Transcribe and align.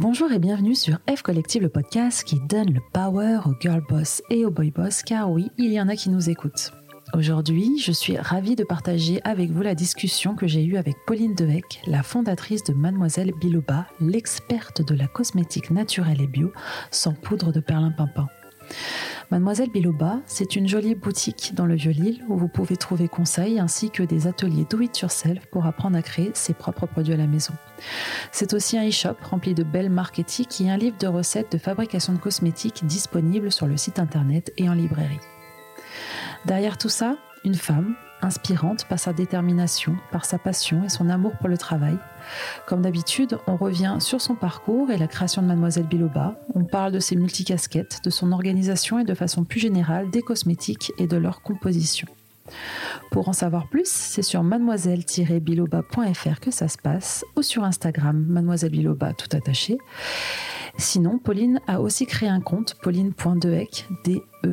Bonjour 0.00 0.30
et 0.30 0.38
bienvenue 0.38 0.76
sur 0.76 1.00
F 1.12 1.22
Collective, 1.22 1.62
le 1.62 1.68
podcast 1.68 2.22
qui 2.22 2.38
donne 2.48 2.72
le 2.72 2.80
power 2.92 3.40
aux 3.46 3.54
girl 3.60 3.82
boss 3.88 4.22
et 4.30 4.44
aux 4.44 4.50
boy 4.52 4.70
boss, 4.70 5.02
car 5.02 5.28
oui, 5.28 5.48
il 5.58 5.72
y 5.72 5.80
en 5.80 5.88
a 5.88 5.96
qui 5.96 6.08
nous 6.08 6.30
écoutent. 6.30 6.70
Aujourd'hui, 7.14 7.80
je 7.80 7.90
suis 7.90 8.16
ravie 8.16 8.54
de 8.54 8.62
partager 8.62 9.20
avec 9.24 9.50
vous 9.50 9.62
la 9.62 9.74
discussion 9.74 10.36
que 10.36 10.46
j'ai 10.46 10.62
eue 10.62 10.76
avec 10.76 10.94
Pauline 11.04 11.34
Dehec, 11.34 11.82
la 11.88 12.04
fondatrice 12.04 12.62
de 12.62 12.74
Mademoiselle 12.74 13.32
Biloba, 13.40 13.88
l'experte 14.00 14.86
de 14.86 14.94
la 14.94 15.08
cosmétique 15.08 15.72
naturelle 15.72 16.20
et 16.20 16.28
bio, 16.28 16.52
sans 16.92 17.14
poudre 17.14 17.50
de 17.50 17.58
perlimpinpin. 17.58 18.28
Mademoiselle 19.30 19.68
Biloba, 19.68 20.20
c'est 20.24 20.56
une 20.56 20.66
jolie 20.66 20.94
boutique 20.94 21.52
dans 21.54 21.66
le 21.66 21.74
Vieux-Lille 21.74 22.24
où 22.30 22.38
vous 22.38 22.48
pouvez 22.48 22.78
trouver 22.78 23.08
conseils 23.08 23.60
ainsi 23.60 23.90
que 23.90 24.02
des 24.02 24.26
ateliers 24.26 24.64
do-it-yourself 24.70 25.44
pour 25.50 25.66
apprendre 25.66 25.98
à 25.98 26.02
créer 26.02 26.30
ses 26.32 26.54
propres 26.54 26.86
produits 26.86 27.12
à 27.12 27.18
la 27.18 27.26
maison. 27.26 27.52
C'est 28.32 28.54
aussi 28.54 28.78
un 28.78 28.88
e-shop 28.88 29.16
rempli 29.22 29.52
de 29.52 29.64
belles 29.64 29.90
marques 29.90 30.18
et 30.18 30.70
un 30.70 30.78
livre 30.78 30.96
de 30.96 31.06
recettes 31.06 31.52
de 31.52 31.58
fabrication 31.58 32.14
de 32.14 32.18
cosmétiques 32.18 32.86
disponible 32.86 33.52
sur 33.52 33.66
le 33.66 33.76
site 33.76 33.98
internet 33.98 34.50
et 34.56 34.70
en 34.70 34.72
librairie. 34.72 35.20
Derrière 36.46 36.78
tout 36.78 36.88
ça, 36.88 37.18
une 37.44 37.54
femme, 37.54 37.96
inspirante 38.22 38.84
par 38.86 38.98
sa 38.98 39.12
détermination, 39.12 39.96
par 40.12 40.24
sa 40.24 40.38
passion 40.38 40.84
et 40.84 40.88
son 40.88 41.08
amour 41.08 41.32
pour 41.38 41.48
le 41.48 41.58
travail. 41.58 41.96
Comme 42.66 42.82
d'habitude, 42.82 43.38
on 43.46 43.56
revient 43.56 43.96
sur 44.00 44.20
son 44.20 44.34
parcours 44.34 44.90
et 44.90 44.98
la 44.98 45.06
création 45.06 45.40
de 45.42 45.46
Mademoiselle 45.46 45.86
Biloba. 45.86 46.34
On 46.54 46.64
parle 46.64 46.92
de 46.92 47.00
ses 47.00 47.16
multicasquettes, 47.16 48.00
de 48.04 48.10
son 48.10 48.32
organisation 48.32 48.98
et 48.98 49.04
de 49.04 49.14
façon 49.14 49.44
plus 49.44 49.60
générale 49.60 50.10
des 50.10 50.22
cosmétiques 50.22 50.92
et 50.98 51.06
de 51.06 51.16
leur 51.16 51.42
composition. 51.42 52.08
Pour 53.10 53.28
en 53.28 53.32
savoir 53.32 53.68
plus, 53.68 53.88
c'est 53.88 54.22
sur 54.22 54.42
mademoiselle-biloba.fr 54.42 56.40
que 56.40 56.50
ça 56.50 56.68
se 56.68 56.78
passe 56.78 57.24
ou 57.36 57.42
sur 57.42 57.64
Instagram 57.64 58.24
mademoiselle 58.28 58.70
biloba 58.70 59.12
tout 59.12 59.36
attaché. 59.36 59.78
Sinon, 60.76 61.18
Pauline 61.18 61.60
a 61.66 61.80
aussi 61.80 62.06
créé 62.06 62.28
un 62.28 62.40
compte 62.40 62.76
pauline.dehec 62.82 63.88
D-E-H-E-C-Q 64.04 64.48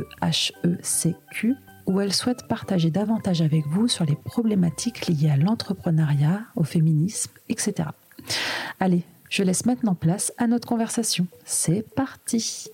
où 1.86 2.02
elle 2.02 2.14
souhaite 2.14 2.48
partager 2.48 2.90
davantage 2.90 3.42
avec 3.42 3.66
vous 3.68 3.88
sur 3.88 4.06
les 4.06 4.16
problématiques 4.16 5.08
liées 5.08 5.30
à 5.30 5.38
l'entrepreneuriat, 5.38 6.42
au 6.56 6.64
féminisme, 6.64 7.32
etc. 7.50 7.90
Allez, 8.80 9.04
je 9.30 9.44
laisse 9.44 9.66
maintenant 9.66 9.96
place 9.96 10.34
à 10.38 10.48
notre 10.48 10.68
conversation. 10.68 11.28
C'est 11.46 11.84
parti 11.96 12.70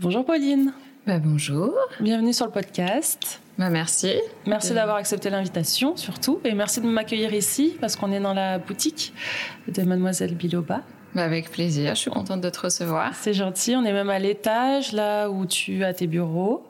Bonjour 0.00 0.24
Pauline. 0.24 0.72
Bah, 1.06 1.18
bonjour. 1.18 1.74
Bienvenue 2.00 2.32
sur 2.32 2.46
le 2.46 2.52
podcast. 2.52 3.40
Bah, 3.58 3.70
merci. 3.70 4.14
Merci 4.46 4.74
d'avoir 4.74 4.96
accepté 4.96 5.30
l'invitation 5.30 5.96
surtout 5.96 6.40
et 6.44 6.54
merci 6.54 6.80
de 6.80 6.86
m'accueillir 6.86 7.34
ici 7.34 7.76
parce 7.80 7.96
qu'on 7.96 8.10
est 8.10 8.20
dans 8.20 8.34
la 8.34 8.58
boutique 8.58 9.12
de 9.68 9.82
mademoiselle 9.82 10.34
Biloba. 10.34 10.82
Bah 11.14 11.24
avec 11.24 11.50
plaisir, 11.50 11.94
je 11.94 12.00
suis 12.00 12.10
contente 12.10 12.40
de 12.40 12.48
te 12.48 12.60
recevoir. 12.60 13.14
C'est 13.14 13.34
gentil, 13.34 13.76
on 13.76 13.84
est 13.84 13.92
même 13.92 14.08
à 14.08 14.18
l'étage, 14.18 14.92
là 14.92 15.28
où 15.28 15.44
tu 15.44 15.84
as 15.84 15.92
tes 15.92 16.06
bureaux, 16.06 16.64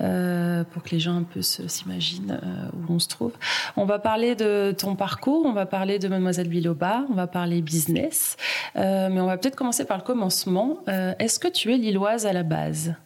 euh, 0.00 0.64
pour 0.64 0.82
que 0.82 0.90
les 0.90 0.98
gens 0.98 1.16
un 1.16 1.22
peu 1.22 1.40
s'imaginent 1.40 2.40
euh, 2.42 2.68
où 2.74 2.94
on 2.94 2.98
se 2.98 3.06
trouve. 3.06 3.32
On 3.76 3.84
va 3.84 4.00
parler 4.00 4.34
de 4.34 4.74
ton 4.76 4.96
parcours, 4.96 5.46
on 5.46 5.52
va 5.52 5.66
parler 5.66 6.00
de 6.00 6.08
Mademoiselle 6.08 6.48
Biloba, 6.48 7.04
on 7.10 7.14
va 7.14 7.28
parler 7.28 7.62
business, 7.62 8.36
euh, 8.74 9.08
mais 9.08 9.20
on 9.20 9.26
va 9.26 9.36
peut-être 9.36 9.56
commencer 9.56 9.84
par 9.84 9.98
le 9.98 10.02
commencement. 10.02 10.78
Est-ce 10.86 11.38
que 11.38 11.48
tu 11.48 11.72
es 11.72 11.76
lilloise 11.76 12.26
à 12.26 12.32
la 12.32 12.42
base? 12.42 12.96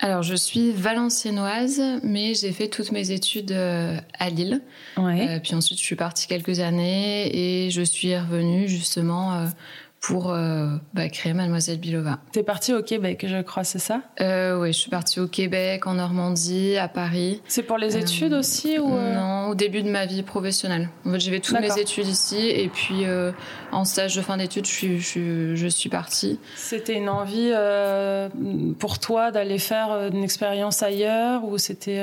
Alors, 0.00 0.22
je 0.22 0.34
suis 0.34 0.72
valenciennoise, 0.72 1.80
mais 2.02 2.34
j'ai 2.34 2.52
fait 2.52 2.68
toutes 2.68 2.90
mes 2.90 3.12
études 3.12 3.52
euh, 3.52 3.96
à 4.18 4.28
Lille. 4.28 4.60
Ouais. 4.96 5.28
Euh, 5.28 5.38
puis 5.40 5.54
ensuite, 5.54 5.78
je 5.78 5.84
suis 5.84 5.96
partie 5.96 6.26
quelques 6.26 6.58
années 6.60 7.30
et 7.66 7.70
je 7.70 7.80
suis 7.80 8.16
revenue 8.16 8.66
justement 8.66 9.32
euh, 9.34 9.46
pour 10.06 10.32
euh, 10.32 10.68
bah, 10.92 11.08
créer 11.08 11.32
Mademoiselle 11.32 11.78
Bilova. 11.78 12.18
T'es 12.30 12.42
partie 12.42 12.74
au 12.74 12.82
Québec, 12.82 13.24
je 13.26 13.40
crois, 13.40 13.64
c'est 13.64 13.78
ça? 13.78 14.02
Euh, 14.20 14.60
Oui, 14.60 14.72
je 14.72 14.78
suis 14.78 14.90
partie 14.90 15.18
au 15.18 15.26
Québec, 15.26 15.86
en 15.86 15.94
Normandie, 15.94 16.76
à 16.76 16.88
Paris. 16.88 17.40
C'est 17.48 17.62
pour 17.62 17.78
les 17.78 17.96
études 17.96 18.34
aussi 18.34 18.78
ou 18.78 18.94
euh... 18.94 19.14
Non, 19.14 19.48
au 19.48 19.54
début 19.54 19.82
de 19.82 19.88
ma 19.88 20.04
vie 20.04 20.22
professionnelle. 20.22 20.90
En 21.06 21.12
fait, 21.12 21.20
j'ai 21.20 21.30
fait 21.30 21.40
toutes 21.40 21.58
mes 21.58 21.78
études 21.78 22.06
ici 22.06 22.48
et 22.50 22.68
puis 22.68 23.06
euh, 23.06 23.32
en 23.72 23.86
stage 23.86 24.14
de 24.14 24.20
fin 24.20 24.36
d'études, 24.36 24.66
je 24.66 24.70
suis, 24.72 25.00
je, 25.00 25.54
je 25.54 25.66
suis 25.68 25.88
partie. 25.88 26.38
C'était 26.54 26.96
une 26.96 27.08
envie 27.08 27.50
euh, 27.54 28.28
pour 28.78 28.98
toi 28.98 29.30
d'aller 29.30 29.58
faire 29.58 30.10
une 30.12 30.22
expérience 30.22 30.82
ailleurs 30.82 31.44
ou 31.44 31.56
c'était 31.56 32.00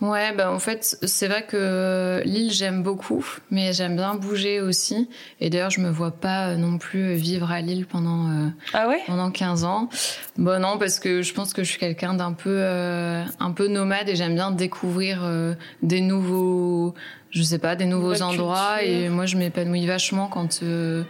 Ouais, 0.00 0.32
bah 0.32 0.52
en 0.52 0.60
fait, 0.60 0.96
c'est 1.02 1.26
vrai 1.26 1.44
que 1.44 2.22
l'île 2.24 2.52
j'aime 2.52 2.84
beaucoup, 2.84 3.24
mais 3.50 3.72
j'aime 3.72 3.96
bien 3.96 4.14
bouger 4.14 4.60
aussi. 4.60 5.08
Et 5.40 5.50
d'ailleurs, 5.50 5.70
je 5.70 5.80
me 5.80 5.90
vois 5.90 6.12
pas 6.12 6.54
non 6.54 6.78
plus 6.78 7.14
vivre 7.14 7.50
à 7.50 7.60
Lille 7.60 7.84
pendant 7.84 8.28
euh, 8.30 8.48
ah 8.74 8.86
ouais? 8.88 9.00
pendant 9.06 9.30
15 9.32 9.64
ans. 9.64 9.88
Bon 10.36 10.60
non, 10.62 10.78
parce 10.78 11.00
que 11.00 11.22
je 11.22 11.34
pense 11.34 11.52
que 11.52 11.64
je 11.64 11.70
suis 11.70 11.80
quelqu'un 11.80 12.14
d'un 12.14 12.32
peu 12.32 12.58
euh, 12.62 13.24
un 13.40 13.50
peu 13.50 13.66
nomade 13.66 14.08
et 14.08 14.14
j'aime 14.14 14.34
bien 14.34 14.52
découvrir 14.52 15.24
euh, 15.24 15.54
des 15.82 16.00
nouveaux 16.00 16.94
je 17.30 17.42
sais 17.42 17.58
pas 17.58 17.76
des 17.76 17.84
nouveaux 17.84 18.22
endroits 18.22 18.76
culture. 18.78 18.94
et 18.96 19.08
moi 19.10 19.26
je 19.26 19.36
m'épanouis 19.36 19.86
vachement 19.86 20.28
quand 20.28 20.60
euh, 20.62 21.02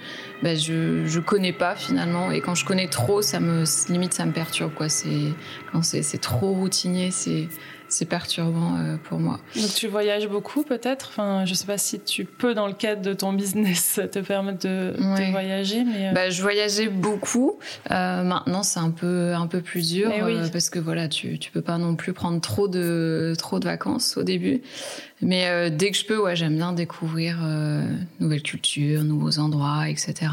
bah, 0.42 0.56
je 0.56 1.06
je 1.06 1.20
connais 1.20 1.52
pas 1.52 1.76
finalement 1.76 2.32
et 2.32 2.40
quand 2.40 2.56
je 2.56 2.64
connais 2.64 2.88
trop 2.88 3.22
ça 3.22 3.38
me 3.38 3.62
limite 3.92 4.14
ça 4.14 4.26
me 4.26 4.32
perturbe 4.32 4.74
quoi 4.74 4.88
c'est 4.88 5.32
quand 5.70 5.82
c'est 5.82 6.02
c'est 6.02 6.18
trop 6.18 6.52
routinier 6.52 7.12
c'est 7.12 7.46
c'est 7.88 8.04
perturbant 8.04 8.76
euh, 8.76 8.96
pour 9.04 9.18
moi. 9.18 9.38
Donc 9.56 9.74
tu 9.74 9.88
voyages 9.88 10.28
beaucoup 10.28 10.62
peut-être? 10.62 11.08
Enfin, 11.10 11.44
Je 11.44 11.54
sais 11.54 11.66
pas 11.66 11.78
si 11.78 12.00
tu 12.00 12.24
peux 12.24 12.54
dans 12.54 12.66
le 12.66 12.72
cadre 12.72 13.02
de 13.02 13.12
ton 13.14 13.32
business 13.32 14.00
te 14.12 14.18
permettre 14.20 14.66
de, 14.66 14.94
voyager. 15.30 15.84
Mais... 15.84 16.12
Bah, 16.12 16.30
je 16.30 16.42
voyageais 16.42 16.88
beaucoup. 16.88 17.58
Euh, 17.90 18.22
maintenant 18.22 18.62
c'est 18.62 18.80
un 18.80 18.90
peu, 18.90 19.34
un 19.34 19.46
peu 19.46 19.60
plus 19.60 19.92
dur 19.92 20.10
oui. 20.22 20.34
euh, 20.34 20.48
parce 20.52 20.70
que 20.70 20.78
voilà, 20.78 21.08
tu, 21.08 21.38
tu 21.38 21.50
peux 21.50 21.62
pas 21.62 21.78
non 21.78 21.96
plus 21.96 22.12
prendre 22.12 22.40
trop 22.40 22.68
de, 22.68 23.34
trop 23.38 23.58
de 23.58 23.64
vacances 23.64 24.16
au 24.16 24.22
début. 24.22 24.62
Mais 25.20 25.48
euh, 25.48 25.70
dès 25.70 25.90
que 25.90 25.96
je 25.96 26.04
peux, 26.04 26.18
ouais, 26.18 26.36
j'aime 26.36 26.56
bien 26.56 26.72
découvrir 26.72 27.38
euh, 27.42 27.82
nouvelles 28.20 28.42
cultures, 28.42 29.02
nouveaux 29.02 29.38
endroits, 29.38 29.88
etc. 29.88 30.30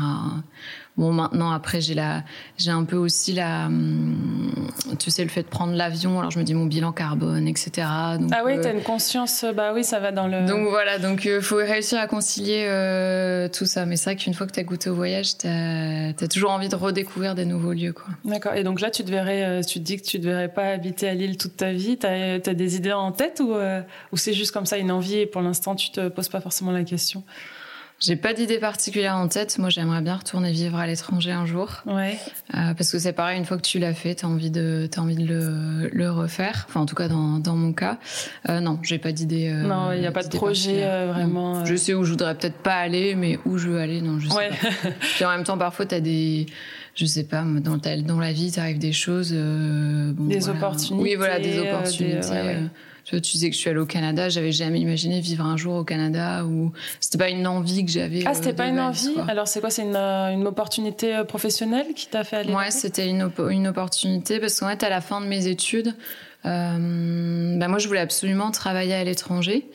Bon, 0.97 1.11
maintenant, 1.11 1.51
après, 1.51 1.81
j'ai 1.81 1.93
la, 1.93 2.23
j'ai 2.57 2.71
un 2.71 2.85
peu 2.85 2.95
aussi 2.95 3.33
la, 3.33 3.65
hum, 3.65 4.69
tu 4.97 5.11
sais, 5.11 5.23
le 5.23 5.29
fait 5.29 5.43
de 5.43 5.47
prendre 5.47 5.73
l'avion. 5.73 6.19
Alors, 6.19 6.31
je 6.31 6.39
me 6.39 6.43
dis 6.45 6.53
mon 6.53 6.65
bilan 6.65 6.93
carbone, 6.93 7.49
etc. 7.49 7.87
Donc, 8.17 8.29
ah 8.33 8.43
oui, 8.45 8.53
euh, 8.53 8.63
t'as 8.63 8.73
une 8.73 8.81
conscience. 8.81 9.43
Bah 9.55 9.73
oui, 9.73 9.83
ça 9.83 9.99
va 9.99 10.13
dans 10.13 10.27
le. 10.27 10.45
Donc 10.45 10.69
voilà, 10.69 10.97
donc 10.97 11.25
euh, 11.25 11.41
faut 11.41 11.57
réussir 11.57 11.99
à 11.99 12.07
concilier 12.07 12.65
euh, 12.69 13.49
tout 13.49 13.65
ça. 13.65 13.85
Mais 13.85 13.97
c'est 13.97 14.11
vrai 14.11 14.15
qu'une 14.15 14.33
fois 14.33 14.47
que 14.47 14.53
t'as 14.53 14.63
goûté 14.63 14.89
au 14.89 14.95
voyage, 14.95 15.37
t'as, 15.37 16.11
as 16.11 16.27
toujours 16.29 16.51
envie 16.51 16.69
de 16.69 16.75
redécouvrir 16.77 17.35
des 17.35 17.45
nouveaux 17.45 17.73
lieux, 17.73 17.91
quoi. 17.91 18.05
D'accord. 18.23 18.53
Et 18.53 18.63
donc 18.63 18.79
là, 18.79 18.89
tu 18.89 19.03
te 19.03 19.11
verrais, 19.11 19.61
tu 19.65 19.79
te 19.79 19.83
dis 19.83 19.97
que 19.97 20.05
tu 20.05 20.17
ne 20.17 20.23
devrais 20.23 20.47
pas 20.47 20.67
habiter 20.67 21.09
à 21.09 21.13
Lille 21.13 21.37
toute 21.37 21.57
ta 21.57 21.73
vie. 21.73 21.97
T'as, 21.97 22.35
as 22.35 22.53
des 22.53 22.77
idées 22.77 22.93
en 22.93 23.11
tête 23.11 23.41
ou, 23.43 23.53
ou 24.13 24.17
c'est 24.17 24.33
juste 24.33 24.53
comme 24.53 24.65
ça 24.65 24.77
une 24.77 24.91
envie 24.91 25.17
et 25.17 25.25
pour 25.25 25.41
l'instant, 25.41 25.75
tu 25.75 25.91
te 25.91 26.07
poses 26.07 26.29
pas 26.29 26.39
forcément 26.39 26.71
la 26.71 26.85
question? 26.85 27.23
J'ai 27.99 28.17
pas 28.17 28.33
d'idée 28.33 28.59
particulière 28.59 29.15
en 29.15 29.29
tête. 29.29 29.57
Moi, 29.57 29.69
j'aimerais 29.69 30.01
bien 30.01 30.15
retourner 30.15 30.51
vivre 30.51 30.77
à 30.77 30.85
l'étranger 30.85 31.31
un 31.31 31.45
jour. 31.45 31.81
Ouais. 31.85 32.17
Euh, 32.53 32.73
parce 32.73 32.91
que 32.91 32.99
c'est 32.99 33.13
pareil, 33.13 33.37
une 33.37 33.45
fois 33.45 33.55
que 33.55 33.61
tu 33.61 33.79
l'as 33.79 33.93
fait, 33.93 34.15
t'as 34.15 34.27
envie 34.27 34.51
de, 34.51 34.87
t'as 34.91 35.01
envie 35.01 35.15
de 35.15 35.25
le, 35.25 35.89
le 35.93 36.11
refaire. 36.11 36.65
Enfin, 36.67 36.81
en 36.81 36.85
tout 36.85 36.95
cas, 36.95 37.07
dans, 37.07 37.39
dans 37.39 37.55
mon 37.55 37.71
cas. 37.71 37.97
Euh, 38.49 38.59
non, 38.59 38.79
j'ai 38.83 38.97
pas 38.99 39.13
d'idée. 39.13 39.49
Euh, 39.49 39.63
non, 39.63 39.93
il 39.93 40.01
n'y 40.01 40.07
a 40.07 40.11
pas 40.11 40.23
de 40.23 40.35
projet 40.35 40.83
euh, 40.83 41.11
vraiment. 41.13 41.63
Je 41.63 41.75
sais 41.75 41.93
où 41.93 42.03
je 42.03 42.11
voudrais 42.11 42.35
peut-être 42.35 42.57
pas 42.57 42.75
aller, 42.75 43.15
mais 43.15 43.39
où 43.45 43.57
je 43.57 43.69
veux 43.69 43.79
aller, 43.79 44.01
non, 44.01 44.19
je 44.19 44.27
sais 44.27 44.35
ouais. 44.35 44.49
pas. 44.49 44.89
Puis 44.99 45.23
en 45.23 45.29
même 45.29 45.43
temps, 45.43 45.57
parfois, 45.57 45.85
t'as 45.85 46.01
des, 46.01 46.47
je 46.95 47.05
sais 47.05 47.23
pas, 47.23 47.43
dans, 47.43 47.79
ta, 47.79 47.95
dans 47.95 48.19
la 48.19 48.33
vie, 48.33 48.51
t'arrives 48.51 48.77
des 48.77 48.93
choses. 48.93 49.31
Euh, 49.33 50.11
bon, 50.13 50.25
des 50.25 50.39
voilà. 50.39 50.59
opportunités. 50.59 51.01
Oui, 51.01 51.15
voilà, 51.15 51.39
des 51.39 51.59
opportunités. 51.59 52.19
Des, 52.19 52.27
ouais, 52.27 52.41
ouais. 52.41 52.63
Tu, 53.05 53.19
disais 53.21 53.49
que 53.49 53.55
je 53.55 53.59
suis 53.61 53.69
allée 53.69 53.79
au 53.79 53.85
Canada, 53.85 54.29
j'avais 54.29 54.51
jamais 54.51 54.79
imaginé 54.79 55.21
vivre 55.21 55.45
un 55.45 55.57
jour 55.57 55.75
au 55.75 55.83
Canada 55.83 56.43
ou 56.43 56.71
c'était 56.99 57.17
pas 57.19 57.29
une 57.29 57.45
envie 57.47 57.85
que 57.85 57.91
j'avais. 57.91 58.23
Ah, 58.25 58.33
c'était 58.33 58.49
euh, 58.49 58.53
pas 58.53 58.67
une 58.67 58.79
envie. 58.79 59.13
Quoi. 59.13 59.25
Alors 59.27 59.47
c'est 59.47 59.59
quoi 59.61 59.69
C'est 59.69 59.83
une, 59.83 59.95
une 59.95 60.47
opportunité 60.47 61.21
professionnelle 61.27 61.87
qui 61.95 62.07
t'a 62.07 62.23
fait 62.23 62.37
aller 62.37 62.53
Ouais, 62.53 62.71
c'était 62.71 63.07
une, 63.07 63.23
op 63.23 63.39
une 63.49 63.67
opportunité 63.67 64.39
parce 64.39 64.59
qu'en 64.59 64.69
fait, 64.69 64.83
à 64.83 64.89
la 64.89 65.01
fin 65.01 65.21
de 65.21 65.27
mes 65.27 65.47
études, 65.47 65.95
euh, 66.45 67.57
bah 67.57 67.67
moi, 67.67 67.77
je 67.79 67.87
voulais 67.87 67.99
absolument 67.99 68.51
travailler 68.51 68.93
à 68.93 69.03
l'étranger. 69.03 69.67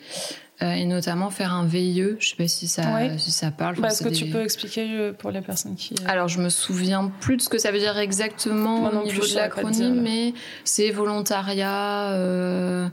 Euh, 0.61 0.73
et 0.73 0.85
notamment 0.85 1.31
faire 1.31 1.53
un 1.53 1.65
VIE. 1.65 2.17
Je 2.19 2.29
sais 2.29 2.35
pas 2.35 2.47
si 2.47 2.67
ça, 2.67 2.93
ouais. 2.93 3.17
si 3.17 3.31
ça 3.31 3.49
parle. 3.49 3.77
Bah, 3.77 3.87
Est-ce 3.87 4.03
que 4.03 4.09
des... 4.09 4.15
tu 4.15 4.25
peux 4.25 4.43
expliquer 4.43 4.87
euh, 4.91 5.11
pour 5.11 5.31
les 5.31 5.41
personnes 5.41 5.75
qui. 5.75 5.95
euh, 5.95 6.05
Alors, 6.07 6.27
je 6.27 6.39
me 6.39 6.49
souviens 6.49 7.11
plus 7.19 7.37
de 7.37 7.41
ce 7.41 7.49
que 7.49 7.57
ça 7.57 7.71
veut 7.71 7.79
dire 7.79 7.97
exactement 7.97 8.83
au 8.91 9.03
niveau 9.03 9.25
de 9.25 9.35
l'acronyme, 9.35 10.01
mais 10.01 10.33
c'est 10.63 10.91
volontariat. 10.91 12.11
Euh, 12.11 12.87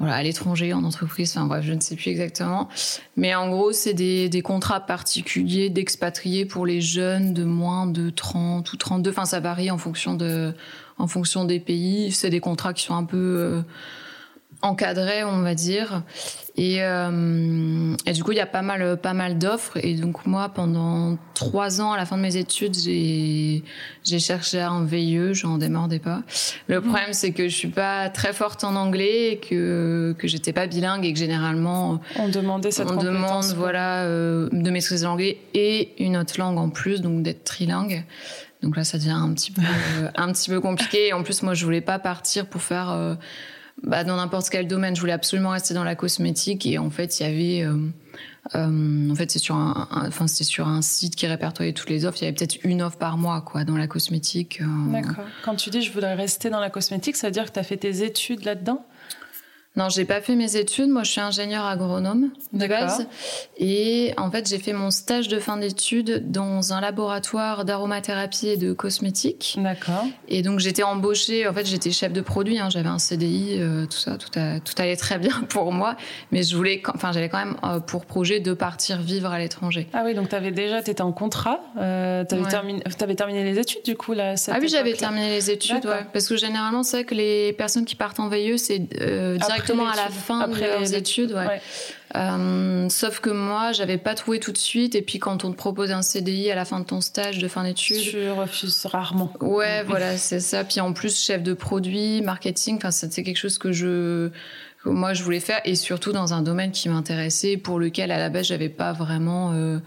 voilà, 0.00 0.16
à 0.16 0.22
l'étranger, 0.22 0.72
en 0.72 0.82
entreprise, 0.82 1.36
enfin 1.36 1.46
bref, 1.46 1.62
je 1.64 1.74
ne 1.74 1.80
sais 1.80 1.94
plus 1.94 2.10
exactement. 2.10 2.68
Mais 3.16 3.34
en 3.34 3.50
gros, 3.50 3.70
c'est 3.72 3.94
des, 3.94 4.28
des 4.28 4.42
contrats 4.42 4.80
particuliers 4.80 5.70
d'expatriés 5.70 6.46
pour 6.46 6.66
les 6.66 6.80
jeunes 6.80 7.34
de 7.34 7.44
moins 7.44 7.86
de 7.86 8.10
30 8.10 8.72
ou 8.72 8.76
32. 8.76 9.10
Enfin, 9.10 9.26
ça 9.26 9.40
varie 9.40 9.70
en 9.70 9.78
fonction, 9.78 10.14
de, 10.14 10.54
en 10.96 11.06
fonction 11.06 11.44
des 11.44 11.60
pays. 11.60 12.10
C'est 12.12 12.30
des 12.30 12.40
contrats 12.40 12.72
qui 12.72 12.82
sont 12.82 12.96
un 12.96 13.04
peu... 13.04 13.36
Euh, 13.38 13.62
encadré, 14.62 15.24
on 15.24 15.40
va 15.40 15.54
dire. 15.54 16.02
Et, 16.62 16.82
euh, 16.82 17.96
et, 18.04 18.12
du 18.12 18.22
coup, 18.22 18.32
il 18.32 18.36
y 18.36 18.40
a 18.40 18.46
pas 18.46 18.60
mal, 18.60 18.98
pas 18.98 19.14
mal 19.14 19.38
d'offres. 19.38 19.78
Et 19.82 19.94
donc, 19.94 20.26
moi, 20.26 20.50
pendant 20.50 21.16
trois 21.32 21.80
ans, 21.80 21.92
à 21.92 21.96
la 21.96 22.04
fin 22.04 22.18
de 22.18 22.22
mes 22.22 22.36
études, 22.36 22.74
j'ai, 22.74 23.64
j'ai 24.04 24.18
cherché 24.18 24.60
un 24.60 24.84
VIE, 24.84 25.32
j'en 25.32 25.56
démordais 25.56 26.00
pas. 26.00 26.22
Le 26.66 26.80
mmh. 26.80 26.84
problème, 26.84 27.12
c'est 27.14 27.32
que 27.32 27.48
je 27.48 27.56
suis 27.56 27.68
pas 27.68 28.10
très 28.10 28.34
forte 28.34 28.62
en 28.62 28.76
anglais 28.76 29.32
et 29.32 29.36
que, 29.38 30.14
que 30.18 30.28
j'étais 30.28 30.52
pas 30.52 30.66
bilingue 30.66 31.06
et 31.06 31.14
que 31.14 31.18
généralement, 31.18 32.02
on 32.16 32.28
demandait 32.28 32.72
cette 32.72 32.90
on 32.90 32.96
demande, 32.96 33.46
voilà, 33.56 34.02
euh, 34.02 34.50
de 34.52 34.70
maîtriser 34.70 35.06
l'anglais 35.06 35.38
et 35.54 35.94
une 35.98 36.18
autre 36.18 36.34
langue 36.38 36.58
en 36.58 36.68
plus, 36.68 37.00
donc 37.00 37.22
d'être 37.22 37.42
trilingue. 37.44 38.04
Donc 38.62 38.76
là, 38.76 38.84
ça 38.84 38.98
devient 38.98 39.12
un 39.12 39.32
petit 39.32 39.50
peu, 39.50 39.62
un 40.14 40.30
petit 40.30 40.50
peu 40.50 40.60
compliqué. 40.60 41.08
Et 41.08 41.12
en 41.14 41.22
plus, 41.22 41.42
moi, 41.42 41.54
je 41.54 41.64
voulais 41.64 41.80
pas 41.80 41.98
partir 41.98 42.44
pour 42.44 42.60
faire, 42.60 42.90
euh, 42.90 43.14
bah, 43.82 44.04
dans 44.04 44.16
n'importe 44.16 44.48
quel 44.50 44.66
domaine. 44.66 44.94
Je 44.94 45.00
voulais 45.00 45.12
absolument 45.12 45.50
rester 45.50 45.74
dans 45.74 45.84
la 45.84 45.94
cosmétique. 45.94 46.66
Et 46.66 46.78
en 46.78 46.90
fait, 46.90 47.20
il 47.20 47.22
y 47.22 47.26
avait, 47.26 47.68
euh, 47.68 47.76
euh, 48.54 49.10
en 49.10 49.14
fait, 49.14 49.30
c'est 49.30 49.38
sur 49.38 49.56
un, 49.56 49.88
enfin, 50.06 50.26
c'est 50.26 50.44
sur 50.44 50.68
un 50.68 50.82
site 50.82 51.16
qui 51.16 51.26
répertoriait 51.26 51.72
toutes 51.72 51.90
les 51.90 52.04
offres. 52.04 52.18
Il 52.20 52.24
y 52.24 52.28
avait 52.28 52.36
peut-être 52.36 52.58
une 52.64 52.82
offre 52.82 52.98
par 52.98 53.16
mois, 53.16 53.40
quoi, 53.40 53.64
dans 53.64 53.76
la 53.76 53.86
cosmétique. 53.86 54.60
D'accord. 54.88 55.24
Quand 55.44 55.56
tu 55.56 55.70
dis 55.70 55.82
je 55.82 55.92
voudrais 55.92 56.14
rester 56.14 56.50
dans 56.50 56.60
la 56.60 56.70
cosmétique, 56.70 57.16
ça 57.16 57.28
veut 57.28 57.32
dire 57.32 57.46
que 57.46 57.52
tu 57.52 57.58
as 57.58 57.64
fait 57.64 57.78
tes 57.78 58.02
études 58.04 58.44
là-dedans? 58.44 58.84
Non, 59.76 59.88
j'ai 59.88 60.04
pas 60.04 60.20
fait 60.20 60.34
mes 60.34 60.56
études. 60.56 60.88
Moi, 60.88 61.04
je 61.04 61.12
suis 61.12 61.20
ingénieur 61.20 61.64
agronome 61.64 62.30
de 62.52 62.66
base. 62.66 63.06
Et 63.56 64.12
en 64.16 64.28
fait, 64.28 64.48
j'ai 64.48 64.58
fait 64.58 64.72
mon 64.72 64.90
stage 64.90 65.28
de 65.28 65.38
fin 65.38 65.56
d'études 65.56 66.28
dans 66.28 66.72
un 66.72 66.80
laboratoire 66.80 67.64
d'aromathérapie 67.64 68.48
et 68.48 68.56
de 68.56 68.72
cosmétique. 68.72 69.56
D'accord. 69.58 70.06
Et 70.26 70.42
donc, 70.42 70.58
j'étais 70.58 70.82
embauchée. 70.82 71.46
En 71.46 71.54
fait, 71.54 71.66
j'étais 71.66 71.92
chef 71.92 72.12
de 72.12 72.20
produit. 72.20 72.58
Hein. 72.58 72.68
J'avais 72.68 72.88
un 72.88 72.98
CDI, 72.98 73.58
euh, 73.60 73.86
tout 73.86 73.96
ça, 73.96 74.18
tout, 74.18 74.28
tout, 74.28 74.82
allait 74.82 74.96
très 74.96 75.18
bien 75.18 75.40
pour 75.48 75.72
moi. 75.72 75.96
Mais 76.32 76.42
je 76.42 76.56
voulais, 76.56 76.82
enfin, 76.92 77.12
j'avais 77.12 77.28
quand 77.28 77.38
même 77.38 77.56
euh, 77.62 77.78
pour 77.78 78.06
projet 78.06 78.40
de 78.40 78.52
partir 78.52 79.00
vivre 79.00 79.30
à 79.30 79.38
l'étranger. 79.38 79.86
Ah 79.92 80.02
oui, 80.04 80.14
donc 80.14 80.30
tu 80.30 80.34
avais 80.34 80.50
déjà, 80.50 80.82
tu 80.82 80.90
étais 80.90 81.02
en 81.02 81.12
contrat. 81.12 81.60
Euh, 81.78 82.24
tu 82.24 82.34
avais, 82.34 82.48
terminé, 82.48 82.82
avais 83.00 83.14
terminé 83.14 83.44
les 83.44 83.60
études, 83.60 83.84
du 83.84 83.96
coup, 83.96 84.14
là. 84.14 84.34
Ah 84.48 84.58
oui, 84.60 84.68
j'avais 84.68 84.94
terminé 84.94 85.28
les 85.28 85.48
études, 85.48 85.86
ouais. 85.86 86.06
Parce 86.12 86.26
que 86.26 86.36
généralement, 86.36 86.82
c'est 86.82 87.04
que 87.04 87.14
les 87.14 87.52
personnes 87.52 87.84
qui 87.84 87.94
partent 87.94 88.18
en 88.18 88.28
VIE, 88.28 88.58
c'est 88.58 88.82
euh, 89.00 89.38
directement 89.60 89.88
à 89.88 89.96
la 89.96 90.08
fin 90.08 90.48
de 90.48 90.58
leurs 90.58 90.94
études. 90.94 91.32
Ouais. 91.32 91.60
Euh, 92.16 92.88
sauf 92.88 93.20
que 93.20 93.30
moi, 93.30 93.72
j'avais 93.72 93.98
pas 93.98 94.14
trouvé 94.14 94.40
tout 94.40 94.52
de 94.52 94.58
suite. 94.58 94.94
Et 94.94 95.02
puis, 95.02 95.18
quand 95.18 95.44
on 95.44 95.52
te 95.52 95.56
propose 95.56 95.92
un 95.92 96.02
CDI 96.02 96.50
à 96.50 96.54
la 96.54 96.64
fin 96.64 96.80
de 96.80 96.84
ton 96.84 97.00
stage 97.00 97.38
de 97.38 97.48
fin 97.48 97.64
d'études, 97.64 98.00
tu 98.00 98.30
refuses 98.30 98.86
rarement. 98.86 99.32
Ouais, 99.40 99.84
voilà, 99.84 100.16
c'est 100.16 100.40
ça. 100.40 100.64
Puis 100.64 100.80
en 100.80 100.92
plus, 100.92 101.22
chef 101.22 101.42
de 101.42 101.54
produit, 101.54 102.22
marketing, 102.22 102.76
enfin, 102.76 102.90
c'est 102.90 103.22
quelque 103.22 103.38
chose 103.38 103.58
que 103.58 103.72
je 103.72 104.30
moi 104.86 105.12
je 105.12 105.22
voulais 105.22 105.40
faire 105.40 105.60
et 105.66 105.74
surtout 105.74 106.12
dans 106.12 106.32
un 106.32 106.40
domaine 106.40 106.70
qui 106.70 106.88
m'intéressait 106.88 107.58
pour 107.58 107.78
lequel 107.78 108.10
à 108.10 108.18
la 108.18 108.30
base 108.30 108.46
j'avais 108.46 108.70
pas 108.70 108.94
vraiment 108.94 109.52
euh, 109.52 109.78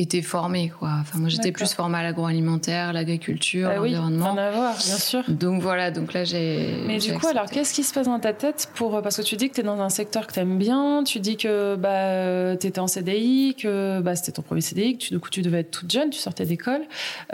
été 0.00 0.22
formée 0.22 0.72
quoi. 0.78 0.90
Enfin 1.00 1.18
moi 1.18 1.28
j'étais 1.28 1.52
plus 1.52 1.72
formée 1.72 1.98
à 1.98 2.02
l'agroalimentaire, 2.02 2.92
l'agriculture, 2.92 3.68
bah 3.68 3.76
l'environnement. 3.76 4.32
Oui, 4.34 4.40
à 4.40 4.50
voir, 4.50 4.74
bien 4.76 4.96
sûr. 4.96 5.22
Donc 5.28 5.60
voilà, 5.62 5.90
donc 5.90 6.12
là 6.12 6.24
j'ai 6.24 6.84
Mais 6.86 6.98
du 6.98 7.14
coup 7.14 7.26
alors 7.26 7.46
qu'est-ce 7.46 7.74
qui 7.74 7.82
se 7.82 7.92
passe 7.92 8.06
dans 8.06 8.18
ta 8.18 8.32
tête 8.32 8.70
pour 8.74 9.02
parce 9.02 9.16
que 9.16 9.22
tu 9.22 9.36
dis 9.36 9.48
que 9.48 9.54
tu 9.54 9.60
es 9.60 9.64
dans 9.64 9.80
un 9.80 9.88
secteur 9.88 10.26
que 10.26 10.32
tu 10.32 10.40
aimes 10.40 10.58
bien, 10.58 11.02
tu 11.04 11.20
dis 11.20 11.36
que 11.36 11.76
bah 11.76 12.56
tu 12.56 12.66
étais 12.66 12.80
en 12.80 12.86
CDI, 12.86 13.54
que 13.58 14.00
bah 14.00 14.16
c'était 14.16 14.32
ton 14.32 14.42
premier 14.42 14.60
CDI, 14.60 14.96
que 14.96 15.02
tu, 15.04 15.14
du 15.14 15.20
coup 15.20 15.30
tu 15.30 15.42
devais 15.42 15.60
être 15.60 15.70
toute 15.70 15.90
jeune, 15.90 16.10
tu 16.10 16.18
sortais 16.18 16.44
d'école. 16.44 16.82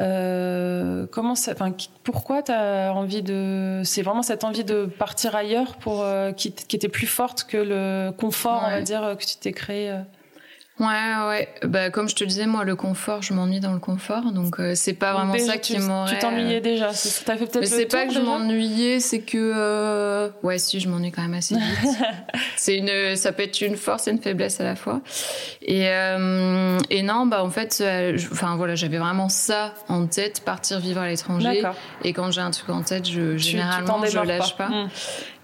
Euh, 0.01 1.07
comment 1.11 1.35
ça 1.35 1.53
enfin 1.53 1.73
pourquoi 2.03 2.43
tu 2.43 2.53
as 2.53 2.93
envie 2.95 3.23
de 3.23 3.83
c'est 3.85 4.03
vraiment 4.03 4.23
cette 4.23 4.45
envie 4.45 4.65
de 4.65 4.87
partir 4.87 5.37
ailleurs 5.37 5.77
pour 5.77 6.03
euh, 6.03 6.33
qui, 6.33 6.53
qui, 6.53 6.77
était 6.77 6.89
plus 6.89 7.07
forte 7.07 7.45
que 7.45 7.57
le 7.57 8.11
confort, 8.13 8.63
on 8.67 8.71
va 8.71 8.83
dire 8.83 9.17
que 9.19 9.25
tu 9.25 9.37
t'es 9.37 9.53
créé 9.53 9.91
euh 9.91 10.01
Ouais, 10.81 10.87
ouais. 11.29 11.49
Bah, 11.63 11.91
comme 11.91 12.09
je 12.09 12.17
te 12.17 12.25
disais, 12.25 12.47
moi, 12.47 12.65
le 12.65 12.75
confort, 12.75 13.23
je 13.23 13.33
m'ennuie 13.33 13.61
dans 13.61 13.73
le 13.73 13.79
confort. 13.79 14.33
Donc, 14.33 14.59
euh, 14.59 14.73
c'est 14.75 14.95
pas 14.95 15.13
vraiment 15.13 15.39
ça 15.39 15.57
qui 15.57 15.79
m'aurait. 15.79 16.13
Tu 16.13 16.19
t'ennuyais 16.19 16.61
déjà. 16.61 16.91
T'as 17.25 17.37
fait 17.37 17.47
peut-être 17.47 17.67
C'est 17.67 17.87
pas 17.87 18.07
que 18.07 18.13
je 18.13 18.19
m'ennuyais, 18.19 18.99
c'est 18.99 19.21
que. 19.21 19.53
Euh... 19.55 20.31
Ouais, 20.43 20.59
si, 20.59 20.81
je 20.81 20.89
m'ennuie 20.89 21.13
quand 21.13 21.23
même 21.23 21.35
assez 21.35 21.55
vite. 21.55 21.99
c'est 22.57 22.77
une, 22.77 23.15
ça 23.15 23.31
peut 23.31 23.45
être 23.45 23.61
une 23.61 23.77
force 23.77 24.09
et 24.09 24.11
une 24.11 24.21
faiblesse 24.21 24.61
à 24.61 24.65
la 24.65 24.75
fois. 24.75 25.01
Et, 25.63 25.89
euh... 25.89 26.79
et 26.91 27.03
non, 27.03 27.27
bah, 27.27 27.45
en 27.45 27.51
fait, 27.51 27.79
euh, 27.81 28.19
enfin, 28.33 28.57
voilà, 28.57 28.75
j'avais 28.75 28.99
vraiment 28.99 29.29
ça 29.29 29.75
en 29.89 30.07
tête, 30.07 30.41
partir 30.45 30.81
vivre 30.81 31.01
à 31.01 31.09
l'étranger. 31.09 31.63
Et 32.03 32.13
quand 32.13 32.33
j'ai 32.33 32.41
un 32.41 32.51
truc 32.51 32.71
en 32.71 32.83
tête, 32.83 33.09
je, 33.09 33.37
généralement, 33.37 34.05
je 34.05 34.19
lâche 34.19 34.57
pas. 34.57 34.69
Hmm. 34.69 34.89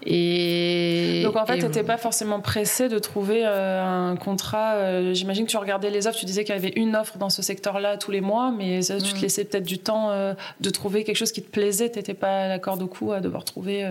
Et 0.03 1.21
donc 1.23 1.35
en 1.35 1.45
fait, 1.45 1.59
tu 1.59 1.65
n'étais 1.65 1.83
pas 1.83 1.97
forcément 1.97 2.39
pressé 2.39 2.89
de 2.89 2.99
trouver 2.99 3.43
euh, 3.45 4.11
un 4.11 4.15
contrat. 4.15 4.73
Euh, 4.75 5.13
j'imagine 5.13 5.45
que 5.45 5.51
tu 5.51 5.57
regardais 5.57 5.89
les 5.89 6.07
offres, 6.07 6.17
tu 6.17 6.25
disais 6.25 6.43
qu'il 6.43 6.55
y 6.55 6.57
avait 6.57 6.73
une 6.75 6.95
offre 6.95 7.17
dans 7.17 7.29
ce 7.29 7.41
secteur-là 7.41 7.97
tous 7.97 8.11
les 8.11 8.21
mois, 8.21 8.51
mais 8.51 8.81
ça, 8.81 8.99
tu 8.99 9.13
te 9.13 9.19
mm. 9.19 9.21
laissais 9.21 9.45
peut-être 9.45 9.65
du 9.65 9.77
temps 9.77 10.11
euh, 10.11 10.33
de 10.59 10.69
trouver 10.69 11.03
quelque 11.03 11.17
chose 11.17 11.31
qui 11.31 11.41
te 11.41 11.49
plaisait. 11.49 11.91
Tu 11.91 11.99
n'étais 11.99 12.13
pas 12.13 12.45
à 12.45 12.47
la 12.47 12.59
corde 12.59 12.81
au 12.81 12.87
cou 12.87 13.11
à 13.11 13.19
devoir 13.19 13.43
trouver. 13.43 13.87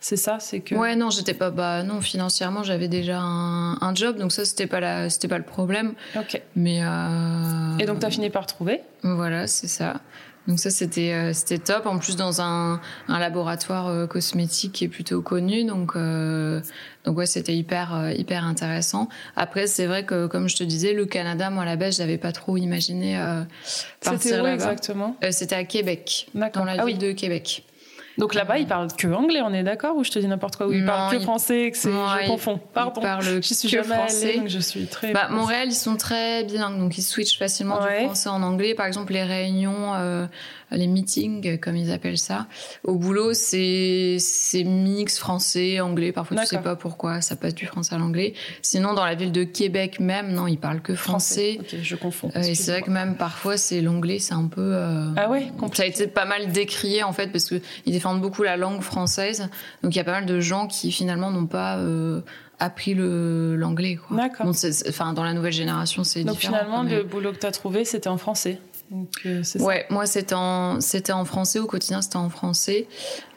c'est 0.00 0.16
ça, 0.16 0.38
c'est 0.40 0.60
que. 0.60 0.74
Ouais, 0.74 0.96
non, 0.96 1.10
j'étais 1.10 1.34
pas. 1.34 1.50
Bah 1.50 1.82
non, 1.82 2.00
financièrement, 2.00 2.62
j'avais 2.62 2.88
déjà 2.88 3.18
un, 3.20 3.80
un, 3.80 3.94
job, 3.94 4.18
donc 4.18 4.32
ça 4.32 4.44
c'était 4.44 4.66
pas 4.66 4.80
la, 4.80 5.10
c'était 5.10 5.28
pas 5.28 5.38
le 5.38 5.44
problème. 5.44 5.94
Ok. 6.16 6.40
Mais. 6.56 6.80
Et 7.78 7.86
donc 7.86 8.00
tu 8.00 8.06
as 8.06 8.10
fini 8.10 8.30
par 8.30 8.46
trouver? 8.46 8.80
Voilà, 9.02 9.46
c'est 9.46 9.68
ça. 9.68 10.00
Donc 10.46 10.58
ça 10.58 10.70
c'était 10.70 11.12
euh, 11.12 11.32
c'était 11.32 11.58
top. 11.58 11.86
En 11.86 11.98
plus 11.98 12.16
dans 12.16 12.42
un, 12.42 12.80
un 13.08 13.18
laboratoire 13.18 13.88
euh, 13.88 14.06
cosmétique 14.06 14.72
qui 14.72 14.84
est 14.84 14.88
plutôt 14.88 15.22
connu, 15.22 15.64
donc 15.64 15.92
euh, 15.96 16.60
donc 17.04 17.16
ouais 17.16 17.26
c'était 17.26 17.54
hyper 17.54 18.12
hyper 18.16 18.44
intéressant. 18.44 19.08
Après 19.36 19.66
c'est 19.66 19.86
vrai 19.86 20.04
que 20.04 20.26
comme 20.26 20.48
je 20.48 20.56
te 20.56 20.64
disais 20.64 20.92
le 20.92 21.06
Canada 21.06 21.48
moi 21.48 21.62
à 21.62 21.66
la 21.66 21.76
base 21.76 21.96
j'avais 21.96 22.18
pas 22.18 22.32
trop 22.32 22.56
imaginé 22.56 23.18
partir 24.02 24.36
là-bas. 24.38 24.54
exactement? 24.54 25.16
C'était 25.30 25.54
à 25.54 25.64
Québec, 25.64 26.28
dans 26.34 26.64
la 26.64 26.76
ah 26.78 26.84
ville 26.84 26.98
de 26.98 27.12
Québec. 27.12 27.64
Donc 28.18 28.34
là-bas, 28.34 28.58
ils 28.58 28.66
parlent 28.66 28.92
que 28.92 29.08
anglais, 29.08 29.40
on 29.42 29.52
est 29.52 29.62
d'accord 29.62 29.96
Ou 29.96 30.04
je 30.04 30.10
te 30.10 30.18
dis 30.18 30.26
n'importe 30.26 30.56
quoi 30.56 30.68
Ou 30.68 30.72
ils 30.72 30.84
parlent 30.84 31.16
que 31.16 31.20
français 31.20 31.70
que 31.70 31.76
c'est... 31.76 31.90
Je 31.90 32.26
confonds. 32.26 32.60
Pardon. 32.72 33.00
Ils 33.00 33.02
parlent 33.02 33.22
je 33.22 33.40
suis 33.40 33.70
que 33.70 33.82
français. 33.82 34.40
je 34.46 34.58
suis 34.58 34.86
très. 34.86 35.12
Bah, 35.12 35.28
Montréal, 35.30 35.68
ils 35.68 35.74
sont 35.74 35.96
très 35.96 36.44
bilingues, 36.44 36.78
donc 36.78 36.96
ils 36.98 37.02
switchent 37.02 37.38
facilement 37.38 37.78
du 37.80 38.04
français 38.04 38.28
en 38.28 38.42
anglais. 38.42 38.74
Par 38.74 38.86
exemple, 38.86 39.12
les 39.12 39.24
réunions, 39.24 39.94
euh, 39.94 40.26
les 40.76 40.86
meetings, 40.86 41.58
comme 41.58 41.76
ils 41.76 41.90
appellent 41.90 42.18
ça, 42.18 42.46
au 42.84 42.96
boulot, 42.96 43.34
c'est 43.34 44.16
c'est 44.18 44.64
mix 44.64 45.18
français, 45.18 45.80
anglais. 45.80 46.12
Parfois, 46.12 46.38
tu 46.38 46.46
sais 46.46 46.58
pas 46.58 46.76
pourquoi 46.76 47.20
ça 47.20 47.36
passe 47.36 47.54
du 47.54 47.66
français 47.66 47.94
à 47.94 47.98
l'anglais. 47.98 48.34
Sinon, 48.62 48.94
dans 48.94 49.04
la 49.04 49.14
ville 49.14 49.32
de 49.32 49.44
Québec 49.44 50.00
même, 50.00 50.32
non, 50.32 50.46
ils 50.46 50.58
parlent 50.58 50.82
que 50.82 50.94
français. 50.94 51.58
Ok, 51.60 51.76
je 51.82 51.96
confonds. 51.96 52.30
Euh, 52.36 52.42
et 52.42 52.54
c'est 52.54 52.72
vrai 52.72 52.82
que 52.82 52.90
même 52.90 53.16
parfois, 53.16 53.56
c'est 53.56 53.80
l'anglais, 53.80 54.18
c'est 54.18 54.34
un 54.34 54.46
peu. 54.46 54.74
Euh, 54.74 55.08
ah 55.16 55.30
ouais. 55.30 55.50
Ça 55.72 55.82
a 55.82 55.86
été 55.86 56.06
pas 56.06 56.24
mal 56.24 56.52
décrié 56.52 57.02
en 57.02 57.12
fait 57.12 57.28
parce 57.28 57.46
que 57.46 57.60
ils 57.86 57.92
défendent 57.92 58.20
beaucoup 58.20 58.42
la 58.42 58.56
langue 58.56 58.80
française. 58.80 59.48
Donc 59.82 59.94
il 59.94 59.96
y 59.96 60.00
a 60.00 60.04
pas 60.04 60.12
mal 60.12 60.26
de 60.26 60.40
gens 60.40 60.66
qui 60.66 60.92
finalement 60.92 61.30
n'ont 61.30 61.46
pas 61.46 61.78
euh, 61.78 62.20
appris 62.58 62.94
le 62.94 63.56
l'anglais. 63.56 63.98
D'accord. 64.10 64.46
enfin, 64.46 65.12
dans 65.12 65.24
la 65.24 65.32
nouvelle 65.32 65.52
génération, 65.52 66.04
c'est 66.04 66.20
différent. 66.20 66.34
Donc 66.34 66.40
finalement, 66.40 66.82
le 66.82 67.02
boulot 67.02 67.32
que 67.32 67.38
tu 67.38 67.46
as 67.46 67.52
trouvé, 67.52 67.84
c'était 67.84 68.08
en 68.08 68.18
français. 68.18 68.58
Donc, 68.90 69.10
euh, 69.26 69.42
ouais, 69.60 69.86
moi 69.90 70.06
c'était 70.06 70.34
en 70.34 70.80
c'était 70.80 71.12
en 71.12 71.24
français 71.24 71.58
au 71.58 71.66
quotidien, 71.66 72.02
c'était 72.02 72.16
en 72.16 72.28
français. 72.28 72.86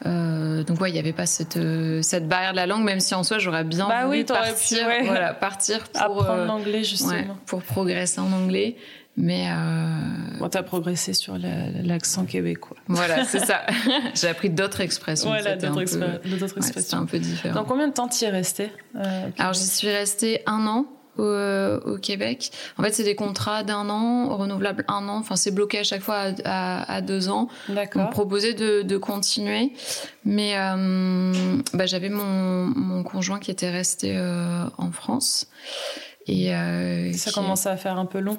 Euh, 0.06 0.62
donc 0.62 0.80
ouais, 0.80 0.90
il 0.90 0.92
n'y 0.92 0.98
avait 0.98 1.12
pas 1.12 1.26
cette 1.26 1.58
cette 2.02 2.28
barrière 2.28 2.52
de 2.52 2.56
la 2.56 2.66
langue, 2.66 2.84
même 2.84 3.00
si 3.00 3.14
en 3.14 3.22
soi 3.22 3.38
j'aurais 3.38 3.64
bien 3.64 3.88
bah 3.88 4.06
voulu 4.06 4.18
oui, 4.18 4.24
partir, 4.24 4.86
pu, 4.86 5.06
voilà, 5.06 5.34
partir 5.34 5.84
pour 5.88 6.22
apprendre 6.22 6.44
l'anglais 6.44 6.84
justement, 6.84 7.36
pour 7.46 7.62
progresser 7.62 8.20
en 8.20 8.32
anglais. 8.32 8.76
Mais 9.18 9.50
euh... 9.50 10.38
bon, 10.38 10.48
t'as 10.48 10.62
progressé 10.62 11.12
sur 11.12 11.36
l'accent 11.38 12.24
québécois. 12.24 12.76
Voilà, 12.86 13.24
c'est 13.26 13.40
ça. 13.40 13.62
J'ai 14.14 14.28
appris 14.28 14.48
d'autres 14.48 14.80
expressions. 14.80 15.28
Voilà, 15.28 15.56
d'autres 15.56 15.80
expressions. 15.80 16.72
c'est 16.80 16.94
un 16.94 17.04
peu 17.04 17.18
différent. 17.18 17.54
Dans 17.54 17.64
combien 17.64 17.88
de 17.88 17.92
temps 17.92 18.06
t'y 18.06 18.26
es 18.26 18.30
resté 18.30 18.70
euh, 18.94 19.28
Alors 19.36 19.54
j'y 19.54 19.66
suis 19.66 19.88
restée 19.88 20.42
un 20.46 20.66
an. 20.68 20.86
Au, 21.18 21.24
euh, 21.24 21.80
au 21.80 21.98
Québec. 21.98 22.50
En 22.78 22.82
fait, 22.82 22.92
c'est 22.92 23.04
des 23.04 23.16
contrats 23.16 23.64
d'un 23.64 23.90
an, 23.90 24.36
renouvelables 24.36 24.84
un 24.88 25.08
an. 25.08 25.18
Enfin, 25.18 25.36
c'est 25.36 25.50
bloqué 25.50 25.80
à 25.80 25.84
chaque 25.84 26.00
fois 26.00 26.16
à, 26.16 26.32
à, 26.44 26.94
à 26.94 27.00
deux 27.00 27.28
ans. 27.28 27.48
D'accord. 27.68 28.06
On 28.06 28.10
proposait 28.10 28.54
de, 28.54 28.82
de 28.82 28.96
continuer, 28.96 29.72
mais 30.24 30.56
euh, 30.56 31.32
bah, 31.74 31.86
j'avais 31.86 32.08
mon, 32.08 32.66
mon 32.66 33.02
conjoint 33.02 33.40
qui 33.40 33.50
était 33.50 33.70
resté 33.70 34.16
euh, 34.16 34.64
en 34.78 34.92
France. 34.92 35.48
Et 36.28 36.52
ça 37.14 37.32
commençait 37.32 37.70
à 37.70 37.76
faire 37.76 37.98
un 37.98 38.06
peu 38.06 38.20
long. 38.20 38.38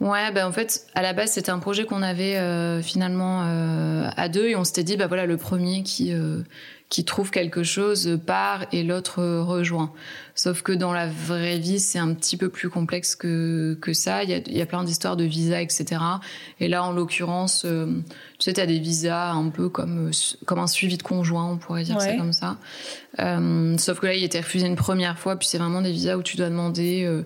Ouais, 0.00 0.30
ben 0.32 0.46
en 0.46 0.52
fait, 0.52 0.86
à 0.94 1.00
la 1.00 1.14
base, 1.14 1.30
c'était 1.30 1.50
un 1.50 1.58
projet 1.58 1.84
qu'on 1.86 2.02
avait 2.02 2.36
euh, 2.36 2.82
finalement 2.82 3.44
euh, 3.44 4.08
à 4.16 4.28
deux 4.28 4.48
et 4.48 4.56
on 4.56 4.64
s'était 4.64 4.82
dit, 4.84 4.96
bah 4.96 5.06
voilà, 5.06 5.24
le 5.24 5.38
premier 5.38 5.82
qui 5.82 6.12
euh, 6.12 6.42
qui 6.90 7.04
trouve 7.04 7.30
quelque 7.30 7.62
chose 7.62 8.20
part 8.24 8.66
et 8.72 8.84
l'autre 8.84 9.22
rejoint. 9.22 9.92
Sauf 10.36 10.62
que 10.62 10.72
dans 10.72 10.92
la 10.92 11.06
vraie 11.08 11.58
vie, 11.58 11.80
c'est 11.80 11.98
un 11.98 12.12
petit 12.14 12.36
peu 12.36 12.48
plus 12.48 12.68
complexe 12.68 13.16
que, 13.16 13.76
que 13.80 13.92
ça. 13.92 14.22
Il 14.22 14.30
y 14.30 14.34
a, 14.34 14.38
il 14.38 14.56
y 14.56 14.60
a 14.60 14.66
plein 14.66 14.84
d'histoires 14.84 15.16
de 15.16 15.24
visas, 15.24 15.60
etc. 15.60 16.00
Et 16.60 16.68
là, 16.68 16.84
en 16.84 16.92
l'occurrence, 16.92 17.64
tu 17.64 18.04
sais, 18.38 18.52
tu 18.52 18.60
as 18.60 18.66
des 18.66 18.78
visas 18.78 19.32
un 19.32 19.48
peu 19.48 19.68
comme, 19.68 20.10
comme 20.44 20.58
un 20.58 20.66
suivi 20.66 20.96
de 20.96 21.02
conjoint, 21.02 21.50
on 21.50 21.56
pourrait 21.56 21.84
dire 21.84 22.00
ça 22.00 22.14
comme 22.16 22.32
ça. 22.32 22.58
Euh, 23.20 23.76
sauf 23.78 24.00
que 24.00 24.06
là, 24.06 24.14
il 24.14 24.24
était 24.24 24.40
refusé 24.40 24.66
une 24.66 24.76
première 24.76 25.18
fois, 25.18 25.36
puis 25.36 25.46
c'est 25.46 25.58
vraiment 25.58 25.82
des 25.82 25.92
visas 25.92 26.16
où 26.16 26.22
tu 26.22 26.36
dois 26.36 26.48
demander 26.48 27.04
euh, 27.04 27.22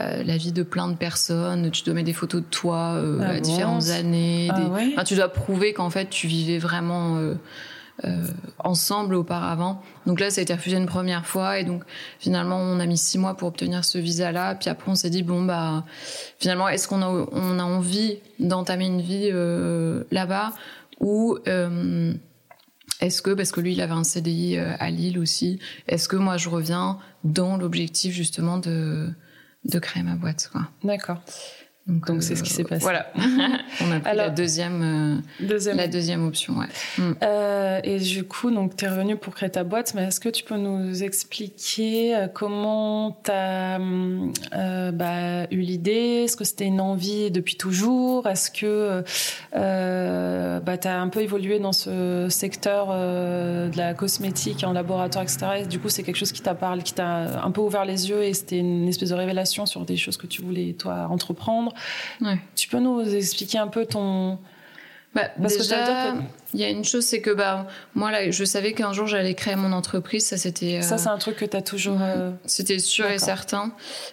euh, 0.00 0.22
l'avis 0.22 0.52
de 0.52 0.62
plein 0.62 0.88
de 0.88 0.96
personnes, 0.96 1.70
tu 1.70 1.82
dois 1.82 1.94
mettre 1.94 2.06
des 2.06 2.12
photos 2.12 2.42
de 2.42 2.46
toi 2.46 2.94
euh, 2.94 3.18
ah 3.20 3.30
à 3.30 3.40
différentes 3.40 3.88
années. 3.88 4.48
Ah 4.50 4.60
des... 4.60 4.92
enfin, 4.92 5.04
tu 5.04 5.16
dois 5.16 5.28
prouver 5.28 5.72
qu'en 5.72 5.90
fait, 5.90 6.08
tu 6.08 6.26
vivais 6.26 6.58
vraiment 6.58 7.18
euh, 8.02 8.26
ensemble 8.58 9.14
auparavant. 9.14 9.80
Donc 10.04 10.18
là, 10.18 10.28
ça 10.28 10.40
a 10.40 10.42
été 10.42 10.52
refusé 10.52 10.76
une 10.76 10.86
première 10.86 11.26
fois 11.26 11.60
et 11.60 11.64
donc 11.64 11.84
finalement, 12.18 12.56
on 12.56 12.80
a 12.80 12.86
mis 12.86 12.98
six 12.98 13.18
mois 13.18 13.36
pour 13.36 13.46
obtenir 13.46 13.84
ce 13.84 13.98
visa-là. 13.98 14.56
Puis 14.56 14.68
après, 14.68 14.90
on 14.90 14.96
s'est 14.96 15.10
dit 15.10 15.22
bon 15.22 15.42
bah 15.42 15.84
finalement, 16.40 16.68
est-ce 16.68 16.88
qu'on 16.88 17.02
a 17.02 17.08
on 17.08 17.58
a 17.58 17.62
envie 17.62 18.18
d'entamer 18.40 18.86
une 18.86 19.00
vie 19.00 19.30
euh, 19.32 20.02
là-bas 20.10 20.52
ou 20.98 21.38
euh, 21.46 22.12
est-ce 23.00 23.22
que, 23.22 23.30
parce 23.30 23.52
que 23.52 23.60
lui, 23.60 23.74
il 23.74 23.80
avait 23.80 23.92
un 23.92 24.04
CDI 24.04 24.56
à 24.58 24.90
Lille 24.90 25.18
aussi, 25.18 25.58
est-ce 25.86 26.08
que 26.08 26.16
moi, 26.16 26.36
je 26.36 26.48
reviens 26.48 26.98
dans 27.22 27.56
l'objectif 27.56 28.14
justement 28.14 28.58
de, 28.58 29.08
de 29.64 29.78
créer 29.78 30.02
ma 30.02 30.14
boîte 30.14 30.50
D'accord. 30.82 31.20
Donc 31.86 32.22
c'est 32.22 32.34
ce 32.34 32.42
qui 32.42 32.48
s'est 32.48 32.64
passé. 32.64 32.80
Voilà. 32.80 33.12
On 33.82 33.92
a 33.92 34.00
pris 34.00 34.16
la 34.16 34.30
deuxième, 34.30 35.20
euh, 35.40 35.46
deuxième, 35.46 35.76
la 35.76 35.86
deuxième 35.86 36.26
option. 36.26 36.56
Ouais. 36.56 36.66
Mm. 36.96 37.12
Euh, 37.22 37.80
et 37.84 37.98
du 37.98 38.24
coup, 38.24 38.50
donc 38.50 38.74
tu 38.74 38.86
es 38.86 38.88
revenu 38.88 39.16
pour 39.16 39.34
créer 39.34 39.50
ta 39.50 39.64
boîte, 39.64 39.92
mais 39.94 40.04
est-ce 40.04 40.18
que 40.18 40.30
tu 40.30 40.44
peux 40.44 40.56
nous 40.56 41.02
expliquer 41.02 42.16
euh, 42.16 42.26
comment 42.26 43.20
tu 43.22 43.30
as 43.30 43.78
euh, 43.78 44.92
bah, 44.92 45.44
eu 45.50 45.60
l'idée? 45.60 46.22
Est-ce 46.24 46.38
que 46.38 46.44
c'était 46.44 46.64
une 46.64 46.80
envie 46.80 47.30
depuis 47.30 47.56
toujours? 47.56 48.28
Est-ce 48.28 48.50
que 48.50 49.04
euh, 49.54 50.60
bah, 50.60 50.78
tu 50.78 50.88
as 50.88 50.98
un 50.98 51.08
peu 51.08 51.20
évolué 51.20 51.58
dans 51.58 51.72
ce 51.72 52.28
secteur 52.30 52.86
de 52.88 53.76
la 53.76 53.92
cosmétique 53.92 54.64
en 54.64 54.72
laboratoire, 54.72 55.24
etc. 55.24 55.46
Et 55.60 55.66
du 55.66 55.78
coup, 55.78 55.90
c'est 55.90 56.02
quelque 56.02 56.16
chose 56.16 56.32
qui 56.32 56.40
t'a 56.40 56.54
parlé, 56.54 56.82
qui 56.82 56.94
t'a 56.94 57.44
un 57.44 57.50
peu 57.50 57.60
ouvert 57.60 57.84
les 57.84 58.08
yeux 58.08 58.22
et 58.22 58.32
c'était 58.32 58.58
une 58.58 58.88
espèce 58.88 59.10
de 59.10 59.14
révélation 59.14 59.66
sur 59.66 59.84
des 59.84 59.98
choses 59.98 60.16
que 60.16 60.26
tu 60.26 60.40
voulais 60.40 60.72
toi 60.72 61.08
entreprendre? 61.10 61.73
Tu 62.54 62.68
peux 62.68 62.78
nous 62.78 63.02
expliquer 63.14 63.58
un 63.58 63.68
peu 63.68 63.86
ton... 63.86 64.38
Bah, 65.14 65.28
Parce 65.40 65.56
déjà, 65.56 66.12
que 66.12 66.18
il 66.54 66.60
y 66.60 66.64
a 66.64 66.70
une 66.70 66.84
chose, 66.84 67.04
c'est 67.04 67.20
que 67.20 67.30
bah 67.30 67.66
moi 67.94 68.12
là, 68.12 68.30
je 68.30 68.44
savais 68.44 68.72
qu'un 68.72 68.92
jour 68.92 69.08
j'allais 69.08 69.34
créer 69.34 69.56
mon 69.56 69.72
entreprise. 69.72 70.24
Ça 70.24 70.36
c'était. 70.36 70.82
Ça 70.82 70.98
c'est 70.98 71.08
un 71.08 71.18
truc 71.18 71.36
que 71.36 71.44
tu 71.44 71.56
as 71.56 71.62
toujours. 71.62 71.98
Euh, 72.00 72.30
c'était 72.46 72.78
sûr 72.78 73.10
et 73.10 73.18
certain. 73.18 73.72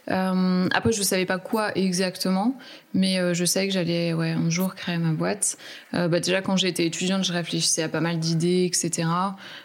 Euh, 0.10 0.68
après, 0.74 0.92
je 0.92 1.04
savais 1.04 1.28
pas 1.28 1.38
quoi 1.38 1.72
exactement, 1.78 2.58
mais 2.96 3.20
euh, 3.20 3.36
je 3.36 3.46
savais 3.46 3.68
que 3.68 3.74
j'allais 3.74 4.14
ouais 4.14 4.32
un 4.32 4.50
jour 4.50 4.74
créer 4.74 4.98
ma 4.98 5.12
boîte. 5.12 5.58
Euh, 5.94 6.08
bah 6.08 6.20
déjà 6.20 6.42
quand 6.42 6.58
j'étais 6.58 6.86
étudiante, 6.86 7.24
je 7.24 7.32
réfléchissais 7.32 7.84
à 7.84 7.90
pas 7.90 8.02
mal 8.02 8.18
d'idées, 8.18 8.66
etc. 8.66 9.08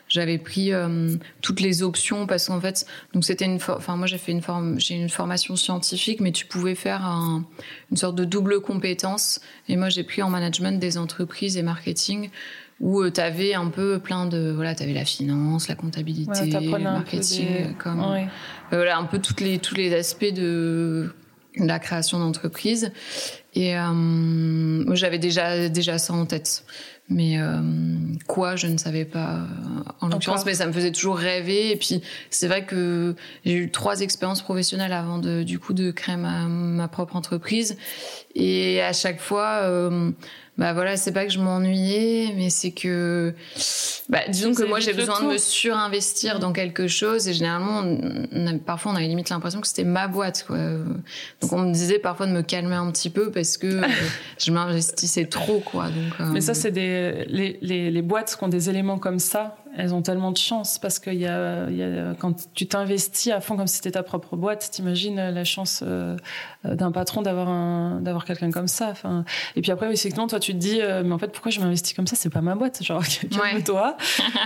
J'avais 0.08 0.38
pris 0.38 0.72
euh, 0.72 1.16
toutes 1.40 1.60
les 1.60 1.82
options 1.82 2.26
parce 2.26 2.46
qu'en 2.46 2.60
fait, 2.60 2.86
donc 3.14 3.24
c'était 3.24 3.46
une, 3.46 3.58
enfin 3.68 3.96
moi 3.96 4.06
j'ai 4.06 4.18
fait 4.18 4.32
une 4.32 4.42
forme, 4.42 4.78
j'ai 4.78 4.94
une 4.94 5.08
formation 5.08 5.56
scientifique, 5.56 6.20
mais 6.20 6.32
tu 6.32 6.44
pouvais 6.44 6.74
faire 6.74 7.04
un, 7.06 7.44
une 7.90 7.96
sorte 7.96 8.16
de 8.16 8.24
double 8.24 8.60
compétence. 8.60 9.40
Et 9.68 9.76
moi 9.76 9.88
j'ai 9.88 10.04
pris 10.04 10.22
en 10.22 10.28
management 10.28 10.78
des 10.78 10.98
entreprises 10.98 11.56
et 11.56 11.62
marketing 11.62 12.30
où 12.80 13.00
euh, 13.00 13.10
tu 13.10 13.20
avais 13.20 13.54
un 13.54 13.68
peu 13.68 13.98
plein 13.98 14.26
de 14.26 14.52
voilà 14.54 14.74
tu 14.74 14.82
avais 14.82 14.92
la 14.92 15.04
finance 15.04 15.68
la 15.68 15.74
comptabilité 15.74 16.46
le 16.46 16.78
marketing 16.78 17.48
euh, 17.48 17.72
comme 17.78 18.00
euh, 18.00 18.26
voilà 18.70 18.98
un 18.98 19.04
peu 19.04 19.18
toutes 19.18 19.40
les 19.40 19.58
tous 19.58 19.74
les 19.74 19.94
aspects 19.94 20.32
de 20.32 21.14
la 21.58 21.78
création 21.78 22.18
d'entreprise. 22.18 22.92
Et 23.54 23.74
moi 23.74 24.94
j'avais 24.94 25.18
déjà 25.18 25.70
déjà 25.70 25.96
ça 25.96 26.12
en 26.12 26.26
tête. 26.26 26.64
Mais 27.08 27.38
quoi 28.26 28.56
je 28.56 28.66
ne 28.66 28.76
savais 28.76 29.06
pas 29.06 29.46
en 30.02 30.08
l'occurrence. 30.08 30.44
Mais 30.44 30.52
ça 30.52 30.66
me 30.66 30.72
faisait 30.72 30.92
toujours 30.92 31.16
rêver. 31.16 31.70
Et 31.70 31.76
puis 31.76 32.02
c'est 32.28 32.48
vrai 32.48 32.66
que 32.66 33.14
j'ai 33.46 33.54
eu 33.54 33.70
trois 33.70 34.02
expériences 34.02 34.42
professionnelles 34.42 34.92
avant 34.92 35.18
de 35.18 35.42
du 35.42 35.58
coup 35.58 35.72
de 35.72 35.90
créer 35.92 36.16
ma, 36.18 36.40
ma 36.46 36.88
propre 36.88 37.16
entreprise. 37.16 37.78
Et 38.34 38.82
à 38.82 38.92
chaque 38.92 39.20
fois 39.20 39.62
bah 40.58 40.72
voilà, 40.72 40.96
c'est 40.96 41.12
pas 41.12 41.26
que 41.26 41.32
je 41.32 41.38
m'ennuyais, 41.38 42.32
mais 42.34 42.48
c'est 42.48 42.70
que, 42.70 43.34
bah, 44.08 44.20
disons 44.28 44.54
que 44.54 44.62
moi 44.64 44.80
j'ai 44.80 44.94
besoin 44.94 45.20
de 45.20 45.26
me 45.26 45.38
surinvestir 45.38 46.38
dans 46.38 46.52
quelque 46.52 46.88
chose 46.88 47.28
et 47.28 47.34
généralement, 47.34 47.82
on 48.32 48.58
parfois 48.58 48.92
on 48.92 48.96
avait 48.96 49.06
limite 49.06 49.28
l'impression 49.28 49.60
que 49.60 49.66
c'était 49.68 49.84
ma 49.84 50.08
boîte, 50.08 50.44
quoi. 50.46 50.56
Donc 51.40 51.52
on 51.52 51.58
me 51.58 51.72
disait 51.72 51.98
parfois 51.98 52.26
de 52.26 52.32
me 52.32 52.42
calmer 52.42 52.76
un 52.76 52.90
petit 52.90 53.10
peu 53.10 53.30
parce 53.30 53.58
que 53.58 53.82
je 54.38 54.50
m'investissais 54.50 55.26
trop, 55.26 55.60
quoi. 55.60 55.88
Donc, 55.88 56.20
euh, 56.20 56.30
Mais 56.32 56.40
ça, 56.40 56.54
c'est 56.54 56.70
des 56.70 57.26
les, 57.28 57.58
les, 57.60 57.90
les 57.90 58.02
boîtes 58.02 58.34
qui 58.36 58.42
ont 58.44 58.48
des 58.48 58.70
éléments 58.70 58.98
comme 58.98 59.18
ça 59.18 59.56
elles 59.76 59.94
ont 59.94 60.02
tellement 60.02 60.32
de 60.32 60.38
chance 60.38 60.78
parce 60.78 60.98
que 60.98 61.10
y 61.10 61.26
a, 61.26 61.68
y 61.70 61.82
a, 61.82 62.14
quand 62.18 62.52
tu 62.54 62.66
t'investis 62.66 63.32
à 63.32 63.40
fond 63.40 63.56
comme 63.56 63.66
si 63.66 63.76
c'était 63.76 63.92
ta 63.92 64.02
propre 64.02 64.36
boîte, 64.36 64.70
t'imagines 64.70 65.16
la 65.16 65.44
chance 65.44 65.82
euh, 65.86 66.16
d'un 66.64 66.92
patron 66.92 67.22
d'avoir 67.22 67.48
un 67.48 68.00
d'avoir 68.00 68.24
quelqu'un 68.24 68.50
comme 68.50 68.68
ça. 68.68 68.88
Enfin, 68.88 69.24
et 69.54 69.62
puis 69.62 69.70
après, 69.70 69.86
effectivement, 69.86 70.26
toi, 70.26 70.40
tu 70.40 70.52
te 70.52 70.58
dis, 70.58 70.80
euh, 70.80 71.02
mais 71.04 71.12
en 71.12 71.18
fait, 71.18 71.28
pourquoi 71.28 71.50
je 71.50 71.60
m'investis 71.60 71.94
comme 71.94 72.06
ça? 72.06 72.16
C'est 72.16 72.30
pas 72.30 72.40
ma 72.40 72.54
boîte, 72.54 72.82
genre 72.82 73.02
calme-toi, 73.30 73.96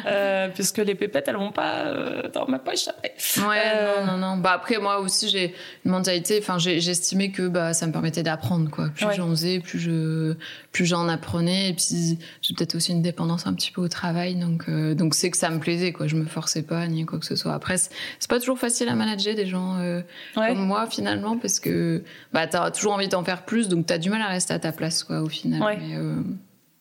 euh, 0.06 0.48
puisque 0.54 0.78
les 0.78 0.94
pépettes, 0.94 1.28
elles 1.28 1.36
vont 1.36 1.52
pas 1.52 1.86
euh, 1.86 2.28
dans 2.32 2.46
ma 2.46 2.58
poche 2.58 2.88
après. 2.88 3.14
Ouais, 3.48 4.04
non, 4.06 4.12
non, 4.12 4.18
non. 4.18 4.36
Bah 4.36 4.52
après, 4.52 4.78
moi 4.78 5.00
aussi, 5.00 5.28
j'ai 5.28 5.54
une 5.84 5.92
mentalité. 5.92 6.38
Enfin, 6.40 6.58
j'ai 6.58 6.76
estimé 6.76 7.30
que 7.30 7.48
bah 7.48 7.72
ça 7.72 7.86
me 7.86 7.92
permettait 7.92 8.22
d'apprendre, 8.22 8.70
quoi. 8.70 8.88
Plus 8.88 9.06
j'en 9.14 9.28
faisais, 9.30 9.60
plus 9.60 9.78
je 9.78 10.34
plus 10.72 10.86
j'en 10.86 11.08
apprenais, 11.08 11.70
et 11.70 11.74
puis 11.74 12.18
j'ai 12.42 12.54
peut-être 12.54 12.76
aussi 12.76 12.92
une 12.92 13.02
dépendance 13.02 13.46
un 13.46 13.54
petit 13.54 13.72
peu 13.72 13.80
au 13.80 13.88
travail, 13.88 14.36
donc 14.36 14.70
donc 14.70 15.14
c'est 15.14 15.30
que 15.30 15.36
ça 15.36 15.50
me 15.50 15.58
plaisait, 15.58 15.92
quoi. 15.92 16.06
Je 16.06 16.16
me 16.16 16.24
forçais 16.24 16.62
pas 16.62 16.86
ni 16.86 17.04
quoi 17.04 17.18
que 17.18 17.26
ce 17.26 17.36
soit. 17.36 17.52
Après, 17.54 17.76
c'est 17.78 18.28
pas 18.28 18.38
toujours 18.38 18.58
facile 18.58 18.88
à 18.88 18.94
manager 18.94 19.34
des 19.34 19.46
gens 19.46 19.78
euh, 19.78 20.02
comme 20.34 20.66
moi 20.66 20.86
finalement, 20.86 21.36
parce 21.36 21.60
que 21.60 22.02
bah 22.32 22.46
t'as 22.46 22.70
toujours 22.70 22.92
envie 22.92 23.08
d'en 23.08 23.24
faire 23.24 23.44
plus, 23.44 23.68
donc 23.68 23.86
t'as 23.86 23.98
du 23.98 24.10
mal 24.10 24.22
à 24.22 24.28
rester 24.28 24.54
à 24.54 24.58
ta 24.58 24.72
place, 24.72 25.04
quoi, 25.04 25.22
au 25.22 25.28
final. 25.28 25.60
Mais, 25.60 25.96
euh, 25.96 26.20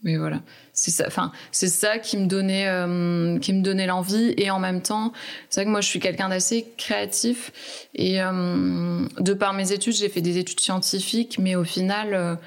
mais, 0.03 0.17
voilà, 0.17 0.41
c'est 0.71 0.91
ça. 0.91 1.05
Enfin, 1.07 1.31
c'est 1.51 1.67
ça 1.67 1.97
qui 1.97 2.17
me 2.17 2.27
donnait, 2.27 2.67
euh, 2.67 3.37
qui 3.39 3.53
me 3.53 3.61
donnait 3.61 3.87
l'envie, 3.87 4.33
et 4.37 4.49
en 4.51 4.59
même 4.59 4.81
temps, 4.81 5.11
c'est 5.49 5.61
vrai 5.61 5.65
que 5.65 5.71
moi, 5.71 5.81
je 5.81 5.87
suis 5.87 5.99
quelqu'un 5.99 6.29
d'assez 6.29 6.67
créatif, 6.77 7.87
et 7.95 8.19
de 8.19 9.33
par 9.33 9.53
mes 9.53 9.71
études, 9.71 9.93
j'ai 9.93 10.09
fait 10.09 10.21
des 10.21 10.37
études 10.37 10.59
scientifiques, 10.59 11.37
mais 11.39 11.55
au 11.55 11.63
final 11.63 12.37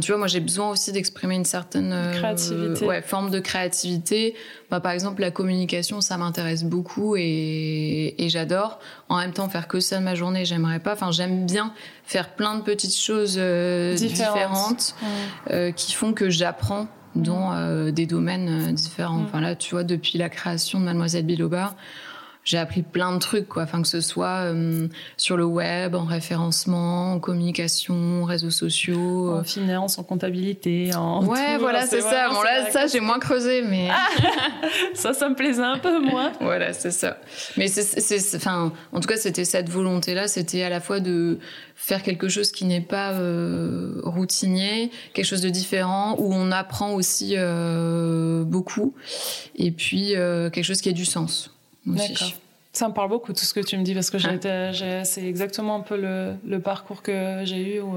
tu 0.00 0.12
vois, 0.12 0.18
moi 0.18 0.26
j'ai 0.26 0.40
besoin 0.40 0.70
aussi 0.70 0.92
d'exprimer 0.92 1.34
une 1.34 1.46
certaine 1.46 1.92
euh, 1.92 2.12
créativité. 2.12 2.86
ouais, 2.86 3.00
forme 3.00 3.30
de 3.30 3.40
créativité. 3.40 4.34
Bah, 4.70 4.80
par 4.80 4.92
exemple, 4.92 5.22
la 5.22 5.30
communication, 5.30 6.02
ça 6.02 6.18
m'intéresse 6.18 6.64
beaucoup 6.64 7.16
et, 7.16 8.14
et 8.18 8.28
j'adore. 8.28 8.80
En 9.08 9.16
même 9.16 9.32
temps, 9.32 9.48
faire 9.48 9.66
que 9.66 9.80
ça 9.80 9.98
de 9.98 10.04
ma 10.04 10.14
journée, 10.14 10.44
j'aimerais 10.44 10.80
pas. 10.80 10.92
Enfin, 10.92 11.10
j'aime 11.10 11.46
bien 11.46 11.72
faire 12.04 12.30
plein 12.34 12.56
de 12.56 12.62
petites 12.62 12.96
choses 12.96 13.36
euh, 13.38 13.94
différentes, 13.94 14.94
euh, 15.50 15.72
qui 15.72 15.92
font 15.92 16.12
que 16.12 16.30
j'apprends 16.30 16.88
dans 17.14 17.52
euh, 17.52 17.90
des 17.90 18.06
domaines 18.06 18.72
différents. 18.72 19.22
Enfin 19.22 19.40
là, 19.40 19.56
tu 19.56 19.70
vois, 19.70 19.84
depuis 19.84 20.18
la 20.18 20.28
création 20.28 20.80
de 20.80 20.84
Mademoiselle 20.84 21.24
Biloba, 21.24 21.74
j'ai 22.48 22.56
appris 22.56 22.80
plein 22.80 23.12
de 23.12 23.18
trucs, 23.18 23.46
quoi. 23.46 23.64
Enfin, 23.64 23.82
que 23.82 23.88
ce 23.88 24.00
soit 24.00 24.50
euh, 24.50 24.88
sur 25.18 25.36
le 25.36 25.44
web, 25.44 25.94
en 25.94 26.04
référencement, 26.04 27.12
en 27.12 27.18
communication, 27.20 28.24
réseaux 28.24 28.50
sociaux. 28.50 29.34
En 29.34 29.44
finance, 29.44 29.98
en 29.98 30.02
comptabilité, 30.02 30.94
en. 30.94 31.26
Ouais, 31.26 31.58
voilà, 31.58 31.86
c'est 31.86 32.00
ça. 32.00 32.30
Bon, 32.30 32.40
là, 32.40 32.70
ça, 32.70 32.86
j'ai 32.86 33.00
moins 33.00 33.18
creusé, 33.18 33.60
mais. 33.60 33.90
Ah, 33.90 34.08
ça, 34.94 35.12
ça 35.12 35.28
me 35.28 35.34
plaisait 35.34 35.62
un 35.62 35.76
peu, 35.76 36.00
moi. 36.00 36.32
voilà, 36.40 36.72
c'est 36.72 36.90
ça. 36.90 37.18
Mais 37.58 37.68
c'est, 37.68 38.36
enfin, 38.36 38.72
en 38.94 39.00
tout 39.00 39.08
cas, 39.08 39.18
c'était 39.18 39.44
cette 39.44 39.68
volonté-là. 39.68 40.26
C'était 40.26 40.62
à 40.62 40.70
la 40.70 40.80
fois 40.80 41.00
de 41.00 41.38
faire 41.76 42.02
quelque 42.02 42.30
chose 42.30 42.50
qui 42.50 42.64
n'est 42.64 42.80
pas 42.80 43.12
euh, 43.12 44.00
routinier, 44.04 44.90
quelque 45.12 45.26
chose 45.26 45.42
de 45.42 45.50
différent, 45.50 46.16
où 46.18 46.32
on 46.32 46.50
apprend 46.50 46.94
aussi 46.94 47.34
euh, 47.36 48.42
beaucoup, 48.42 48.94
et 49.54 49.70
puis 49.70 50.14
quelque 50.14 50.62
chose 50.62 50.80
qui 50.80 50.88
a 50.88 50.92
du 50.92 51.04
sens. 51.04 51.52
D'accord. 51.96 52.32
Ça 52.72 52.88
me 52.88 52.94
parle 52.94 53.08
beaucoup 53.08 53.32
tout 53.32 53.44
ce 53.44 53.54
que 53.54 53.60
tu 53.60 53.76
me 53.76 53.82
dis 53.82 53.94
parce 53.94 54.10
que 54.10 54.18
ah. 54.18 55.04
c'est 55.04 55.24
exactement 55.24 55.76
un 55.76 55.80
peu 55.80 55.96
le, 55.96 56.34
le 56.46 56.60
parcours 56.60 57.02
que 57.02 57.40
j'ai 57.44 57.76
eu 57.76 57.80
où, 57.80 57.96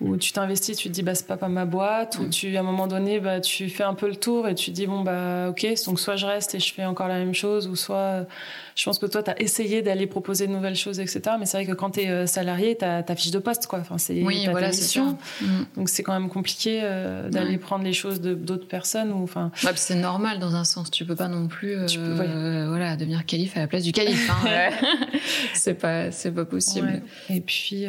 où 0.00 0.16
tu 0.18 0.32
t'investis, 0.32 0.76
tu 0.76 0.88
te 0.88 0.92
dis 0.92 1.02
bah 1.02 1.14
c'est 1.14 1.26
pas 1.26 1.48
ma 1.48 1.64
boîte, 1.64 2.18
ou 2.18 2.28
tu 2.28 2.54
à 2.56 2.60
un 2.60 2.62
moment 2.62 2.86
donné 2.86 3.18
bah 3.18 3.40
tu 3.40 3.70
fais 3.70 3.82
un 3.82 3.94
peu 3.94 4.08
le 4.08 4.16
tour 4.16 4.46
et 4.46 4.54
tu 4.54 4.70
te 4.70 4.76
dis 4.76 4.86
bon 4.86 5.00
bah 5.00 5.48
ok 5.48 5.66
donc 5.86 5.98
soit 5.98 6.16
je 6.16 6.26
reste 6.26 6.54
et 6.54 6.60
je 6.60 6.72
fais 6.74 6.84
encore 6.84 7.08
la 7.08 7.18
même 7.18 7.34
chose 7.34 7.66
ou 7.66 7.76
soit 7.76 8.26
je 8.74 8.84
pense 8.84 8.98
que 8.98 9.06
toi 9.06 9.22
tu 9.22 9.30
as 9.30 9.40
essayé 9.40 9.80
d'aller 9.80 10.06
proposer 10.06 10.46
de 10.46 10.52
nouvelles 10.52 10.76
choses 10.76 11.00
etc. 11.00 11.36
Mais 11.38 11.46
c'est 11.46 11.56
vrai 11.56 11.66
que 11.66 11.72
quand 11.72 11.92
tu 11.92 12.00
es 12.00 12.10
euh, 12.10 12.26
salarié 12.26 12.76
tu 12.76 12.84
as 12.84 13.02
ta 13.02 13.16
fiche 13.16 13.30
de 13.30 13.38
poste 13.38 13.66
quoi, 13.66 13.78
enfin 13.78 13.96
c'est 13.96 14.22
oui, 14.22 14.46
voilà, 14.50 14.68
mission, 14.68 15.16
mm. 15.40 15.46
donc 15.76 15.88
c'est 15.88 16.02
quand 16.02 16.12
même 16.12 16.28
compliqué 16.28 16.80
euh, 16.82 17.30
d'aller 17.30 17.56
prendre 17.56 17.84
les 17.84 17.94
choses 17.94 18.20
de 18.20 18.34
d'autres 18.34 18.68
personnes 18.68 19.12
ou 19.12 19.22
enfin. 19.22 19.50
c'est 19.76 19.94
normal 19.94 20.40
dans 20.40 20.56
un 20.56 20.64
sens, 20.64 20.90
tu 20.90 21.06
peux 21.06 21.16
pas 21.16 21.28
non 21.28 21.48
plus 21.48 21.74
euh, 21.74 22.66
voilà 22.68 22.96
devenir 22.96 23.24
calife 23.24 23.56
à 23.56 23.60
la 23.60 23.66
place 23.66 23.82
du 23.82 23.92
calife, 23.92 24.30
hein. 24.30 24.70
c'est 25.54 25.74
pas 25.74 26.10
c'est 26.10 26.32
pas 26.32 26.44
possible. 26.44 27.02
Et 27.30 27.40
puis 27.40 27.86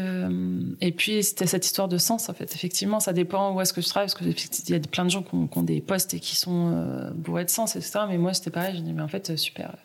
et 0.80 0.92
puis 0.94 1.22
c'était 1.22 1.48
cette 1.48 1.66
histoire 1.66 1.90
de 1.90 1.97
sens 1.98 2.30
en 2.30 2.34
fait. 2.34 2.54
Effectivement, 2.56 3.00
ça 3.00 3.14
dépend 3.14 3.54
où 3.54 3.62
est-ce 3.62 3.74
que 3.74 3.82
je 3.82 3.88
travaille 3.88 4.08
parce 4.08 4.16
qu'il 4.16 4.70
y 4.70 4.74
a 4.76 4.80
plein 4.80 5.06
de 5.06 5.10
gens 5.10 5.24
qui 5.24 5.36
ont, 5.36 5.64
des 5.64 5.82
postes 5.82 6.14
et 6.14 6.20
qui 6.20 6.36
sont 6.36 6.72
euh, 6.74 7.12
bourrés 7.14 7.46
de 7.46 7.50
sens, 7.50 7.76
etc. 7.76 8.00
Mais 8.08 8.18
moi, 8.18 8.34
c'était 8.34 8.52
pareil. 8.52 8.76
Je 8.78 8.82
dis 8.82 8.94
mais 8.94 9.02
en 9.02 9.08
fait, 9.08 9.38
super. 9.38 9.76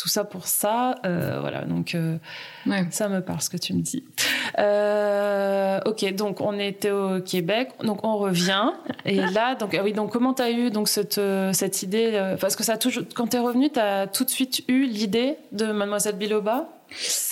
Tout 0.00 0.08
ça 0.08 0.24
pour 0.24 0.46
ça, 0.46 0.94
euh, 1.04 1.38
voilà. 1.40 1.62
Donc 1.62 1.94
euh, 1.94 2.16
ça 2.90 3.08
me 3.08 3.20
parle 3.20 3.42
ce 3.42 3.50
que 3.50 3.58
tu 3.58 3.74
me 3.74 3.82
dis. 3.82 4.02
ok, 5.86 6.14
donc 6.14 6.40
on 6.40 6.58
était 6.58 6.90
au 6.90 7.20
Québec, 7.20 7.70
donc 7.82 8.02
on 8.04 8.16
revient 8.16 8.70
et 9.04 9.16
là, 9.16 9.56
donc 9.56 9.74
ah 9.74 9.82
oui, 9.84 9.92
donc 9.92 10.10
comment 10.10 10.32
t'as 10.32 10.50
eu 10.50 10.70
donc 10.70 10.88
cette 10.88 11.20
cette 11.52 11.82
idée 11.82 12.34
Parce 12.40 12.56
que 12.56 12.64
ça 12.64 12.78
toujours, 12.78 13.04
quand 13.14 13.26
t'es 13.26 13.38
revenu, 13.38 13.68
t'as 13.70 14.06
tout 14.06 14.24
de 14.24 14.30
suite 14.30 14.62
eu 14.68 14.86
l'idée 14.86 15.36
de 15.52 15.66
Mademoiselle 15.66 16.16
Biloba? 16.16 16.68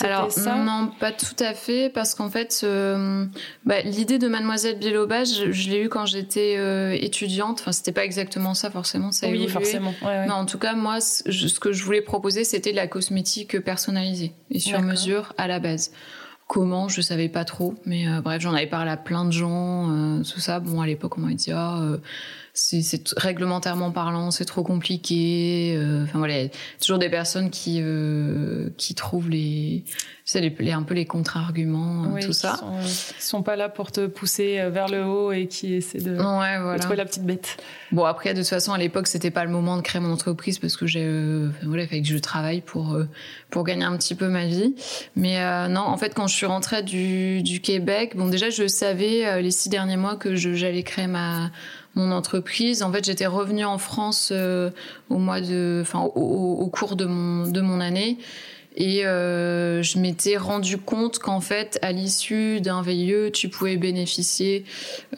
Alors 0.01 0.29
non, 0.39 0.91
pas 1.01 1.11
tout 1.11 1.37
à 1.41 1.53
fait, 1.53 1.91
parce 1.91 2.15
qu'en 2.15 2.31
fait, 2.31 2.61
euh, 2.63 3.27
bah, 3.65 3.81
l'idée 3.81 4.19
de 4.19 4.29
Mademoiselle 4.29 4.79
Biloba, 4.79 5.25
je, 5.25 5.69
l'ai 5.69 5.83
eue 5.83 5.89
quand 5.89 6.07
j'étais 6.07 6.57
euh, 6.57 6.93
étudiante. 6.93 7.61
Enfin, 7.61 7.73
c'était 7.73 7.93
pas 7.93 8.05
exactement 8.05 8.55
ça 8.55 8.71
forcément. 8.71 9.11
Ça 9.11 9.29
oui, 9.29 9.49
forcément. 9.49 9.93
Non, 10.03 10.35
en 10.35 10.47
tout 10.47 10.59
cas, 10.59 10.75
moi, 10.75 11.01
ce 11.01 11.59
que 11.59 11.73
je 11.73 11.85
voulais 11.85 12.03
proposer, 12.03 12.45
c'était 12.59 12.73
la 12.73 12.89
cosmétique 12.89 13.61
personnalisée 13.61 14.33
et 14.51 14.59
sur 14.59 14.83
mesure 14.83 15.33
à 15.39 15.47
la 15.47 15.61
base. 15.61 15.93
Comment, 16.49 16.89
je 16.89 17.01
savais 17.01 17.29
pas 17.29 17.45
trop, 17.45 17.75
mais 17.85 18.09
euh, 18.09 18.21
bref, 18.21 18.43
j'en 18.43 18.53
avais 18.53 18.67
parlé 18.67 18.91
à 18.91 18.97
plein 18.97 19.25
de 19.25 19.31
gens, 19.31 20.23
tout 20.25 20.41
ça. 20.41 20.59
Bon, 20.59 20.81
à 20.81 20.87
l'époque, 20.89 21.17
on 21.19 21.21
m'a 21.21 21.35
dit 21.35 21.53
ah 21.53 21.81
c'est 22.59 23.09
réglementairement 23.17 23.93
parlant, 23.93 24.33
c'est 24.33 24.45
trop 24.45 24.65
compliqué. 24.65 25.77
Euh, 25.77 26.03
enfin 26.05 26.19
voilà, 26.19 26.49
toujours 26.81 26.99
des 26.99 27.09
personnes 27.09 27.51
qui 27.51 27.79
euh, 27.81 28.69
qui 28.77 28.97
trouvent 28.97 29.31
les, 29.31 29.85
les, 30.35 30.73
un 30.73 30.83
peu 30.83 30.95
les 30.95 31.07
contre-arguments, 31.07 32.17
tout 32.21 32.33
ça. 32.33 32.57
Sont, 32.57 32.75
euh, 32.75 32.83
sont 33.21 33.43
pas 33.43 33.55
là 33.55 33.69
pour 33.69 33.93
te 33.93 34.07
pousser 34.07 34.69
vers 34.71 34.89
le 34.89 35.05
haut 35.05 35.31
et 35.31 35.47
qui 35.47 35.75
essaient 35.75 36.01
de, 36.01 36.17
trouver 36.79 36.97
la 36.97 37.05
petite 37.05 37.25
bête. 37.25 37.59
Bon 37.93 38.05
après 38.05 38.35
de 38.35 38.41
toute 38.41 38.49
façon 38.49 38.73
à 38.73 38.79
l'époque 38.79 39.07
c'était 39.07 39.31
pas 39.31 39.45
le 39.45 39.51
moment 39.51 39.77
de 39.77 39.83
créer 39.83 40.01
mon 40.01 40.13
entreprise 40.13 40.59
parce 40.59 40.77
que 40.77 40.87
j'ai 40.87 41.09
voilà 41.63 41.87
fait 41.87 42.03
que 42.03 42.09
je 42.09 42.19
travaille 42.19 42.61
pour 42.61 42.99
pour 43.51 43.63
gagner 43.63 43.85
un 43.85 43.97
petit 43.97 44.17
peu 44.17 44.29
ma 44.29 44.47
vie. 44.47 44.75
Mais 45.15 45.39
non 45.69 45.83
en 45.83 45.97
fait 45.97 46.13
quand 46.13 46.27
je 46.27 46.35
suis 46.35 46.47
rentrée 46.47 46.83
du 46.83 47.43
du 47.43 47.61
Québec, 47.61 48.17
bon 48.17 48.27
déjà 48.27 48.51
je 48.51 48.67
savais 48.67 49.41
les 49.41 49.53
six 49.53 49.69
derniers 49.69 49.97
mois 49.97 50.17
que 50.17 50.35
j'allais 50.35 50.83
créer 50.83 51.07
ma 51.07 51.51
mon 51.99 52.13
entreprise. 52.13 52.83
En 52.83 52.93
fait, 52.93 53.05
j'étais 53.05 53.27
revenue 53.27 53.65
en 53.65 53.79
France 53.79 54.31
euh, 54.33 54.71
au 55.11 55.19
mois 55.19 55.41
de, 55.41 55.81
enfin, 55.83 56.01
au, 56.01 56.67
cours 56.69 56.97
de 56.97 57.05
mon 57.05 57.51
de 57.51 57.61
mon 57.61 57.81
année. 57.81 58.17
Et 58.77 59.05
euh, 59.05 59.83
je 59.83 59.99
m'étais 59.99 60.37
rendu 60.37 60.79
compte 60.79 61.19
qu'en 61.19 61.41
fait, 61.41 61.81
à 61.83 61.91
l'issue 61.91 62.61
d'un 62.61 62.81
VIE, 62.81 63.33
tu 63.33 63.49
pouvais 63.49 63.77
bénéficier 63.77 64.65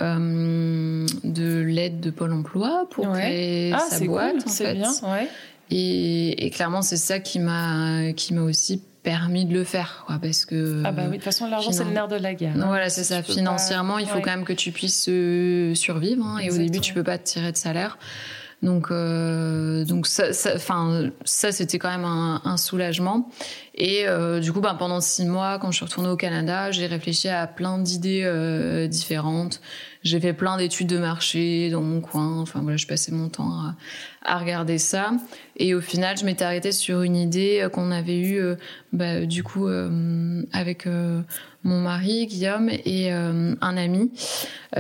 euh, 0.01 1.07
de 1.25 1.61
l'aide 1.61 2.01
de 2.01 2.11
Pôle 2.11 2.33
Emploi 2.33 2.87
pour 2.91 3.13
créer 3.13 3.73
ah, 3.75 3.81
sa 3.91 4.01
boîte. 4.01 4.49
c'est 4.49 4.75
bien. 4.75 4.91
Ouais. 5.03 5.29
Et, 5.71 6.47
et, 6.47 6.51
clairement, 6.51 6.81
c'est 6.83 6.97
ça 6.97 7.21
qui 7.21 7.39
m'a 7.39 8.13
qui 8.17 8.35
m'a 8.35 8.43
aussi 8.43 8.83
permis 9.03 9.47
de 9.47 9.55
le 9.55 9.65
faire 9.65 10.05
quoi, 10.07 10.19
parce 10.21 10.45
que 10.45 10.83
ah 10.85 10.93
bah 10.93 11.05
oui 11.05 11.13
de 11.13 11.15
toute 11.15 11.25
façon 11.25 11.49
l'argent 11.49 11.73
c'est 11.73 11.85
le 11.85 11.91
nerf 11.91 12.09
de 12.09 12.17
la 12.17 12.35
guerre 12.35 12.55
hein. 12.55 12.67
voilà 12.67 12.91
c'est 12.91 13.05
ça. 13.05 13.23
financièrement 13.23 13.99
il 13.99 14.07
faut 14.07 14.21
quand 14.21 14.31
même 14.31 14.45
que 14.45 14.53
tu 14.53 14.73
puisses 14.73 15.07
euh, 15.09 15.75
survivre 15.75 16.25
hein, 16.27 16.39
et 16.39 16.51
au 16.51 16.57
début 16.57 16.81
tu 16.81 16.93
peux 16.93 17.05
pas 17.05 17.19
te 17.19 17.25
tirer 17.25 17.53
de 17.53 17.57
salaire. 17.57 17.99
Donc 18.63 18.91
euh, 18.91 19.87
donc 19.87 20.07
ça 20.07 20.25
enfin 20.55 21.11
ça, 21.25 21.51
c'était 21.51 21.79
quand 21.79 21.89
même 21.89 22.05
un, 22.05 22.43
un 22.45 22.57
soulagement. 22.59 23.31
Et 23.75 24.07
euh, 24.07 24.41
du 24.41 24.53
coup 24.53 24.61
bah, 24.61 24.77
pendant 24.79 25.01
six 25.01 25.25
mois 25.25 25.59
quand 25.59 25.71
je 25.71 25.77
suis 25.77 25.87
retournée 25.87 26.11
au 26.11 26.17
Canada 26.17 26.71
j'ai 26.71 26.87
réfléchi 26.87 27.29
à 27.29 27.47
plein 27.47 27.79
d'idées 27.79 28.23
euh, 28.25 28.87
différentes. 28.87 29.63
J'ai 30.03 30.21
fait 30.21 30.35
plein 30.35 30.59
d'études 30.59 30.89
de 30.89 30.99
marché 30.99 31.71
dans 31.71 31.81
mon 31.81 32.01
coin. 32.03 32.41
Enfin 32.41 32.61
voilà, 32.61 32.77
je 32.77 32.87
passais 32.87 33.13
mon 33.13 33.31
temps 33.31 33.51
à, 33.51 33.77
à 34.23 34.39
regarder 34.39 34.79
ça. 34.79 35.13
Et 35.57 35.75
au 35.75 35.81
final, 35.81 36.17
je 36.17 36.25
m'étais 36.25 36.45
arrêtée 36.45 36.73
sur 36.73 37.03
une 37.03 37.17
idée 37.17 37.67
qu'on 37.73 37.91
avait 37.91 38.19
eue, 38.19 38.41
euh, 38.41 38.55
bah, 38.93 39.25
du 39.27 39.43
coup, 39.43 39.67
euh, 39.67 40.43
avec 40.53 40.87
euh, 40.87 41.21
mon 41.65 41.81
mari 41.81 42.27
Guillaume 42.27 42.71
et 42.71 43.11
un 43.13 43.77
ami. 43.77 44.11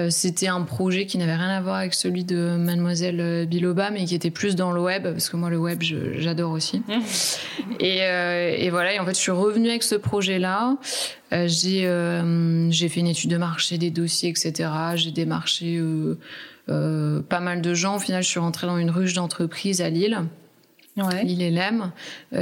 C'était 0.08 0.48
un 0.48 0.62
projet 0.62 1.04
qui 1.04 1.18
n'avait 1.18 1.34
rien 1.34 1.50
à 1.50 1.60
voir 1.60 1.76
avec 1.76 1.92
celui 1.92 2.24
de 2.24 2.56
Mademoiselle 2.56 3.46
Biloba, 3.46 3.90
mais 3.90 4.06
qui 4.06 4.14
était 4.14 4.30
plus 4.30 4.56
dans 4.56 4.72
le 4.72 4.80
web, 4.80 5.02
parce 5.02 5.28
que 5.28 5.36
moi, 5.36 5.50
le 5.50 5.58
web, 5.58 5.82
j'adore 5.82 6.52
aussi. 6.52 6.82
et, 7.80 7.98
et, 7.98 8.70
voilà, 8.70 8.94
et 8.94 8.98
en 8.98 9.04
fait, 9.04 9.14
je 9.14 9.20
suis 9.20 9.30
revenue 9.30 9.68
avec 9.68 9.82
ce 9.82 9.94
projet-là. 9.94 10.78
Euh, 11.32 11.46
j'ai 11.46 11.86
euh, 11.86 12.70
j'ai 12.70 12.88
fait 12.88 13.00
une 13.00 13.06
étude 13.06 13.30
de 13.30 13.36
marché, 13.36 13.78
des 13.78 13.90
dossiers, 13.90 14.30
etc. 14.30 14.68
J'ai 14.96 15.12
démarché 15.12 15.80
euh, 16.68 17.18
euh, 17.18 17.22
pas 17.22 17.40
mal 17.40 17.62
de 17.62 17.74
gens. 17.74 17.96
Au 17.96 17.98
final, 17.98 18.22
je 18.22 18.28
suis 18.28 18.40
rentrée 18.40 18.66
dans 18.66 18.76
une 18.76 18.90
ruche 18.90 19.14
d'entreprise 19.14 19.80
à 19.80 19.90
Lille. 19.90 20.18
Ouais. 20.96 21.24
Lille 21.24 21.40
et 21.40 21.50
Lem, 21.50 21.92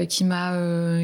qui 0.08 0.24
m'a 0.24 0.54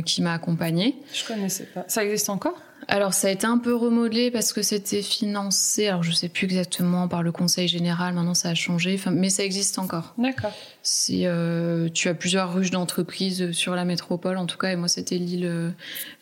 qui 0.05 0.22
m'a 0.22 0.33
accompagnée. 0.33 0.96
Je 1.12 1.24
connaissais 1.24 1.64
pas. 1.64 1.85
Ça 1.87 2.05
existe 2.05 2.31
encore? 2.31 2.57
Alors 2.88 3.14
ça 3.14 3.29
a 3.29 3.31
été 3.31 3.47
un 3.47 3.59
peu 3.59 3.75
remodelé 3.75 4.31
parce 4.31 4.53
que 4.53 4.62
c'était 4.62 5.03
financé, 5.03 5.88
alors 5.88 6.03
je 6.03 6.12
sais 6.12 6.29
plus 6.29 6.44
exactement 6.44 7.09
par 7.09 7.23
le 7.23 7.33
Conseil 7.33 7.68
général. 7.68 8.14
Maintenant 8.14 8.35
ça 8.35 8.51
a 8.51 8.55
changé, 8.55 8.99
mais 9.11 9.31
ça 9.31 9.44
existe 9.44 9.79
encore. 9.79 10.14
D'accord. 10.18 10.53
Si 10.83 11.27
euh, 11.27 11.88
tu 11.88 12.09
as 12.09 12.14
plusieurs 12.14 12.53
ruches 12.53 12.70
d'entreprises 12.70 13.53
sur 13.53 13.75
la 13.75 13.85
métropole, 13.85 14.37
en 14.37 14.47
tout 14.47 14.59
cas, 14.59 14.70
et 14.70 14.77
moi 14.77 14.88
c'était 14.88 15.16
l'île 15.16 15.75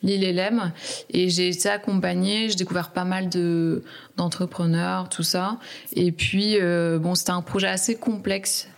l'île 0.02 0.24
Elem, 0.24 0.72
et 1.10 1.28
j'ai 1.28 1.48
été 1.48 1.68
accompagnée. 1.68 2.48
J'ai 2.48 2.56
découvert 2.56 2.90
pas 2.90 3.04
mal 3.04 3.28
de 3.28 3.82
d'entrepreneurs, 4.16 5.08
tout 5.08 5.22
ça. 5.22 5.58
Et 5.94 6.12
puis 6.12 6.58
euh, 6.60 6.98
bon, 6.98 7.14
c'était 7.14 7.30
un 7.30 7.42
projet 7.42 7.68
assez 7.68 7.96
complexe 7.96 8.68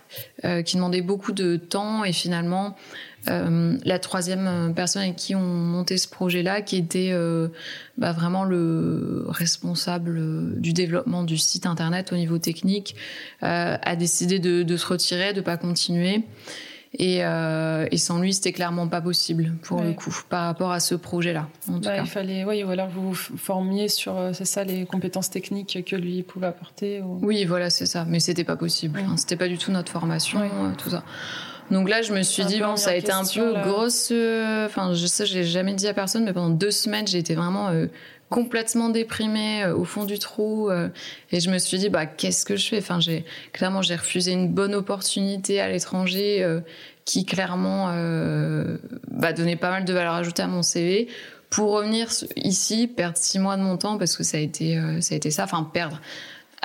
euh, 0.43 0.61
qui 0.61 0.75
demandait 0.77 1.01
beaucoup 1.01 1.31
de 1.31 1.55
temps 1.55 2.03
et 2.03 2.13
finalement 2.13 2.75
euh, 3.29 3.77
la 3.83 3.99
troisième 3.99 4.73
personne 4.75 5.03
avec 5.03 5.15
qui 5.15 5.35
on 5.35 5.41
montait 5.41 5.97
ce 5.97 6.07
projet-là, 6.07 6.61
qui 6.61 6.77
était 6.77 7.09
euh, 7.11 7.47
bah, 7.97 8.11
vraiment 8.11 8.43
le 8.43 9.25
responsable 9.27 10.59
du 10.59 10.73
développement 10.73 11.23
du 11.23 11.37
site 11.37 11.65
internet 11.65 12.11
au 12.11 12.15
niveau 12.15 12.37
technique, 12.37 12.95
euh, 13.43 13.77
a 13.81 13.95
décidé 13.95 14.39
de, 14.39 14.63
de, 14.63 14.77
se 14.77 14.85
retirer, 14.85 15.33
de 15.33 15.41
pas 15.41 15.57
continuer. 15.57 16.23
Et, 16.97 17.25
euh, 17.25 17.87
et, 17.91 17.97
sans 17.97 18.19
lui, 18.19 18.33
c'était 18.33 18.53
clairement 18.53 18.87
pas 18.87 19.01
possible 19.01 19.51
pour 19.63 19.81
le 19.81 19.91
coup, 19.91 20.15
par 20.29 20.45
rapport 20.45 20.71
à 20.71 20.79
ce 20.79 20.95
projet-là. 20.95 21.49
Bah, 21.67 21.97
il 21.97 22.05
fallait, 22.05 22.45
oui, 22.45 22.63
ou 22.63 22.69
alors 22.69 22.87
vous 22.87 23.11
vous 23.11 23.37
formiez 23.37 23.89
sur, 23.89 24.15
c'est 24.31 24.45
ça, 24.45 24.63
les 24.63 24.85
compétences 24.85 25.29
techniques 25.29 25.83
que 25.85 25.97
lui 25.97 26.23
pouvait 26.23 26.47
apporter. 26.47 27.01
Oui, 27.03 27.43
voilà, 27.43 27.69
c'est 27.69 27.85
ça. 27.85 28.05
Mais 28.07 28.21
c'était 28.21 28.45
pas 28.45 28.55
possible. 28.55 29.03
Hein, 29.05 29.17
c'était 29.17 29.35
pas 29.35 29.49
du 29.49 29.57
tout 29.57 29.71
notre 29.71 29.91
formation, 29.91 30.39
tout 30.77 30.89
ça. 30.89 31.03
Donc 31.71 31.89
là, 31.89 32.01
je 32.01 32.13
me 32.13 32.21
suis 32.21 32.45
dit, 32.45 32.59
bon, 32.59 32.75
ça 32.75 32.91
a 32.91 32.95
été 32.95 33.11
un 33.11 33.23
peu 33.23 33.53
grosse. 33.61 34.09
Euh, 34.11 34.65
enfin, 34.65 34.93
je 34.93 35.05
sais, 35.05 35.25
j'ai 35.25 35.43
jamais 35.43 35.73
dit 35.73 35.87
à 35.87 35.93
personne, 35.93 36.23
mais 36.23 36.33
pendant 36.33 36.49
deux 36.49 36.71
semaines, 36.71 37.07
j'ai 37.07 37.17
été 37.17 37.33
vraiment 37.33 37.69
euh, 37.69 37.87
complètement 38.29 38.89
déprimée 38.89 39.63
euh, 39.63 39.75
au 39.75 39.83
fond 39.83 40.05
du 40.05 40.19
trou. 40.19 40.69
et 41.31 41.39
je 41.39 41.49
me 41.49 41.57
suis 41.57 41.77
dit, 41.77 41.89
bah, 41.89 42.05
qu'est-ce 42.05 42.45
que 42.45 42.55
je 42.55 42.67
fais? 42.67 42.77
Enfin, 42.77 42.99
j'ai 42.99 43.25
clairement, 43.51 43.81
j'ai 43.81 43.95
refusé 43.95 44.31
une 44.31 44.49
bonne 44.49 44.75
opportunité 44.75 45.59
à 45.59 45.69
l'étranger 45.69 46.45
qui 47.03 47.25
clairement 47.25 47.87
bah, 49.11 49.33
donnait 49.33 49.55
pas 49.55 49.71
mal 49.71 49.85
de 49.85 49.93
valeur 49.93 50.13
ajoutée 50.13 50.43
à 50.43 50.47
mon 50.47 50.61
CV 50.61 51.07
pour 51.49 51.71
revenir 51.71 52.09
ici, 52.35 52.87
perdre 52.87 53.17
six 53.17 53.39
mois 53.39 53.57
de 53.57 53.61
mon 53.61 53.77
temps 53.77 53.97
parce 53.97 54.17
que 54.17 54.23
ça 54.23 54.37
a 54.37 54.39
été, 54.39 54.79
ça 55.01 55.13
a 55.13 55.17
été 55.17 55.31
ça. 55.31 55.45
Enfin, 55.45 55.69
perdre 55.71 55.99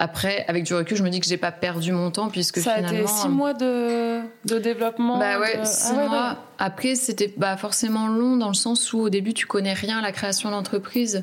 après, 0.02 0.46
avec 0.48 0.64
du 0.64 0.72
recul, 0.72 0.96
je 0.96 1.02
me 1.02 1.10
dis 1.10 1.20
que 1.20 1.26
j'ai 1.26 1.36
pas 1.36 1.52
perdu 1.52 1.92
mon 1.92 2.10
temps 2.10 2.30
puisque 2.30 2.58
ça 2.58 2.76
finalement. 2.76 3.06
Ça 3.06 3.12
a 3.12 3.16
été 3.16 3.22
six 3.22 3.28
mois 3.28 3.52
de, 3.52 4.20
de 4.46 4.58
développement. 4.58 5.18
Bah 5.18 5.38
ouais, 5.38 5.60
six 5.64 5.92
ah 5.94 6.08
mois. 6.08 6.36
Après, 6.58 6.94
c'était 6.94 7.32
bah 7.36 7.58
forcément 7.58 8.08
long 8.08 8.38
dans 8.38 8.48
le 8.48 8.54
sens 8.54 8.94
où 8.94 9.00
au 9.00 9.10
début 9.10 9.34
tu 9.34 9.46
connais 9.46 9.74
rien 9.74 9.98
à 9.98 10.00
la 10.00 10.12
création 10.12 10.50
d'entreprise. 10.50 11.20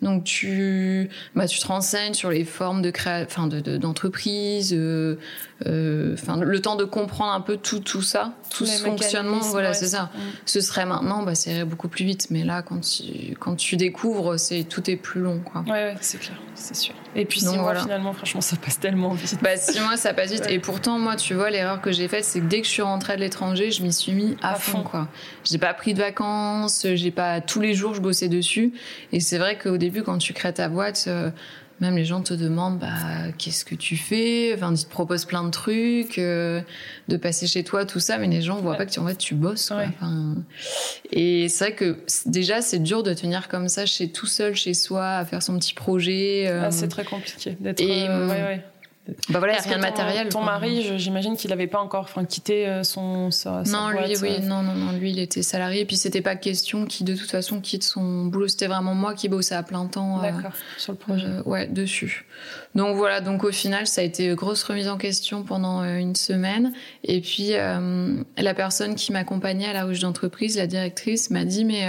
Donc 0.00 0.22
tu, 0.22 1.10
bah, 1.34 1.48
tu 1.48 1.58
te 1.58 1.66
renseignes 1.66 2.14
sur 2.14 2.30
les 2.30 2.44
formes 2.44 2.82
de 2.82 2.90
créa... 2.90 3.24
enfin, 3.24 3.48
d'entreprise, 3.48 4.70
de, 4.70 4.78
euh, 4.78 5.18
enfin, 5.66 6.38
le 6.40 6.60
temps 6.60 6.76
de 6.76 6.84
comprendre 6.84 7.32
un 7.32 7.40
peu 7.40 7.56
tout, 7.56 7.80
tout 7.80 8.02
ça, 8.02 8.32
tout 8.50 8.66
ce 8.66 8.82
fonctionnement. 8.82 9.40
Voilà, 9.40 9.74
c'est 9.74 9.88
ça. 9.88 10.10
Ce 10.46 10.60
serait 10.60 10.86
maintenant, 10.86 11.22
bah, 11.22 11.34
ça 11.34 11.50
irait 11.50 11.64
beaucoup 11.64 11.88
plus 11.88 12.04
vite. 12.04 12.28
Mais 12.30 12.44
là, 12.44 12.62
quand 12.62 12.80
tu, 12.80 13.34
quand 13.38 13.56
tu 13.56 13.76
découvres, 13.76 14.38
c'est 14.38 14.64
tout 14.64 14.90
est 14.90 14.96
plus 14.96 15.20
long, 15.20 15.40
quoi. 15.40 15.62
Ouais, 15.62 15.70
ouais 15.70 15.96
c'est 16.00 16.18
clair, 16.18 16.38
c'est 16.54 16.76
sûr. 16.76 16.94
Et 17.14 17.24
puis 17.24 17.40
six 17.40 17.56
mois, 17.56 17.74
finalement, 17.74 18.12
franchement, 18.12 18.40
ça 18.40 18.56
passe 18.56 18.78
tellement 18.78 19.10
vite. 19.10 19.38
Bah, 19.42 19.56
six 19.56 19.80
mois, 19.80 19.96
ça 19.96 20.14
passe 20.14 20.32
vite. 20.32 20.46
Et 20.48 20.58
pourtant, 20.58 20.98
moi, 20.98 21.16
tu 21.16 21.34
vois, 21.34 21.50
l'erreur 21.50 21.80
que 21.80 21.92
j'ai 21.92 22.08
faite, 22.08 22.24
c'est 22.24 22.40
que 22.40 22.46
dès 22.46 22.60
que 22.60 22.66
je 22.66 22.72
suis 22.72 22.82
rentrée 22.82 23.16
de 23.16 23.20
l'étranger, 23.20 23.70
je 23.70 23.82
m'y 23.82 23.92
suis 23.92 24.12
mis 24.12 24.36
à, 24.42 24.54
fond, 24.54 24.78
fond, 24.78 24.82
quoi. 24.84 25.08
J'ai 25.44 25.58
pas 25.58 25.74
pris 25.74 25.94
de 25.94 25.98
vacances, 25.98 26.86
j'ai 26.94 27.10
pas 27.10 27.40
tous 27.40 27.60
les 27.60 27.74
jours, 27.74 27.94
je 27.94 28.00
bossais 28.00 28.28
dessus. 28.28 28.72
Et 29.12 29.20
c'est 29.20 29.38
vrai 29.38 29.58
qu'au 29.58 29.76
début, 29.76 30.02
quand 30.02 30.18
tu 30.18 30.32
crées 30.32 30.54
ta 30.54 30.68
boîte, 30.68 31.04
euh, 31.08 31.30
même 31.80 31.96
les 31.96 32.04
gens 32.04 32.20
te 32.20 32.34
demandent 32.34 32.78
bah, 32.78 33.32
qu'est-ce 33.38 33.64
que 33.64 33.74
tu 33.74 33.96
fais? 33.96 34.52
Enfin 34.54 34.72
ils 34.74 34.84
te 34.84 34.90
proposent 34.90 35.24
plein 35.24 35.44
de 35.44 35.50
trucs 35.50 36.18
euh, 36.18 36.60
de 37.08 37.16
passer 37.16 37.46
chez 37.46 37.64
toi 37.64 37.84
tout 37.84 38.00
ça 38.00 38.18
mais 38.18 38.26
les 38.26 38.42
gens 38.42 38.56
voient 38.60 38.76
pas 38.76 38.86
que 38.86 38.90
tu 38.90 39.00
en 39.00 39.06
fait 39.06 39.16
tu 39.16 39.34
bosses 39.34 39.72
et 41.12 41.48
c'est 41.48 41.64
vrai 41.64 41.74
que 41.74 41.98
déjà 42.26 42.60
c'est 42.62 42.78
dur 42.78 43.02
de 43.02 43.14
tenir 43.14 43.48
comme 43.48 43.68
ça 43.68 43.86
chez 43.86 44.10
tout 44.10 44.26
seul 44.26 44.54
chez 44.54 44.74
soi 44.74 45.16
à 45.16 45.24
faire 45.24 45.42
son 45.42 45.58
petit 45.58 45.74
projet 45.74 46.46
euh. 46.48 46.64
ah, 46.66 46.70
c'est 46.70 46.88
très 46.88 47.04
compliqué 47.04 47.56
d'être 47.60 47.82
ouais, 47.82 48.62
bah 49.28 49.38
voilà, 49.38 49.54
il 49.54 49.56
n'y 49.56 49.60
a 49.60 49.68
rien 49.68 49.76
de 49.76 49.82
matériel. 49.82 50.28
Ton 50.28 50.42
mari, 50.42 50.98
j'imagine 50.98 51.36
qu'il 51.36 51.50
n'avait 51.50 51.66
pas 51.66 51.80
encore 51.80 52.04
enfin, 52.04 52.24
quitté 52.24 52.66
euh, 52.66 52.82
son 52.82 53.30
sa, 53.30 53.62
non, 53.66 53.90
lui, 53.90 54.16
oui, 54.20 54.36
euh. 54.38 54.46
non, 54.46 54.62
non, 54.62 54.74
non, 54.74 54.92
lui, 54.92 55.10
il 55.10 55.18
était 55.18 55.42
salarié. 55.42 55.82
Et 55.82 55.84
puis 55.84 55.96
c'était 55.96 56.20
pas 56.20 56.36
question 56.36 56.86
qu'il 56.86 57.06
de 57.06 57.14
toute 57.14 57.30
façon 57.30 57.60
quitte 57.60 57.84
son 57.84 58.26
boulot. 58.26 58.48
C'était 58.48 58.66
vraiment 58.66 58.94
moi 58.94 59.14
qui 59.14 59.28
bossais 59.28 59.54
à 59.54 59.62
plein 59.62 59.86
temps. 59.86 60.18
Euh, 60.18 60.22
D'accord, 60.22 60.52
sur 60.78 60.92
le 60.92 60.98
projet. 60.98 61.26
ouais, 61.46 61.66
dessus. 61.66 62.26
Donc 62.74 62.96
voilà, 62.96 63.20
donc 63.20 63.44
au 63.44 63.52
final, 63.52 63.86
ça 63.86 64.00
a 64.00 64.04
été 64.04 64.34
grosse 64.34 64.62
remise 64.62 64.88
en 64.88 64.98
question 64.98 65.42
pendant 65.42 65.82
une 65.84 66.14
semaine. 66.16 66.72
Et 67.04 67.20
puis 67.20 67.50
la 67.50 68.54
personne 68.54 68.94
qui 68.94 69.12
m'accompagnait 69.12 69.68
à 69.68 69.72
la 69.72 69.84
ruche 69.84 70.00
d'entreprise, 70.00 70.56
la 70.56 70.66
directrice, 70.66 71.30
m'a 71.30 71.44
dit 71.44 71.64
mais 71.64 71.88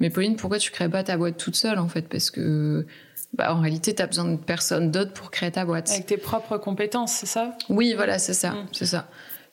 mais 0.00 0.08
Pauline, 0.08 0.36
pourquoi 0.36 0.58
tu 0.58 0.70
crées 0.70 0.88
pas 0.88 1.04
ta 1.04 1.18
boîte 1.18 1.36
toute 1.36 1.56
seule 1.56 1.78
en 1.78 1.88
fait? 1.88 2.08
Parce 2.08 2.30
que 2.30 2.86
bah, 3.34 3.54
en 3.54 3.60
réalité, 3.60 3.94
tu 3.94 4.02
as 4.02 4.06
besoin 4.06 4.24
de 4.24 4.36
personne 4.36 4.90
d'autre 4.90 5.12
pour 5.12 5.30
créer 5.30 5.52
ta 5.52 5.64
boîte. 5.64 5.90
Avec 5.90 6.06
tes 6.06 6.16
propres 6.16 6.58
compétences, 6.58 7.12
c'est 7.12 7.26
ça? 7.26 7.56
Oui, 7.68 7.94
voilà, 7.94 8.18
c'est 8.18 8.34
ça, 8.34 8.52
mm. 8.52 8.66
c'est 8.72 8.86
ça. 8.86 9.08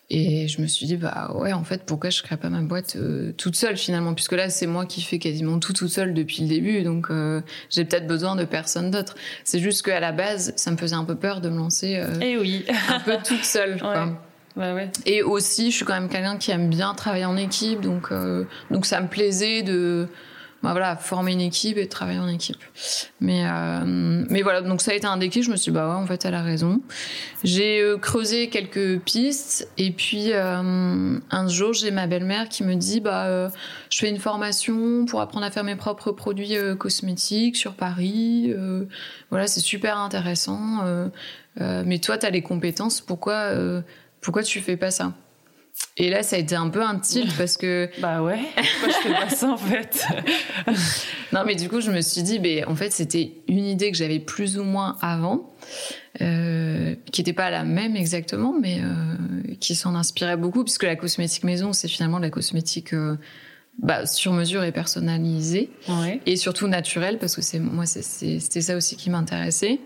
Et 0.09 0.47
je 0.47 0.61
me 0.61 0.67
suis 0.67 0.85
dit, 0.85 0.95
bah 0.95 1.33
ouais, 1.35 1.51
en 1.51 1.65
fait, 1.65 1.83
pourquoi 1.83 2.09
je 2.09 2.23
crée 2.23 2.37
pas 2.37 2.49
ma 2.49 2.61
boîte 2.61 2.95
euh, 2.95 3.33
toute 3.33 3.57
seule 3.57 3.75
finalement? 3.75 4.13
Puisque 4.13 4.33
là, 4.33 4.49
c'est 4.49 4.65
moi 4.65 4.85
qui 4.85 5.01
fais 5.01 5.19
quasiment 5.19 5.59
tout 5.59 5.73
toute 5.73 5.89
seule 5.89 6.13
depuis 6.13 6.43
le 6.43 6.47
début, 6.47 6.81
donc 6.83 7.07
euh, 7.09 7.41
j'ai 7.69 7.83
peut-être 7.83 8.07
besoin 8.07 8.37
de 8.37 8.45
personne 8.45 8.89
d'autre. 8.89 9.15
C'est 9.43 9.59
juste 9.59 9.83
qu'à 9.83 9.99
la 9.99 10.13
base, 10.13 10.53
ça 10.55 10.71
me 10.71 10.77
faisait 10.77 10.95
un 10.95 11.03
peu 11.03 11.15
peur 11.15 11.41
de 11.41 11.49
me 11.49 11.57
lancer 11.57 11.97
euh, 11.97 12.13
eh 12.21 12.37
oui. 12.37 12.65
un 12.89 13.01
peu 13.01 13.17
toute 13.17 13.43
seule. 13.43 13.77
Quoi. 13.81 14.17
Ouais, 14.55 14.71
ouais. 14.71 14.89
Et 15.05 15.23
aussi, 15.23 15.71
je 15.71 15.75
suis 15.75 15.85
quand 15.85 15.93
même 15.93 16.09
quelqu'un 16.09 16.37
qui 16.37 16.51
aime 16.51 16.69
bien 16.69 16.93
travailler 16.93 17.25
en 17.25 17.35
équipe, 17.35 17.81
donc, 17.81 18.11
donc 18.71 18.85
ça 18.85 19.01
me 19.01 19.07
plaisait 19.07 19.61
de 19.61 20.07
bah 20.63 20.71
voilà, 20.71 20.95
former 20.95 21.33
une 21.33 21.41
équipe 21.41 21.77
et 21.77 21.87
travailler 21.87 22.19
en 22.19 22.27
équipe. 22.27 22.57
Mais, 23.19 23.45
euh, 23.45 23.83
mais 23.85 24.41
voilà, 24.41 24.61
donc 24.61 24.81
ça 24.81 24.91
a 24.91 24.95
été 24.95 25.05
un 25.05 25.17
déclic. 25.17 25.43
Je 25.43 25.51
me 25.51 25.55
suis 25.55 25.71
dit, 25.71 25.75
bah 25.75 25.87
ouais, 25.87 25.95
en 25.95 26.07
fait, 26.07 26.25
elle 26.25 26.33
a 26.33 26.41
raison. 26.41 26.81
J'ai 27.43 27.79
euh, 27.79 27.97
creusé 27.97 28.49
quelques 28.49 28.99
pistes 29.01 29.69
et 29.77 29.91
puis 29.91 30.33
euh, 30.33 31.19
un 31.29 31.47
jour, 31.47 31.73
j'ai 31.73 31.91
ma 31.91 32.07
belle-mère 32.07 32.49
qui 32.49 32.63
me 32.63 32.73
dit, 32.73 33.01
bah, 33.01 33.51
je 33.91 33.99
fais 33.99 34.09
une 34.09 34.19
formation 34.19 35.05
pour 35.05 35.21
apprendre 35.21 35.45
à 35.45 35.51
faire 35.51 35.63
mes 35.63 35.75
propres 35.75 36.11
produits 36.11 36.55
cosmétiques 36.79 37.55
sur 37.55 37.75
Paris. 37.75 38.53
voilà, 39.29 39.47
c'est 39.47 39.59
super 39.59 39.97
intéressant. 39.99 40.83
mais 41.59 41.99
toi, 41.99 42.17
tu 42.17 42.25
as 42.25 42.29
les 42.31 42.41
compétences. 42.41 42.99
Pourquoi, 42.99 43.51
pourquoi 44.21 44.41
tu 44.41 44.59
fais 44.59 44.77
pas 44.77 44.91
ça? 44.91 45.13
Et 45.99 46.11
là, 46.11 46.21
ça 46.21 46.35
a 46.35 46.39
été 46.39 46.55
un 46.55 46.69
peu 46.69 46.83
un 46.83 46.99
tilt 46.99 47.35
parce 47.37 47.57
que. 47.57 47.89
Bah 47.99 48.21
ouais, 48.21 48.39
pourquoi 48.55 48.89
je 48.89 49.07
fais 49.07 49.13
pas 49.13 49.29
ça 49.29 49.49
en 49.49 49.57
fait 49.57 50.05
Non, 51.33 51.41
mais 51.45 51.55
du 51.55 51.69
coup, 51.69 51.81
je 51.81 51.89
me 51.89 52.01
suis 52.01 52.21
dit, 52.21 52.39
mais 52.39 52.63
en 52.65 52.75
fait, 52.75 52.91
c'était 52.91 53.33
une 53.47 53.65
idée 53.65 53.91
que 53.91 53.97
j'avais 53.97 54.19
plus 54.19 54.59
ou 54.59 54.63
moins 54.63 54.97
avant, 55.01 55.51
euh, 56.21 56.95
qui 57.11 57.21
n'était 57.21 57.33
pas 57.33 57.49
la 57.49 57.63
même 57.63 57.95
exactement, 57.95 58.53
mais 58.59 58.79
euh, 58.79 59.55
qui 59.59 59.73
s'en 59.73 59.95
inspirait 59.95 60.37
beaucoup, 60.37 60.63
puisque 60.63 60.83
la 60.83 60.95
cosmétique 60.95 61.43
maison, 61.43 61.73
c'est 61.73 61.87
finalement 61.87 62.17
de 62.17 62.23
la 62.23 62.29
cosmétique. 62.29 62.93
Euh, 62.93 63.17
bah, 63.79 64.07
sur 64.07 64.33
mesure 64.33 64.63
et 64.63 64.71
personnalisée 64.71 65.69
et 66.25 66.35
surtout 66.35 66.67
naturelle 66.67 67.19
parce 67.19 67.35
que 67.35 67.43
c'est 67.43 67.59
moi 67.59 67.85
c'était 67.85 68.61
ça 68.61 68.75
aussi 68.75 68.95
qui 68.95 69.11
m'intéressait 69.11 69.79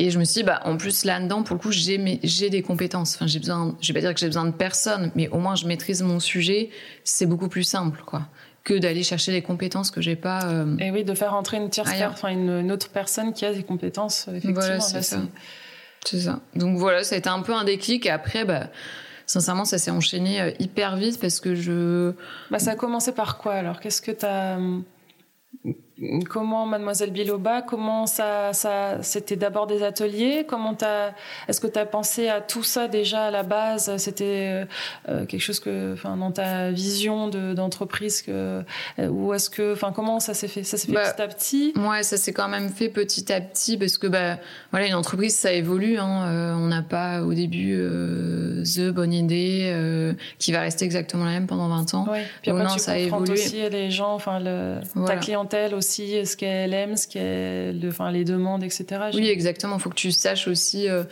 et 0.00 0.10
je 0.10 0.18
me 0.20 0.24
suis 0.24 0.42
dit, 0.42 0.42
bah, 0.44 0.60
en 0.64 0.76
plus, 0.76 1.04
là-dedans, 1.04 1.42
pour 1.42 1.56
le 1.56 1.60
coup, 1.60 1.72
j'ai, 1.72 2.20
j'ai 2.22 2.50
des 2.50 2.62
compétences. 2.62 3.16
Enfin, 3.16 3.26
j'ai 3.26 3.40
besoin, 3.40 3.76
je 3.80 3.92
vais 3.92 3.98
pas 3.98 4.00
dire 4.00 4.14
que 4.14 4.20
j'ai 4.20 4.26
besoin 4.26 4.44
de 4.44 4.52
personne, 4.52 5.10
mais 5.16 5.28
au 5.30 5.38
moins, 5.38 5.56
je 5.56 5.66
maîtrise 5.66 6.02
mon 6.02 6.20
sujet. 6.20 6.70
C'est 7.02 7.26
beaucoup 7.26 7.48
plus 7.48 7.64
simple, 7.64 8.00
quoi, 8.06 8.22
que 8.62 8.74
d'aller 8.74 9.02
chercher 9.02 9.32
des 9.32 9.42
compétences 9.42 9.90
que 9.90 10.00
j'ai 10.00 10.14
pas. 10.14 10.44
Euh, 10.44 10.76
Et 10.78 10.92
oui, 10.92 11.02
de 11.02 11.14
faire 11.14 11.34
entrer 11.34 11.56
une 11.56 11.68
tierce 11.68 11.90
enfin, 12.00 12.28
une, 12.28 12.70
autre 12.70 12.90
personne 12.90 13.32
qui 13.32 13.44
a 13.44 13.52
des 13.52 13.64
compétences, 13.64 14.28
effectivement. 14.28 14.60
Voilà, 14.60 14.78
c'est 14.78 15.02
ça. 15.02 15.18
C'est 16.04 16.20
ça. 16.20 16.38
Donc 16.54 16.78
voilà, 16.78 17.02
ça 17.02 17.16
a 17.16 17.18
été 17.18 17.28
un 17.28 17.42
peu 17.42 17.52
un 17.52 17.64
déclic. 17.64 18.06
Et 18.06 18.10
après, 18.10 18.44
bah, 18.44 18.68
sincèrement, 19.26 19.64
ça 19.64 19.78
s'est 19.78 19.90
enchaîné 19.90 20.40
euh, 20.40 20.52
hyper 20.60 20.94
vite 20.94 21.18
parce 21.20 21.40
que 21.40 21.56
je. 21.56 22.12
Bah, 22.52 22.60
ça 22.60 22.70
a 22.70 22.76
commencé 22.76 23.10
par 23.10 23.36
quoi 23.36 23.54
alors? 23.54 23.80
Qu'est-ce 23.80 24.00
que 24.00 24.12
tu 24.12 24.24
as 24.24 24.58
comment 26.28 26.66
Mademoiselle 26.66 27.10
Biloba, 27.10 27.62
comment 27.62 28.06
ça, 28.06 28.52
ça 28.52 29.02
c'était 29.02 29.36
d'abord 29.36 29.66
des 29.66 29.82
ateliers, 29.82 30.44
comment 30.48 30.74
t'as, 30.74 31.12
est-ce 31.48 31.60
que 31.60 31.66
tu 31.66 31.78
as 31.78 31.86
pensé 31.86 32.28
à 32.28 32.40
tout 32.40 32.62
ça 32.62 32.88
déjà 32.88 33.24
à 33.24 33.30
la 33.30 33.42
base, 33.42 33.96
c'était 33.96 34.64
euh, 35.08 35.26
quelque 35.26 35.40
chose 35.40 35.60
que, 35.60 35.94
enfin, 35.94 36.16
dans 36.16 36.30
ta 36.30 36.70
vision 36.70 37.28
d'entreprise 37.28 38.22
que, 38.22 38.62
euh, 38.98 39.08
ou 39.08 39.34
est-ce 39.34 39.50
que, 39.50 39.72
enfin, 39.72 39.92
comment 39.92 40.20
ça 40.20 40.34
s'est 40.34 40.48
fait, 40.48 40.62
ça 40.62 40.76
s'est 40.76 40.86
fait 40.86 40.92
bah, 40.92 41.12
petit 41.12 41.22
à 41.22 41.28
petit? 41.28 41.72
Ouais, 41.76 42.02
ça 42.02 42.16
s'est 42.16 42.32
quand 42.32 42.48
même 42.48 42.68
fait 42.68 42.88
petit 42.88 43.32
à 43.32 43.40
petit 43.40 43.76
parce 43.76 43.98
que, 43.98 44.06
bah, 44.06 44.38
voilà, 44.70 44.86
une 44.86 44.94
entreprise 44.94 45.34
ça 45.34 45.52
évolue, 45.52 45.98
hein, 45.98 46.26
euh, 46.26 46.54
on 46.54 46.68
n'a 46.68 46.82
pas 46.82 47.22
au 47.22 47.34
début 47.34 47.76
the 48.64 48.90
bonne 48.90 49.12
idée 49.12 50.14
qui 50.38 50.52
va 50.52 50.60
rester 50.60 50.84
exactement 50.84 51.24
la 51.24 51.32
même 51.32 51.46
pendant 51.46 51.68
20 51.68 51.94
ans. 51.94 52.06
Ouais. 52.08 52.24
Puis 52.42 52.50
après, 52.50 52.66
tu 52.72 52.78
ça 52.78 52.92
a 52.92 52.96
évolué. 52.96 53.32
aussi 53.32 53.68
les 53.68 53.90
gens, 53.90 54.14
enfin, 54.14 54.40
ta 55.06 55.16
clientèle 55.16 55.74
aussi 55.74 55.87
ce 55.88 56.36
qu'elle 56.36 56.74
aime, 56.74 56.94
les 58.12 58.24
demandes, 58.24 58.62
etc. 58.64 58.86
Oui, 59.14 59.28
exactement. 59.28 59.76
Il 59.76 59.82
faut 59.82 59.90
que 59.90 59.94
tu 59.94 60.12
saches 60.12 60.48
aussi. 60.48 60.88
Euh, 60.88 61.04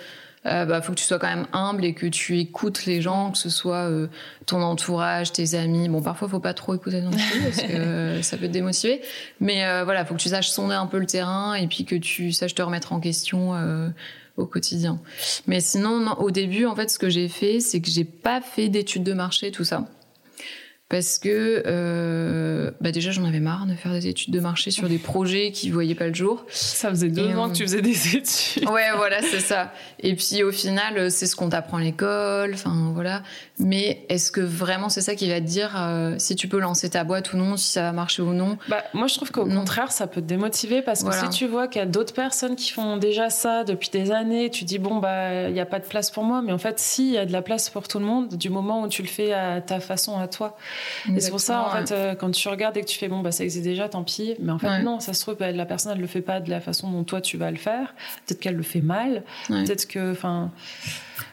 euh, 0.47 0.65
bah, 0.65 0.81
faut 0.81 0.93
que 0.93 0.99
tu 0.99 1.05
sois 1.05 1.19
quand 1.19 1.29
même 1.29 1.47
humble 1.53 1.85
et 1.85 1.93
que 1.93 2.07
tu 2.07 2.39
écoutes 2.39 2.87
les 2.87 3.03
gens, 3.03 3.33
que 3.33 3.39
ce 3.39 3.49
soit 3.49 3.91
euh, 3.91 4.07
ton 4.47 4.63
entourage, 4.63 5.33
tes 5.33 5.55
amis. 5.55 5.89
Bon, 5.89 6.03
parfois, 6.03 6.29
faut 6.29 6.41
pas 6.41 6.55
trop 6.55 6.75
écouter 6.75 7.01
non 7.01 7.11
plus 7.11 7.43
parce 7.43 7.63
que 7.63 8.23
ça 8.23 8.37
peut 8.37 8.47
te 8.47 8.53
démotiver. 8.53 9.01
Mais 9.41 9.65
euh, 9.65 9.83
voilà, 9.85 10.05
faut 10.05 10.15
que 10.15 10.21
tu 10.21 10.29
saches 10.29 10.49
sonder 10.49 10.75
un 10.75 10.87
peu 10.87 10.99
le 10.99 11.07
terrain 11.07 11.55
et 11.55 11.67
puis 11.67 11.85
que 11.85 11.97
tu 11.97 12.33
saches 12.33 12.55
te 12.55 12.63
remettre 12.63 12.93
en 12.93 13.01
question 13.01 13.55
euh, 13.55 13.89
au 14.37 14.47
quotidien. 14.47 15.01
Mais 15.47 15.61
sinon, 15.61 16.13
au 16.19 16.31
début, 16.31 16.67
en 16.67 16.77
fait, 16.77 16.91
ce 16.91 16.99
que 16.99 17.09
j'ai 17.09 17.29
fait, 17.29 17.59
c'est 17.59 17.81
que 17.81 17.91
j'ai 17.91 18.05
pas 18.05 18.41
fait 18.41 18.69
d'études 18.69 19.05
de 19.05 19.15
marché, 19.15 19.51
tout 19.51 19.65
ça 19.65 19.85
parce 20.89 21.19
que 21.19 21.65
euh, 21.67 22.71
bah 22.81 22.93
déjà 22.93 23.11
j'en 23.11 23.25
avais 23.25 23.41
marre 23.41 23.67
de 23.67 23.75
faire 23.75 23.91
des 23.91 24.07
études 24.07 24.33
de 24.33 24.39
marché 24.39 24.71
sur 24.71 24.89
des 24.89 24.99
projets 24.99 25.51
qui 25.51 25.71
voyaient 25.71 25.97
pas 25.97 26.07
le 26.07 26.15
jour. 26.15 26.45
Ça 26.49 26.91
faisait 26.91 27.09
deux 27.09 27.35
ans 27.35 27.51
que 27.51 27.57
tu 27.57 27.65
faisais 27.65 27.83
des 27.83 28.17
études. 28.17 28.69
Ouais, 28.71 28.91
voilà, 28.97 29.21
c'est 29.21 29.41
ça. 29.41 29.73
Et 29.99 30.15
puis 30.15 30.45
au 30.45 30.53
final, 30.53 31.11
c'est 31.11 31.27
ce 31.27 31.35
qu'on 31.35 31.49
t'apprend 31.49 31.79
à 31.79 31.83
l'école, 31.83 32.55
enfin 32.55 32.93
voilà. 32.95 33.23
Mais 33.59 34.07
est-ce 34.09 34.31
que 34.31 34.41
vraiment 34.41 34.89
c'est 34.89 35.01
ça 35.01 35.17
qui 35.17 35.29
va 35.29 35.41
te 35.41 35.47
dire 35.47 35.75
euh, 35.77 36.15
si 36.19 36.37
tu 36.37 36.47
peux 36.47 36.61
lancer 36.61 36.89
ta 36.89 37.03
boîte 37.03 37.33
ou 37.33 37.37
non, 37.37 37.57
si 37.57 37.73
ça 37.73 37.83
va 37.83 37.93
marcher 37.93 38.23
ou 38.23 38.33
non? 38.33 38.57
Bah 38.69 38.85
moi 38.95 39.09
je 39.09 39.17
trouve 39.17 39.33
qu'au 39.33 39.47
contraire 39.47 39.91
ça 39.91 40.07
peut 40.07 40.21
te 40.21 40.27
démotiver 40.27 40.83
parce 40.83 41.03
que 41.03 41.13
si 41.13 41.29
tu 41.31 41.47
vois 41.49 41.67
qu'il 41.67 41.81
y 41.81 41.83
a 41.83 41.87
d'autres 41.87 42.15
personnes 42.15 42.55
qui 42.55 42.71
font 42.71 42.97
déjà 42.97 43.29
ça 43.29 43.65
depuis 43.65 43.91
des 43.91 44.13
années, 44.13 44.51
tu 44.51 44.65
dis 44.65 44.79
bon 44.79 44.99
bah 44.99 45.49
il 45.49 45.53
n'y 45.53 45.61
a 45.61 45.67
pas 45.67 45.81
de 45.81 45.87
place 45.87 46.13
pour 46.13 46.23
moi, 46.23 46.43
mais 46.43 46.53
en 46.53 46.59
fait 46.59 46.79
si 46.79 47.09
il 47.09 47.15
y 47.15 47.19
a 47.19 47.27
de 47.27 47.33
la 47.33 47.43
place 47.43 47.71
pour 47.71 47.89
tout 47.89 47.99
le 47.99 48.05
monde 48.05 48.37
du 48.37 48.51
moment 48.51 48.83
où 48.83 48.89
tu 48.89 49.03
le 49.03 49.09
fais 49.09 49.33
à 49.33 49.61
ta 49.61 49.81
façon 49.81 50.17
à 50.19 50.29
toi. 50.29 50.57
Et 51.15 51.21
c'est 51.21 51.31
pour 51.31 51.41
ça, 51.41 51.63
en 51.63 51.71
fait, 51.71 51.93
euh, 51.93 52.15
quand 52.15 52.31
tu 52.31 52.49
regardes 52.49 52.77
et 52.77 52.81
que 52.81 52.87
tu 52.87 52.99
fais, 52.99 53.09
bon, 53.09 53.21
bah, 53.21 53.33
ça 53.33 53.45
existe 53.45 53.65
déjà, 53.65 53.89
tant 53.89 54.05
pis. 54.05 54.35
Mais 54.41 54.53
en 54.53 54.59
fait, 54.59 54.83
non, 54.83 55.01
ça 55.01 55.13
se 55.13 55.21
trouve, 55.21 55.37
la 55.41 55.67
personne, 55.67 55.93
elle 55.93 56.01
le 56.01 56.07
fait 56.07 56.23
pas 56.23 56.41
de 56.41 56.51
la 56.51 56.61
façon 56.61 56.91
dont 56.91 57.05
toi, 57.05 57.21
tu 57.21 57.37
vas 57.37 57.51
le 57.51 57.57
faire. 57.57 57.95
Peut-être 58.27 58.41
qu'elle 58.41 58.57
le 58.57 58.63
fait 58.63 58.81
mal. 58.81 59.23
Peut-être 59.49 59.87
que, 59.87 60.13
enfin. 60.13 60.51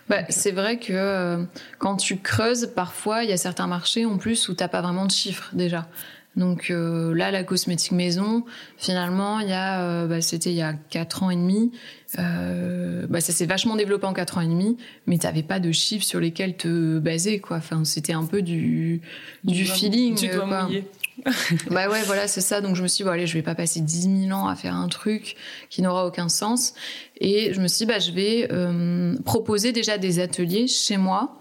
Bah, 0.09 0.23
c'est 0.29 0.51
vrai 0.51 0.77
que 0.77 0.91
euh, 0.93 1.43
quand 1.77 1.95
tu 1.95 2.17
creuses, 2.17 2.71
parfois, 2.75 3.23
il 3.23 3.29
y 3.29 3.33
a 3.33 3.37
certains 3.37 3.67
marchés 3.67 4.05
en 4.05 4.17
plus 4.17 4.49
où 4.49 4.53
t'as 4.53 4.67
pas 4.67 4.81
vraiment 4.81 5.05
de 5.05 5.11
chiffres 5.11 5.49
déjà. 5.53 5.87
Donc 6.35 6.71
euh, 6.71 7.13
là, 7.13 7.31
la 7.31 7.43
cosmétique 7.43 7.91
maison, 7.91 8.43
finalement, 8.77 9.39
il 9.39 9.49
y 9.49 9.53
a, 9.53 9.81
euh, 9.83 10.07
bah, 10.07 10.21
c'était 10.21 10.49
il 10.49 10.55
y 10.55 10.61
a 10.61 10.73
quatre 10.73 11.23
ans 11.23 11.29
et 11.29 11.35
demi. 11.35 11.71
Euh, 12.19 13.05
bah, 13.07 13.21
ça 13.21 13.33
s'est 13.33 13.45
vachement 13.45 13.75
développé 13.75 14.05
en 14.05 14.13
quatre 14.13 14.37
ans 14.37 14.41
et 14.41 14.47
demi, 14.47 14.77
mais 15.07 15.17
tu 15.17 15.25
n'avais 15.25 15.43
pas 15.43 15.59
de 15.59 15.71
chiffres 15.71 16.05
sur 16.05 16.19
lesquels 16.19 16.57
te 16.57 16.99
baser, 16.99 17.39
quoi. 17.39 17.57
Enfin, 17.57 17.83
c'était 17.85 18.13
un 18.13 18.25
peu 18.25 18.41
du, 18.41 19.01
du 19.43 19.65
feeling. 19.65 20.15
Tu 20.15 20.27
dois 20.27 20.47
quoi. 20.47 20.69
bah 21.69 21.89
ouais, 21.89 22.01
voilà, 22.03 22.27
c'est 22.27 22.41
ça. 22.41 22.61
Donc 22.61 22.75
je 22.75 22.83
me 22.83 22.87
suis 22.87 23.03
dit, 23.03 23.03
bon, 23.03 23.11
allez, 23.11 23.27
je 23.27 23.33
vais 23.33 23.43
pas 23.43 23.55
passer 23.55 23.81
10 23.81 24.27
000 24.27 24.37
ans 24.37 24.47
à 24.47 24.55
faire 24.55 24.75
un 24.75 24.87
truc 24.87 25.35
qui 25.69 25.81
n'aura 25.81 26.05
aucun 26.05 26.29
sens. 26.29 26.73
Et 27.19 27.53
je 27.53 27.61
me 27.61 27.67
suis 27.67 27.85
dit, 27.85 27.91
bah, 27.91 27.99
je 27.99 28.11
vais 28.11 28.47
euh, 28.51 29.15
proposer 29.25 29.71
déjà 29.71 29.97
des 29.97 30.19
ateliers 30.19 30.67
chez 30.67 30.97
moi, 30.97 31.39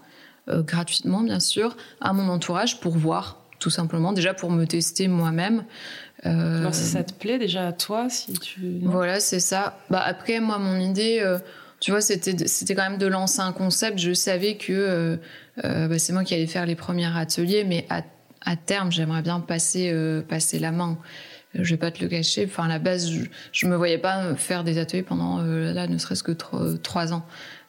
euh, 0.49 0.61
gratuitement 0.61 1.21
bien 1.21 1.39
sûr, 1.39 1.75
à 2.01 2.13
mon 2.13 2.29
entourage 2.29 2.79
pour 2.79 2.97
voir, 2.97 3.42
tout 3.63 3.69
simplement, 3.69 4.11
déjà 4.11 4.33
pour 4.33 4.51
me 4.51 4.65
tester 4.65 5.07
moi-même. 5.07 5.63
Euh, 6.25 6.59
Alors 6.59 6.75
si 6.75 6.83
ça 6.83 7.03
te 7.03 7.13
plaît 7.13 7.39
déjà 7.39 7.67
à 7.67 7.71
toi, 7.71 8.09
si 8.09 8.33
tu... 8.33 8.79
voilà, 8.83 9.21
c'est 9.21 9.39
ça. 9.39 9.77
Bah 9.89 10.03
après, 10.05 10.41
moi, 10.41 10.57
mon 10.57 10.77
idée, 10.79 11.19
euh, 11.21 11.39
tu 11.79 11.91
vois, 11.91 12.01
c'était 12.01 12.47
c'était 12.47 12.75
quand 12.75 12.89
même 12.89 12.97
de 12.99 13.07
lancer 13.07 13.39
un 13.39 13.53
concept. 13.53 13.99
Je 13.99 14.13
savais 14.13 14.57
que 14.57 14.73
euh, 14.73 15.17
euh, 15.63 15.87
bah, 15.87 15.97
c'est 15.97 16.11
moi 16.11 16.25
qui 16.25 16.33
allais 16.33 16.47
faire 16.47 16.65
les 16.65 16.75
premiers 16.75 17.15
ateliers, 17.17 17.63
mais 17.63 17.85
à, 17.89 18.01
à 18.41 18.57
terme, 18.57 18.91
j'aimerais 18.91 19.21
bien 19.21 19.39
passer 19.39 19.93
passer 20.27 20.59
la 20.59 20.71
main. 20.71 20.97
Je 21.55 21.69
vais 21.69 21.77
pas 21.77 21.91
te 21.91 22.01
le 22.01 22.09
cacher. 22.09 22.45
Enfin, 22.49 22.65
à 22.65 22.67
la 22.67 22.79
base, 22.79 23.09
je, 23.11 23.21
je 23.51 23.67
me 23.67 23.75
voyais 23.75 23.99
pas 23.99 24.35
faire 24.35 24.63
des 24.63 24.77
ateliers 24.79 25.03
pendant 25.03 25.39
euh, 25.39 25.71
là, 25.71 25.87
ne 25.87 25.97
serait-ce 25.97 26.23
que 26.23 26.31
tro- 26.33 26.77
trois 26.77 27.13
ans. 27.13 27.23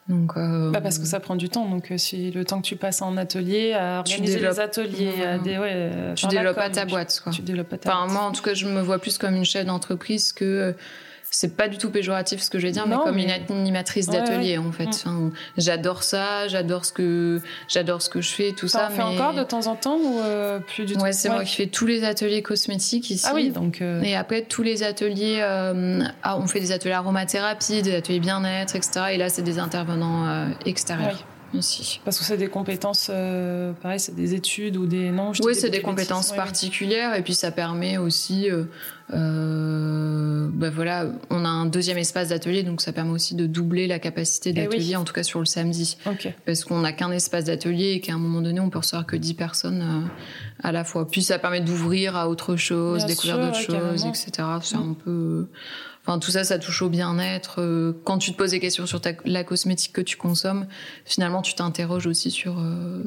Donc, 0.07 0.33
euh, 0.37 0.69
Bah, 0.71 0.81
parce 0.81 0.99
que 0.99 1.05
ça 1.05 1.19
prend 1.19 1.35
du 1.35 1.49
temps, 1.49 1.67
donc 1.67 1.91
euh, 1.91 1.97
si 1.97 2.29
le 2.29 2.45
temps 2.45 2.61
que 2.61 2.67
tu 2.67 2.75
passes 2.75 3.01
en 3.01 3.17
atelier, 3.17 3.73
à 3.73 3.99
organiser 3.99 4.39
les 4.39 4.59
ateliers, 4.59 5.23
à 5.25 5.37
des, 5.39 5.57
ouais, 5.57 5.71
euh, 5.73 6.13
tu 6.13 6.27
développes 6.27 6.55
pas 6.55 6.69
ta 6.69 6.85
boîte, 6.85 7.19
quoi. 7.23 7.31
Tu 7.31 7.41
développes 7.41 7.69
pas 7.69 7.77
ta 7.79 7.89
Enfin, 7.89 8.01
boîte. 8.05 8.13
moi, 8.13 8.21
en 8.23 8.31
tout 8.31 8.43
cas, 8.43 8.53
je 8.53 8.67
me 8.67 8.81
vois 8.81 8.99
plus 8.99 9.17
comme 9.17 9.35
une 9.35 9.45
chef 9.45 9.65
d'entreprise 9.65 10.31
que 10.31 10.45
euh, 10.45 10.73
c'est 11.37 11.57
pas 11.57 11.67
du 11.67 11.77
tout 11.77 11.89
péjoratif 11.89 12.41
ce 12.41 12.49
que 12.49 12.59
je 12.59 12.67
vais 12.67 12.71
dire, 12.71 12.87
Non, 12.87 12.97
mais 12.97 13.03
comme 13.03 13.15
mais- 13.15 13.23
une 13.25 13.57
animatrice 13.57 14.07
d'atelier 14.07 14.57
ouais. 14.57 14.65
en 14.65 14.71
fait. 14.71 14.85
Mm. 14.85 14.89
Enfin, 14.89 15.31
j'adore 15.57 16.03
ça, 16.03 16.47
j'adore 16.47 16.85
ce 16.85 16.93
que 16.93 17.41
j'adore 17.67 18.01
ce 18.01 18.09
que 18.09 18.21
je 18.21 18.31
fais, 18.31 18.53
tout 18.53 18.69
Ça 18.69 18.89
fait 18.89 18.97
mais... 18.99 19.03
encore 19.03 19.33
de 19.33 19.43
temps 19.43 19.67
en 19.67 19.75
temps 19.75 19.97
ou 19.97 20.19
euh, 20.19 20.59
plus 20.59 20.85
du 20.85 20.93
tout? 20.93 21.01
Ouais, 21.01 21.11
c'est 21.11 21.27
moi 21.29 21.43
qui 21.43 21.55
fais 21.55 21.67
tous 21.67 21.85
les 21.85 22.05
ateliers 22.05 22.41
cosmétiques 22.41 23.09
ici. 23.09 23.25
Ah 23.27 23.33
oui, 23.35 23.49
donc 23.49 23.81
euh, 23.81 24.01
Et 24.01 24.15
après, 24.15 24.43
tous 24.43 24.63
les 24.63 24.83
ateliers, 24.83 25.39
euh, 25.41 26.01
ah, 26.23 26.37
on 26.39 26.47
fait 26.47 26.61
des 26.61 26.71
ateliers 26.71 26.93
aromathérapie, 26.93 27.81
des 27.81 27.95
ateliers 27.95 28.21
bien-être, 28.21 28.75
etc. 28.77 29.07
Et 29.11 29.17
là, 29.17 29.27
c'est 29.27 29.41
des 29.41 29.59
intervenants 29.59 30.47
extérieurs 30.65 31.25
parce 32.03 32.17
que 32.19 32.23
c'est 32.25 32.37
des 32.37 32.47
compétences, 32.47 33.09
euh, 33.13 33.73
pareil, 33.73 33.99
c'est 33.99 34.15
des 34.15 34.33
études 34.33 34.77
ou 34.77 34.85
des 34.85 35.11
non. 35.11 35.31
Oui, 35.43 35.55
c'est 35.55 35.69
des 35.69 35.81
compétences 35.81 36.31
ouais, 36.31 36.37
particulières 36.37 37.15
et 37.15 37.21
puis 37.21 37.33
ça 37.33 37.51
permet 37.51 37.97
aussi, 37.97 38.49
euh, 38.49 38.63
euh, 39.13 40.47
bah 40.51 40.69
voilà, 40.69 41.07
on 41.29 41.45
a 41.45 41.49
un 41.49 41.65
deuxième 41.65 41.97
espace 41.97 42.29
d'atelier 42.29 42.63
donc 42.63 42.81
ça 42.81 42.91
permet 42.93 43.11
aussi 43.11 43.35
de 43.35 43.45
doubler 43.47 43.87
la 43.87 43.99
capacité 43.99 44.53
Eh 44.55 44.59
oui. 44.59 44.65
d'atelier, 44.65 44.95
en 44.95 45.03
tout 45.03 45.13
cas 45.13 45.23
sur 45.23 45.39
le 45.39 45.45
samedi, 45.45 45.97
parce 46.45 46.63
qu'on 46.63 46.79
n'a 46.81 46.93
qu'un 46.93 47.11
espace 47.11 47.45
d'atelier 47.45 47.91
et 47.93 47.99
qu'à 48.01 48.13
un 48.13 48.17
moment 48.19 48.41
donné 48.41 48.59
on 48.59 48.69
peut 48.69 48.79
recevoir 48.79 49.05
que 49.05 49.15
10 49.15 49.33
personnes 49.35 49.81
euh, 49.81 50.07
à 50.63 50.71
la 50.71 50.83
fois. 50.83 51.07
Puis 51.07 51.23
ça 51.23 51.39
permet 51.39 51.61
d'ouvrir 51.61 52.15
à 52.15 52.29
autre 52.29 52.55
chose, 52.55 52.99
Bien 52.99 53.07
découvrir 53.07 53.37
d'autres 53.39 53.57
ouais, 53.57 53.65
choses, 53.65 53.75
carrément. 54.01 54.09
etc. 54.13 54.31
C'est 54.61 54.75
un 54.75 54.95
peu, 55.03 55.47
enfin 56.05 56.19
tout 56.19 56.31
ça, 56.31 56.43
ça 56.43 56.59
touche 56.59 56.81
au 56.81 56.89
bien-être. 56.89 57.61
Euh, 57.61 57.93
Quand 58.03 58.17
tu 58.19 58.31
te 58.31 58.37
poses 58.37 58.51
des 58.51 58.59
questions 58.59 58.85
sur 58.85 59.01
ta, 59.01 59.11
la 59.25 59.43
cosmétique 59.43 59.93
que 59.93 60.01
tu 60.01 60.17
consommes, 60.17 60.67
finalement 61.03 61.41
tu 61.41 61.55
t'interroges 61.55 62.07
aussi 62.07 62.29
sur 62.31 62.59
euh, 62.59 63.01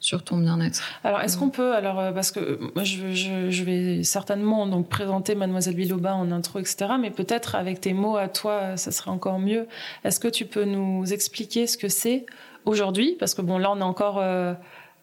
sur 0.00 0.24
ton 0.24 0.36
bien-être. 0.38 0.82
Alors, 1.04 1.20
est-ce 1.20 1.36
qu'on 1.38 1.50
peut, 1.50 1.74
alors, 1.74 2.00
euh, 2.00 2.12
parce 2.12 2.30
que 2.32 2.40
euh, 2.40 2.58
moi, 2.74 2.84
je, 2.84 3.12
je, 3.12 3.50
je 3.50 3.64
vais 3.64 4.02
certainement 4.02 4.66
donc 4.66 4.88
présenter 4.88 5.34
Mademoiselle 5.34 5.76
Biloba 5.76 6.14
en 6.14 6.30
intro, 6.32 6.58
etc., 6.58 6.92
mais 7.00 7.10
peut-être 7.10 7.54
avec 7.54 7.80
tes 7.80 7.92
mots 7.92 8.16
à 8.16 8.28
toi, 8.28 8.76
ça 8.76 8.90
serait 8.90 9.10
encore 9.10 9.38
mieux. 9.38 9.66
Est-ce 10.04 10.18
que 10.18 10.28
tu 10.28 10.44
peux 10.44 10.64
nous 10.64 11.12
expliquer 11.12 11.66
ce 11.66 11.76
que 11.76 11.88
c'est 11.88 12.26
aujourd'hui? 12.64 13.16
Parce 13.18 13.34
que 13.34 13.42
bon, 13.42 13.58
là, 13.58 13.70
on 13.70 13.78
est 13.78 13.82
encore, 13.82 14.18
euh, 14.20 14.54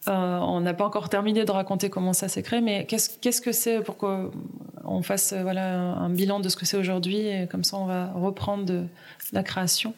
on 0.06 0.60
n'a 0.60 0.74
pas 0.74 0.84
encore 0.84 1.08
terminé 1.08 1.44
de 1.44 1.50
raconter 1.52 1.90
comment 1.90 2.12
ça 2.12 2.28
s'est 2.28 2.42
créé, 2.42 2.60
mais 2.60 2.86
qu'est-ce 2.86 3.10
qu'est-ce 3.20 3.40
que 3.40 3.52
c'est 3.52 3.80
pour 3.80 3.96
qu'on 3.96 5.02
fasse 5.02 5.32
euh, 5.32 5.42
voilà 5.42 5.74
un 5.74 6.08
bilan 6.08 6.40
de 6.40 6.48
ce 6.48 6.56
que 6.56 6.64
c'est 6.66 6.76
aujourd'hui 6.78 7.18
et 7.28 7.46
comme 7.50 7.64
ça, 7.64 7.76
on 7.76 7.86
va 7.86 8.10
reprendre 8.14 8.64
de 8.64 8.84
la 9.32 9.42
création. 9.42 9.94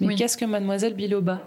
Mais 0.00 0.08
Oui. 0.08 0.16
qu'est-ce 0.16 0.36
que 0.36 0.44
Mademoiselle 0.44 0.94
Biloba? 0.94 1.40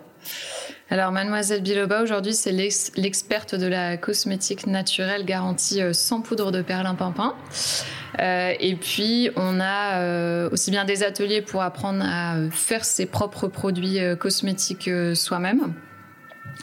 Alors, 0.90 1.12
Mademoiselle 1.12 1.62
Biloba, 1.62 2.02
aujourd'hui, 2.02 2.34
c'est 2.34 2.52
l'ex- 2.52 2.92
l'experte 2.96 3.56
de 3.56 3.68
la 3.68 3.98
cosmétique 3.98 4.68
naturelle 4.68 5.26
garantie 5.26 5.82
euh, 5.82 5.92
sans 5.94 6.22
poudre 6.22 6.52
de 6.52 6.62
perlimpinpin. 6.62 7.36
Euh, 8.20 8.54
et 8.60 8.76
puis, 8.76 9.30
on 9.36 9.60
a 9.60 10.00
euh, 10.00 10.50
aussi 10.52 10.72
bien 10.72 10.86
des 10.86 11.04
ateliers 11.04 11.42
pour 11.42 11.62
apprendre 11.62 12.04
à 12.06 12.38
euh, 12.38 12.50
faire 12.52 12.86
ses 12.86 13.06
propres 13.06 13.48
produits 13.48 14.00
euh, 14.00 14.16
cosmétiques 14.16 14.88
euh, 14.88 15.14
soi-même, 15.14 15.74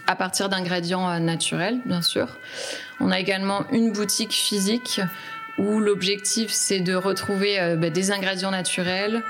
à 0.07 0.17
partir 0.17 0.49
d'ingrédients 0.49 1.11
euh, 1.11 1.19
naturels, 1.19 1.81
bien 1.85 2.03
sûr. 2.03 2.29
On 3.01 3.11
a 3.11 3.19
également 3.19 3.65
une 3.73 3.93
boutique 3.93 4.33
physique 4.33 5.01
où 5.59 5.81
l'objectif, 5.81 6.51
c'est 6.51 6.81
de 6.81 6.95
retrouver 6.95 7.61
euh, 7.61 7.77
bah, 7.77 7.91
des 7.91 8.11
ingrédients 8.11 8.51
naturels 8.51 9.23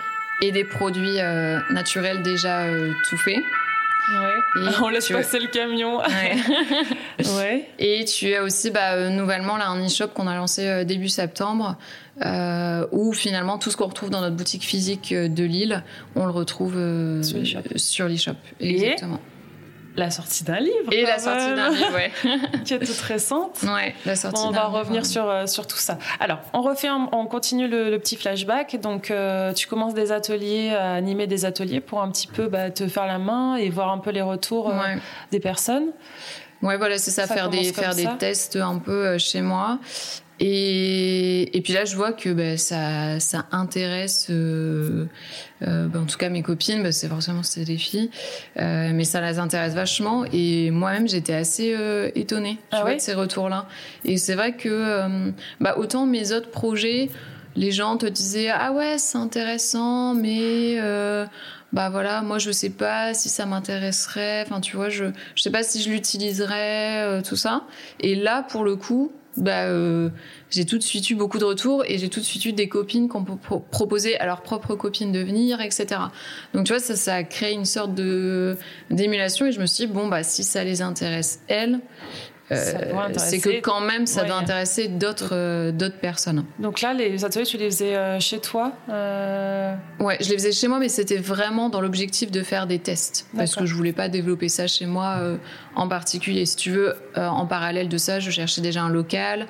et 0.42 0.52
des 0.52 0.64
produits 0.64 1.20
euh, 1.20 1.58
naturels 1.70 2.22
déjà 2.22 2.62
euh, 2.62 2.92
tout 3.08 3.16
faits. 3.16 3.38
Ouais. 4.10 4.62
On 4.82 4.88
laisse 4.88 5.08
passer 5.08 5.38
le 5.38 5.48
camion. 5.48 5.98
Ouais. 5.98 6.36
ouais. 7.38 7.68
Et 7.78 8.04
tu 8.04 8.34
as 8.34 8.42
aussi 8.42 8.70
bah, 8.70 9.08
nouvellement 9.08 9.56
là, 9.56 9.68
un 9.68 9.84
e-shop 9.84 10.08
qu'on 10.08 10.26
a 10.26 10.34
lancé 10.34 10.84
début 10.84 11.08
septembre, 11.08 11.76
où 12.92 13.12
finalement 13.14 13.58
tout 13.58 13.70
ce 13.70 13.76
qu'on 13.76 13.86
retrouve 13.86 14.10
dans 14.10 14.20
notre 14.20 14.36
boutique 14.36 14.64
physique 14.64 15.14
de 15.14 15.44
Lille, 15.44 15.82
on 16.16 16.26
le 16.26 16.32
retrouve 16.32 16.74
Sur 17.22 18.08
l'e-shop. 18.08 18.36
Et 18.60 18.74
Exactement. 18.74 19.20
La 19.96 20.10
sortie 20.10 20.42
d'un 20.42 20.58
livre. 20.58 20.92
Et, 20.92 21.02
la 21.02 21.18
sortie 21.18 21.54
d'un 21.54 21.70
livre, 21.70 21.94
ouais. 21.94 22.10
qui 22.64 22.74
est 22.74 22.78
toute 22.80 23.00
récente. 23.00 23.62
ouais, 23.62 23.94
la 24.04 24.16
sortie 24.16 24.42
Bon, 24.42 24.48
on 24.48 24.50
va 24.50 24.64
livre. 24.64 24.78
revenir 24.80 25.06
sur, 25.06 25.28
euh, 25.30 25.46
sur 25.46 25.66
tout 25.68 25.76
ça. 25.76 25.98
Alors, 26.18 26.38
on 26.52 26.62
refait, 26.62 26.88
on 26.90 27.26
continue 27.26 27.68
le, 27.68 27.90
le 27.90 27.98
petit 28.00 28.16
flashback. 28.16 28.80
Donc, 28.80 29.10
euh, 29.10 29.52
tu 29.52 29.68
commences 29.68 29.94
des 29.94 30.10
ateliers, 30.10 30.70
à 30.70 30.94
animer 30.94 31.26
des 31.28 31.44
ateliers 31.44 31.80
pour 31.80 32.02
un 32.02 32.10
petit 32.10 32.26
peu 32.26 32.48
bah, 32.48 32.70
te 32.70 32.88
faire 32.88 33.06
la 33.06 33.18
main 33.18 33.54
et 33.56 33.70
voir 33.70 33.90
un 33.92 33.98
peu 33.98 34.10
les 34.10 34.22
retours 34.22 34.68
euh, 34.70 34.78
Ouais. 34.80 34.98
des 35.30 35.38
personnes. 35.40 35.86
Ouais, 36.62 36.76
voilà, 36.78 36.98
c'est 36.98 37.10
ça, 37.10 37.26
Ça 37.26 37.34
faire 37.34 37.50
des 37.50 37.62
faire 37.72 37.94
des 37.94 38.08
tests 38.18 38.56
un 38.56 38.78
peu 38.78 39.18
chez 39.18 39.42
moi. 39.42 39.78
Et, 40.40 41.56
et 41.56 41.60
puis 41.60 41.72
là, 41.72 41.84
je 41.84 41.94
vois 41.94 42.12
que 42.12 42.30
ben, 42.30 42.58
ça, 42.58 43.20
ça 43.20 43.46
intéresse, 43.52 44.26
euh, 44.30 45.06
euh, 45.62 45.86
ben, 45.86 46.02
en 46.02 46.06
tout 46.06 46.18
cas 46.18 46.28
mes 46.28 46.42
copines, 46.42 46.82
ben, 46.82 46.90
c'est 46.92 47.08
forcément 47.08 47.42
c'était 47.42 47.72
des 47.72 47.78
filles, 47.78 48.10
euh, 48.58 48.90
mais 48.92 49.04
ça 49.04 49.20
les 49.20 49.38
intéresse 49.38 49.74
vachement. 49.74 50.24
Et 50.32 50.70
moi-même, 50.70 51.08
j'étais 51.08 51.34
assez 51.34 51.74
euh, 51.76 52.10
étonnée 52.14 52.54
tu 52.54 52.60
Ah 52.72 52.80
vois, 52.80 52.90
ouais 52.90 52.96
de 52.96 53.00
ces 53.00 53.14
retours-là. 53.14 53.66
Et 54.04 54.16
c'est 54.16 54.34
vrai 54.34 54.56
que 54.56 54.68
euh, 54.68 55.30
bah, 55.60 55.76
autant 55.78 56.06
mes 56.06 56.32
autres 56.32 56.50
projets, 56.50 57.10
les 57.56 57.70
gens 57.70 57.96
te 57.96 58.06
disaient 58.06 58.50
ah 58.50 58.72
ouais 58.72 58.98
c'est 58.98 59.18
intéressant, 59.18 60.14
mais 60.14 60.74
euh, 60.80 61.24
bah 61.72 61.88
voilà 61.88 62.20
moi 62.22 62.38
je 62.38 62.50
sais 62.50 62.70
pas 62.70 63.14
si 63.14 63.28
ça 63.28 63.46
m'intéresserait. 63.46 64.42
Enfin 64.42 64.60
tu 64.60 64.76
vois 64.76 64.88
je 64.88 65.04
je 65.36 65.42
sais 65.42 65.52
pas 65.52 65.62
si 65.62 65.80
je 65.80 65.88
l'utiliserais 65.90 67.02
euh, 67.04 67.22
tout 67.22 67.36
ça. 67.36 67.62
Et 68.00 68.16
là 68.16 68.42
pour 68.42 68.64
le 68.64 68.74
coup 68.74 69.12
bah 69.36 69.64
euh, 69.64 70.10
j'ai 70.50 70.64
tout 70.64 70.78
de 70.78 70.82
suite 70.82 71.10
eu 71.10 71.14
beaucoup 71.16 71.38
de 71.38 71.44
retours 71.44 71.84
et 71.86 71.98
j'ai 71.98 72.08
tout 72.08 72.20
de 72.20 72.24
suite 72.24 72.44
eu 72.44 72.52
des 72.52 72.68
copines 72.68 73.08
qui 73.08 73.16
ont 73.16 73.24
pro- 73.24 73.58
proposé 73.58 74.16
à 74.20 74.26
leurs 74.26 74.42
propres 74.42 74.74
copines 74.76 75.10
de 75.12 75.20
venir 75.20 75.60
etc. 75.60 76.00
Donc 76.54 76.66
tu 76.66 76.72
vois 76.72 76.80
ça 76.80 76.94
ça 76.94 77.14
a 77.16 77.22
créé 77.24 77.52
une 77.52 77.64
sorte 77.64 77.94
de 77.94 78.56
d'émulation 78.90 79.46
et 79.46 79.52
je 79.52 79.60
me 79.60 79.66
suis 79.66 79.86
dit 79.86 79.92
bon 79.92 80.06
bah 80.08 80.22
si 80.22 80.44
ça 80.44 80.62
les 80.62 80.82
intéresse 80.82 81.40
elles 81.48 81.80
Euh, 82.54 83.08
c'est 83.16 83.38
que 83.40 83.60
quand 83.60 83.80
même 83.80 84.06
ça 84.06 84.22
Ouais. 84.22 84.28
doit 84.28 84.36
intéresser 84.36 84.88
d'autres 84.88 85.30
euh, 85.32 85.72
d'autres 85.72 85.98
personnes. 85.98 86.44
Donc 86.58 86.80
là, 86.80 86.94
les 86.94 87.24
ateliers, 87.24 87.44
tu 87.44 87.56
les 87.56 87.70
faisais 87.70 87.96
euh, 87.96 88.20
chez 88.20 88.38
toi 88.40 88.72
Ouais, 90.00 90.18
je 90.20 90.28
les 90.30 90.36
faisais 90.36 90.52
chez 90.52 90.68
moi, 90.68 90.78
mais 90.78 90.88
c'était 90.88 91.16
vraiment 91.18 91.68
dans 91.68 91.80
l'objectif 91.80 92.30
de 92.30 92.42
faire 92.42 92.66
des 92.66 92.78
tests. 92.78 93.26
Parce 93.36 93.54
que 93.54 93.66
je 93.66 93.74
voulais 93.74 93.92
pas 93.92 94.08
développer 94.08 94.48
ça 94.48 94.66
chez 94.66 94.86
moi 94.86 95.18
en 95.74 95.88
particulier. 95.88 96.46
Si 96.46 96.56
tu 96.56 96.70
veux, 96.70 96.94
en 97.16 97.46
parallèle 97.46 97.88
de 97.88 97.96
ça, 97.98 98.20
je 98.20 98.30
cherchais 98.30 98.60
déjà 98.60 98.82
un 98.82 98.88
local. 98.90 99.46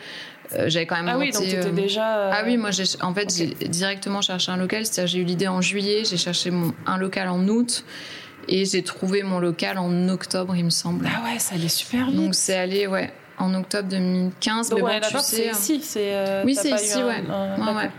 J'avais 0.67 0.87
quand 0.87 0.97
même 0.97 1.09
Ah 1.09 1.19
oui, 1.19 1.33
monté, 1.33 1.39
donc 1.39 1.49
tu 1.49 1.57
étais 1.57 1.71
déjà. 1.71 2.31
Ah 2.31 2.43
oui, 2.45 2.57
moi, 2.57 2.71
j'ai, 2.71 2.85
en 3.01 3.15
fait, 3.15 3.35
j'ai 3.35 3.47
directement 3.69 4.21
cherché 4.21 4.53
un 4.53 4.57
local. 4.57 4.85
C'est-à-dire, 4.87 5.13
j'ai 5.13 5.19
eu 5.21 5.25
l'idée 5.25 5.49
en 5.49 5.61
juillet, 5.61 6.03
j'ai 6.05 6.17
cherché 6.19 6.51
mon, 6.51 6.73
un 6.87 6.99
local 6.99 7.29
en 7.29 7.49
août, 7.49 7.85
et 8.49 8.65
j'ai 8.65 8.83
trouvé 8.83 9.23
mon 9.23 9.39
local 9.39 9.79
en 9.79 10.09
octobre, 10.09 10.55
il 10.57 10.65
me 10.65 10.71
semble. 10.71 11.09
Ah 11.15 11.23
ouais, 11.25 11.39
ça 11.39 11.55
allait 11.55 11.69
super 11.69 12.07
vite. 12.07 12.17
Donc, 12.17 12.35
c'est 12.35 12.57
allé, 12.57 12.87
ouais, 12.87 13.13
en 13.39 13.55
octobre 13.55 13.89
2015. 13.89 14.71
Donc, 14.71 14.79
mais 14.81 14.85
on 14.85 14.89
bon, 14.89 15.01
tu 15.03 15.19
sais, 15.19 15.23
c'est 15.37 15.49
euh, 15.49 15.53
ici. 15.53 15.81
c'est, 15.83 16.15
euh, 16.15 16.43
Oui, 16.45 16.55
c'est 16.55 16.71
ici, 16.71 17.01
un- 17.01 17.07
ouais. 17.07 17.23
un- 17.31 17.67
Ouais, 17.75 17.83
ouais. 17.85 17.91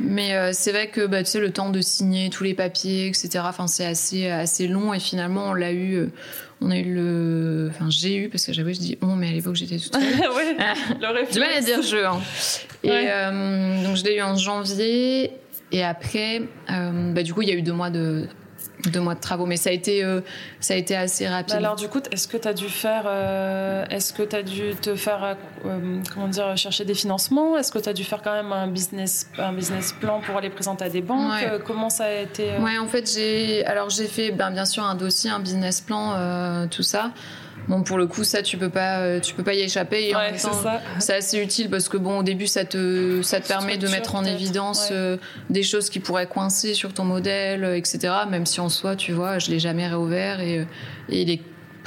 Mais 0.00 0.52
c'est 0.52 0.70
vrai 0.72 0.88
que 0.88 1.06
bah, 1.06 1.22
tu 1.22 1.30
sais, 1.30 1.40
le 1.40 1.50
temps 1.50 1.70
de 1.70 1.80
signer 1.80 2.28
tous 2.28 2.44
les 2.44 2.52
papiers, 2.52 3.06
etc., 3.06 3.28
enfin, 3.46 3.66
c'est 3.66 3.86
assez, 3.86 4.28
assez 4.28 4.66
long 4.68 4.92
et 4.92 5.00
finalement, 5.00 5.46
on 5.48 5.54
l'a 5.54 5.72
eu. 5.72 6.10
on 6.60 6.70
a 6.70 6.76
eu 6.76 6.94
le. 6.94 7.70
Enfin, 7.70 7.86
j'ai 7.88 8.16
eu, 8.16 8.28
parce 8.28 8.44
que 8.44 8.52
j'avoue, 8.52 8.74
je 8.74 8.78
dis 8.80 8.98
on, 9.00 9.16
mais 9.16 9.28
à 9.28 9.32
l'époque, 9.32 9.54
j'étais 9.56 9.78
toute 9.78 9.94
ouais, 9.96 11.26
du 11.32 11.38
mal 11.40 11.50
à 11.56 11.60
dire 11.62 11.80
je. 11.82 11.96
Hein. 12.04 12.20
Et 12.82 13.86
donc, 13.86 13.96
je 13.96 14.04
l'ai 14.04 14.16
eu 14.16 14.22
en 14.22 14.36
janvier. 14.36 15.32
Et 15.72 15.82
après, 15.82 16.42
bah, 16.68 17.22
du 17.22 17.32
coup, 17.32 17.40
il 17.42 17.48
y 17.48 17.52
a 17.52 17.54
eu 17.54 17.62
deux 17.62 17.72
mois 17.72 17.90
de 17.90 18.26
deux 18.84 19.00
mois 19.00 19.14
de 19.14 19.20
travaux, 19.20 19.46
mais 19.46 19.56
ça 19.56 19.70
a 19.70 19.72
été, 19.72 20.04
euh, 20.04 20.20
ça 20.60 20.74
a 20.74 20.76
été 20.76 20.96
assez 20.96 21.26
rapide. 21.26 21.54
Alors 21.54 21.76
du 21.76 21.88
coup, 21.88 22.00
est-ce 22.10 22.28
que 22.28 22.36
tu 22.36 22.48
as 22.48 22.54
dû 22.54 22.68
faire, 22.68 23.04
euh, 23.06 23.84
est-ce 23.90 24.12
que 24.12 24.22
tu 24.22 24.36
as 24.36 24.42
dû 24.42 24.74
te 24.80 24.94
faire, 24.94 25.36
euh, 25.64 26.00
comment 26.12 26.28
dire, 26.28 26.56
chercher 26.56 26.84
des 26.84 26.94
financements? 26.94 27.56
Est-ce 27.56 27.72
que 27.72 27.78
tu 27.78 27.88
as 27.88 27.92
dû 27.92 28.04
faire 28.04 28.22
quand 28.22 28.32
même 28.32 28.52
un 28.52 28.68
business, 28.68 29.28
un 29.38 29.52
business 29.52 29.92
plan 29.92 30.20
pour 30.20 30.36
aller 30.36 30.50
présenter 30.50 30.84
à 30.84 30.88
des 30.88 31.02
banques? 31.02 31.32
Comment 31.66 31.90
ça 31.90 32.04
a 32.04 32.12
été 32.12 32.58
Ouais, 32.58 32.78
en 32.78 32.86
fait, 32.86 33.10
j'ai, 33.12 33.64
alors 33.66 33.90
j'ai 33.90 34.06
fait, 34.06 34.30
ben, 34.30 34.50
bien 34.50 34.64
sûr, 34.64 34.84
un 34.84 34.94
dossier, 34.94 35.30
un 35.30 35.40
business 35.40 35.80
plan, 35.80 36.66
tout 36.68 36.82
ça. 36.82 37.12
Bon, 37.68 37.82
pour 37.82 37.98
le 37.98 38.06
coup, 38.06 38.22
ça, 38.24 38.42
tu 38.42 38.56
peux 38.56 38.68
pas, 38.68 38.98
euh, 38.98 39.20
tu 39.20 39.34
peux 39.34 39.42
pas 39.42 39.54
y 39.54 39.60
échapper. 39.60 40.12
c'est 40.98 41.14
assez 41.14 41.42
utile 41.42 41.68
parce 41.68 41.88
que 41.88 41.96
bon, 41.96 42.20
au 42.20 42.22
début, 42.22 42.46
ça 42.46 42.64
te, 42.64 43.22
ça 43.22 43.40
te 43.40 43.48
permet 43.48 43.76
de 43.76 43.88
mettre 43.88 44.14
en 44.14 44.24
évidence 44.24 44.88
euh, 44.92 45.16
des 45.50 45.62
choses 45.62 45.90
qui 45.90 46.00
pourraient 46.00 46.26
coincer 46.26 46.74
sur 46.74 46.92
ton 46.92 47.04
modèle, 47.04 47.64
euh, 47.64 47.76
etc. 47.76 48.12
Même 48.28 48.46
si 48.46 48.60
en 48.60 48.68
soi, 48.68 48.94
tu 48.94 49.12
vois, 49.12 49.38
je 49.38 49.50
l'ai 49.50 49.58
jamais 49.58 49.86
réouvert 49.88 50.40
et, 50.40 50.66
et 51.08 51.22
il 51.22 51.30
est 51.30 51.40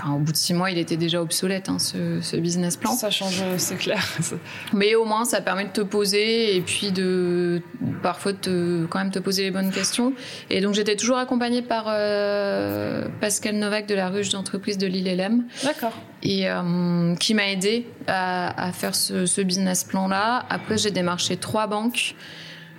au 0.08 0.20
bout 0.20 0.32
de 0.32 0.38
six 0.38 0.54
mois, 0.54 0.72
il 0.72 0.78
était 0.78 0.98
déjà 0.98 1.22
obsolète, 1.22 1.70
hein, 1.70 1.78
ce, 1.80 2.38
business 2.38 2.78
plan. 2.78 2.92
Ça 2.92 3.10
change, 3.10 3.42
c'est 3.58 3.76
clair. 3.76 4.04
Mais 4.74 4.96
au 4.96 5.06
moins, 5.06 5.26
ça 5.26 5.42
permet 5.42 5.66
de 5.66 5.72
te 5.72 5.82
poser 5.82 6.56
et 6.56 6.62
puis 6.62 6.92
de 6.92 7.62
parfois 8.02 8.34
de 8.34 8.88
quand 8.90 9.00
même 9.00 9.12
te 9.12 9.20
poser 9.20 9.44
les 9.44 9.52
bonnes 9.52 9.72
questions. 9.72 10.14
Et 10.50 10.62
donc, 10.62 10.74
j'étais 10.74 10.96
toujours 10.96 11.18
accompagnée 11.18 11.62
par 11.62 11.86
euh, 11.88 13.08
Pascal 13.20 13.56
Novak 13.56 13.88
de 13.88 13.96
la 13.96 14.10
ruche 14.10 14.30
d'entreprise 14.30 14.78
de 14.78 14.88
lille 14.88 15.08
lm 15.08 15.44
D'accord. 15.64 15.94
Et 16.24 16.50
euh, 16.50 17.16
qui 17.16 17.34
m'a 17.34 17.50
aidé 17.50 17.88
à, 18.08 18.72
faire 18.74 18.96
ce, 18.96 19.42
business 19.42 19.84
plan-là. 19.84 20.46
Après, 20.50 20.78
j'ai 20.78 20.92
démarché 20.92 21.38
trois 21.38 21.68
banques. 21.68 22.16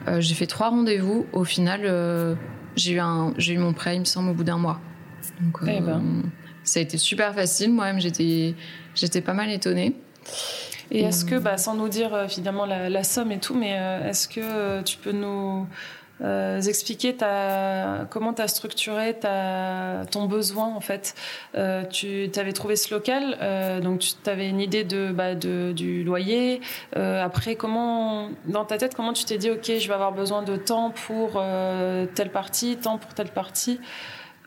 Euh, 0.09 0.20
j'ai 0.20 0.35
fait 0.35 0.46
trois 0.46 0.70
rendez-vous. 0.70 1.26
Au 1.33 1.44
final, 1.44 2.37
j'ai 2.76 2.94
eu, 2.94 3.00
eu 3.00 3.59
mon 3.59 3.72
prêt, 3.74 3.96
il 3.96 4.00
me 4.00 4.04
semble, 4.04 4.30
au 4.30 4.35
bout 4.35 4.44
d'un 4.44 4.59
mois. 4.59 4.80
Donc, 5.40 5.59
eh 5.66 5.80
ben 5.80 6.22
ça 6.64 6.80
a 6.80 6.82
été 6.82 6.98
super 6.98 7.34
facile. 7.34 7.72
Moi-même, 7.72 8.00
j'étais, 8.00 8.54
j'étais 8.94 9.20
pas 9.20 9.34
mal 9.34 9.50
étonnée. 9.50 9.94
Et 10.90 11.02
est-ce 11.02 11.24
que, 11.24 11.36
bah, 11.36 11.56
sans 11.56 11.74
nous 11.74 11.88
dire 11.88 12.14
euh, 12.14 12.28
finalement 12.28 12.66
la, 12.66 13.04
somme 13.04 13.32
et 13.32 13.38
tout, 13.38 13.54
mais 13.54 13.76
euh, 13.78 14.08
est-ce 14.08 14.28
que 14.28 14.40
euh, 14.40 14.82
tu 14.82 14.96
peux 14.98 15.12
nous 15.12 15.66
expliquer 16.68 17.16
ta, 17.16 18.06
comment 18.10 18.34
tu 18.34 18.42
as 18.42 18.48
structuré 18.48 19.14
ta, 19.18 20.02
ton 20.10 20.26
besoin 20.26 20.66
en 20.66 20.80
fait? 20.80 21.14
Tu 21.90 22.30
avais 22.36 22.52
trouvé 22.52 22.76
ce 22.76 22.92
local, 22.92 23.80
donc 23.82 24.00
tu 24.00 24.28
avais 24.28 24.46
une 24.46 24.60
idée 24.60 24.84
de, 24.84 25.12
bah, 25.12 25.34
de, 25.34 25.72
du 25.72 26.04
loyer. 26.04 26.60
après, 26.94 27.54
comment, 27.54 28.28
dans 28.44 28.66
ta 28.66 28.76
tête, 28.76 28.94
comment 28.94 29.14
tu 29.14 29.24
t'es 29.24 29.38
dit, 29.38 29.50
ok, 29.50 29.64
je 29.64 29.88
vais 29.88 29.94
avoir 29.94 30.12
besoin 30.12 30.42
de 30.42 30.56
temps 30.56 30.90
pour 30.90 31.42
telle 32.14 32.30
partie, 32.30 32.76
temps 32.76 32.98
pour 32.98 33.14
telle 33.14 33.30
partie? 33.30 33.80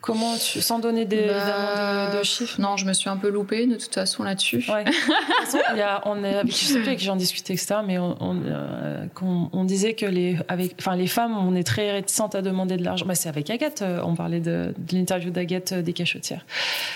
Comment 0.04 0.36
tu, 0.36 0.60
sans 0.60 0.80
donner 0.80 1.06
des, 1.06 1.28
bah, 1.28 2.14
de, 2.14 2.24
chiffres 2.24 2.60
Non, 2.60 2.76
je 2.76 2.86
me 2.86 2.92
suis 2.92 3.08
un 3.08 3.16
peu 3.16 3.30
loupée 3.30 3.68
de 3.68 3.78
toute 3.78 3.94
façon 3.94 4.24
là-dessus. 4.24 4.66
Ouais. 4.70 4.84
de 4.84 4.92
toute 4.92 5.46
façon, 5.46 5.60
il 5.72 5.78
y 5.78 5.82
a, 5.82 6.02
on 6.04 6.26
est 6.26 6.42
je 6.46 6.52
sais 6.52 6.74
plus 6.80 6.88
avec 6.88 7.00
qui 7.00 7.06
j'en 7.06 7.16
discutais, 7.16 7.54
etc. 7.54 7.76
Mais 7.88 7.98
on, 7.98 8.18
on, 8.20 8.38
euh, 8.46 9.06
on, 9.54 9.64
disait 9.64 9.94
que 9.94 10.06
les, 10.06 10.36
avec, 10.50 10.76
enfin, 10.78 10.98
les 10.98 11.08
femmes, 11.08 11.38
on 11.38 11.56
est 11.56 11.64
très 11.64 11.90
réticentes 11.94 12.36
à 12.36 12.42
demander 12.42 12.76
de 12.76 12.84
l'argent. 12.84 13.06
Bah, 13.06 13.16
c'est 13.16 13.30
avec 13.30 13.50
Agathe, 13.50 13.82
euh, 13.82 14.02
on 14.04 14.14
parlait 14.14 14.42
de, 14.42 14.74
de 14.78 14.98
l'interview 14.98 15.32
d'Agathe 15.32 15.72
euh, 15.72 15.82
des 15.82 15.94
cachotières, 15.94 16.46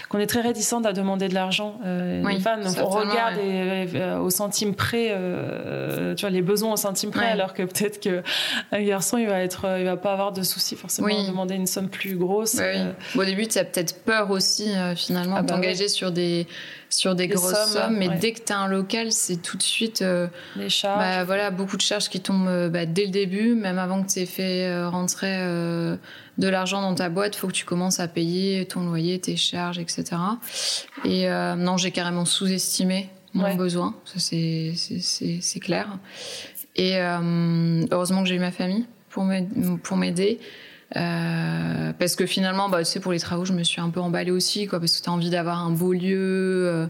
qu'on 0.09 0.19
est 0.19 0.27
très 0.27 0.41
réticentes 0.41 0.85
à 0.85 0.91
demander 0.91 1.29
de 1.29 1.33
l'argent. 1.33 1.79
Euh, 1.85 2.27
les 2.27 2.41
femmes, 2.41 2.63
on 2.77 2.89
regarde 2.89 3.37
au 4.21 4.29
centime 4.29 4.75
près, 4.75 5.11
euh, 5.11 6.13
tu 6.15 6.21
vois, 6.21 6.29
les 6.29 6.41
besoins 6.41 6.73
au 6.73 6.77
centime 6.77 7.11
près, 7.11 7.27
alors 7.27 7.53
que 7.53 7.63
peut-être 7.63 8.01
que 8.01 8.21
un 8.73 8.83
garçon, 8.83 9.17
il 9.17 9.27
va 9.27 9.39
être, 9.39 9.65
il 9.79 9.85
va 9.85 9.95
pas 9.95 10.11
avoir 10.11 10.33
de 10.33 10.43
soucis 10.43 10.75
forcément 10.75 11.07
à 11.07 11.25
demander 11.25 11.55
une 11.55 11.67
somme 11.67 11.87
plus 11.87 12.17
grosse 12.17 12.59
au 13.15 13.23
début, 13.23 13.47
tu 13.47 13.57
as 13.57 13.65
peut-être 13.65 14.03
peur 14.03 14.31
aussi, 14.31 14.69
euh, 14.69 14.95
finalement, 14.95 15.37
ah 15.37 15.41
de 15.41 15.47
bah 15.47 15.53
t'engager 15.53 15.87
sur 15.87 16.11
des, 16.11 16.47
sur 16.89 17.15
des, 17.15 17.27
grosses 17.27 17.71
sommes, 17.71 17.97
mais 17.97 18.09
dès 18.09 18.31
que 18.33 18.41
tu 18.41 18.53
as 18.53 18.59
un 18.59 18.67
local, 18.67 19.11
c'est 19.11 19.41
tout 19.41 19.57
de 19.57 19.63
suite. 19.63 20.01
Euh, 20.01 20.27
Les 20.55 20.69
charges. 20.69 20.99
Bah, 20.99 21.23
voilà, 21.23 21.51
beaucoup 21.51 21.77
de 21.77 21.81
charges 21.81 22.09
qui 22.09 22.19
tombent 22.19 22.47
euh, 22.47 22.69
bah, 22.69 22.85
dès 22.85 23.05
le 23.05 23.11
début, 23.11 23.55
même 23.55 23.79
avant 23.79 24.03
que 24.03 24.11
tu 24.11 24.19
aies 24.19 24.25
fait 24.25 24.85
rentrer 24.85 25.37
de 25.37 26.47
l'argent 26.47 26.81
dans 26.81 26.95
ta 26.95 27.09
boîte, 27.09 27.35
il 27.35 27.39
faut 27.39 27.47
que 27.47 27.53
tu 27.53 27.65
commences 27.65 27.99
à 27.99 28.07
payer 28.07 28.65
ton 28.65 28.81
loyer, 28.81 29.19
tes 29.19 29.35
charges, 29.35 29.79
etc. 29.79 30.05
Et 31.03 31.27
non, 31.57 31.77
j'ai 31.77 31.91
carrément 31.91 32.25
sous-estimé 32.25 33.09
mon 33.33 33.55
besoin, 33.55 33.95
ça 34.05 34.19
c'est 34.19 35.59
clair. 35.59 35.97
Et 36.75 36.97
heureusement 37.91 38.23
que 38.23 38.29
j'ai 38.29 38.35
eu 38.35 38.39
ma 38.39 38.51
famille 38.51 38.85
pour 39.09 39.97
m'aider. 39.97 40.39
Euh, 40.95 41.91
parce 41.97 42.15
que 42.15 42.25
finalement, 42.25 42.69
bah, 42.69 42.79
tu 42.79 42.85
sais, 42.85 42.99
pour 42.99 43.11
les 43.11 43.19
travaux, 43.19 43.45
je 43.45 43.53
me 43.53 43.63
suis 43.63 43.81
un 43.81 43.89
peu 43.89 43.99
emballée 43.99 44.31
aussi, 44.31 44.67
quoi, 44.67 44.79
parce 44.79 44.97
que 44.97 45.03
tu 45.03 45.09
as 45.09 45.13
envie 45.13 45.29
d'avoir 45.29 45.59
un 45.59 45.71
beau 45.71 45.93
lieu, 45.93 46.67
euh, 46.67 46.87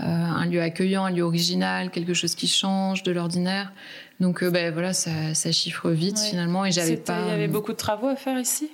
euh, 0.00 0.04
un 0.04 0.46
lieu 0.46 0.62
accueillant, 0.62 1.04
un 1.04 1.10
lieu 1.10 1.22
original, 1.22 1.90
quelque 1.90 2.14
chose 2.14 2.34
qui 2.34 2.48
change 2.48 3.02
de 3.02 3.12
l'ordinaire. 3.12 3.72
Donc, 4.20 4.42
euh, 4.42 4.50
bah, 4.50 4.70
voilà, 4.70 4.92
ça, 4.92 5.34
ça, 5.34 5.52
chiffre 5.52 5.90
vite 5.90 6.18
finalement. 6.18 6.64
Et 6.64 6.72
j'avais 6.72 6.96
pas. 6.96 7.20
Il 7.26 7.28
y 7.28 7.32
avait 7.32 7.48
beaucoup 7.48 7.72
de 7.72 7.76
travaux 7.76 8.08
à 8.08 8.16
faire 8.16 8.38
ici? 8.38 8.70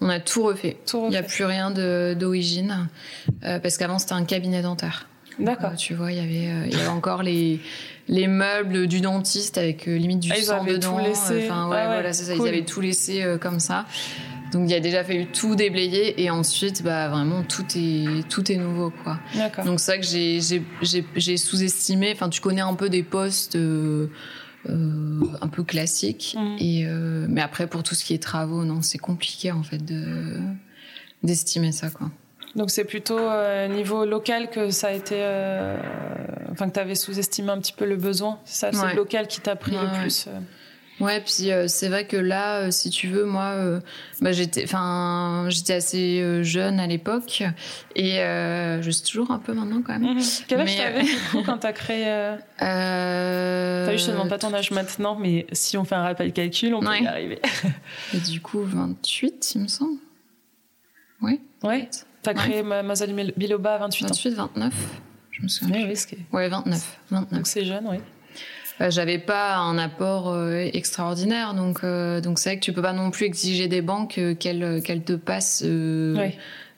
On 0.00 0.08
a 0.08 0.20
tout 0.20 0.44
refait. 0.44 0.76
Il 0.94 1.08
n'y 1.08 1.16
a 1.16 1.24
plus 1.24 1.44
rien 1.44 1.72
d'origine, 1.72 2.88
parce 3.42 3.76
qu'avant 3.76 3.98
c'était 3.98 4.12
un 4.12 4.24
cabinet 4.24 4.62
dentaire. 4.62 5.08
D'accord. 5.38 5.76
tu 5.76 5.94
vois, 5.94 6.12
il 6.12 6.18
y 6.18 6.20
avait, 6.20 6.68
il 6.68 6.76
y 6.76 6.80
avait 6.80 6.88
encore 6.88 7.22
les 7.22 7.60
les 8.08 8.26
meubles 8.26 8.86
du 8.86 9.00
dentiste 9.00 9.58
avec 9.58 9.86
euh, 9.86 9.96
limite 9.96 10.20
du 10.20 10.32
ah, 10.32 10.40
sang 10.40 10.64
dedans. 10.64 10.98
Enfin, 10.98 11.68
ouais, 11.68 11.76
ah 11.78 11.86
voilà, 11.86 12.12
ça. 12.12 12.34
Ils 12.34 12.48
avaient 12.48 12.64
tout 12.64 12.80
laissé 12.80 13.22
euh, 13.22 13.38
comme 13.38 13.60
ça. 13.60 13.86
Donc 14.50 14.62
il 14.66 14.72
y 14.72 14.74
a 14.74 14.80
déjà 14.80 15.04
fallu 15.04 15.26
tout 15.26 15.56
déblayer 15.56 16.22
et 16.22 16.30
ensuite 16.30 16.82
bah 16.82 17.10
vraiment 17.10 17.42
tout 17.42 17.66
est 17.76 18.26
tout 18.30 18.50
est 18.50 18.56
nouveau 18.56 18.90
quoi. 19.04 19.18
Donc 19.66 19.78
c'est 19.78 19.92
ça 19.92 19.98
que 19.98 20.06
j'ai 20.06 20.40
j'ai 20.80 21.36
sous-estimé. 21.36 22.12
Enfin 22.14 22.30
tu 22.30 22.40
connais 22.40 22.62
un 22.62 22.72
peu 22.72 22.88
des 22.88 23.02
postes 23.02 23.56
euh, 23.56 24.08
un 24.66 25.48
peu 25.48 25.64
classiques 25.64 26.34
mm. 26.38 26.56
et 26.60 26.86
mais 27.28 27.42
après 27.42 27.66
pour 27.66 27.82
tout 27.82 27.94
ce 27.94 28.06
qui 28.06 28.14
est 28.14 28.22
travaux 28.22 28.64
non 28.64 28.80
c'est 28.80 28.96
compliqué 28.96 29.52
en 29.52 29.62
fait 29.62 29.84
de 29.84 30.38
d'estimer 31.22 31.72
ça 31.72 31.90
quoi. 31.90 32.10
Donc 32.58 32.70
c'est 32.70 32.84
plutôt 32.84 33.16
euh, 33.16 33.68
niveau 33.68 34.04
local 34.04 34.50
que 34.50 34.70
ça 34.70 34.88
a 34.88 34.90
été, 34.90 35.14
euh, 35.16 35.78
enfin 36.50 36.68
que 36.68 36.74
tu 36.74 36.80
avais 36.80 36.96
sous-estimé 36.96 37.50
un 37.50 37.58
petit 37.58 37.72
peu 37.72 37.84
le 37.84 37.94
besoin. 37.94 38.40
C'est 38.44 38.72
ça, 38.72 38.72
c'est 38.72 38.90
le 38.90 38.96
local 38.96 39.28
qui 39.28 39.40
t'a 39.40 39.54
pris 39.54 39.76
le 39.76 40.00
plus. 40.00 40.26
Euh. 40.26 40.40
Ouais, 40.98 41.20
puis 41.20 41.52
c'est 41.68 41.88
vrai 41.88 42.08
que 42.08 42.16
là, 42.16 42.72
si 42.72 42.90
tu 42.90 43.06
veux, 43.06 43.24
moi, 43.24 43.54
bah, 44.20 44.32
j'étais, 44.32 44.64
enfin, 44.64 45.44
j'étais 45.48 45.74
assez 45.74 46.42
jeune 46.42 46.80
à 46.80 46.88
l'époque 46.88 47.44
et 47.94 48.16
je 48.16 48.90
suis 48.90 49.04
toujours 49.04 49.30
un 49.30 49.38
peu 49.38 49.52
maintenant 49.52 49.80
quand 49.80 49.96
même. 49.96 50.16
Mhm. 50.16 50.22
Quel 50.48 50.60
âge 50.60 50.76
t'avais 50.76 51.04
du 51.04 51.16
coup 51.30 51.44
quand 51.46 51.58
t'as 51.58 51.72
créé 51.72 52.06
T'as 52.58 53.92
vu, 53.92 53.98
je 53.98 54.06
te 54.06 54.10
demande 54.10 54.30
pas 54.30 54.38
ton 54.38 54.52
âge 54.52 54.72
maintenant, 54.72 55.14
mais 55.14 55.46
si 55.52 55.78
on 55.78 55.84
fait 55.84 55.94
un 55.94 56.02
rappel 56.02 56.32
calcul, 56.32 56.74
on 56.74 56.80
peut 56.80 56.98
y 57.00 57.06
arriver. 57.06 57.40
et 58.14 58.18
du 58.18 58.40
coup, 58.40 58.64
28, 58.64 59.52
il 59.54 59.60
me 59.60 59.68
semble. 59.68 60.00
Oui. 61.20 61.40
Ouais. 61.62 61.88
T'as 62.28 62.34
créé 62.34 62.62
Mademoiselle 62.62 63.32
Biloba 63.38 63.76
à 63.76 63.78
28 63.78 64.04
ans 64.04 64.08
28, 64.08 64.30
29. 64.34 64.74
Je 65.30 65.42
me 65.42 65.48
souviens. 65.48 65.88
Oui, 65.88 65.96
oui, 66.12 66.18
Ouais, 66.30 66.48
29. 66.50 66.98
29. 67.10 67.32
Donc 67.32 67.46
c'est 67.46 67.64
jeune, 67.64 67.86
oui. 67.88 67.96
Bah, 68.78 68.90
j'avais 68.90 69.18
pas 69.18 69.56
un 69.56 69.78
apport 69.78 70.28
euh, 70.28 70.68
extraordinaire, 70.74 71.54
donc 71.54 71.80
euh, 71.84 72.20
donc 72.20 72.38
c'est 72.38 72.50
vrai 72.50 72.58
que 72.58 72.64
tu 72.64 72.74
peux 72.74 72.82
pas 72.82 72.92
non 72.92 73.10
plus 73.10 73.24
exiger 73.24 73.66
des 73.66 73.80
banques 73.80 74.18
euh, 74.18 74.34
qu'elles 74.34 74.82
qu'elles 74.82 75.04
te 75.04 75.14
passent 75.14 75.64
oui. 75.64 76.34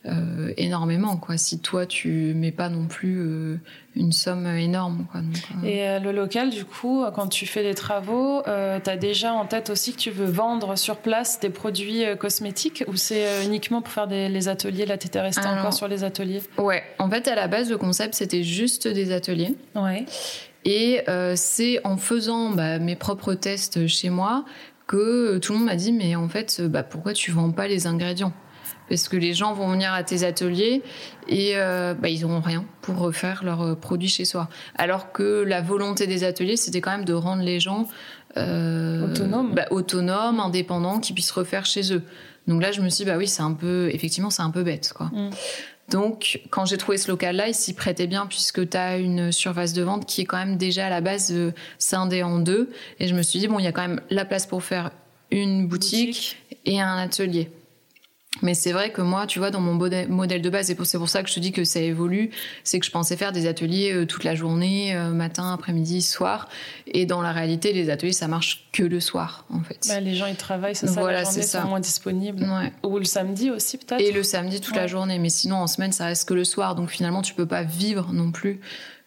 Euh, 0.06 0.54
énormément 0.56 1.18
quoi 1.18 1.36
si 1.36 1.60
toi 1.60 1.84
tu 1.84 2.32
mets 2.34 2.52
pas 2.52 2.70
non 2.70 2.86
plus 2.86 3.18
euh, 3.20 3.60
une 3.96 4.12
somme 4.12 4.46
énorme 4.46 5.07
quoi 5.11 5.20
euh. 5.20 5.66
et 5.66 6.00
le 6.00 6.12
local 6.12 6.50
du 6.50 6.64
coup 6.64 7.05
quand 7.14 7.26
tu 7.26 7.46
fais 7.46 7.62
des 7.62 7.74
travaux 7.74 8.42
tu 8.44 8.50
as 8.90 8.96
déjà 8.96 9.33
en 9.33 9.46
tête 9.46 9.70
aussi 9.70 9.92
que 9.92 9.98
tu 9.98 10.11
veux 10.11 10.31
vendre 10.31 10.76
sur 10.76 10.96
place 10.96 11.40
des 11.40 11.50
produits 11.50 12.05
cosmétiques 12.18 12.85
ou 12.87 12.96
c'est 12.96 13.44
uniquement 13.44 13.83
pour 13.83 13.92
faire 13.92 14.07
des, 14.07 14.29
les 14.29 14.48
ateliers? 14.48 14.87
Là 14.87 14.96
t'étais 14.96 15.20
resté 15.20 15.46
encore 15.46 15.72
sur 15.74 15.88
les 15.88 16.05
ateliers? 16.05 16.42
ouais. 16.59 16.83
En 16.98 17.11
fait 17.11 17.26
à 17.29 17.35
la 17.35 17.48
base 17.48 17.70
le 17.70 17.79
concept 17.79 18.14
c'était 18.14 18.42
juste 18.42 18.87
des 18.87 19.12
ateliers. 19.12 19.55
Ouais. 19.74 20.07
Et 20.64 21.03
c'est 21.35 21.81
en 21.85 21.96
faisant 21.96 22.50
bah, 22.50 22.79
mes 22.79 22.96
propres 22.96 23.35
tests 23.35 23.87
chez 23.87 24.11
moi 24.11 24.44
que 24.87 25.38
tout 25.38 25.53
le 25.53 25.59
monde 25.59 25.66
m'a 25.68 25.76
dit 25.76 25.92
mais 25.92 26.14
en 26.16 26.29
fait 26.29 26.61
bah, 26.62 26.83
pourquoi 26.83 27.12
tu 27.12 27.31
vends 27.33 27.50
pas 27.50 27.66
les 27.66 27.87
ingrédients? 27.87 28.33
Parce 28.90 29.09
que 29.09 29.16
les 29.16 29.33
gens 29.33 29.55
vont 29.55 29.70
venir 29.70 29.94
à 29.94 30.03
tes 30.03 30.24
ateliers 30.24 30.83
et 31.29 31.53
euh, 31.55 31.94
bah, 31.94 32.11
ils 32.11 32.20
n'auront 32.20 32.40
rien 32.40 32.66
pour 32.83 32.98
refaire 32.98 33.42
leurs 33.42 33.62
euh, 33.62 33.74
produits 33.74 34.09
chez 34.09 34.26
soi. 34.26 34.50
Alors 34.76 35.12
que 35.12 35.42
la 35.42 35.62
volonté 35.62 36.07
des 36.07 36.24
ateliers, 36.24 36.59
c'était 36.59 36.83
quand 36.83 36.90
même 36.90 37.07
de 37.07 37.14
rendre 37.14 37.42
les 37.42 37.59
gens 37.61 37.88
autonome, 38.37 39.55
bah, 39.55 39.66
autonome, 39.70 40.38
indépendant, 40.38 41.00
qui 41.00 41.12
puissent 41.14 41.33
refaire 41.33 41.64
chez 41.64 41.92
eux. 41.92 42.03
Donc 42.46 42.62
là, 42.62 42.70
je 42.72 42.81
me 42.81 42.88
suis 42.88 43.05
dit, 43.05 43.11
bah 43.11 43.16
oui, 43.16 43.26
c'est 43.26 43.42
un 43.42 43.53
peu, 43.53 43.90
effectivement, 43.92 44.31
c'est 44.31 44.42
un 44.42 44.50
peu 44.50 44.62
bête, 44.62 44.92
quoi. 44.94 45.07
Mm. 45.07 45.31
Donc, 45.90 46.40
quand 46.50 46.64
j'ai 46.64 46.76
trouvé 46.76 46.98
ce 46.98 47.11
local-là, 47.11 47.48
il 47.48 47.55
s'y 47.55 47.74
prêtait 47.74 48.07
bien 48.07 48.26
puisque 48.26 48.68
tu 48.68 48.76
as 48.76 48.96
une 48.96 49.33
surface 49.33 49.72
de 49.72 49.83
vente 49.83 50.07
qui 50.07 50.20
est 50.20 50.24
quand 50.24 50.38
même 50.38 50.57
déjà 50.57 50.87
à 50.87 50.90
la 50.90 51.00
base 51.00 51.33
euh, 51.33 51.53
scindée 51.79 52.22
en 52.22 52.38
deux. 52.38 52.70
Et 53.00 53.09
je 53.09 53.14
me 53.14 53.22
suis 53.22 53.40
dit, 53.40 53.48
bon, 53.48 53.59
il 53.59 53.64
y 53.64 53.68
a 53.68 53.72
quand 53.72 53.87
même 53.87 54.00
la 54.09 54.24
place 54.24 54.46
pour 54.46 54.62
faire 54.62 54.92
une 55.31 55.66
boutique. 55.66 56.38
et 56.64 56.81
un 56.81 56.96
atelier. 56.96 57.50
Mais 58.42 58.55
c'est 58.55 58.72
vrai 58.72 58.90
que 58.90 59.03
moi, 59.03 59.26
tu 59.26 59.38
vois, 59.38 59.50
dans 59.50 59.61
mon 59.61 59.74
modèle 59.74 60.42
de 60.42 60.50
base, 60.50 60.70
et 60.70 60.76
c'est 60.85 60.98
pour 60.98 61.09
ça 61.09 61.22
que 61.22 61.29
je 61.29 61.35
te 61.35 61.40
dis 61.40 61.53
que 61.53 61.64
ça 61.64 61.81
évolue, 61.81 62.31
c'est 62.64 62.79
que 62.79 62.87
je 62.87 62.90
pensais 62.90 63.16
faire 63.16 63.33
des 63.33 63.46
ateliers 63.46 63.92
euh, 63.92 64.07
toute 64.07 64.24
la 64.24 64.35
journée, 64.35 64.94
euh, 64.94 65.11
matin, 65.11 65.53
après-midi, 65.53 66.03
soir. 66.03 66.48
Et 66.87 67.07
dans 67.07 67.22
la 67.22 67.33
réalité, 67.33 67.72
les 67.72 67.90
ateliers, 67.90 68.12
ça 68.12 68.29
marche 68.29 68.68
que 68.72 68.83
le 68.83 69.01
soir, 69.01 69.45
en 69.51 69.61
fait. 69.61 69.86
Bah, 69.88 70.01
les 70.01 70.14
gens, 70.14 70.26
ils 70.26 70.36
travaillent, 70.36 70.76
c'est 70.76 70.86
ça, 70.86 71.03
la 71.11 71.24
journée, 71.24 71.43
sont 71.43 71.62
moins 71.62 71.80
disponibles. 71.80 72.47
Ou 72.82 72.99
le 72.99 73.05
samedi 73.05 73.51
aussi, 73.51 73.78
peut-être 73.78 74.01
Et 74.01 74.12
le 74.12 74.22
samedi, 74.22 74.61
toute 74.61 74.76
la 74.76 74.86
journée. 74.86 75.18
Mais 75.18 75.30
sinon, 75.30 75.57
en 75.57 75.66
semaine, 75.66 75.93
ça 75.93 76.07
reste 76.07 76.28
que 76.28 76.34
le 76.34 76.45
soir. 76.45 76.74
Donc 76.74 76.91
finalement, 76.91 77.22
tu 77.22 77.34
peux 77.34 77.47
pas 77.47 77.62
vivre 77.62 78.12
non 78.12 78.30
plus 78.30 78.61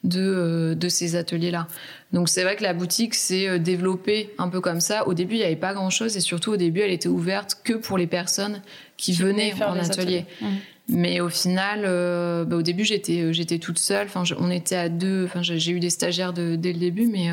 de, 0.03 0.21
euh, 0.21 0.75
de 0.75 0.89
ces 0.89 1.15
ateliers-là. 1.15 1.67
Donc 2.11 2.29
c'est 2.29 2.43
vrai 2.43 2.55
que 2.55 2.63
la 2.63 2.73
boutique 2.73 3.15
s'est 3.15 3.47
euh, 3.47 3.57
développée 3.57 4.31
un 4.37 4.49
peu 4.49 4.61
comme 4.61 4.81
ça. 4.81 5.07
Au 5.07 5.13
début, 5.13 5.35
il 5.35 5.39
n'y 5.39 5.45
avait 5.45 5.55
pas 5.55 5.73
grand-chose 5.73 6.17
et 6.17 6.19
surtout 6.19 6.51
au 6.51 6.57
début, 6.57 6.81
elle 6.81 6.91
était 6.91 7.09
ouverte 7.09 7.57
que 7.63 7.73
pour 7.73 7.97
les 7.97 8.07
personnes 8.07 8.61
qui, 8.97 9.13
venaient 9.13 9.53
en 9.63 9.77
atelier. 9.77 10.25
Mmh. 10.41 10.45
Mais 10.89 11.21
au 11.21 11.29
final, 11.29 11.83
euh, 11.85 12.43
bah, 12.43 12.57
au 12.57 12.61
début, 12.61 12.83
j'étais 12.83 13.31
j'étais 13.31 13.57
toute 13.57 13.79
seule. 13.79 14.07
Enfin, 14.07 14.23
on 14.37 14.51
était 14.51 14.75
à 14.75 14.89
deux. 14.89 15.23
Enfin, 15.23 15.41
j'ai 15.41 15.71
eu 15.71 15.79
des 15.79 15.89
stagiaires 15.89 16.33
de, 16.33 16.57
dès 16.57 16.73
le 16.73 16.79
début, 16.79 17.07
mais 17.07 17.29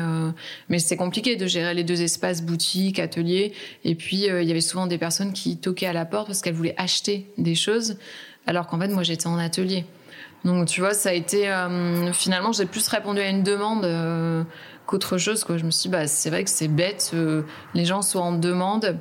mais 0.69 0.79
c'est 0.79 0.95
compliqué 0.95 1.35
de 1.35 1.47
gérer 1.47 1.73
les 1.73 1.83
deux 1.83 2.01
espaces, 2.01 2.41
boutique, 2.41 2.97
atelier. 2.97 3.51
Et 3.83 3.95
puis 3.95 4.27
il 4.27 4.43
y 4.43 4.51
avait 4.51 4.61
souvent 4.61 4.87
des 4.87 4.97
personnes 4.97 5.33
qui 5.33 5.57
toquaient 5.57 5.87
à 5.87 5.93
la 5.93 6.05
porte 6.05 6.27
parce 6.27 6.41
qu'elles 6.41 6.53
voulaient 6.53 6.75
acheter 6.77 7.27
des 7.37 7.55
choses, 7.55 7.97
alors 8.47 8.67
qu'en 8.67 8.79
fait, 8.79 8.87
moi, 8.87 9.03
j'étais 9.03 9.27
en 9.27 9.37
atelier. 9.37 9.83
Donc 10.43 10.67
tu 10.67 10.81
vois, 10.81 10.93
ça 10.93 11.09
a 11.09 11.13
été 11.13 11.49
euh, 11.49 12.11
finalement 12.13 12.51
j'ai 12.51 12.65
plus 12.65 12.87
répondu 12.87 13.19
à 13.19 13.29
une 13.29 13.43
demande 13.43 13.85
euh, 13.85 14.43
qu'autre 14.85 15.17
chose. 15.17 15.43
Quoi. 15.43 15.57
Je 15.57 15.65
me 15.65 15.71
suis 15.71 15.83
dit, 15.83 15.89
bah 15.89 16.07
c'est 16.07 16.29
vrai 16.29 16.43
que 16.43 16.49
c'est 16.49 16.67
bête, 16.67 17.11
euh, 17.13 17.43
les 17.73 17.85
gens 17.85 18.01
sont 18.01 18.19
en 18.19 18.31
demande. 18.33 18.97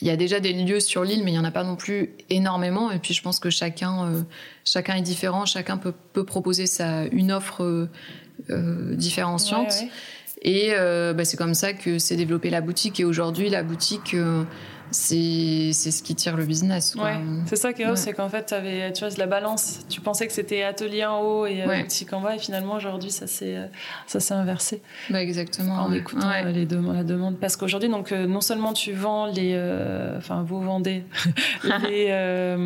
Il 0.00 0.08
y 0.08 0.10
a 0.10 0.16
déjà 0.16 0.40
des 0.40 0.52
lieux 0.52 0.80
sur 0.80 1.04
l'île, 1.04 1.22
mais 1.24 1.30
il 1.30 1.34
y 1.34 1.38
en 1.38 1.44
a 1.44 1.52
pas 1.52 1.62
non 1.62 1.76
plus 1.76 2.16
énormément. 2.28 2.90
Et 2.90 2.98
puis 2.98 3.14
je 3.14 3.22
pense 3.22 3.38
que 3.38 3.48
chacun 3.48 4.24
chacun 4.64 4.96
est 4.96 5.02
différent, 5.02 5.46
chacun 5.46 5.76
peut, 5.76 5.94
peut 6.12 6.24
proposer 6.24 6.66
sa 6.66 7.04
une 7.04 7.30
offre 7.30 7.88
différenciante. 8.50 9.72
Et 10.42 10.72
bah, 10.74 11.24
c'est 11.24 11.36
comme 11.36 11.54
ça 11.54 11.72
que 11.72 11.98
s'est 11.98 12.16
développée 12.16 12.50
la 12.50 12.60
boutique. 12.60 12.98
Et 12.98 13.04
aujourd'hui, 13.04 13.48
la 13.48 13.62
boutique 13.62 14.16
c'est 14.90 15.72
ce 15.72 16.02
qui 16.02 16.14
tire 16.14 16.36
le 16.36 16.44
business. 16.44 16.94
Ouais, 16.94 17.16
c'est 17.46 17.56
ça 17.56 17.72
qui 17.72 17.82
est 17.82 17.96
c'est 17.96 18.12
qu'en 18.12 18.28
fait, 18.28 18.52
avais, 18.52 18.92
tu 18.92 19.04
vois, 19.04 19.14
la 19.16 19.26
balance. 19.26 19.80
Tu 19.88 20.00
pensais 20.00 20.26
que 20.26 20.32
c'était 20.32 20.62
atelier 20.62 21.04
en 21.04 21.20
haut 21.20 21.46
et 21.46 21.62
euh, 21.62 21.82
boutique 21.82 22.12
en 22.12 22.20
bas, 22.20 22.36
et 22.36 22.38
finalement, 22.38 22.74
aujourd'hui, 22.74 23.10
ça 23.10 23.26
s'est 23.26 23.56
inversé. 24.30 24.82
Bah, 25.10 25.22
exactement. 25.22 25.74
En 25.74 25.92
écoutant 25.92 26.30
euh, 26.30 26.50
les 26.50 26.66
la 26.66 27.04
demande. 27.04 27.38
Parce 27.38 27.56
qu'aujourd'hui, 27.56 27.88
donc, 27.88 28.12
euh, 28.12 28.26
non 28.26 28.40
seulement 28.40 28.72
tu 28.72 28.92
vends 28.92 29.26
les. 29.26 29.54
Enfin, 30.16 30.42
vous 30.42 30.60
vendez 30.60 31.04
les, 31.82 32.56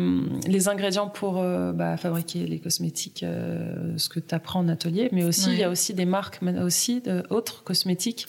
les 0.47 0.69
ingrédients 0.69 1.07
pour 1.07 1.43
bah, 1.73 1.97
fabriquer 1.97 2.45
les 2.45 2.59
cosmétiques, 2.59 3.25
ce 3.97 4.09
que 4.09 4.19
tu 4.19 4.35
apprends 4.35 4.59
en 4.59 4.67
atelier, 4.67 5.09
mais 5.11 5.23
aussi, 5.23 5.51
il 5.51 5.59
y 5.59 5.63
a 5.63 5.69
aussi 5.69 5.93
des 5.93 6.05
marques, 6.05 6.39
mais 6.41 6.59
aussi 6.59 7.01
d'autres 7.01 7.63
cosmétiques 7.63 8.27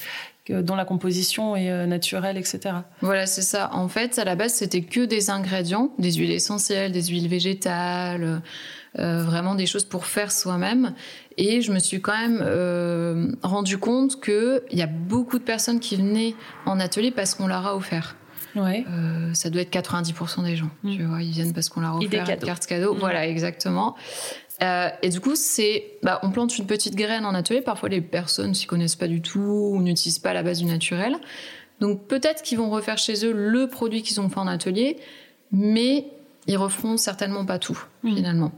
dont 0.62 0.76
la 0.76 0.84
composition 0.84 1.56
est 1.56 1.70
euh, 1.70 1.86
naturelle, 1.86 2.36
etc. 2.36 2.74
Voilà, 3.00 3.26
c'est 3.26 3.42
ça. 3.42 3.70
En 3.72 3.88
fait, 3.88 4.18
à 4.18 4.24
la 4.24 4.36
base, 4.36 4.54
c'était 4.54 4.82
que 4.82 5.04
des 5.04 5.30
ingrédients, 5.30 5.92
des 5.98 6.12
huiles 6.12 6.32
essentielles, 6.32 6.92
des 6.92 7.04
huiles 7.04 7.28
végétales, 7.28 8.42
euh, 8.98 9.22
vraiment 9.22 9.54
des 9.54 9.66
choses 9.66 9.84
pour 9.84 10.06
faire 10.06 10.32
soi-même. 10.32 10.94
Et 11.36 11.60
je 11.62 11.72
me 11.72 11.78
suis 11.78 12.00
quand 12.00 12.18
même 12.18 12.40
euh, 12.42 13.32
rendu 13.42 13.78
compte 13.78 14.20
qu'il 14.20 14.60
y 14.72 14.82
a 14.82 14.86
beaucoup 14.86 15.38
de 15.38 15.44
personnes 15.44 15.80
qui 15.80 15.96
venaient 15.96 16.34
en 16.66 16.80
atelier 16.80 17.10
parce 17.10 17.34
qu'on 17.34 17.46
leur 17.46 17.66
a 17.66 17.76
offert. 17.76 18.16
Ouais. 18.56 18.84
ça 19.32 19.48
doit 19.48 19.62
être 19.62 19.72
90% 19.72 20.42
des 20.42 20.56
gens. 20.56 20.70
Mm. 20.82 20.96
Tu 20.96 21.04
vois, 21.04 21.22
ils 21.22 21.30
viennent 21.30 21.52
parce 21.52 21.68
qu'on 21.68 21.82
leur 21.82 21.94
a 21.94 21.98
offert 21.98 22.28
une 22.28 22.36
carte 22.38 22.66
cadeau. 22.66 22.94
Mm. 22.94 22.98
Voilà, 22.98 23.28
exactement. 23.28 23.94
Euh, 24.62 24.88
et 25.02 25.08
du 25.08 25.20
coup, 25.20 25.34
c'est, 25.34 25.84
bah, 26.02 26.20
on 26.22 26.30
plante 26.30 26.58
une 26.58 26.66
petite 26.66 26.94
graine 26.94 27.24
en 27.24 27.34
atelier. 27.34 27.62
Parfois, 27.62 27.88
les 27.88 28.00
personnes 28.00 28.54
s'y 28.54 28.66
connaissent 28.66 28.96
pas 28.96 29.08
du 29.08 29.22
tout 29.22 29.40
ou 29.40 29.80
n'utilisent 29.80 30.18
pas 30.18 30.34
la 30.34 30.42
base 30.42 30.58
du 30.58 30.66
naturel. 30.66 31.16
Donc, 31.80 32.06
peut-être 32.06 32.42
qu'ils 32.42 32.58
vont 32.58 32.70
refaire 32.70 32.98
chez 32.98 33.24
eux 33.24 33.32
le 33.32 33.66
produit 33.68 34.02
qu'ils 34.02 34.20
ont 34.20 34.28
fait 34.28 34.38
en 34.38 34.46
atelier, 34.46 34.98
mais 35.50 36.06
ils 36.46 36.58
referont 36.58 36.96
certainement 36.96 37.46
pas 37.46 37.58
tout, 37.58 37.82
mmh. 38.02 38.14
finalement 38.16 38.52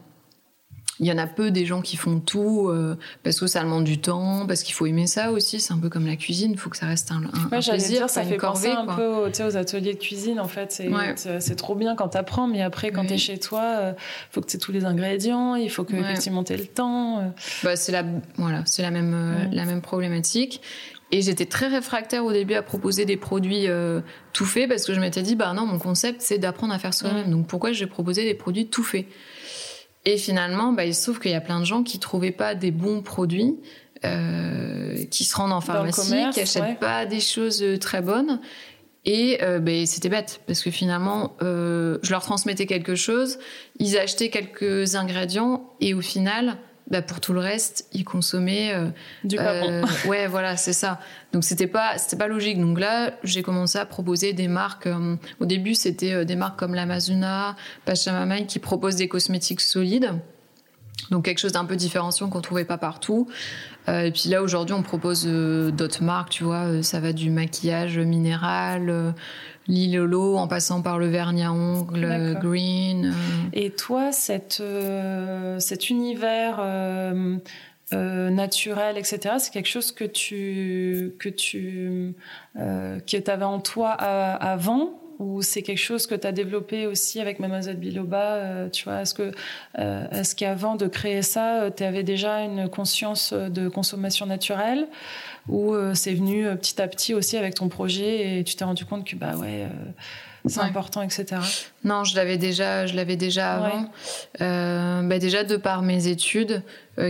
il 1.01 1.07
y 1.07 1.13
en 1.13 1.19
a 1.19 1.27
peu 1.27 1.51
des 1.51 1.65
gens 1.65 1.81
qui 1.81 1.97
font 1.97 2.21
tout 2.21 2.69
euh, 2.69 2.99
parce 3.23 3.41
que 3.41 3.47
ça 3.47 3.63
demande 3.63 3.85
du 3.85 3.99
temps, 3.99 4.47
parce 4.47 4.63
qu'il 4.63 4.75
faut 4.75 4.87
aimer 4.87 5.07
ça 5.07 5.33
aussi. 5.33 5.59
C'est 5.59 5.73
un 5.73 5.79
peu 5.79 5.89
comme 5.89 6.07
la 6.07 6.17
cuisine, 6.17 6.53
il 6.53 6.59
faut 6.59 6.69
que 6.69 6.77
ça 6.77 6.87
reste 6.87 7.11
un, 7.11 7.23
un, 7.25 7.61
plaisir, 7.61 8.11
ça 8.11 8.23
fait 8.23 8.37
penser 8.37 8.69
un 8.69 8.87
peu 8.87 9.07
aux, 9.07 9.57
ateliers 9.57 9.95
de 9.95 9.99
cuisine. 9.99 10.39
En 10.39 10.49
fait, 10.49 10.83
c'est 11.41 11.57
trop 11.57 11.75
bien 11.75 11.97
quand 11.97 12.11
tu 12.11 12.19
apprends, 12.19 12.47
mais 12.47 12.63
après, 12.63 12.91
quand 12.91 13.07
tu 13.07 13.15
es 13.15 13.19
chez 13.19 13.39
toi, 13.39 13.63
il 13.63 13.85
euh, 13.85 13.93
faut 14.31 14.41
que 14.43 14.47
tu 14.47 14.57
aies 14.57 14.61
tous 14.61 14.73
les 14.73 14.85
ingrédients, 14.85 15.55
il 15.55 15.71
faut 15.71 15.85
que 15.85 15.97
effectivement 15.97 16.45
tu 16.45 16.53
aies 16.53 16.59
le 16.59 16.67
temps. 16.67 17.21
Euh. 17.21 17.23
Bah, 17.63 17.77
c'est 17.77 17.93
la, 17.93 18.05
voilà, 18.37 18.63
c'est 18.67 18.83
la 18.83 18.91
même, 18.91 19.49
la 19.51 19.65
même 19.65 19.81
problématique. 19.81 20.61
Et 21.11 21.21
j'étais 21.21 21.45
très 21.45 21.69
réfractaire 21.69 22.25
au 22.25 22.33
début 22.33 22.55
à 22.55 22.63
proposer 22.63 23.05
des 23.05 23.17
produits 23.17 23.67
tout 24.33 24.47
faits 24.47 24.69
parce 24.69 24.85
que 24.85 24.95
je 24.95 25.01
m'étais 25.01 25.23
dit, 25.23 25.37
bah 25.37 25.53
non, 25.55 25.67
mon 25.67 25.79
concept 25.79 26.21
c'est 26.21 26.39
d'apprendre 26.39 26.75
à 26.75 26.79
faire 26.79 26.95
soi-même. 26.95 27.31
Donc 27.31 27.47
pourquoi 27.47 27.73
je 27.73 27.81
vais 27.81 27.91
proposer 27.91 28.25
des 28.25 28.35
produits 28.35 28.67
tout 28.67 28.85
faits? 28.85 29.07
Et 30.05 30.17
finalement, 30.19 30.73
bah, 30.73 30.85
il 30.85 30.95
se 30.95 31.03
trouve 31.03 31.21
qu'il 31.21 31.31
y 31.31 31.35
a 31.35 31.41
plein 31.41 31.61
de 31.61 31.65
gens 31.65 31.83
qui 31.83 31.99
trouvaient 31.99 32.33
pas 32.33 32.55
des 32.55 32.71
bons 32.71 33.03
produits, 33.03 33.57
euh, 34.05 35.05
qui 35.11 35.25
se 35.25 35.37
rendent 35.37 35.53
en 35.53 35.61
pharmacie, 35.61 36.31
qui 36.33 36.41
achètent 36.41 36.81
pas 36.81 37.07
des 37.07 37.21
choses 37.21 37.63
euh, 37.63 37.79
très 37.79 38.03
bonnes. 38.03 38.41
Et 39.05 39.39
euh, 39.43 39.59
bah, 39.59 39.87
c'était 39.87 40.09
bête 40.09 40.41
parce 40.47 40.63
que 40.63 40.71
finalement, 40.71 41.37
euh, 41.43 41.99
je 42.03 42.11
leur 42.11 42.23
transmettais 42.23 42.67
quelque 42.67 42.95
chose, 42.95 43.39
ils 43.79 43.99
achetaient 43.99 44.31
quelques 44.31 44.95
ingrédients 44.95 45.71
et 45.81 45.95
au 45.95 46.01
final, 46.01 46.57
bah, 46.93 47.01
pour 47.01 47.21
tout 47.21 47.33
le 47.33 47.41
reste, 47.41 47.87
ils 47.95 48.05
consommaient 48.05 48.75
euh, 48.75 48.89
du. 49.25 49.39
Euh, 49.39 49.83
ouais, 50.07 50.27
voilà, 50.27 50.59
c'est 50.59 50.75
ça. 50.75 51.01
Donc 51.33 51.43
c'était 51.43 51.67
pas 51.67 51.97
c'était 51.97 52.19
pas 52.19 52.29
logique. 52.29 52.61
Donc 52.61 52.79
là, 52.79 53.15
j'ai 53.25 53.43
commencé 53.43 53.79
à 53.79 53.87
proposer 53.87 54.35
des 54.35 54.47
marques. 54.47 54.87
Euh, 54.87 55.17
au 55.41 55.47
début, 55.47 55.75
c'était 55.75 56.27
des 56.27 56.37
marques 56.37 56.59
comme 56.59 56.75
l'Amazona, 56.75 57.57
Pachamama 57.87 58.43
qui 58.43 58.59
proposent 58.59 58.97
des 58.97 59.09
cosmétiques 59.09 59.63
solides. 59.63 60.13
Donc 61.11 61.25
quelque 61.25 61.39
chose 61.39 61.53
d'un 61.53 61.65
peu 61.65 61.77
différenciant 61.77 62.29
qu'on 62.29 62.43
trouvait 62.43 62.67
pas 62.67 62.77
partout. 62.77 63.27
et 63.89 64.13
puis 64.13 64.29
là 64.29 64.43
aujourd'hui 64.43 64.75
on 64.75 64.83
propose 64.83 65.27
d'autres 65.27 66.05
marques, 66.05 66.31
tu 66.31 66.45
vois, 66.45 66.83
ça 66.83 67.01
va 67.01 67.13
du 67.13 67.31
maquillage 67.31 67.99
minéral, 67.99 69.15
Lilolo 69.69 70.37
en 70.37 70.49
passant 70.49 70.83
par 70.83 70.99
le 70.99 71.07
vernis 71.07 71.45
à 71.45 71.53
ongles, 71.53 72.39
Green. 72.41 73.07
Euh. 73.07 73.49
Et 73.53 73.71
toi, 73.71 74.13
cette, 74.13 74.59
euh, 74.61 75.59
cet 75.59 75.91
univers 75.91 76.57
euh, 76.61 77.39
naturel, 77.93 78.99
etc., 78.99 79.37
c'est 79.39 79.53
quelque 79.53 79.69
chose 79.69 79.93
que 79.93 80.05
tu 80.05 81.13
que 81.19 81.29
tu 81.29 82.15
que 82.55 83.31
avais 83.31 83.45
en 83.45 83.61
toi 83.61 83.91
avant? 83.91 85.02
Ou 85.23 85.43
c'est 85.43 85.63
quelque 85.63 85.79
chose 85.79 86.07
que 86.07 86.15
tu 86.15 86.27
as 86.27 86.33
développé 86.33 86.87
aussi 86.87 87.21
avec 87.21 87.39
Mademoiselle 87.39 87.77
Biloba 87.77 88.69
tu 88.73 88.85
vois 88.85 89.03
est-ce 89.03 89.15
que 89.15 89.33
est-ce 89.79 90.35
qu'avant 90.35 90.77
de 90.77 90.87
créer 90.87 91.23
ça 91.23 91.71
tu 91.77 91.85
avais 91.85 92.03
déjà 92.03 92.41
une 92.41 92.69
conscience 92.69 93.33
de 93.33 93.69
consommation 93.69 94.27
naturelle 94.27 94.87
ou 95.49 95.75
euh, 95.75 95.95
c'est 95.95 96.15
venu 96.15 96.47
euh, 96.47 96.55
petit 96.57 96.81
à 96.81 96.89
petit 96.89 97.15
aussi 97.15 97.37
avec 97.37 97.55
ton 97.55 97.69
projet 97.69 98.39
et 98.39 98.45
tu 98.45 98.55
t'es 98.55 98.65
rendu 98.65 98.85
compte 98.85 99.07
que 99.07 99.17
bah 99.17 99.37
ouais 99.37 99.67
euh, 100.45 100.49
c'est 100.49 100.61
important, 100.61 101.03
etc. 101.03 101.41
Non, 101.85 102.05
je 102.05 102.17
l'avais 102.17 102.39
déjà, 102.39 102.87
je 102.87 102.95
l'avais 102.95 103.17
déjà 103.17 103.55
avant. 103.55 103.91
bah 104.39 105.19
déjà 105.19 105.45
de 105.45 105.57
par 105.57 105.83
mes 105.83 106.09
études, 106.09 106.63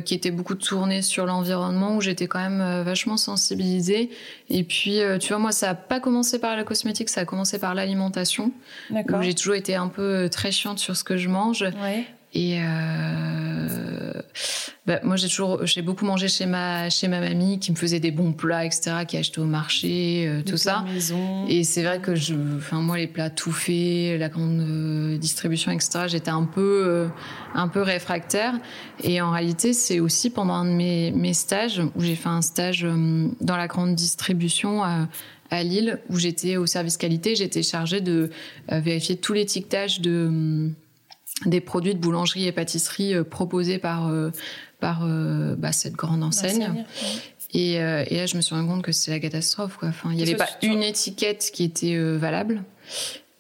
qui 0.05 0.15
étaient 0.15 0.31
beaucoup 0.31 0.55
tournées 0.55 1.03
sur 1.03 1.27
l'environnement, 1.27 1.97
où 1.97 2.01
j'étais 2.01 2.27
quand 2.27 2.39
même 2.39 2.83
vachement 2.83 3.17
sensibilisée. 3.17 4.11
Et 4.49 4.65
puis, 4.65 5.01
tu 5.21 5.29
vois, 5.29 5.39
moi, 5.39 5.53
ça 5.53 5.71
a 5.71 5.75
pas 5.75 6.01
commencé 6.01 6.39
par 6.39 6.57
la 6.57 6.65
cosmétique, 6.65 7.09
ça 7.09 7.23
a 7.23 7.25
commencé 7.25 7.59
par 7.59 7.75
l'alimentation. 7.75 8.53
Où 8.91 9.23
j'ai 9.23 9.35
toujours 9.35 9.55
été 9.55 9.75
un 9.75 9.89
peu 9.89 10.29
très 10.31 10.53
chiante 10.53 10.79
sur 10.79 10.97
ce 10.97 11.05
que 11.05 11.17
je 11.17 11.29
mange. 11.29 11.63
Ouais. 11.83 12.07
Et 12.35 12.59
bah, 14.85 14.99
moi, 15.05 15.15
j'ai 15.15 15.29
toujours, 15.29 15.65
j'ai 15.65 15.81
beaucoup 15.81 16.05
mangé 16.05 16.27
chez 16.27 16.45
ma, 16.45 16.91
chez 16.91 17.07
ma 17.07 17.21
mamie, 17.21 17.61
qui 17.61 17.71
me 17.71 17.77
faisait 17.77 18.01
des 18.01 18.11
bons 18.11 18.33
plats, 18.33 18.65
etc., 18.65 19.05
qui 19.07 19.17
achetait 19.17 19.39
au 19.39 19.45
marché, 19.45 20.27
euh, 20.27 20.43
tout 20.43 20.57
ça. 20.57 20.85
Maison. 20.93 21.47
Et 21.47 21.63
c'est 21.63 21.85
vrai 21.85 22.01
que 22.01 22.17
je, 22.17 22.35
enfin, 22.57 22.81
moi, 22.81 22.99
les 22.99 23.07
plats 23.07 23.31
tout 23.31 23.53
faits, 23.53 24.19
la 24.19 24.29
grande 24.29 24.59
euh, 24.61 25.19
distribution, 25.19 25.71
etc., 25.71 26.07
j'étais 26.09 26.33
un 26.33 26.43
peu, 26.43 26.83
euh, 26.85 27.09
un 27.55 27.69
peu 27.69 27.81
réfractaire. 27.81 28.55
Et 29.05 29.21
en 29.21 29.31
réalité, 29.31 29.73
c'est 29.73 30.01
aussi 30.01 30.31
pendant 30.31 30.55
un 30.55 30.65
de 30.65 30.75
mes, 30.75 31.13
mes 31.13 31.35
stages, 31.35 31.81
où 31.95 32.03
j'ai 32.03 32.17
fait 32.17 32.29
un 32.29 32.43
stage 32.43 32.85
dans 33.41 33.57
la 33.57 33.69
grande 33.69 33.95
distribution 33.95 34.83
à, 34.83 35.07
à 35.51 35.63
Lille, 35.63 36.01
où 36.09 36.19
j'étais 36.19 36.57
au 36.57 36.67
service 36.67 36.97
qualité, 36.97 37.37
j'étais 37.37 37.63
chargée 37.63 38.01
de 38.01 38.31
vérifier 38.69 39.17
tout 39.17 39.33
l'étiquetage 39.33 40.01
de, 40.01 40.73
des 41.47 41.61
produits 41.61 41.95
de 41.95 42.01
boulangerie 42.01 42.47
et 42.47 42.53
pâtisserie 42.53 43.15
proposés 43.25 43.79
par 43.79 44.11
par 44.83 45.05
euh, 45.05 45.55
bah, 45.57 45.73
cette 45.73 45.95
grande 45.95 46.25
enseigne. 46.25 46.85
Et, 47.55 47.81
euh, 47.81 48.05
et, 48.09 48.17
là, 48.17 48.27
je 48.27 48.37
me 48.37 48.43
suis 48.43 48.55
rendu 48.55 48.69
compte 48.69 48.83
que 48.83 48.93
c'est 48.93 49.13
la 49.13 49.21
catastrophe. 49.21 49.77
Quoi. 49.77 49.89
Enfin, 49.89 50.11
il 50.11 50.17
n'y 50.17 50.23
avait 50.23 50.35
pas 50.35 50.49
une 50.61 50.83
étiquette 50.83 51.51
qui 51.55 51.65
était 51.65 51.95
euh, 51.95 52.17
valable. 52.19 52.65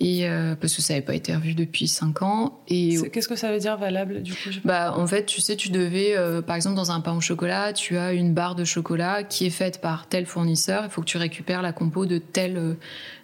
Et 0.04 0.26
parce 0.60 0.74
que 0.74 0.82
ça 0.82 0.94
n'avait 0.94 1.04
pas 1.04 1.14
été 1.14 1.34
revu 1.34 1.54
depuis 1.54 1.86
5 1.86 2.22
ans. 2.22 2.60
Et 2.68 2.96
qu'est-ce 3.12 3.28
que 3.28 3.36
ça 3.36 3.52
veut 3.52 3.58
dire 3.58 3.76
valable 3.76 4.22
du 4.22 4.32
coup 4.32 4.50
Bah 4.64 4.94
en 4.96 5.06
fait, 5.06 5.26
tu 5.26 5.40
sais, 5.40 5.56
tu 5.56 5.70
devais, 5.70 6.16
par 6.46 6.56
exemple, 6.56 6.76
dans 6.76 6.90
un 6.90 7.00
pain 7.00 7.12
au 7.16 7.20
chocolat, 7.20 7.72
tu 7.72 7.96
as 7.96 8.12
une 8.12 8.34
barre 8.34 8.54
de 8.54 8.64
chocolat 8.64 9.22
qui 9.22 9.46
est 9.46 9.50
faite 9.50 9.80
par 9.80 10.08
tel 10.08 10.26
fournisseur. 10.26 10.84
Il 10.84 10.90
faut 10.90 11.02
que 11.02 11.06
tu 11.06 11.18
récupères 11.18 11.62
la 11.62 11.72
compo 11.72 12.06
de 12.06 12.18
tel 12.18 12.76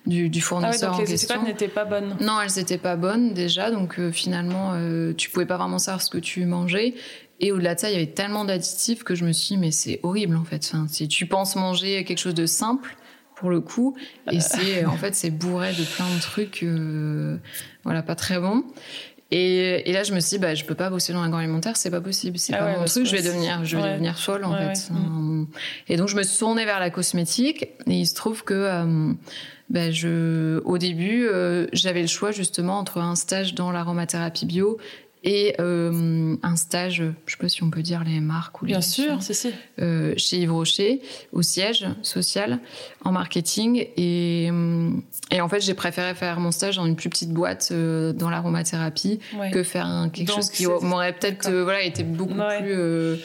du, 0.07 0.31
du, 0.31 0.41
fournisseur 0.41 0.91
ah 0.95 0.97
donc 0.97 1.01
en 1.01 1.05
les 1.05 1.09
question. 1.09 1.43
n'étaient 1.43 1.69
pas 1.69 1.85
bonnes. 1.85 2.17
Non, 2.21 2.41
elles 2.41 2.57
n'étaient 2.57 2.79
pas 2.79 2.97
bonnes 2.97 3.35
déjà, 3.35 3.71
donc 3.71 4.01
finalement, 4.11 4.75
tu 5.17 5.31
pouvais 5.31 5.47
pas 5.47 5.57
vraiment 5.57 5.79
savoir 5.79 6.03
ce 6.03 6.11
que 6.11 6.19
tu 6.19 6.45
mangeais. 6.45 6.95
Et 7.41 7.53
au-delà 7.53 7.75
de 7.75 7.81
ça, 7.81 7.91
il 7.91 7.93
y 7.93 7.97
avait 7.97 8.07
tellement 8.07 8.45
d'additifs 8.45 9.05
que 9.05 9.15
je 9.15 9.25
me 9.25 9.33
suis 9.33 9.55
dit, 9.55 9.61
mais 9.61 9.71
c'est 9.71 10.01
horrible 10.03 10.37
en 10.37 10.45
fait. 10.45 10.69
Enfin, 10.73 10.87
si 10.89 11.07
tu 11.09 11.27
penses 11.27 11.57
manger 11.57 12.05
quelque 12.05 12.19
chose 12.19 12.35
de 12.35 12.47
simple, 12.47 12.97
pour 13.39 13.51
le 13.51 13.61
coup, 13.61 13.97
et 14.33 14.41
c'est 14.41 14.85
en 14.85 14.97
fait 14.97 15.15
c'est 15.15 15.31
bourré 15.31 15.73
de 15.73 15.85
plein 15.85 16.13
de 16.13 16.21
trucs, 16.21 16.63
euh, 16.65 17.37
voilà, 17.85 18.03
pas 18.03 18.17
très 18.17 18.39
bons. 18.41 18.65
Et, 19.31 19.89
et, 19.89 19.93
là, 19.93 20.05
je 20.05 20.15
me 20.15 20.21
suis 20.21 20.39
dit, 20.39 20.39
bah, 20.39 20.55
je 20.55 20.65
peux 20.65 20.75
pas 20.75 20.89
bosser 20.89 21.13
dans 21.13 21.21
l'agroalimentaire, 21.21 21.77
c'est 21.77 21.91
pas 21.91 22.01
possible. 22.01 22.39
C'est 22.39 22.55
ah 22.55 22.59
pas 22.59 22.79
mon 22.79 22.87
truc, 22.87 23.05
je 23.05 23.15
vais 23.15 23.23
devenir, 23.23 23.63
je 23.63 23.77
vais 23.77 23.93
devenir 23.93 24.19
folle, 24.19 24.43
en 24.43 24.57
fait. 24.57 24.91
Et 25.89 25.99
donc, 25.99 26.09
je 26.09 26.17
me 26.17 26.23
suis 26.23 26.39
tournée 26.39 26.65
vers 26.65 26.81
la 26.81 26.89
cosmétique, 26.89 27.65
et 27.87 27.93
il 27.93 28.07
se 28.07 28.15
trouve 28.15 28.43
que, 28.43 28.55
euh, 28.55 29.13
bah, 29.69 29.91
je, 29.91 30.61
au 30.61 30.79
début, 30.79 31.27
euh, 31.27 31.67
j'avais 31.75 32.01
le 32.01 32.07
choix, 32.09 32.33
justement, 32.33 32.79
entre 32.79 33.03
un 33.03 33.17
stage 33.17 33.55
dans 33.55 33.71
l'aromathérapie 33.71 34.47
bio 34.47 34.79
et 35.25 35.57
euh, 35.59 36.37
un 36.43 36.57
stage, 36.57 37.03
je 37.27 37.33
sais 37.33 37.39
pas 37.39 37.49
si 37.49 37.63
on 37.63 37.71
peut 37.71 37.83
dire 37.83 38.05
les 38.05 38.21
marques 38.21 38.63
ou 38.63 38.67
les 38.67 38.73
Bien 38.73 38.81
sûr, 38.81 39.21
c'est 39.21 39.35
ça. 39.35 39.49
Euh, 39.81 40.15
chez 40.17 40.39
Yves 40.39 40.53
Rocher, 40.53 41.03
au 41.33 41.43
siège 41.43 41.87
social, 42.03 42.61
en 43.05 43.11
marketing. 43.11 43.89
Et, 43.97 44.49
euh, 44.53 44.91
et 45.31 45.41
en 45.41 45.49
fait, 45.49 45.61
j'ai 45.61 45.75
préféré 45.75 46.15
faire 46.15 46.39
mon 46.39 46.53
stage 46.53 46.77
dans 46.77 46.87
une 46.87 46.97
plus 46.97 47.11
petite 47.11 47.31
boîte 47.33 47.71
euh, 47.73 48.13
dans 48.13 48.31
l'aromathérapie 48.31 49.19
que 49.53 49.63
faire 49.63 49.87
un, 49.87 50.09
quelque 50.09 50.33
chose 50.33 50.51
qui 50.51 50.67
m'aurait 50.67 51.13
peut-être 51.13 51.51
voilà, 51.51 51.83
été 51.83 52.05
beaucoup 52.05 52.35
plus 52.59 53.19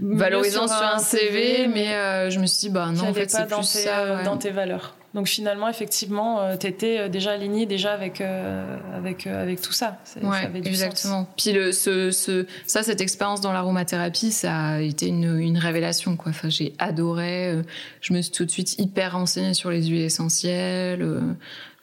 valorisant 0.00 0.66
sur 0.66 0.82
un 0.82 0.98
CV, 0.98 1.68
mais 1.68 2.30
je 2.30 2.38
me 2.38 2.46
suis 2.46 2.68
dit, 2.68 2.70
bah 2.70 2.90
non, 2.92 3.08
en 3.08 3.14
fait, 3.14 3.30
c'est 3.30 3.46
plus 3.46 3.64
ça. 3.64 4.22
Dans 4.24 4.36
tes 4.36 4.50
valeurs. 4.50 4.94
Donc 5.14 5.28
finalement, 5.28 5.68
effectivement, 5.68 6.40
euh, 6.40 6.56
tu 6.56 6.66
étais 6.66 6.98
euh, 6.98 7.08
déjà 7.08 7.30
aligné 7.30 7.66
déjà 7.66 7.92
avec, 7.92 8.20
euh, 8.20 8.76
avec, 8.92 9.28
avec 9.28 9.60
tout 9.60 9.72
ça. 9.72 10.00
Ouais, 10.20 10.50
exactement. 10.64 11.28
Puis 11.36 11.52
le, 11.52 11.70
ce, 11.70 12.10
ce, 12.10 12.46
ça, 12.66 12.82
cette 12.82 13.00
expérience 13.00 13.40
dans 13.40 13.52
l'aromathérapie, 13.52 14.32
ça 14.32 14.56
a 14.56 14.80
été 14.80 15.06
une, 15.06 15.38
une 15.38 15.56
révélation. 15.56 16.16
Quoi. 16.16 16.30
Enfin, 16.30 16.48
j'ai 16.48 16.74
adoré. 16.80 17.62
je 18.00 18.12
me 18.12 18.20
suis 18.22 18.32
tout 18.32 18.44
de 18.44 18.50
suite 18.50 18.76
hyper 18.80 19.12
renseignée 19.12 19.54
sur 19.54 19.70
les 19.70 19.84
huiles 19.84 20.02
essentielles. 20.02 21.08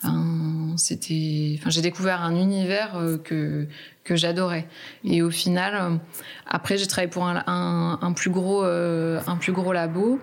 Enfin, 0.03 0.75
c'était, 0.75 1.55
enfin, 1.57 1.69
j'ai 1.69 1.81
découvert 1.81 2.21
un 2.23 2.35
univers 2.35 2.99
que 3.23 3.67
que 4.03 4.15
j'adorais. 4.15 4.67
Et 5.05 5.21
au 5.21 5.29
final, 5.29 5.99
après, 6.47 6.77
j'ai 6.77 6.87
travaillé 6.87 7.09
pour 7.09 7.25
un, 7.25 7.43
un, 7.45 7.99
un 8.01 8.11
plus 8.13 8.31
gros, 8.31 8.63
un 8.63 9.37
plus 9.39 9.53
gros 9.53 9.71
labo 9.71 10.19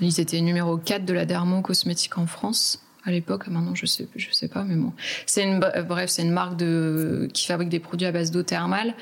ils 0.00 0.20
étaient 0.20 0.40
numéro 0.40 0.76
4 0.76 1.04
de 1.04 1.12
la 1.12 1.24
dermo 1.24 1.60
cosmétique 1.62 2.18
en 2.18 2.26
France 2.26 2.82
à 3.04 3.10
l'époque. 3.10 3.48
Maintenant, 3.48 3.74
je 3.74 3.86
sais, 3.86 4.06
je 4.16 4.28
sais 4.32 4.48
pas, 4.48 4.64
mais 4.64 4.76
bon. 4.76 4.92
C'est 5.26 5.42
une, 5.42 5.60
bref, 5.60 6.10
c'est 6.10 6.22
une 6.22 6.32
marque 6.32 6.56
de, 6.56 7.28
qui 7.32 7.46
fabrique 7.46 7.68
des 7.68 7.80
produits 7.80 8.06
à 8.06 8.12
base 8.12 8.30
d'eau 8.30 8.42
thermale. 8.42 8.94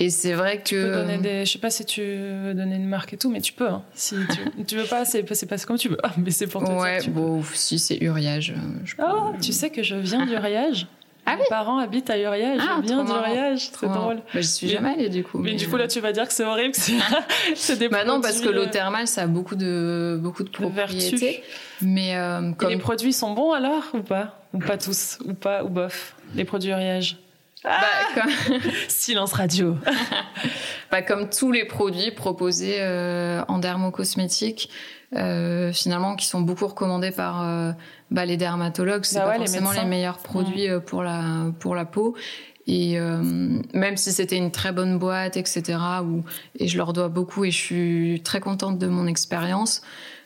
Et 0.00 0.10
c'est 0.10 0.32
vrai 0.32 0.58
que. 0.58 0.64
Tu 0.64 0.76
peux 0.76 0.92
donner 0.92 1.18
des. 1.18 1.44
Je 1.44 1.52
sais 1.52 1.58
pas 1.58 1.70
si 1.70 1.84
tu 1.84 2.02
veux 2.02 2.54
donner 2.54 2.76
une 2.76 2.88
marque 2.88 3.14
et 3.14 3.16
tout, 3.16 3.30
mais 3.30 3.40
tu 3.40 3.52
peux. 3.52 3.68
Hein. 3.68 3.82
Si 3.94 4.14
tu, 4.30 4.64
tu 4.66 4.76
veux 4.76 4.84
pas, 4.84 5.04
c'est 5.04 5.24
pas 5.24 5.58
comme 5.58 5.76
tu 5.78 5.88
veux. 5.88 5.98
Mais 6.18 6.30
c'est 6.30 6.46
pour 6.46 6.64
toi. 6.64 6.80
Ouais, 6.80 7.00
bon, 7.08 7.42
si 7.54 7.78
c'est 7.78 7.96
Uriage. 7.96 8.54
Je 8.84 8.94
oh, 8.98 9.32
tu 9.40 9.52
sais 9.52 9.70
que 9.70 9.82
je 9.82 9.96
viens 9.96 10.24
d'Uriage? 10.24 10.86
Ah 11.28 11.36
Mes 11.36 11.44
parents 11.48 11.78
habitent 11.78 12.10
à 12.10 12.18
Uriage, 12.18 12.60
ah, 12.62 12.80
viens 12.82 13.04
d'Uriage, 13.04 13.70
très 13.72 13.86
drôle. 13.86 14.16
Bah, 14.16 14.22
je 14.34 14.40
suis 14.40 14.68
jamais 14.68 14.94
allée 14.94 15.08
du 15.08 15.24
coup. 15.24 15.38
Mais, 15.38 15.54
du 15.54 15.68
coup 15.68 15.76
là 15.76 15.88
tu 15.88 16.00
vas 16.00 16.12
dire 16.12 16.26
que 16.26 16.32
c'est 16.32 16.44
horrible, 16.44 16.74
c'est 17.54 17.78
des 17.78 17.88
bah 17.88 18.04
non 18.04 18.20
parce 18.20 18.40
que 18.40 18.48
l'eau 18.48 18.62
euh, 18.62 18.70
thermale 18.70 19.06
ça 19.06 19.22
a 19.22 19.26
beaucoup 19.26 19.54
de 19.54 20.18
beaucoup 20.20 20.44
de 20.44 20.50
propriétés. 20.50 21.42
Mais 21.82 22.16
euh, 22.16 22.52
comme... 22.52 22.70
Et 22.70 22.74
les 22.74 22.80
produits 22.80 23.12
sont 23.12 23.32
bons 23.32 23.52
alors 23.52 23.84
ou 23.94 24.00
pas? 24.00 24.40
Ou 24.54 24.58
pas 24.58 24.78
tous? 24.78 25.18
Ou 25.26 25.34
pas 25.34 25.64
ou 25.64 25.68
bof? 25.68 26.14
Les 26.34 26.44
produits 26.44 26.70
Uriage 26.70 27.18
bah, 27.64 27.80
ah 28.16 28.26
Silence 28.88 29.32
radio. 29.32 29.76
bah, 30.90 31.02
comme 31.02 31.28
tous 31.28 31.52
les 31.52 31.64
produits 31.64 32.10
proposés 32.10 32.76
euh, 32.80 33.42
en 33.48 33.58
dermocosmétique, 33.58 34.70
euh, 35.16 35.72
finalement, 35.72 36.16
qui 36.16 36.26
sont 36.26 36.42
beaucoup 36.42 36.66
recommandés 36.66 37.10
par 37.10 37.42
euh, 37.42 37.72
bah, 38.10 38.26
les 38.26 38.36
dermatologues. 38.36 39.04
C'est 39.04 39.18
bah 39.18 39.26
pas 39.26 39.36
forcément 39.36 39.72
les, 39.72 39.84
meilleurs 39.84 40.18
produits 40.18 40.68
euh, 40.68 40.80
pour 40.80 41.02
la 41.02 41.46
pour 41.58 41.74
la 41.74 41.84
peau. 41.84 42.14
Et 42.70 42.98
même 43.72 43.96
si 43.96 44.12
c'était 44.12 44.36
une 44.36 44.50
très 44.50 44.72
bonne 44.72 44.98
boîte, 44.98 45.38
etc., 45.38 45.78
où, 46.04 46.22
et 46.58 46.68
je 46.68 46.76
leur 46.76 46.92
dois 46.92 47.08
beaucoup 47.08 47.46
et 47.46 47.50
je 47.50 47.56
suis 47.56 48.20
très 48.22 48.40
contente 48.40 48.78
de 48.78 48.86
mon 48.86 49.06
expérience. 49.06 49.80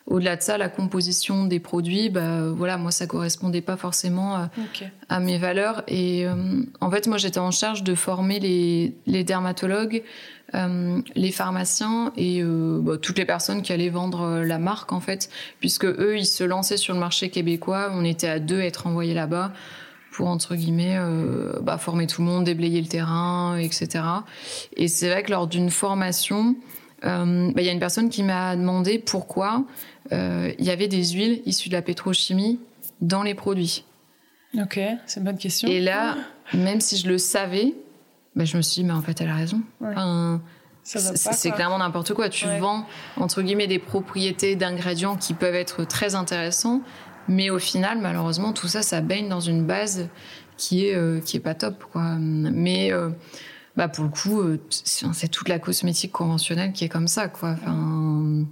Au-delà 0.06 0.36
de 0.36 0.42
ça, 0.42 0.58
la 0.58 0.68
composition 0.68 1.44
des 1.44 1.60
produits, 1.60 2.10
bah, 2.10 2.48
voilà, 2.50 2.76
moi, 2.76 2.90
ça 2.90 3.06
correspondait 3.06 3.60
pas 3.60 3.76
forcément 3.76 4.48
à, 5.08 5.20
mes 5.20 5.38
valeurs. 5.38 5.84
Et 5.86 6.26
en 6.80 6.90
fait, 6.90 7.06
moi, 7.06 7.18
j'étais 7.18 7.38
en 7.38 7.52
charge 7.52 7.84
de 7.84 7.94
former 7.94 8.40
les, 8.40 8.96
les 9.06 9.22
dermatologues 9.22 10.02
euh, 10.54 11.00
les 11.14 11.32
pharmaciens 11.32 12.12
et 12.14 12.42
euh, 12.42 12.78
bah, 12.82 12.98
toutes 13.00 13.16
les 13.16 13.24
personnes 13.24 13.62
qui 13.62 13.72
allaient 13.72 13.88
vendre 13.88 14.20
euh, 14.20 14.44
la 14.44 14.58
marque 14.58 14.92
en 14.92 15.00
fait, 15.00 15.30
puisque 15.60 15.86
eux 15.86 16.18
ils 16.18 16.26
se 16.26 16.44
lançaient 16.44 16.76
sur 16.76 16.92
le 16.92 17.00
marché 17.00 17.30
québécois, 17.30 17.90
on 17.94 18.04
était 18.04 18.28
à 18.28 18.38
deux 18.38 18.60
à 18.60 18.66
être 18.66 18.86
envoyés 18.86 19.14
là-bas 19.14 19.54
pour 20.10 20.28
entre 20.28 20.54
guillemets 20.54 20.98
bah, 21.62 21.78
former 21.78 22.06
tout 22.06 22.20
le 22.20 22.26
monde, 22.26 22.44
déblayer 22.44 22.82
le 22.82 22.86
terrain, 22.86 23.56
etc. 23.56 24.04
Et 24.76 24.86
c'est 24.86 25.08
vrai 25.08 25.22
que 25.22 25.30
lors 25.30 25.46
d'une 25.46 25.70
formation, 25.70 26.54
bah, 27.02 27.60
il 27.60 27.64
y 27.64 27.68
a 27.68 27.72
une 27.72 27.80
personne 27.80 28.08
qui 28.08 28.22
m'a 28.22 28.56
demandé 28.56 28.98
pourquoi 28.98 29.64
il 30.10 30.54
y 30.64 30.70
avait 30.70 30.88
des 30.88 31.04
huiles 31.04 31.42
issues 31.46 31.68
de 31.68 31.74
la 31.74 31.82
pétrochimie 31.82 32.60
dans 33.00 33.22
les 33.22 33.34
produits. 33.34 33.84
Ok, 34.60 34.78
c'est 35.06 35.20
une 35.20 35.24
bonne 35.24 35.38
question. 35.38 35.68
Et 35.68 35.80
là, 35.80 36.16
même 36.54 36.80
si 36.80 36.96
je 36.96 37.08
le 37.08 37.18
savais, 37.18 37.74
bah, 38.36 38.44
je 38.44 38.56
me 38.56 38.62
suis 38.62 38.82
dit, 38.82 38.86
mais 38.86 38.92
en 38.92 39.02
fait, 39.02 39.20
elle 39.20 39.30
a 39.30 39.34
raison. 39.34 39.60
c'est 40.82 41.50
clairement 41.50 41.78
n'importe 41.78 42.14
quoi. 42.14 42.28
Tu 42.28 42.46
vends, 42.58 42.86
entre 43.16 43.42
guillemets, 43.42 43.66
des 43.66 43.78
propriétés 43.78 44.56
d'ingrédients 44.56 45.16
qui 45.16 45.34
peuvent 45.34 45.54
être 45.54 45.84
très 45.84 46.14
intéressants, 46.14 46.82
mais 47.28 47.50
au 47.50 47.58
final, 47.58 47.98
malheureusement, 47.98 48.52
tout 48.52 48.68
ça, 48.68 48.82
ça 48.82 49.00
baigne 49.00 49.28
dans 49.28 49.40
une 49.40 49.64
base 49.64 50.08
qui 50.56 50.86
est, 50.86 50.94
euh, 50.94 51.20
qui 51.20 51.36
est 51.36 51.40
pas 51.40 51.54
top, 51.54 51.84
quoi. 51.90 52.16
Mais, 52.18 52.92
euh, 52.92 53.10
bah, 53.76 53.88
pour 53.88 54.04
le 54.04 54.10
coup, 54.10 54.40
euh, 54.40 54.60
c'est 54.70 55.28
toute 55.28 55.48
la 55.48 55.58
cosmétique 55.58 56.12
conventionnelle 56.12 56.72
qui 56.72 56.84
est 56.84 56.88
comme 56.88 57.08
ça, 57.08 57.28
quoi. 57.28 57.52
Enfin, 57.52 58.44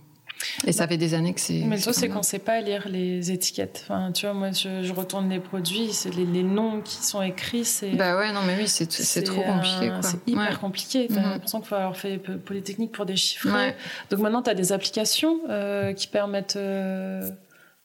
et 0.66 0.72
ça 0.72 0.88
fait 0.88 0.96
des 0.96 1.14
années 1.14 1.34
que 1.34 1.40
c'est. 1.40 1.62
Mais 1.66 1.76
le 1.76 1.82
truc, 1.82 1.94
c'est 1.94 2.08
qu'on 2.08 2.18
ne 2.18 2.24
sait 2.24 2.38
pas 2.38 2.60
lire 2.60 2.88
les 2.88 3.30
étiquettes. 3.30 3.84
Enfin, 3.84 4.12
tu 4.12 4.26
vois, 4.26 4.34
moi, 4.34 4.50
je, 4.52 4.92
retourne 4.92 5.28
les 5.28 5.40
produits, 5.40 5.92
c'est 5.92 6.14
les, 6.14 6.42
noms 6.42 6.80
qui 6.80 6.96
sont 6.96 7.22
écrits. 7.22 7.64
C'est, 7.64 7.90
bah 7.90 8.16
ouais, 8.16 8.32
non, 8.32 8.40
mais 8.46 8.56
oui, 8.56 8.68
c'est, 8.68 8.90
c'est 8.90 9.22
trop 9.22 9.42
compliqué. 9.42 9.92
C'est 10.02 10.18
hyper 10.26 10.60
compliqué. 10.60 11.08
T'as 11.08 11.14
mm-hmm. 11.14 11.22
l'impression 11.22 11.60
qu'il 11.60 11.68
faut 11.68 11.74
avoir 11.74 11.96
fait 11.96 12.18
Polytechnique 12.18 12.92
pour 12.92 13.06
déchiffrer. 13.06 13.74
Donc 14.10 14.20
maintenant, 14.20 14.42
tu 14.42 14.50
as 14.50 14.54
des 14.54 14.72
applications 14.72 15.40
euh, 15.48 15.92
qui 15.92 16.06
permettent 16.06 16.56
euh, 16.56 17.30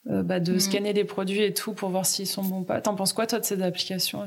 euh, 0.09 0.23
bah, 0.23 0.39
de 0.39 0.53
mm. 0.53 0.59
scanner 0.59 0.93
des 0.93 1.03
produits 1.03 1.43
et 1.43 1.53
tout 1.53 1.73
pour 1.73 1.89
voir 1.89 2.05
s'ils 2.05 2.27
sont 2.27 2.43
bons 2.43 2.59
ou 2.59 2.63
pas. 2.63 2.81
T'en 2.81 2.95
penses 2.95 3.13
quoi, 3.13 3.27
toi, 3.27 3.39
de 3.39 3.45
ces 3.45 3.61
applications? 3.61 4.25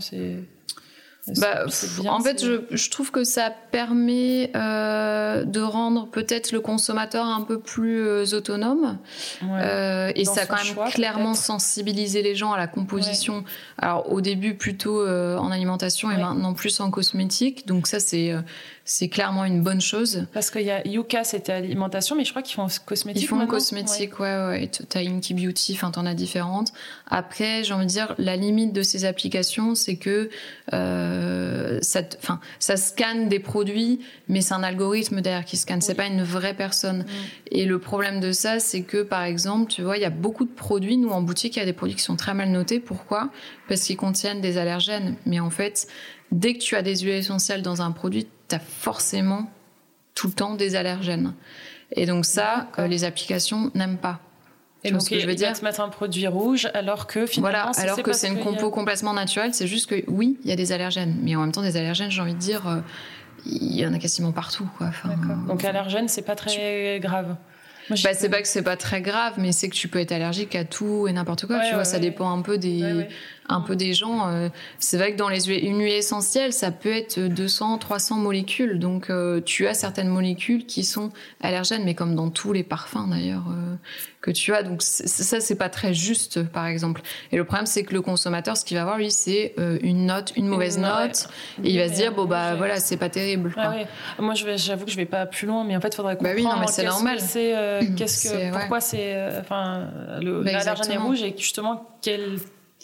Bah, 1.36 1.66
en 2.06 2.20
fait, 2.20 2.42
je, 2.42 2.62
je, 2.70 2.90
trouve 2.90 3.10
que 3.10 3.24
ça 3.24 3.50
permet 3.50 4.50
euh, 4.56 5.44
de 5.44 5.60
rendre 5.60 6.08
peut-être 6.08 6.52
le 6.52 6.60
consommateur 6.60 7.26
un 7.26 7.42
peu 7.42 7.58
plus 7.58 8.00
euh, 8.00 8.24
autonome. 8.32 8.98
Euh, 9.42 10.12
et 10.14 10.24
ça 10.24 10.42
a 10.42 10.46
quand 10.46 10.56
même 10.56 10.90
clairement 10.90 11.34
sensibilisé 11.34 12.22
les 12.22 12.34
gens 12.34 12.52
à 12.52 12.58
la 12.58 12.66
composition. 12.66 13.44
Alors 13.78 14.10
au 14.12 14.20
début 14.20 14.54
plutôt 14.54 15.00
euh, 15.00 15.36
en 15.36 15.50
alimentation 15.50 16.10
et 16.10 16.16
maintenant 16.16 16.54
plus 16.54 16.80
en 16.80 16.90
cosmétique. 16.90 17.66
Donc 17.66 17.86
ça 17.86 18.00
c'est 18.00 18.32
euh, 18.32 18.40
c'est 18.90 19.10
clairement 19.10 19.44
une 19.44 19.62
bonne 19.62 19.82
chose. 19.82 20.24
Parce 20.32 20.50
qu'il 20.50 20.62
y 20.62 20.70
a 20.70 20.84
Yuka, 20.88 21.22
c'était 21.22 21.52
alimentation, 21.52 22.16
mais 22.16 22.24
je 22.24 22.30
crois 22.30 22.40
qu'ils 22.40 22.54
font 22.54 22.68
cosmétique. 22.86 23.22
Ils 23.22 23.26
font 23.26 23.46
cosmétique, 23.46 24.18
ouais, 24.18 24.34
ouais. 24.34 24.46
ouais. 24.46 24.70
T'as 24.88 25.00
Inky 25.00 25.34
Beauty, 25.34 25.74
enfin, 25.74 25.90
t'en 25.90 26.06
as 26.06 26.14
différentes. 26.14 26.72
Après, 27.06 27.64
j'ai 27.64 27.74
envie 27.74 27.84
de 27.84 27.90
dire, 27.90 28.14
la 28.16 28.36
limite 28.36 28.72
de 28.72 28.80
ces 28.80 29.04
applications, 29.04 29.74
c'est 29.74 29.96
que 29.96 30.30
euh, 30.72 31.78
ça, 31.82 32.00
enfin, 32.16 32.40
ça 32.58 32.78
scanne 32.78 33.28
des 33.28 33.40
produits, 33.40 34.00
mais 34.26 34.40
c'est 34.40 34.54
un 34.54 34.62
algorithme 34.62 35.20
derrière 35.20 35.44
qui 35.44 35.58
scanne. 35.58 35.82
C'est 35.82 35.94
pas 35.94 36.06
une 36.06 36.22
vraie 36.22 36.54
personne. 36.54 37.04
Et 37.50 37.66
le 37.66 37.78
problème 37.78 38.20
de 38.20 38.32
ça, 38.32 38.58
c'est 38.58 38.82
que, 38.82 39.02
par 39.02 39.22
exemple, 39.22 39.70
tu 39.70 39.82
vois, 39.82 39.98
il 39.98 40.00
y 40.00 40.06
a 40.06 40.10
beaucoup 40.10 40.46
de 40.46 40.54
produits. 40.54 40.96
Nous, 40.96 41.10
en 41.10 41.20
boutique, 41.20 41.56
il 41.56 41.58
y 41.58 41.62
a 41.62 41.66
des 41.66 41.74
produits 41.74 41.96
qui 41.96 42.02
sont 42.02 42.16
très 42.16 42.32
mal 42.32 42.48
notés. 42.48 42.80
Pourquoi? 42.80 43.28
Parce 43.68 43.82
qu'ils 43.82 43.98
contiennent 43.98 44.40
des 44.40 44.56
allergènes. 44.56 45.16
Mais 45.26 45.40
en 45.40 45.50
fait, 45.50 45.88
dès 46.32 46.54
que 46.54 46.58
tu 46.58 46.76
as 46.76 46.82
des 46.82 46.96
huiles 46.96 47.14
essentielles 47.14 47.62
dans 47.62 47.82
un 47.82 47.90
produit, 47.90 48.26
tu 48.48 48.54
as 48.54 48.60
forcément 48.60 49.50
tout 50.14 50.28
le 50.28 50.32
temps 50.32 50.54
des 50.54 50.74
allergènes. 50.74 51.34
Et 51.92 52.06
donc 52.06 52.24
ça, 52.24 52.68
euh, 52.78 52.86
les 52.86 53.04
applications 53.04 53.70
n'aiment 53.74 53.98
pas. 53.98 54.20
Et 54.84 54.92
donc, 54.92 55.02
ce 55.02 55.10
que 55.10 55.18
je 55.18 55.26
veux 55.26 55.34
dire 55.34 55.52
te 55.58 55.64
mettre 55.64 55.80
un 55.80 55.88
produit 55.88 56.26
rouge 56.28 56.68
alors 56.72 57.06
que 57.08 57.26
finalement, 57.26 57.72
voilà, 57.72 57.90
alors 57.90 58.02
que 58.02 58.12
c'est 58.12 58.28
une 58.28 58.38
compo 58.38 58.70
complètement 58.70 59.12
naturelle. 59.12 59.52
C'est 59.52 59.66
juste 59.66 59.90
que 59.90 60.04
oui, 60.06 60.38
il 60.44 60.50
y 60.50 60.52
a 60.52 60.56
des 60.56 60.70
allergènes, 60.70 61.16
mais 61.22 61.34
en 61.34 61.40
même 61.40 61.52
temps 61.52 61.62
des 61.62 61.76
allergènes, 61.76 62.10
j'ai 62.10 62.22
envie 62.22 62.34
de 62.34 62.38
dire, 62.38 62.68
euh, 62.68 62.80
il 63.44 63.74
y 63.74 63.84
en 63.84 63.92
a 63.92 63.98
quasiment 63.98 64.30
partout. 64.30 64.68
Quoi. 64.78 64.88
Enfin, 64.88 65.16
donc 65.48 65.64
allergène, 65.64 66.08
c'est 66.08 66.22
pas 66.22 66.36
très 66.36 67.00
grave. 67.00 67.34
bah, 67.90 67.96
c'est 68.14 68.28
pas 68.28 68.40
que 68.40 68.46
c'est 68.46 68.62
pas 68.62 68.76
très 68.76 69.02
grave, 69.02 69.34
mais 69.38 69.50
c'est 69.50 69.68
que 69.68 69.74
tu 69.74 69.88
peux 69.88 69.98
être 69.98 70.12
allergique 70.12 70.54
à 70.54 70.64
tout 70.64 71.08
et 71.08 71.12
n'importe 71.12 71.46
quoi. 71.46 71.60
tu 71.68 71.74
vois, 71.74 71.84
ça 71.84 71.98
dépend 71.98 72.30
un 72.30 72.42
peu 72.42 72.56
des, 72.56 73.08
un 73.48 73.60
peu 73.60 73.76
des 73.76 73.94
gens. 73.94 74.28
Euh, 74.28 74.48
c'est 74.78 74.96
vrai 74.96 75.12
que 75.12 75.16
dans 75.16 75.28
les 75.28 75.46
huiles, 75.46 75.64
une 75.64 75.80
huile 75.80 75.94
essentielle, 75.94 76.52
ça 76.52 76.70
peut 76.70 76.92
être 76.92 77.18
200, 77.18 77.78
300 77.78 78.16
molécules. 78.16 78.78
Donc, 78.78 79.10
euh, 79.10 79.40
tu 79.40 79.66
as 79.66 79.74
certaines 79.74 80.08
molécules 80.08 80.66
qui 80.66 80.84
sont 80.84 81.10
allergènes, 81.40 81.84
mais 81.84 81.94
comme 81.94 82.14
dans 82.14 82.30
tous 82.30 82.52
les 82.52 82.62
parfums 82.62 83.08
d'ailleurs 83.08 83.44
euh, 83.48 83.74
que 84.20 84.30
tu 84.30 84.54
as. 84.54 84.62
Donc, 84.62 84.82
ça, 84.82 85.40
c'est 85.40 85.54
pas 85.54 85.70
très 85.70 85.94
juste, 85.94 86.42
par 86.42 86.66
exemple. 86.66 87.00
Et 87.32 87.36
le 87.36 87.44
problème, 87.44 87.66
c'est 87.66 87.84
que 87.84 87.94
le 87.94 88.02
consommateur, 88.02 88.56
ce 88.56 88.64
qu'il 88.64 88.76
va 88.76 88.82
avoir, 88.82 88.98
lui, 88.98 89.10
c'est 89.10 89.54
une 89.82 90.06
note, 90.06 90.32
une 90.36 90.46
mauvaise 90.46 90.78
note, 90.78 91.28
et 91.64 91.70
il 91.70 91.78
va 91.78 91.88
se 91.88 91.94
dire, 91.94 92.12
bon 92.12 92.26
bah 92.26 92.54
voilà, 92.54 92.80
c'est 92.80 92.96
pas 92.96 93.08
terrible. 93.08 93.52
Quoi. 93.52 93.74
Moi, 94.18 94.34
j'avoue 94.34 94.84
que 94.84 94.90
je 94.90 94.96
vais 94.96 95.06
pas 95.06 95.26
plus 95.26 95.46
loin, 95.46 95.64
mais 95.64 95.76
en 95.76 95.80
fait, 95.80 95.88
il 95.88 95.96
faudrait 95.96 96.16
comprendre. 96.16 96.36
Bah 96.36 96.42
oui, 96.42 96.48
non, 96.48 96.60
mais 96.60 96.66
c'est 96.66 96.84
normal. 96.84 97.20
C'est 97.20 97.54
qu'est-ce 97.96 98.28
que, 98.28 98.52
pourquoi 98.52 98.80
c'est, 98.80 99.38
enfin, 99.40 99.88
bah, 100.20 100.52
l'allergène 100.52 100.92
est 100.92 100.98
rouge 100.98 101.22
et 101.22 101.34
justement 101.36 101.86
quel 102.02 102.38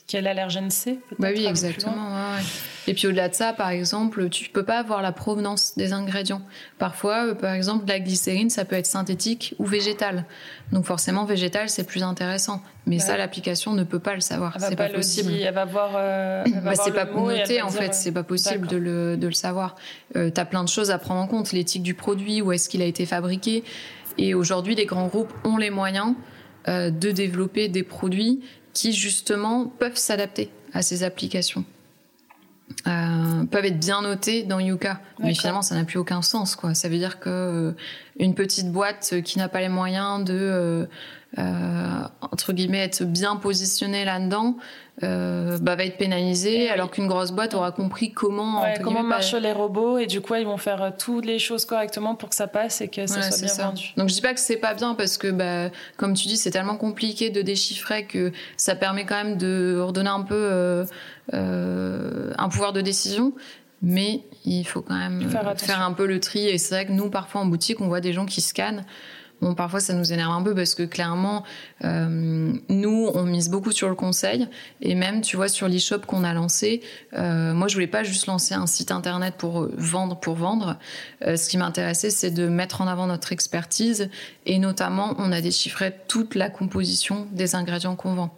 quel 0.06 0.26
allergène 0.26 0.70
c'est 0.70 0.98
Bah 1.18 1.28
oui, 1.34 1.46
exactement. 1.46 1.94
Ouais, 1.94 2.42
Et 2.86 2.92
puis 2.92 3.06
au-delà 3.06 3.30
de 3.30 3.34
ça, 3.34 3.54
par 3.54 3.70
exemple, 3.70 4.28
tu 4.28 4.50
peux 4.50 4.62
pas 4.62 4.78
avoir 4.78 5.00
la 5.00 5.12
provenance 5.12 5.76
des 5.76 5.94
ingrédients. 5.94 6.42
Parfois, 6.78 7.28
euh, 7.28 7.34
par 7.34 7.54
exemple, 7.54 7.86
la 7.88 8.00
glycérine, 8.00 8.50
ça 8.50 8.66
peut 8.66 8.76
être 8.76 8.86
synthétique 8.86 9.54
ou 9.58 9.64
végétale. 9.64 10.26
Donc 10.72 10.84
forcément, 10.84 11.24
végétal, 11.24 11.70
c'est 11.70 11.84
plus 11.84 12.02
intéressant. 12.02 12.62
Mais 12.86 12.98
ça, 12.98 13.16
l'application 13.16 13.72
ne 13.72 13.82
peut 13.82 13.98
pas 13.98 14.14
le 14.14 14.20
savoir. 14.20 14.56
C'est 14.60 14.76
pas, 14.76 14.90
possible. 14.90 15.32
elle 15.32 15.54
va 15.54 15.64
voir. 15.64 15.92
Euh, 15.96 16.44
bah, 16.62 16.74
c'est 16.74 16.92
pas 16.92 17.06
noté 17.06 17.62
en 17.62 17.70
fait. 17.70 17.94
C'est 17.94 18.12
pas 18.12 18.24
possible 18.24 18.66
de 18.66 18.76
le, 18.76 19.16
de 19.16 19.26
le 19.26 19.32
savoir. 19.32 19.76
Euh, 20.16 20.30
tu 20.30 20.38
as 20.38 20.44
plein 20.44 20.64
de 20.64 20.68
choses 20.68 20.90
à 20.90 20.98
prendre 20.98 21.20
en 21.20 21.26
compte. 21.26 21.52
L'éthique 21.52 21.82
du 21.82 21.94
produit, 21.94 22.42
où 22.42 22.52
est-ce 22.52 22.68
qu'il 22.68 22.82
a 22.82 22.86
été 22.86 23.06
fabriqué. 23.06 23.64
Et 24.18 24.34
aujourd'hui, 24.34 24.74
les 24.74 24.84
grands 24.84 25.06
groupes 25.06 25.32
ont 25.44 25.56
les 25.56 25.70
moyens 25.70 26.14
euh, 26.68 26.90
de 26.90 27.10
développer 27.10 27.68
des 27.68 27.82
produits 27.82 28.42
qui 28.74 28.92
justement 28.92 29.66
peuvent 29.66 29.96
s'adapter 29.96 30.50
à 30.72 30.82
ces 30.82 31.02
applications. 31.04 31.64
Euh, 32.86 33.44
peuvent 33.44 33.64
être 33.66 33.78
bien 33.78 34.02
notés 34.02 34.42
dans 34.42 34.58
Yuka, 34.58 35.00
mais 35.18 35.34
finalement 35.34 35.62
ça 35.62 35.74
n'a 35.74 35.84
plus 35.84 35.98
aucun 35.98 36.22
sens 36.22 36.56
quoi. 36.56 36.74
Ça 36.74 36.88
veut 36.88 36.96
dire 36.96 37.20
que 37.20 37.28
euh, 37.28 37.72
une 38.18 38.34
petite 38.34 38.72
boîte 38.72 39.20
qui 39.22 39.38
n'a 39.38 39.48
pas 39.48 39.60
les 39.60 39.68
moyens 39.68 40.24
de 40.24 40.34
euh, 40.34 40.86
entre 41.36 42.52
guillemets 42.52 42.84
être 42.84 43.04
bien 43.04 43.36
positionnée 43.36 44.04
là-dedans 44.04 44.56
euh, 45.02 45.58
bah, 45.60 45.74
va 45.74 45.84
être 45.84 45.96
pénalisée, 45.96 46.70
alors 46.70 46.88
qu'une 46.88 47.08
grosse 47.08 47.32
boîte 47.32 47.54
aura 47.54 47.72
compris 47.72 48.12
comment 48.12 48.64
comment 48.82 49.02
marchent 49.02 49.34
les 49.34 49.50
robots 49.50 49.98
et 49.98 50.06
du 50.06 50.20
coup 50.20 50.36
ils 50.36 50.46
vont 50.46 50.56
faire 50.56 50.92
toutes 50.96 51.26
les 51.26 51.40
choses 51.40 51.64
correctement 51.64 52.14
pour 52.14 52.28
que 52.28 52.36
ça 52.36 52.46
passe 52.46 52.80
et 52.80 52.86
que 52.86 53.08
ça 53.08 53.22
soit 53.22 53.38
bien 53.38 53.48
ça. 53.48 53.66
vendu. 53.66 53.92
Donc 53.96 54.08
je 54.08 54.14
dis 54.14 54.20
pas 54.20 54.34
que 54.34 54.38
c'est 54.38 54.56
pas 54.56 54.72
bien 54.74 54.94
parce 54.94 55.18
que 55.18 55.32
bah, 55.32 55.70
comme 55.96 56.14
tu 56.14 56.28
dis 56.28 56.36
c'est 56.36 56.52
tellement 56.52 56.76
compliqué 56.76 57.30
de 57.30 57.42
déchiffrer 57.42 58.04
que 58.06 58.30
ça 58.56 58.76
permet 58.76 59.04
quand 59.04 59.16
même 59.16 59.36
de 59.36 59.80
redonner 59.80 60.10
un 60.10 60.22
peu 60.22 60.34
euh, 60.34 60.84
euh, 61.32 62.32
un 62.38 62.48
pouvoir 62.48 62.72
de 62.72 62.80
décision. 62.80 63.32
Mais 63.82 64.22
il 64.46 64.64
faut 64.64 64.80
quand 64.80 64.96
même 64.96 65.28
faire, 65.28 65.54
faire 65.58 65.82
un 65.82 65.92
peu 65.92 66.06
le 66.06 66.18
tri. 66.18 66.46
Et 66.46 66.56
c'est 66.56 66.74
vrai 66.74 66.86
que 66.86 66.92
nous, 66.92 67.10
parfois 67.10 67.42
en 67.42 67.44
boutique, 67.44 67.82
on 67.82 67.88
voit 67.88 68.00
des 68.00 68.14
gens 68.14 68.24
qui 68.24 68.40
scannent 68.40 68.86
Bon, 69.40 69.54
parfois 69.54 69.80
ça 69.80 69.92
nous 69.94 70.12
énerve 70.12 70.32
un 70.32 70.42
peu 70.42 70.54
parce 70.54 70.74
que 70.74 70.82
clairement, 70.84 71.44
euh, 71.84 72.52
nous, 72.68 73.10
on 73.14 73.24
mise 73.24 73.50
beaucoup 73.50 73.72
sur 73.72 73.88
le 73.88 73.94
conseil 73.94 74.48
et 74.80 74.94
même, 74.94 75.20
tu 75.20 75.36
vois, 75.36 75.48
sur 75.48 75.68
l'e-shop 75.68 76.00
qu'on 76.06 76.24
a 76.24 76.32
lancé, 76.32 76.80
euh, 77.14 77.52
moi, 77.52 77.68
je 77.68 77.74
voulais 77.74 77.86
pas 77.86 78.04
juste 78.04 78.26
lancer 78.26 78.54
un 78.54 78.66
site 78.66 78.90
internet 78.90 79.34
pour 79.36 79.68
vendre 79.76 80.18
pour 80.18 80.34
vendre. 80.34 80.76
Euh, 81.26 81.36
ce 81.36 81.48
qui 81.48 81.58
m'intéressait, 81.58 82.10
c'est 82.10 82.30
de 82.30 82.48
mettre 82.48 82.80
en 82.80 82.86
avant 82.86 83.06
notre 83.06 83.32
expertise 83.32 84.08
et 84.46 84.58
notamment, 84.58 85.14
on 85.18 85.32
a 85.32 85.40
déchiffré 85.40 85.94
toute 86.08 86.34
la 86.34 86.48
composition 86.48 87.26
des 87.32 87.54
ingrédients 87.54 87.96
qu'on 87.96 88.14
vend. 88.14 88.30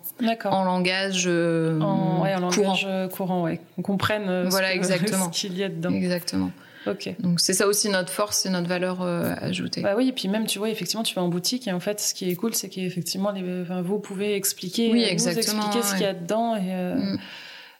En 0.44 0.64
langage, 0.64 1.24
euh, 1.26 1.78
en, 1.80 2.22
ouais, 2.22 2.34
en 2.34 2.49
courant. 2.49 2.68
langage 2.68 3.11
courant, 3.12 3.42
ouais. 3.42 3.61
Qu'on 3.76 3.82
comprenne 3.82 4.28
euh, 4.28 4.47
voilà, 4.49 4.70
ce 4.82 5.30
qu'il 5.30 5.57
y 5.59 5.62
a 5.62 5.68
dedans. 5.68 5.90
Exactement. 5.90 6.51
Donc 7.20 7.41
c'est 7.41 7.53
ça 7.53 7.66
aussi 7.66 7.89
notre 7.89 8.11
force, 8.11 8.39
c'est 8.39 8.51
notre 8.51 8.68
valeur 8.68 9.03
euh, 9.03 9.34
ajoutée. 9.41 9.80
Bah 9.80 9.95
oui, 9.97 10.09
et 10.09 10.12
puis 10.12 10.28
même 10.28 10.47
tu 10.47 10.59
vois 10.59 10.70
effectivement 10.70 11.03
tu 11.03 11.14
vas 11.14 11.22
en 11.22 11.28
boutique 11.28 11.66
et 11.68 11.72
en 11.72 11.80
fait 11.80 12.01
ce 12.01 12.14
qui 12.14 12.30
est 12.30 12.37
cool 12.37 12.55
c'est 12.55 12.68
qu'effectivement 12.68 13.30
les, 13.30 13.62
enfin, 13.62 13.82
vous 13.82 13.99
pouvez 13.99 14.34
expliquer, 14.34 14.93
oui, 14.93 15.01
nous 15.01 15.09
exactement, 15.09 15.66
expliquer 15.66 15.87
ce 15.87 15.93
qu'il 15.95 16.03
y 16.03 16.07
a 16.07 16.14
dedans 16.14 16.57
et 16.57 16.74
euh, 16.74 16.95
mm. 16.95 17.18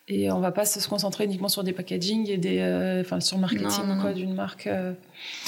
et 0.09 0.31
on 0.33 0.41
va 0.41 0.53
pas 0.53 0.65
se 0.65 0.87
concentrer 0.89 1.25
uniquement 1.25 1.49
sur 1.49 1.65
des 1.65 1.73
packaging 1.73 2.31
et 2.31 2.39
des 2.39 2.59
euh, 2.61 3.01
enfin 3.01 3.21
sur 3.21 3.37
le 3.37 3.43
marketing 3.43 4.01
quoi 4.01 4.13
d'une 4.13 4.35
marque. 4.35 4.69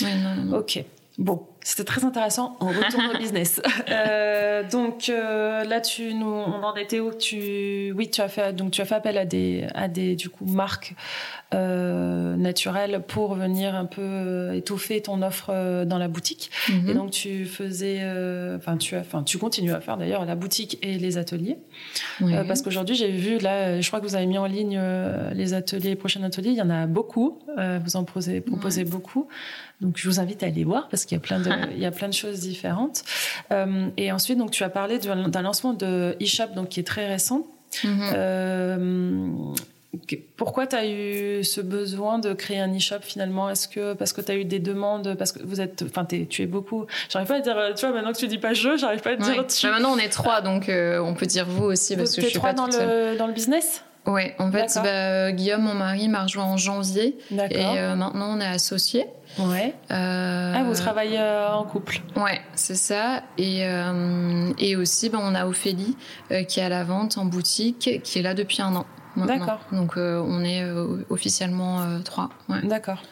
Oui, 0.00 0.06
non, 0.22 0.44
non. 0.44 0.58
Ok. 0.58 0.84
Bon, 1.18 1.42
c'était 1.62 1.84
très 1.84 2.04
intéressant. 2.04 2.56
On 2.60 2.68
retourne 2.68 3.06
au 3.14 3.18
business. 3.22 3.60
Euh, 3.90 4.62
donc 4.68 5.08
euh, 5.08 5.64
là, 5.64 5.80
tu 5.80 6.14
nous, 6.14 6.26
on 6.26 6.62
en 6.62 6.74
était 6.76 7.00
où 7.00 7.12
Tu, 7.12 7.92
oui, 7.96 8.10
tu 8.10 8.20
as 8.20 8.28
fait 8.28 8.52
donc 8.54 8.70
tu 8.70 8.80
as 8.80 8.84
fait 8.84 8.94
appel 8.94 9.18
à 9.18 9.24
des 9.24 9.66
à 9.74 9.88
des 9.88 10.16
du 10.16 10.28
coup 10.30 10.46
marques 10.46 10.94
euh, 11.54 12.36
naturelles 12.36 13.02
pour 13.06 13.34
venir 13.34 13.74
un 13.74 13.84
peu 13.86 14.50
étoffer 14.54 15.00
ton 15.02 15.22
offre 15.22 15.84
dans 15.84 15.98
la 15.98 16.08
boutique. 16.08 16.50
Mhm. 16.68 16.88
Et 16.88 16.94
donc 16.94 17.10
tu 17.10 17.44
faisais, 17.44 18.00
enfin 18.56 18.76
tu 18.76 18.96
as, 18.96 19.00
enfin 19.00 19.22
tu 19.22 19.38
continues 19.38 19.72
à 19.72 19.80
faire 19.80 19.96
d'ailleurs 19.96 20.24
la 20.24 20.34
boutique 20.36 20.78
et 20.82 20.98
les 20.98 21.18
ateliers. 21.18 21.58
Oui. 22.20 22.32
parce 22.46 22.62
qu'aujourd'hui, 22.62 22.96
j'ai 22.96 23.10
vu 23.10 23.38
là, 23.38 23.80
je 23.80 23.86
crois 23.88 24.00
que 24.00 24.06
vous 24.06 24.14
avez 24.16 24.26
mis 24.26 24.38
en 24.38 24.46
ligne 24.46 24.80
les 25.32 25.54
ateliers, 25.54 25.90
les 25.90 25.96
prochains 25.96 26.22
ateliers. 26.22 26.50
Il 26.50 26.56
y 26.56 26.62
en 26.62 26.70
a 26.70 26.86
beaucoup. 26.86 27.40
vous 27.56 27.96
en 27.96 28.04
proposez, 28.04 28.40
proposez 28.40 28.84
Ouais. 28.84 28.84
beaucoup. 28.90 29.28
Donc 29.80 29.96
je 29.96 30.08
vous 30.08 30.18
invite 30.20 30.42
à 30.42 30.46
aller 30.46 30.64
voir 30.64 30.88
parce 30.88 31.04
qu'il 31.04 31.16
y 31.16 31.18
a 31.18 31.22
plein 31.22 31.38
de 31.40 31.47
il 31.72 31.78
y 31.78 31.86
a 31.86 31.90
plein 31.90 32.08
de 32.08 32.14
choses 32.14 32.40
différentes. 32.40 33.02
Euh, 33.52 33.88
et 33.96 34.12
ensuite 34.12 34.38
donc 34.38 34.50
tu 34.50 34.62
as 34.64 34.68
parlé 34.70 34.98
d'un 34.98 35.42
lancement 35.42 35.72
de 35.72 36.16
eShop 36.20 36.48
donc 36.54 36.68
qui 36.70 36.80
est 36.80 36.86
très 36.86 37.06
récent. 37.06 37.46
Mhm. 37.84 38.00
Euh, 38.14 39.26
pourquoi 40.36 40.66
tu 40.66 40.76
as 40.76 40.86
eu 40.86 41.42
ce 41.44 41.60
besoin 41.60 42.18
de 42.18 42.32
créer 42.34 42.60
un 42.60 42.74
e-shop 42.76 43.00
finalement? 43.02 43.48
Est-ce 43.50 43.66
que 43.68 43.94
parce 43.94 44.12
que 44.12 44.20
tu 44.20 44.30
as 44.30 44.34
eu 44.36 44.44
des 44.44 44.58
demandes 44.58 45.14
parce 45.18 45.32
que 45.32 45.40
vous 45.42 45.60
êtes 45.60 45.82
enfin 45.82 46.04
tu 46.04 46.26
es 46.42 46.46
beaucoup 46.46 46.86
j'arrive 47.08 47.26
pas 47.28 47.36
à 47.36 47.40
dire 47.40 47.56
tu 47.74 47.86
vois 47.86 47.94
maintenant 47.94 48.12
que 48.12 48.18
tu 48.18 48.28
dis 48.28 48.38
pas 48.38 48.52
je 48.52 48.76
j'arrive 48.76 49.00
pas 49.00 49.10
à 49.10 49.12
Ouais. 49.14 49.18
dire 49.18 49.46
tu 49.46 49.66
Bah, 49.66 49.72
maintenant 49.72 49.92
on 49.94 49.98
est 49.98 50.10
trois, 50.10 50.40
donc 50.42 50.68
euh, 50.68 51.00
on 51.00 51.14
peut 51.14 51.26
dire 51.26 51.46
vous 51.46 51.64
aussi 51.64 51.96
parce 51.96 52.14
que 52.14 52.20
je 52.22 52.26
suis 52.26 52.36
trois 52.38 52.50
pas 52.50 52.54
dans 52.54 52.64
toute 52.64 52.74
seule. 52.74 53.12
le 53.12 53.18
dans 53.18 53.26
le 53.26 53.32
business? 53.32 53.82
Ouais, 54.08 54.34
en 54.38 54.50
fait, 54.50 54.78
bah, 54.82 55.32
Guillaume, 55.32 55.62
mon 55.62 55.74
mari, 55.74 56.08
m'a 56.08 56.22
rejoint 56.22 56.44
en 56.44 56.56
janvier 56.56 57.18
et 57.30 57.34
D'accord. 57.34 57.74
euh, 57.76 57.94
maintenant 57.94 58.36
on 58.36 58.40
est 58.40 58.46
associés. 58.46 59.06
ouais 59.38 59.74
Euh, 59.90 60.54
ah 60.56 60.62
vous 60.64 60.74
travaillez 60.74 61.18
euh, 61.20 61.52
en 61.52 61.64
couple 61.64 62.00
Ouais, 62.16 62.40
c'est 62.54 62.74
ça. 62.74 63.22
Et, 63.36 63.66
et 64.58 64.76
aussi, 64.76 65.10
ben, 65.10 65.20
on 65.22 65.34
a 65.34 65.46
Ophélie 65.46 65.96
qui 66.48 66.60
est 66.60 66.62
à 66.62 66.68
la 66.70 66.84
vente 66.84 67.18
en 67.18 67.26
boutique, 67.26 68.00
qui 68.02 68.18
est 68.18 68.22
là 68.22 68.34
depuis 68.34 68.62
un 68.62 68.74
an. 68.76 68.86
D'accord. 69.16 69.60
Donc, 69.72 69.96
on 69.96 70.42
est 70.42 70.64
officiellement 71.10 72.00
trois. 72.02 72.30
Ouais. 72.48 72.62
D'accord. 72.62 73.02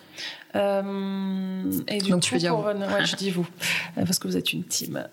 Et 1.88 1.98
du 1.98 2.10
Donc 2.10 2.22
coup, 2.22 2.28
tu 2.28 2.36
dire 2.38 2.54
pour... 2.54 2.64
ouais, 2.64 3.04
je 3.04 3.16
dis 3.16 3.30
vous, 3.30 3.46
parce 3.94 4.18
que 4.18 4.28
vous 4.28 4.36
êtes 4.36 4.52
une 4.52 4.64
team. 4.64 5.06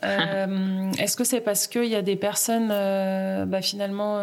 Est-ce 0.99 1.17
que 1.17 1.23
c'est 1.23 1.41
parce 1.41 1.67
qu'il 1.67 1.85
y 1.85 1.95
a 1.95 2.01
des 2.01 2.15
personnes, 2.15 2.69
bah, 2.69 3.61
finalement, 3.61 4.19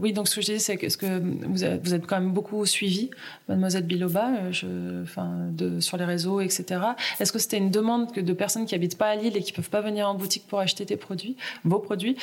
oui, 0.00 0.12
donc 0.12 0.28
ce 0.28 0.36
que 0.36 0.40
je 0.40 0.46
disais, 0.46 0.58
c'est 0.58 0.76
que, 0.76 0.86
-ce 0.86 0.96
que 0.96 1.22
vous, 1.46 1.64
êtes, 1.64 1.82
vous 1.84 1.94
êtes 1.94 2.06
quand 2.06 2.20
même 2.20 2.32
beaucoup 2.32 2.64
suivi, 2.66 3.10
Mademoiselle 3.48 3.84
Biloba, 3.84 4.50
je, 4.50 5.02
enfin, 5.02 5.30
de, 5.50 5.80
sur 5.80 5.96
les 5.96 6.04
réseaux, 6.04 6.40
etc. 6.40 6.80
Est-ce 7.20 7.32
que 7.32 7.38
c'était 7.38 7.58
une 7.58 7.70
demande 7.70 8.12
que 8.12 8.20
de 8.20 8.32
personnes 8.32 8.66
qui 8.66 8.74
habitent 8.74 8.98
pas 8.98 9.08
à 9.08 9.16
Lille 9.16 9.36
et 9.36 9.42
qui 9.42 9.52
peuvent 9.52 9.70
pas 9.70 9.80
venir 9.80 10.08
en 10.08 10.14
boutique 10.14 10.46
pour 10.48 10.60
acheter 10.60 10.86
tes 10.86 10.96
produits, 10.96 11.36
vos 11.64 11.78
produits 11.78 12.16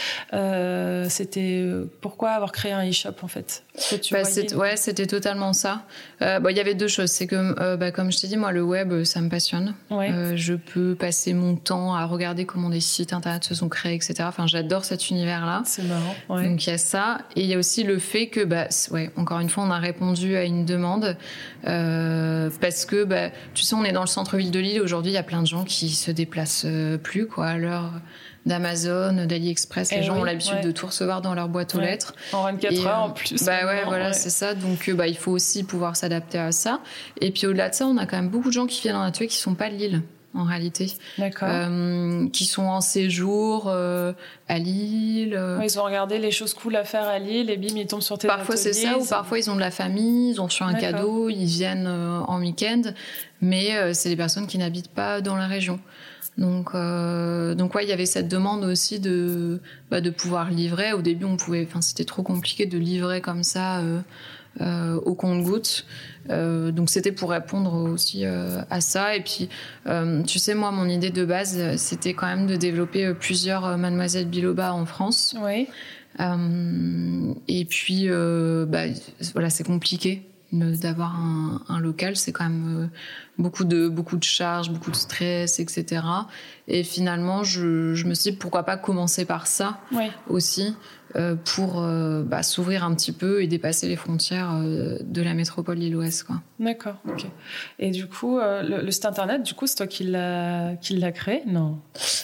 C'était 1.09 1.65
pourquoi 2.01 2.31
avoir 2.31 2.51
créé 2.51 2.71
un 2.71 2.87
e-shop 2.89 3.15
en 3.21 3.27
fait? 3.27 3.63
Bah, 4.11 4.23
Ouais, 4.55 4.75
c'était 4.77 5.07
totalement 5.07 5.53
ça. 5.53 5.83
Euh, 6.21 6.39
il 6.49 6.57
y 6.57 6.59
avait 6.59 6.75
deux 6.75 6.87
choses. 6.87 7.09
C'est 7.09 7.27
que, 7.27 7.59
euh, 7.59 7.77
bah, 7.77 7.91
comme 7.91 8.11
je 8.11 8.19
t'ai 8.19 8.27
dit, 8.27 8.32
moi, 8.38 8.51
le 8.51 8.63
web, 8.63 9.03
ça 9.03 9.21
me 9.21 9.29
passionne. 9.29 9.75
Euh, 9.91 10.34
je 10.36 10.53
peux 10.53 10.95
passer 10.95 11.34
mon 11.34 11.55
temps 11.55 11.95
à 11.95 12.05
regarder 12.05 12.45
comment 12.45 12.69
des 12.69 12.79
sites 12.79 13.13
internet 13.13 13.43
se 13.43 13.55
sont 13.55 13.69
créés, 13.69 13.95
etc. 13.95 14.15
Enfin, 14.23 14.47
j'adore 14.47 14.86
cet 14.86 15.09
univers-là. 15.09 15.61
C'est 15.65 15.84
marrant. 15.84 16.15
Donc, 16.29 16.65
il 16.65 16.69
y 16.69 16.73
a 16.73 16.77
ça. 16.77 17.19
Et 17.36 17.41
il 17.41 17.47
y 17.47 17.53
a 17.53 17.57
aussi 17.57 17.84
le 17.84 17.99
fait 17.99 18.27
que, 18.27 18.43
bah, 18.43 18.67
ouais, 18.91 19.11
encore 19.15 19.39
une 19.39 19.49
fois, 19.49 19.63
on 19.63 19.71
a 19.71 19.79
répondu 19.79 20.36
à 20.36 20.43
une 20.43 20.65
demande. 20.65 21.17
parce 21.63 22.86
que, 22.86 23.03
bah, 23.03 23.29
tu 23.53 23.63
sais, 23.63 23.75
on 23.75 23.84
est 23.84 23.93
dans 23.93 24.01
le 24.01 24.07
centre-ville 24.07 24.51
de 24.51 24.59
Lille. 24.59 24.81
Aujourd'hui, 24.81 25.11
il 25.11 25.15
y 25.15 25.19
a 25.19 25.23
plein 25.23 25.41
de 25.41 25.47
gens 25.47 25.63
qui 25.63 25.89
se 25.89 26.11
déplacent 26.11 26.67
plus, 27.01 27.27
quoi, 27.27 27.47
à 27.47 27.57
l'heure 27.57 27.91
d'Amazon, 28.45 29.25
d'AliExpress. 29.25 29.91
Les 29.91 29.99
eh 29.99 30.03
gens 30.03 30.17
ont 30.17 30.23
l'habitude 30.23 30.61
de 30.61 30.71
tout 30.71 30.87
recevoir 30.87 31.21
dans 31.21 31.33
leur 31.33 31.47
boîte 31.47 31.75
aux 31.75 31.79
lettres. 31.79 32.13
En 32.33 32.43
24 32.43 32.87
heures 32.87 32.99
en 32.99 33.09
plus. 33.11 33.43
Bah 33.43 33.65
ouais, 33.65 33.83
voilà, 33.85 34.13
c'est 34.13 34.29
ça. 34.29 34.53
Donc 34.53 34.89
euh, 34.89 34.93
bah, 34.93 35.07
il 35.07 35.17
faut 35.17 35.31
aussi 35.31 35.63
pouvoir 35.63 35.95
s'adapter 35.95 36.37
à 36.37 36.51
ça. 36.51 36.81
Et 37.21 37.31
puis 37.31 37.47
au-delà 37.47 37.69
de 37.69 37.75
ça, 37.75 37.85
on 37.85 37.97
a 37.97 38.05
quand 38.05 38.17
même 38.17 38.29
beaucoup 38.29 38.49
de 38.49 38.53
gens 38.53 38.67
qui 38.67 38.81
viennent 38.81 38.95
en 38.95 39.03
atelier 39.03 39.27
qui 39.27 39.37
sont 39.37 39.55
pas 39.55 39.69
de 39.69 39.75
Lille 39.75 40.01
en 40.35 40.43
réalité. 40.43 40.91
D'accord. 41.19 41.47
Euh, 41.49 42.27
qui 42.29 42.45
sont 42.45 42.63
en 42.63 42.81
séjour 42.81 43.67
euh, 43.67 44.13
à 44.47 44.57
Lille. 44.57 45.39
ils 45.63 45.79
ont 45.79 45.83
regardé 45.83 46.17
les 46.17 46.31
choses 46.31 46.55
cool 46.55 46.75
à 46.75 46.83
faire 46.83 47.07
à 47.07 47.19
Lille 47.19 47.51
et 47.51 47.57
bim, 47.57 47.75
ils 47.77 47.85
tombent 47.85 48.01
sur 48.01 48.17
tes 48.17 48.27
Parfois 48.27 48.57
c'est 48.57 48.73
ça, 48.73 48.97
ou 48.97 49.05
parfois 49.05 49.37
ils 49.37 49.51
ont 49.51 49.55
de 49.55 49.61
la 49.61 49.71
famille, 49.71 50.31
ils 50.31 50.41
ont 50.41 50.45
reçu 50.45 50.63
un 50.63 50.73
cadeau, 50.73 51.29
ils 51.29 51.45
viennent 51.45 51.87
en 51.87 52.39
week-end, 52.39 52.81
mais 53.41 53.93
c'est 53.93 54.09
des 54.09 54.15
personnes 54.15 54.47
qui 54.47 54.57
n'habitent 54.57 54.91
pas 54.91 55.21
dans 55.21 55.35
la 55.35 55.45
région. 55.45 55.79
Donc, 56.38 56.69
euh, 56.73 57.53
donc 57.55 57.75
ouais, 57.75 57.84
il 57.84 57.89
y 57.89 57.93
avait 57.93 58.05
cette 58.05 58.27
demande 58.27 58.63
aussi 58.63 58.99
de, 58.99 59.59
bah, 59.91 60.01
de 60.01 60.09
pouvoir 60.09 60.49
livrer. 60.49 60.93
Au 60.93 61.01
début, 61.01 61.25
on 61.25 61.38
pouvait, 61.38 61.65
enfin, 61.67 61.81
c'était 61.81 62.05
trop 62.05 62.23
compliqué 62.23 62.65
de 62.65 62.77
livrer 62.77 63.21
comme 63.21 63.43
ça 63.43 63.79
euh, 63.79 63.99
euh, 64.61 64.95
au 64.95 65.13
compte-goutte. 65.13 65.86
Euh, 66.29 66.71
donc, 66.71 66.89
c'était 66.89 67.11
pour 67.11 67.29
répondre 67.29 67.73
aussi 67.75 68.25
à 68.25 68.81
ça. 68.81 69.15
Et 69.15 69.21
puis, 69.21 69.49
tu 70.25 70.39
sais, 70.39 70.55
moi, 70.55 70.71
mon 70.71 70.89
idée 70.89 71.11
de 71.11 71.25
base, 71.25 71.75
c'était 71.77 72.13
quand 72.13 72.27
même 72.27 72.47
de 72.47 72.55
développer 72.55 73.13
plusieurs 73.13 73.77
Mademoiselle 73.77 74.27
Biloba 74.27 74.73
en 74.73 74.86
France. 74.86 75.36
Oui. 75.39 75.67
et 77.47 77.65
puis, 77.65 78.07
bah, 78.09 78.86
voilà, 79.34 79.49
c'est 79.51 79.65
compliqué 79.65 80.23
d'avoir 80.54 81.16
un, 81.16 81.62
un, 81.68 81.80
local, 81.80 82.16
c'est 82.16 82.32
quand 82.32 82.43
même 82.43 82.89
beaucoup 83.38 83.64
de 83.64 83.88
beaucoup 83.88 84.18
de 84.18 84.24
charges, 84.24 84.70
beaucoup 84.70 84.91
de 84.91 84.95
stress, 84.95 85.60
etc. 85.60 86.04
Et 86.68 86.84
finalement, 86.84 87.43
je, 87.43 87.93
je 87.93 88.06
me 88.06 88.14
suis 88.14 88.32
dit 88.32 88.38
pourquoi 88.38 88.64
pas 88.64 88.78
commencer 88.78 89.26
par 89.26 89.47
ça 89.47 89.80
aussi 90.28 90.76
euh, 91.16 91.36
pour 91.36 91.80
euh, 91.84 92.24
bah, 92.24 92.41
s'ouvrir 92.41 92.84
un 92.84 92.95
petit 92.95 93.12
peu 93.12 93.43
et 93.43 93.47
dépasser 93.47 93.88
les 93.88 93.95
frontières 93.95 94.51
euh, 94.56 94.97
de 95.01 95.22
la 95.22 95.36
métropole 95.36 95.78
lilloise. 95.78 96.26
D'accord. 96.60 96.95
ok. 97.08 97.28
Et 97.78 97.91
du 97.91 98.08
coup, 98.08 98.39
le, 98.39 98.89
site 98.89 99.06
internet, 99.06 99.43
du 99.43 99.54
coup, 99.54 99.68
c'est 99.68 99.76
toi 99.76 99.88
qui 99.88 100.06
l'a 100.06 100.76
qui 100.82 100.97
l'a 100.97 101.12
créé? 101.12 101.43
Non. 101.45 101.80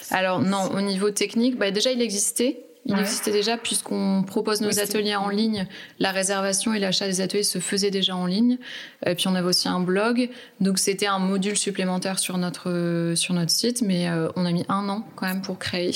Alors 0.09 0.39
non, 0.39 0.71
au 0.73 0.81
niveau 0.81 1.11
technique, 1.11 1.57
bah, 1.57 1.69
déjà 1.69 1.91
il 1.91 2.01
existait. 2.01 2.65
Il 2.85 2.97
existait 2.97 3.31
déjà 3.31 3.57
puisqu'on 3.57 4.23
propose 4.25 4.61
nos 4.61 4.79
ateliers 4.79 5.15
en 5.15 5.29
ligne. 5.29 5.67
La 5.99 6.11
réservation 6.11 6.73
et 6.73 6.79
l'achat 6.79 7.05
des 7.05 7.21
ateliers 7.21 7.43
se 7.43 7.59
faisaient 7.59 7.91
déjà 7.91 8.15
en 8.15 8.25
ligne. 8.25 8.57
Et 9.05 9.15
puis 9.15 9.27
on 9.27 9.35
avait 9.35 9.47
aussi 9.47 9.67
un 9.67 9.79
blog. 9.79 10.29
Donc 10.59 10.79
c'était 10.79 11.05
un 11.07 11.19
module 11.19 11.57
supplémentaire 11.57 12.17
sur 12.19 12.37
notre, 12.37 13.13
sur 13.15 13.33
notre 13.33 13.51
site. 13.51 13.81
Mais 13.81 14.09
euh, 14.09 14.29
on 14.35 14.45
a 14.45 14.51
mis 14.51 14.65
un 14.69 14.89
an 14.89 15.05
quand 15.15 15.27
même 15.27 15.41
pour 15.41 15.59
créer. 15.59 15.91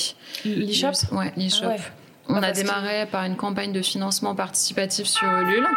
L'e-shop? 0.46 1.16
Ouais, 1.16 1.34
l'e-shop. 1.38 1.66
Ah 1.68 1.78
on 2.30 2.36
ah, 2.36 2.48
a 2.48 2.52
démarré 2.52 3.06
par 3.06 3.26
une 3.26 3.36
campagne 3.36 3.74
de 3.74 3.82
financement 3.82 4.36
participatif 4.36 5.08
sur 5.08 5.28
Ulule. 5.28 5.68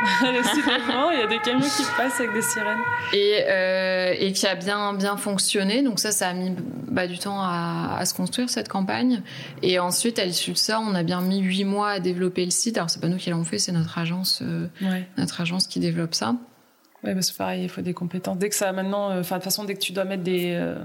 il 0.22 1.18
y 1.18 1.22
a 1.22 1.26
des 1.26 1.38
camions 1.38 1.60
qui 1.60 1.82
passent 1.96 2.20
avec 2.20 2.32
des 2.32 2.42
sirènes. 2.42 2.78
Et, 3.12 3.44
euh, 3.48 4.14
et 4.18 4.32
qui 4.32 4.46
a 4.46 4.54
bien, 4.54 4.94
bien 4.94 5.16
fonctionné. 5.16 5.82
Donc 5.82 5.98
ça, 5.98 6.10
ça 6.10 6.28
a 6.28 6.32
mis 6.32 6.54
bah, 6.88 7.06
du 7.06 7.18
temps 7.18 7.40
à, 7.40 7.96
à, 7.98 8.06
se 8.06 8.14
construire, 8.14 8.48
cette 8.48 8.68
campagne. 8.68 9.22
Et 9.62 9.78
ensuite, 9.78 10.18
à 10.18 10.24
l'issue 10.24 10.52
de 10.52 10.56
ça, 10.56 10.80
on 10.80 10.94
a 10.94 11.02
bien 11.02 11.20
mis 11.20 11.40
huit 11.40 11.64
mois 11.64 11.90
à 11.90 12.00
développer 12.00 12.44
le 12.44 12.50
site. 12.50 12.76
Alors, 12.76 12.90
c'est 12.90 13.00
pas 13.00 13.08
nous 13.08 13.18
qui 13.18 13.30
l'avons 13.30 13.44
fait, 13.44 13.58
c'est 13.58 13.72
notre 13.72 13.98
agence, 13.98 14.42
euh, 14.42 14.68
notre 15.18 15.40
agence 15.40 15.66
qui 15.66 15.80
développe 15.80 16.14
ça. 16.14 16.34
Oui, 17.02 17.10
c'est 17.20 17.36
pareil, 17.36 17.62
il 17.62 17.68
faut 17.68 17.80
des 17.80 17.94
compétences. 17.94 18.36
Dès 18.36 18.50
que 18.50 18.54
ça, 18.54 18.72
maintenant, 18.72 19.10
euh, 19.10 19.22
de 19.22 19.26
toute 19.26 19.42
façon, 19.42 19.64
dès 19.64 19.74
que 19.74 19.80
tu 19.80 19.92
dois 19.92 20.04
mettre 20.04 20.22
des, 20.22 20.52
euh, 20.54 20.76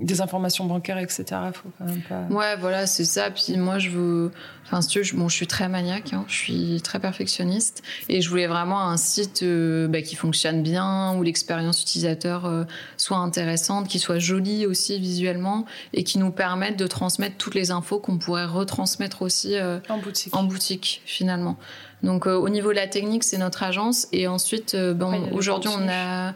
des 0.00 0.20
informations 0.20 0.64
bancaires, 0.64 0.98
etc., 0.98 1.24
faut 1.52 1.68
quand 1.78 1.84
même 1.84 2.02
pas. 2.02 2.22
Ouais, 2.30 2.56
voilà, 2.56 2.86
c'est 2.86 3.04
ça. 3.04 3.30
Puis 3.30 3.56
moi, 3.56 3.78
je 3.78 3.90
veux, 3.90 4.32
enfin, 4.64 4.80
si 4.80 4.88
tu 4.88 4.98
veux, 4.98 5.04
je, 5.04 5.16
bon, 5.16 5.28
je 5.28 5.36
suis 5.36 5.46
très 5.46 5.68
maniaque, 5.68 6.12
hein, 6.12 6.24
je 6.28 6.34
suis 6.34 6.80
très 6.82 7.00
perfectionniste, 7.00 7.82
et 8.08 8.20
je 8.20 8.28
voulais 8.28 8.46
vraiment 8.46 8.82
un 8.82 8.96
site 8.96 9.42
euh, 9.42 9.88
bah, 9.88 10.02
qui 10.02 10.16
fonctionne 10.16 10.62
bien, 10.62 11.14
où 11.16 11.22
l'expérience 11.22 11.82
utilisateur 11.82 12.66
soit 12.96 13.18
intéressante, 13.18 13.88
qui 13.88 13.98
soit 13.98 14.18
jolie 14.18 14.66
aussi 14.66 14.98
visuellement, 14.98 15.66
et 15.92 16.04
qui 16.04 16.18
nous 16.18 16.30
permette 16.30 16.78
de 16.78 16.86
transmettre 16.86 17.36
toutes 17.36 17.54
les 17.54 17.70
infos 17.70 17.98
qu'on 17.98 18.18
pourrait 18.18 18.46
retransmettre 18.46 19.22
aussi 19.22 19.56
en 19.88 19.98
boutique. 19.98 20.34
En 20.34 20.44
boutique, 20.44 21.02
finalement. 21.04 21.56
Donc 22.04 22.26
euh, 22.26 22.36
au 22.36 22.48
niveau 22.48 22.70
de 22.70 22.76
la 22.76 22.86
technique, 22.86 23.24
c'est 23.24 23.38
notre 23.38 23.62
agence. 23.62 24.06
Et 24.12 24.28
ensuite, 24.28 24.74
euh, 24.74 24.94
aujourd'hui, 25.32 25.70
on 25.74 25.88
a 25.88 26.34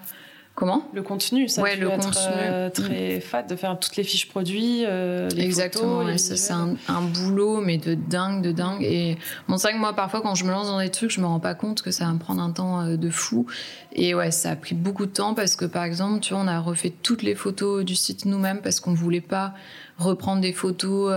Comment? 0.58 0.82
Le 0.92 1.02
contenu, 1.02 1.48
ça 1.48 1.62
ouais, 1.62 1.76
le 1.76 1.88
être 1.88 2.18
euh, 2.28 2.68
très 2.68 3.20
fat 3.20 3.44
de 3.44 3.54
faire 3.54 3.78
toutes 3.78 3.94
les 3.94 4.02
fiches 4.02 4.28
produits, 4.28 4.84
les 4.84 5.40
Exactement, 5.40 6.04
c'est 6.16 6.52
un, 6.52 6.74
un, 6.88 7.02
boulot, 7.02 7.60
mais 7.60 7.78
de 7.78 7.94
dingue, 7.94 8.42
de 8.42 8.50
dingue. 8.50 8.82
Et 8.82 9.16
bon, 9.46 9.56
c'est 9.56 9.68
vrai 9.68 9.74
que 9.74 9.80
moi, 9.80 9.92
parfois, 9.92 10.20
quand 10.20 10.34
je 10.34 10.44
me 10.44 10.50
lance 10.50 10.66
dans 10.66 10.80
des 10.80 10.90
trucs, 10.90 11.12
je 11.12 11.20
me 11.20 11.26
rends 11.26 11.38
pas 11.38 11.54
compte 11.54 11.80
que 11.80 11.92
ça 11.92 12.06
va 12.06 12.12
me 12.12 12.18
prendre 12.18 12.42
un 12.42 12.50
temps 12.50 12.96
de 12.96 13.10
fou. 13.10 13.46
Et 13.92 14.16
ouais, 14.16 14.32
ça 14.32 14.50
a 14.50 14.56
pris 14.56 14.74
beaucoup 14.74 15.06
de 15.06 15.12
temps 15.12 15.34
parce 15.34 15.54
que, 15.54 15.64
par 15.64 15.84
exemple, 15.84 16.18
tu 16.20 16.34
vois, 16.34 16.42
on 16.42 16.48
a 16.48 16.58
refait 16.58 16.92
toutes 17.02 17.22
les 17.22 17.36
photos 17.36 17.84
du 17.84 17.94
site 17.94 18.24
nous-mêmes 18.24 18.60
parce 18.60 18.80
qu'on 18.80 18.94
voulait 18.94 19.20
pas 19.20 19.54
reprendre 19.98 20.40
des 20.40 20.52
photos 20.52 21.14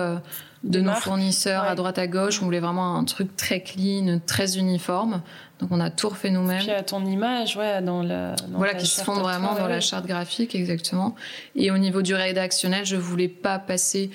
de 0.63 0.79
nos 0.79 0.93
fournisseurs 0.93 1.63
à 1.63 1.75
droite 1.75 1.97
à 1.97 2.07
gauche. 2.07 2.41
On 2.41 2.45
voulait 2.45 2.59
vraiment 2.59 2.97
un 2.97 3.03
truc 3.03 3.35
très 3.35 3.61
clean, 3.61 4.19
très 4.25 4.57
uniforme. 4.57 5.21
Donc 5.59 5.71
on 5.71 5.79
a 5.79 5.89
tout 5.89 6.09
refait 6.09 6.31
nous-mêmes. 6.31 6.61
Puis 6.61 6.71
à 6.71 6.83
ton 6.83 7.05
image, 7.05 7.55
ouais, 7.55 7.81
dans 7.81 8.03
la. 8.03 8.35
voilà, 8.51 8.73
qui 8.73 8.87
se 8.87 9.03
fond 9.03 9.19
vraiment 9.19 9.55
dans 9.55 9.67
la 9.67 9.79
charte 9.79 10.05
graphique, 10.05 10.55
exactement. 10.55 11.15
Et 11.55 11.71
au 11.71 11.77
niveau 11.77 12.01
du 12.01 12.13
rédactionnel, 12.13 12.85
je 12.85 12.95
voulais 12.95 13.27
pas 13.27 13.59
passer 13.59 14.09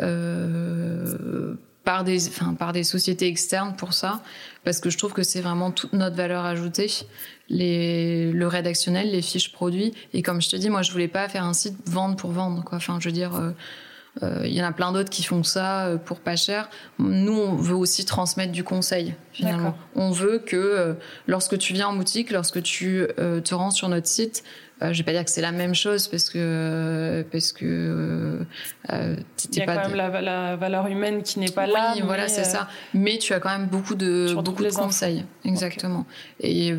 euh, 0.00 1.54
par 1.84 2.04
des, 2.04 2.28
enfin, 2.28 2.54
par 2.54 2.72
des 2.72 2.84
sociétés 2.84 3.26
externes 3.26 3.74
pour 3.76 3.92
ça, 3.94 4.22
parce 4.64 4.78
que 4.78 4.90
je 4.90 4.98
trouve 4.98 5.12
que 5.12 5.24
c'est 5.24 5.40
vraiment 5.40 5.72
toute 5.72 5.92
notre 5.92 6.16
valeur 6.16 6.44
ajoutée. 6.44 6.90
Les, 7.48 8.30
le 8.30 8.46
rédactionnel, 8.46 9.10
les 9.10 9.22
fiches 9.22 9.52
produits. 9.52 9.92
Et 10.14 10.22
comme 10.22 10.40
je 10.40 10.48
te 10.48 10.56
dis, 10.56 10.70
moi, 10.70 10.82
je 10.82 10.92
voulais 10.92 11.08
pas 11.08 11.28
faire 11.28 11.44
un 11.44 11.52
site 11.52 11.76
vendre 11.86 12.16
pour 12.16 12.30
vendre, 12.30 12.64
quoi. 12.64 12.78
Enfin, 12.78 12.98
je 13.00 13.08
veux 13.08 13.14
dire. 13.14 13.34
Euh, 13.34 13.50
euh, 13.50 13.52
il 14.20 14.52
y 14.52 14.62
en 14.62 14.66
a 14.66 14.72
plein 14.72 14.92
d'autres 14.92 15.10
qui 15.10 15.22
font 15.22 15.42
ça 15.42 15.86
euh, 15.86 15.96
pour 15.96 16.20
pas 16.20 16.36
cher. 16.36 16.68
Nous, 16.98 17.32
on 17.32 17.54
veut 17.54 17.74
aussi 17.74 18.04
transmettre 18.04 18.52
du 18.52 18.62
conseil, 18.62 19.14
finalement. 19.32 19.76
On 19.94 20.10
veut 20.10 20.38
que 20.38 20.56
euh, 20.56 20.94
lorsque 21.26 21.56
tu 21.58 21.72
viens 21.72 21.88
en 21.88 21.94
boutique, 21.94 22.30
lorsque 22.30 22.62
tu 22.62 23.06
te 23.16 23.54
rends 23.54 23.70
sur 23.70 23.88
notre 23.88 24.06
site, 24.06 24.44
je 24.90 24.98
vais 24.98 25.04
pas 25.04 25.12
dire 25.12 25.24
que 25.24 25.30
c'est 25.30 25.42
la 25.42 25.52
même 25.52 25.74
chose 25.74 26.08
parce 26.08 26.28
que 26.28 27.24
parce 27.30 27.52
que 27.52 28.44
euh, 28.90 29.16
il 29.52 29.58
y 29.58 29.62
a 29.62 29.66
quand 29.66 29.88
même 29.88 29.94
la, 29.94 30.56
valeur 30.56 30.88
humaine 30.88 31.22
qui 31.22 31.38
n'est 31.38 31.50
pas 31.50 31.66
là. 31.66 31.92
Oui, 31.94 32.02
voilà, 32.04 32.28
c'est 32.28 32.44
ça. 32.44 32.68
Mais 32.94 33.18
tu 33.18 33.32
as 33.32 33.40
quand 33.40 33.50
même 33.50 33.68
beaucoup 33.68 33.94
de 33.94 34.34
beaucoup 34.34 34.64
de 34.64 34.70
conseils, 34.70 35.24
exactement. 35.44 36.06
Et 36.40 36.74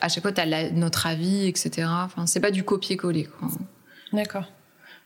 à 0.00 0.08
chaque 0.08 0.22
fois, 0.22 0.32
tu 0.32 0.40
as 0.40 0.70
notre 0.72 1.06
avis, 1.06 1.48
etc. 1.48 1.88
Enfin, 1.88 2.26
c'est 2.26 2.40
pas 2.40 2.50
du 2.50 2.62
copier-coller. 2.62 3.28
D'accord. 4.12 4.44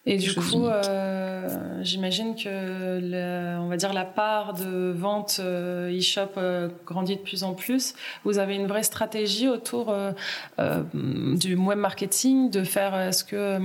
Et 0.06 0.18
du 0.18 0.34
coup, 0.34 0.66
euh, 0.66 1.48
j'imagine 1.82 2.34
que 2.34 3.00
le, 3.00 3.58
on 3.58 3.68
va 3.68 3.76
dire 3.78 3.94
la 3.94 4.04
part 4.04 4.52
de 4.52 4.92
vente 4.92 5.38
euh, 5.40 5.98
e-shop 5.98 6.32
euh, 6.36 6.68
grandit 6.86 7.16
de 7.16 7.22
plus 7.22 7.42
en 7.42 7.54
plus. 7.54 7.94
Vous 8.24 8.38
avez 8.38 8.54
une 8.54 8.66
vraie 8.66 8.82
stratégie 8.82 9.48
autour 9.48 9.90
euh, 9.90 10.12
euh 10.58 10.82
du 10.94 11.54
web 11.56 11.78
marketing, 11.78 12.50
de 12.50 12.64
faire 12.64 12.94
est-ce 12.94 13.24
que 13.24 13.58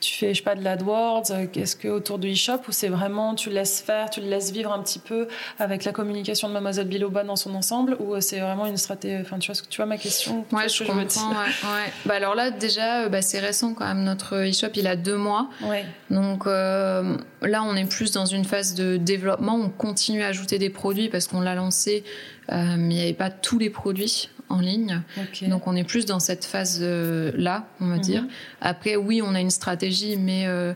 tu 0.00 0.14
fais 0.14 0.32
je 0.32 0.38
sais 0.38 0.44
pas 0.44 0.54
de 0.54 0.62
l'AdWords, 0.62 1.30
est-ce 1.32 1.74
que 1.74 1.88
autour 1.88 2.18
du 2.18 2.32
e-shop 2.32 2.60
ou 2.68 2.72
c'est 2.72 2.88
vraiment 2.88 3.34
tu 3.34 3.50
laisses 3.50 3.80
faire, 3.80 4.10
tu 4.10 4.20
le 4.20 4.28
laisses 4.28 4.52
vivre 4.52 4.72
un 4.72 4.80
petit 4.80 5.00
peu 5.00 5.26
avec 5.58 5.84
la 5.84 5.92
communication 5.92 6.48
de 6.48 6.52
Mademoiselle 6.52 6.86
Biloba 6.86 7.24
dans 7.24 7.36
son 7.36 7.54
ensemble 7.54 7.96
ou 7.98 8.20
c'est 8.20 8.38
vraiment 8.38 8.66
une 8.66 8.76
stratégie 8.76 9.20
Enfin, 9.20 9.38
tu 9.38 9.50
vois 9.50 9.60
que 9.60 9.68
tu 9.68 9.76
vois 9.76 9.86
ma 9.86 9.98
question 9.98 10.44
Ouais, 10.52 10.68
je 10.68 10.84
comprends. 10.84 11.30
ouais, 11.30 11.36
ouais. 11.36 11.92
Bah 12.06 12.14
alors 12.14 12.34
là 12.34 12.50
déjà, 12.50 13.08
bah, 13.08 13.22
c'est 13.22 13.40
récent 13.40 13.74
quand 13.74 13.86
même 13.86 14.04
notre 14.04 14.48
e-shop, 14.48 14.68
il 14.76 14.86
a 14.86 14.96
deux 14.96 15.16
mois. 15.16 15.48
Ouais. 15.68 15.84
Donc 16.10 16.46
euh, 16.46 17.16
là, 17.42 17.62
on 17.62 17.74
est 17.76 17.84
plus 17.88 18.12
dans 18.12 18.26
une 18.26 18.44
phase 18.44 18.74
de 18.74 18.96
développement. 18.96 19.54
On 19.56 19.68
continue 19.70 20.22
à 20.22 20.28
ajouter 20.28 20.58
des 20.58 20.70
produits 20.70 21.08
parce 21.08 21.26
qu'on 21.28 21.40
l'a 21.40 21.54
lancé, 21.54 22.04
euh, 22.52 22.74
mais 22.78 22.94
il 22.94 22.96
n'y 22.98 23.02
avait 23.02 23.12
pas 23.14 23.30
tous 23.30 23.58
les 23.58 23.70
produits 23.70 24.28
en 24.50 24.60
ligne. 24.60 25.00
Okay. 25.30 25.46
Donc 25.48 25.66
on 25.66 25.74
est 25.74 25.84
plus 25.84 26.04
dans 26.06 26.20
cette 26.20 26.44
phase 26.44 26.78
euh, 26.82 27.32
là, 27.34 27.66
on 27.80 27.86
va 27.88 27.94
Mhm. 27.96 28.00
dire. 28.00 28.24
Après, 28.60 28.96
oui, 28.96 29.22
on 29.24 29.34
a 29.34 29.40
une 29.40 29.50
stratégie, 29.50 30.16
mais 30.18 30.44
euh, 30.46 30.74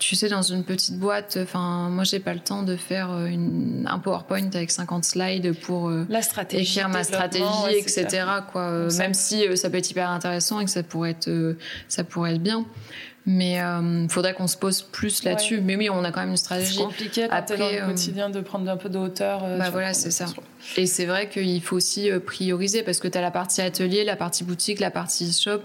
tu 0.00 0.16
sais, 0.16 0.28
dans 0.30 0.40
une 0.40 0.64
petite 0.64 0.98
boîte, 0.98 1.36
enfin, 1.42 1.90
moi, 1.90 2.04
j'ai 2.04 2.20
pas 2.20 2.32
le 2.32 2.40
temps 2.40 2.62
de 2.62 2.74
faire 2.76 3.26
une, 3.26 3.86
un 3.86 3.98
PowerPoint 3.98 4.46
avec 4.54 4.70
50 4.70 5.04
slides 5.04 5.52
pour 5.60 5.90
La 6.08 6.22
stratégie. 6.22 6.62
écrire 6.62 6.88
ma 6.88 7.04
stratégie, 7.04 7.44
ouais, 7.64 7.78
etc. 7.80 8.06
Quoi. 8.50 8.88
Ça- 8.88 9.02
Même 9.02 9.12
si 9.14 9.44
ça 9.56 9.68
peut 9.68 9.76
être 9.76 9.90
hyper 9.90 10.08
intéressant 10.08 10.58
et 10.60 10.64
que 10.64 10.70
ça 10.70 10.82
pourrait 10.82 11.10
être, 11.10 11.56
ça 11.88 12.04
pourrait 12.04 12.34
être 12.36 12.42
bien. 12.42 12.64
Mais 13.28 13.54
il 13.56 14.06
faudrait 14.08 14.34
qu'on 14.34 14.46
se 14.46 14.56
pose 14.56 14.82
plus 14.82 15.24
là-dessus. 15.24 15.56
Ouais. 15.56 15.60
Mais 15.62 15.76
oui, 15.76 15.90
on 15.90 16.04
a 16.04 16.12
quand 16.12 16.20
même 16.20 16.30
une 16.30 16.36
C'est 16.36 16.44
stratégie. 16.44 16.78
compliqué 16.78 17.26
quand 17.28 17.42
t'es 17.42 17.56
dans 17.56 17.64
Après, 17.64 17.76
le 17.78 17.82
euh, 17.82 17.86
quotidien 17.88 18.30
de 18.30 18.40
prendre 18.40 18.70
un 18.70 18.76
peu 18.76 18.88
de 18.88 18.98
hauteur. 18.98 19.42
euh, 19.44 19.58
Bah 19.58 19.70
voilà, 19.70 19.94
c'est 19.94 20.12
ça. 20.12 20.26
Et 20.76 20.86
c'est 20.86 21.06
vrai 21.06 21.28
qu'il 21.28 21.60
faut 21.60 21.74
aussi 21.74 22.08
euh, 22.10 22.20
prioriser 22.20 22.84
parce 22.84 23.00
que 23.00 23.08
tu 23.08 23.18
as 23.18 23.20
la 23.20 23.32
partie 23.32 23.62
atelier, 23.62 24.04
la 24.04 24.14
partie 24.14 24.44
boutique, 24.44 24.78
la 24.78 24.92
partie 24.92 25.32
shop. 25.32 25.60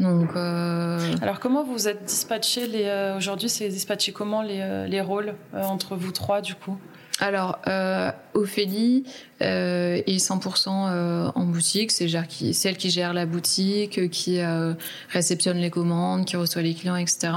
Donc, 0.00 0.30
euh, 0.36 0.98
Alors 1.22 1.40
comment 1.40 1.64
vous 1.64 1.86
êtes 1.88 2.04
dispatchés 2.04 2.66
les 2.66 2.84
euh, 2.84 3.16
aujourd'hui 3.16 3.48
c'est 3.48 3.68
dispatché 3.68 4.10
comment 4.12 4.42
les, 4.42 4.58
euh, 4.60 4.86
les 4.86 5.00
rôles 5.00 5.34
euh, 5.54 5.62
entre 5.62 5.94
vous 5.94 6.10
trois 6.10 6.40
du 6.40 6.54
coup? 6.56 6.76
Alors, 7.20 7.58
euh, 7.68 8.10
Ophélie 8.34 9.04
euh, 9.40 10.00
est 10.06 10.16
100% 10.18 10.68
euh, 10.90 11.30
en 11.34 11.44
boutique. 11.44 11.92
C'est 11.92 12.06
qui- 12.28 12.54
celle 12.54 12.76
qui 12.76 12.90
gère 12.90 13.12
la 13.14 13.24
boutique, 13.24 13.98
euh, 13.98 14.08
qui 14.08 14.40
euh, 14.40 14.74
réceptionne 15.10 15.58
les 15.58 15.70
commandes, 15.70 16.24
qui 16.24 16.36
reçoit 16.36 16.62
les 16.62 16.74
clients, 16.74 16.96
etc. 16.96 17.32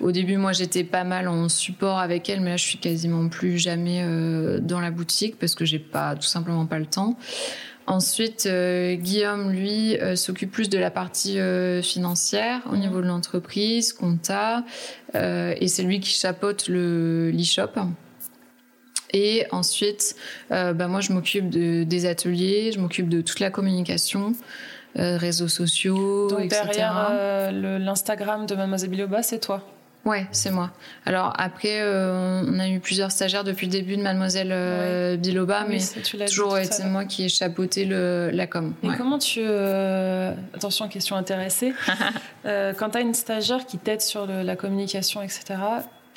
Au 0.00 0.12
début, 0.12 0.36
moi, 0.36 0.52
j'étais 0.52 0.84
pas 0.84 1.04
mal 1.04 1.26
en 1.28 1.48
support 1.48 1.98
avec 1.98 2.28
elle, 2.28 2.40
mais 2.42 2.50
là, 2.50 2.56
je 2.58 2.64
suis 2.64 2.78
quasiment 2.78 3.28
plus 3.28 3.58
jamais 3.58 4.02
euh, 4.04 4.58
dans 4.60 4.80
la 4.80 4.90
boutique 4.90 5.38
parce 5.38 5.54
que 5.54 5.64
j'ai 5.64 5.78
pas, 5.78 6.14
tout 6.14 6.22
simplement 6.28 6.66
pas 6.66 6.78
le 6.78 6.86
temps. 6.86 7.16
Ensuite, 7.86 8.44
euh, 8.44 8.96
Guillaume, 8.96 9.50
lui, 9.50 9.96
euh, 9.96 10.14
s'occupe 10.16 10.50
plus 10.50 10.68
de 10.68 10.76
la 10.76 10.90
partie 10.90 11.38
euh, 11.40 11.80
financière 11.80 12.60
au 12.66 12.74
Mhm. 12.74 12.80
niveau 12.80 13.00
de 13.00 13.06
l'entreprise, 13.06 13.94
compta, 13.94 14.62
euh, 15.14 15.54
et 15.58 15.68
c'est 15.68 15.82
lui 15.82 15.98
qui 16.00 16.10
chapeaute 16.10 16.68
le 16.68 17.30
l'e-shop. 17.30 17.70
Et 19.12 19.46
ensuite, 19.52 20.16
euh, 20.52 20.72
bah, 20.72 20.86
moi, 20.88 21.00
je 21.00 21.12
m'occupe 21.12 21.48
de, 21.50 21.84
des 21.84 22.06
ateliers, 22.06 22.72
je 22.74 22.78
m'occupe 22.80 23.08
de 23.08 23.20
toute 23.22 23.40
la 23.40 23.50
communication, 23.50 24.34
euh, 24.98 25.16
réseaux 25.16 25.48
sociaux, 25.48 26.28
Donc 26.28 26.40
etc. 26.44 26.62
derrière 26.64 27.08
euh, 27.10 27.78
l'Instagram 27.78 28.46
de 28.46 28.54
Mademoiselle 28.54 28.90
Biloba 28.90 29.22
c'est 29.22 29.38
toi? 29.38 29.62
Ouais, 30.04 30.26
c'est 30.32 30.50
moi. 30.50 30.70
Alors 31.04 31.34
après, 31.36 31.80
euh, 31.80 32.42
on 32.46 32.58
a 32.58 32.68
eu 32.68 32.80
plusieurs 32.80 33.10
stagiaires 33.10 33.44
depuis 33.44 33.66
le 33.66 33.72
début 33.72 33.96
de 33.96 34.02
Mademoiselle 34.02 34.48
euh, 34.52 35.16
Biloba, 35.16 35.62
Oui, 35.64 35.74
mais 35.74 35.78
c'est- 35.80 36.00
dit 36.00 36.24
toujours 36.26 36.54
l'heure. 36.54 36.64
moi 36.86 37.04
qui 37.04 37.24
ai 37.24 37.28
chapeauté 37.28 37.84
le, 37.84 38.30
la 38.32 38.46
com. 38.46 38.72
Et 38.82 38.88
Ouais. 38.88 38.94
comment 38.96 39.18
tu 39.18 39.42
attention 40.54 40.88
question 40.88 41.16
intéressée 41.16 41.74
quand 42.44 42.90
tu 42.90 42.98
as 42.98 43.00
une 43.00 43.14
stagiaire 43.14 43.66
qui 43.66 43.76
t'aide 43.78 44.00
sur 44.00 44.26
le- 44.26 44.42
la 44.42 44.56
communication 44.56 45.20
etc. 45.22 45.56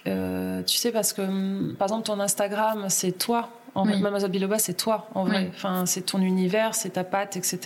euh, 0.08 0.64
tu 0.64 0.78
sais 0.78 0.92
parce 0.92 1.14
que 1.14 1.22
hum, 1.22 1.76
par 1.78 1.88
exemple 1.88 2.04
ton 2.08 2.20
Instagram 2.20 2.86
c'est 2.90 3.12
toi 3.18 3.50
en 3.76 3.86
Oui. 3.86 4.00
Mademoiselle 4.02 4.32
Biloba 4.32 4.58
c'est 4.60 4.74
toi 4.74 5.08
en 5.16 5.24
vrai 5.26 5.44
Oui. 5.44 5.50
enfin 5.56 5.86
c'est 5.86 6.02
ton 6.02 6.20
univers 6.22 6.76
c'est 6.76 6.92
ta 6.92 7.04
patte 7.04 7.38
etc. 7.38 7.60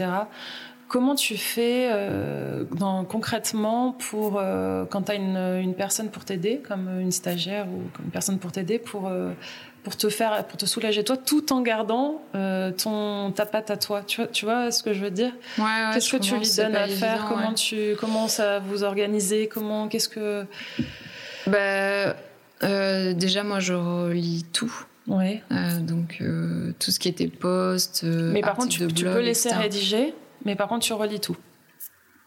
Comment 0.88 1.16
tu 1.16 1.36
fais 1.36 1.90
euh, 1.92 2.64
dans, 2.72 3.06
concrètement 3.06 3.94
pour 3.94 4.38
euh, 4.38 4.86
quand 4.86 5.04
tu 5.04 5.12
as 5.14 5.16
une, 5.16 5.38
une 5.38 5.74
personne 5.74 6.10
pour 6.10 6.26
t'aider, 6.26 6.62
comme 6.68 7.00
une 7.02 7.12
stagiaire 7.12 7.66
ou 7.66 7.82
comme 7.96 8.06
une 8.06 8.12
personne 8.12 8.38
pour 8.38 8.52
t'aider, 8.52 8.78
pour, 8.78 9.12
pour 9.84 9.98
te 9.98 10.10
faire, 10.10 10.46
pour 10.46 10.58
te 10.58 10.68
soulager 10.68 11.04
toi, 11.04 11.18
tout 11.18 11.52
en 11.52 11.62
gardant 11.62 12.22
ton 12.78 13.32
ta 13.32 13.48
patte 13.48 13.72
à 13.72 13.78
toi? 13.78 14.04
Tu 14.06 14.22
vois, 14.22 14.28
tu 14.28 14.46
vois 14.46 14.70
ce 14.70 14.84
que 14.84 14.94
je 14.94 15.00
veux 15.04 15.10
dire? 15.10 15.32
Ouais, 15.58 15.64
ouais, 15.64 15.90
Qu'est-ce 15.96 16.12
que 16.12 16.18
tu 16.18 16.36
lui 16.38 16.48
donnes 16.56 16.76
à 16.76 16.88
faire? 16.88 17.14
évident, 17.16 17.28
Comment 17.30 17.48
ouais. 17.50 17.54
tu 17.56 17.96
comment 18.00 18.28
ça 18.28 18.60
vous 18.60 18.84
organisez? 18.84 19.48
Comment 19.48 19.88
qu'est-ce 19.88 20.08
que 20.10 20.46
Bah, 21.48 22.16
euh, 22.64 23.14
déjà, 23.14 23.44
moi, 23.44 23.60
je 23.60 23.74
relis 23.74 24.46
tout. 24.54 24.74
ouais. 25.08 25.44
Euh, 25.52 25.80
donc, 25.80 26.18
euh, 26.22 26.74
tout 26.80 26.92
ce 26.92 27.00
qui 27.00 27.10
était 27.10 27.28
post, 27.28 28.02
euh, 28.04 28.32
Mais 28.32 28.42
par 28.42 28.56
contre, 28.56 28.70
tu, 28.70 28.88
peux 28.88 29.20
laisser 29.20 29.50
etc. 29.50 29.62
rédiger, 29.62 30.14
mais 30.46 30.56
par 30.56 30.68
contre, 30.68 30.86
tu 30.86 30.94
relis 30.94 31.20
tout. 31.20 31.38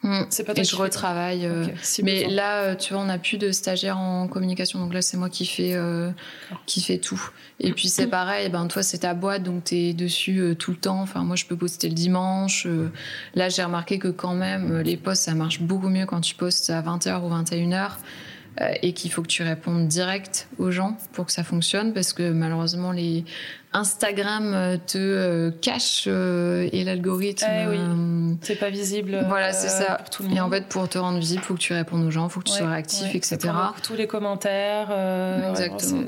Mm. 0.03 0.23
C'est 0.31 0.45
pas 0.45 0.55
toi 0.55 0.63
Et 0.63 0.65
je 0.65 0.77
retravaille. 0.77 1.49
si 1.83 2.03
Mais 2.03 2.25
besoin. 2.25 2.37
là, 2.37 2.77
tu 2.77 2.93
vois, 2.93 3.03
on 3.03 3.07
n'a 3.07 3.19
plus 3.19 3.37
de 3.39 3.51
stagiaires 3.51 3.99
en 3.99 4.29
communication, 4.29 4.79
donc 4.79 4.95
là, 4.95 5.03
c'est 5.03 5.17
moi 5.17 5.29
qui 5.29 5.45
fais, 5.45 5.77
qui 6.67 6.83
fait 6.83 6.99
tout. 6.99 7.31
Et 7.61 7.73
puis 7.73 7.89
c'est 7.89 8.07
pareil, 8.07 8.49
ben 8.51 8.69
toi, 8.69 8.83
c'est 8.83 8.99
ta 8.99 9.15
boîte, 9.15 9.43
donc 9.43 9.65
t'es 9.65 9.93
dessus 9.93 10.39
euh, 10.39 10.55
tout 10.55 10.71
le 10.71 10.77
temps. 10.77 11.01
Enfin, 11.01 11.25
moi, 11.25 11.35
je 11.35 11.45
peux 11.45 11.57
poster 11.57 11.89
le 11.89 11.95
dimanche. 11.95 12.67
euh, 12.67 12.91
là, 13.35 13.49
j'ai 13.49 13.65
remarqué 13.65 13.99
que 13.99 14.09
quand 14.09 14.35
même, 14.35 14.71
euh, 14.71 14.83
les 14.83 14.97
posts, 14.97 15.25
ça 15.25 15.35
marche 15.35 15.61
beaucoup 15.61 15.89
mieux 15.89 16.07
quand 16.07 16.21
tu 16.21 16.37
postes 16.37 16.71
à 16.71 16.81
20h 16.83 17.21
ou 17.23 17.31
21h. 17.31 17.97
Euh, 18.61 18.73
et 18.83 18.93
qu'il 18.93 19.11
faut 19.13 19.23
que 19.23 19.29
tu 19.29 19.43
répondes 19.43 19.87
direct 19.89 20.49
aux 20.59 20.71
gens 20.71 20.97
pour 21.13 21.27
que 21.27 21.33
ça 21.33 21.45
fonctionne 21.45 21.93
parce 21.93 22.13
que 22.13 22.31
malheureusement 22.31 22.93
les 22.93 23.25
Instagram 23.75 24.53
euh, 24.55 24.77
te 24.79 24.97
euh, 24.99 25.51
cache 25.61 26.07
et 26.07 26.85
l'algorithme 26.85 27.47
Eh 27.51 27.67
oui. 27.69 28.37
c'est 28.41 28.57
pas 28.57 28.71
visible. 28.71 29.25
voilà, 29.29 29.53
c'est 29.53 29.69
ça. 29.69 29.97
Pour 29.97 30.11
tout 30.11 30.23
le 30.23 30.31
monde. 30.31 30.39
Et 30.39 30.41
en 30.41 30.51
fait, 30.51 30.67
pour 30.69 30.89
te 30.89 30.97
rendre 30.97 31.19
visible, 31.19 31.43
faut 31.43 31.53
que 31.55 31.59
tu 31.61 31.75
répondes 31.75 32.03
aux 32.05 32.11
gens, 32.11 32.29
faut 32.31 32.41
que 32.41 32.47
tu 32.47 32.53
Ouais, 32.53 32.59
sois 32.61 32.71
réactif, 32.71 33.03
ouais. 33.13 33.17
etc. 33.17 33.39
Tous 33.83 33.95
les 33.95 34.07
commentaires. 34.07 34.89
euh, 34.91 35.51
Exactement. 35.51 36.05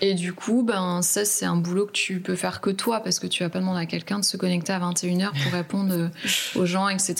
Et 0.00 0.14
du 0.14 0.32
coup, 0.32 0.62
ben 0.62 1.02
ça, 1.02 1.24
c'est 1.26 1.44
un 1.44 1.56
boulot 1.56 1.86
que 1.86 1.92
tu 1.92 2.20
peux 2.20 2.34
faire 2.34 2.60
que 2.62 2.70
toi, 2.70 3.00
parce 3.00 3.18
que 3.20 3.26
tu 3.26 3.42
vas 3.42 3.50
pas 3.50 3.58
demander 3.60 3.80
à 3.82 3.86
quelqu'un 3.86 4.18
de 4.18 4.24
se 4.24 4.36
connecter 4.38 4.72
à 4.72 4.80
21h 4.80 5.30
pour 5.42 5.52
répondre 5.52 6.10
aux 6.56 6.66
gens, 6.66 6.88
etc. 6.88 7.14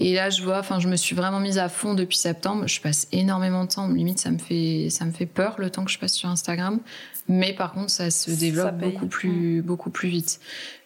Et 0.00 0.14
là, 0.14 0.30
je 0.30 0.42
vois, 0.42 0.60
enfin, 0.60 0.78
je 0.78 0.88
me 0.88 0.94
suis 0.94 1.16
vraiment 1.16 1.40
mise 1.40 1.58
à 1.58 1.68
fond 1.68 1.94
depuis 1.94 2.16
septembre. 2.16 2.68
Je 2.68 2.80
passe 2.80 3.08
énormément 3.10 3.64
de 3.64 3.68
temps. 3.68 3.88
Limite, 3.88 4.20
ça 4.20 4.30
me 4.30 4.38
fait, 4.38 4.88
ça 4.90 5.04
me 5.04 5.10
fait 5.10 5.26
peur 5.26 5.56
le 5.58 5.70
temps 5.70 5.84
que 5.84 5.90
je 5.90 5.98
passe 5.98 6.12
sur 6.12 6.28
Instagram. 6.28 6.78
Mais 7.26 7.52
par 7.52 7.72
contre, 7.72 7.90
ça 7.90 8.10
se 8.10 8.30
développe 8.30 8.78
beaucoup 8.78 9.06
plus, 9.06 9.60
beaucoup 9.60 9.90
plus 9.90 10.08
vite. 10.08 10.40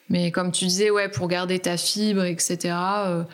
Mais 0.08 0.30
comme 0.30 0.50
tu 0.50 0.64
disais, 0.64 0.90
ouais, 0.90 1.10
pour 1.10 1.28
garder 1.28 1.58
ta 1.58 1.76
fibre, 1.76 2.24
etc. 2.24 2.74
euh, 3.06 3.24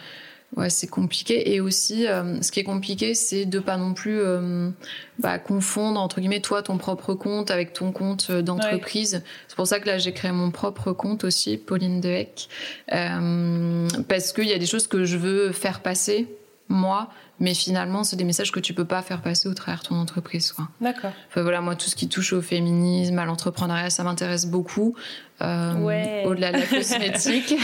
Ouais, 0.56 0.70
c'est 0.70 0.86
compliqué. 0.86 1.54
Et 1.54 1.60
aussi, 1.60 2.06
euh, 2.06 2.40
ce 2.40 2.50
qui 2.50 2.60
est 2.60 2.64
compliqué, 2.64 3.14
c'est 3.14 3.44
de 3.44 3.58
pas 3.58 3.76
non 3.76 3.92
plus 3.92 4.18
euh, 4.18 4.70
bah, 5.18 5.38
confondre, 5.38 6.00
entre 6.00 6.20
guillemets, 6.20 6.40
toi, 6.40 6.62
ton 6.62 6.78
propre 6.78 7.12
compte 7.14 7.50
avec 7.50 7.74
ton 7.74 7.92
compte 7.92 8.28
euh, 8.30 8.40
d'entreprise. 8.40 9.22
C'est 9.46 9.56
pour 9.56 9.66
ça 9.66 9.78
que 9.78 9.86
là, 9.86 9.98
j'ai 9.98 10.12
créé 10.12 10.32
mon 10.32 10.50
propre 10.50 10.92
compte 10.92 11.22
aussi, 11.24 11.58
Pauline 11.58 12.00
Dehec. 12.00 12.48
Euh, 12.92 13.88
parce 14.08 14.32
qu'il 14.32 14.46
y 14.46 14.54
a 14.54 14.58
des 14.58 14.66
choses 14.66 14.86
que 14.86 15.04
je 15.04 15.18
veux 15.18 15.52
faire 15.52 15.80
passer, 15.80 16.26
moi, 16.68 17.08
mais 17.40 17.54
finalement, 17.54 18.04
c'est 18.04 18.16
des 18.16 18.24
messages 18.24 18.52
que 18.52 18.60
tu 18.60 18.74
peux 18.74 18.84
pas 18.84 19.00
faire 19.02 19.22
passer 19.22 19.48
au 19.48 19.54
travers 19.54 19.82
de 19.82 19.88
ton 19.88 19.94
entreprise. 19.94 20.54
D'accord. 20.80 21.12
Enfin, 21.28 21.42
voilà, 21.42 21.60
moi, 21.60 21.76
tout 21.76 21.88
ce 21.88 21.96
qui 21.96 22.08
touche 22.08 22.32
au 22.32 22.42
féminisme, 22.42 23.18
à 23.18 23.24
l'entrepreneuriat, 23.24 23.90
ça 23.90 24.04
m'intéresse 24.04 24.46
beaucoup. 24.46 24.94
Euh, 25.40 25.74
Ouais. 25.74 26.24
Au-delà 26.26 26.52
de 26.52 26.58
la 26.58 26.66
cosmétique. 26.66 27.54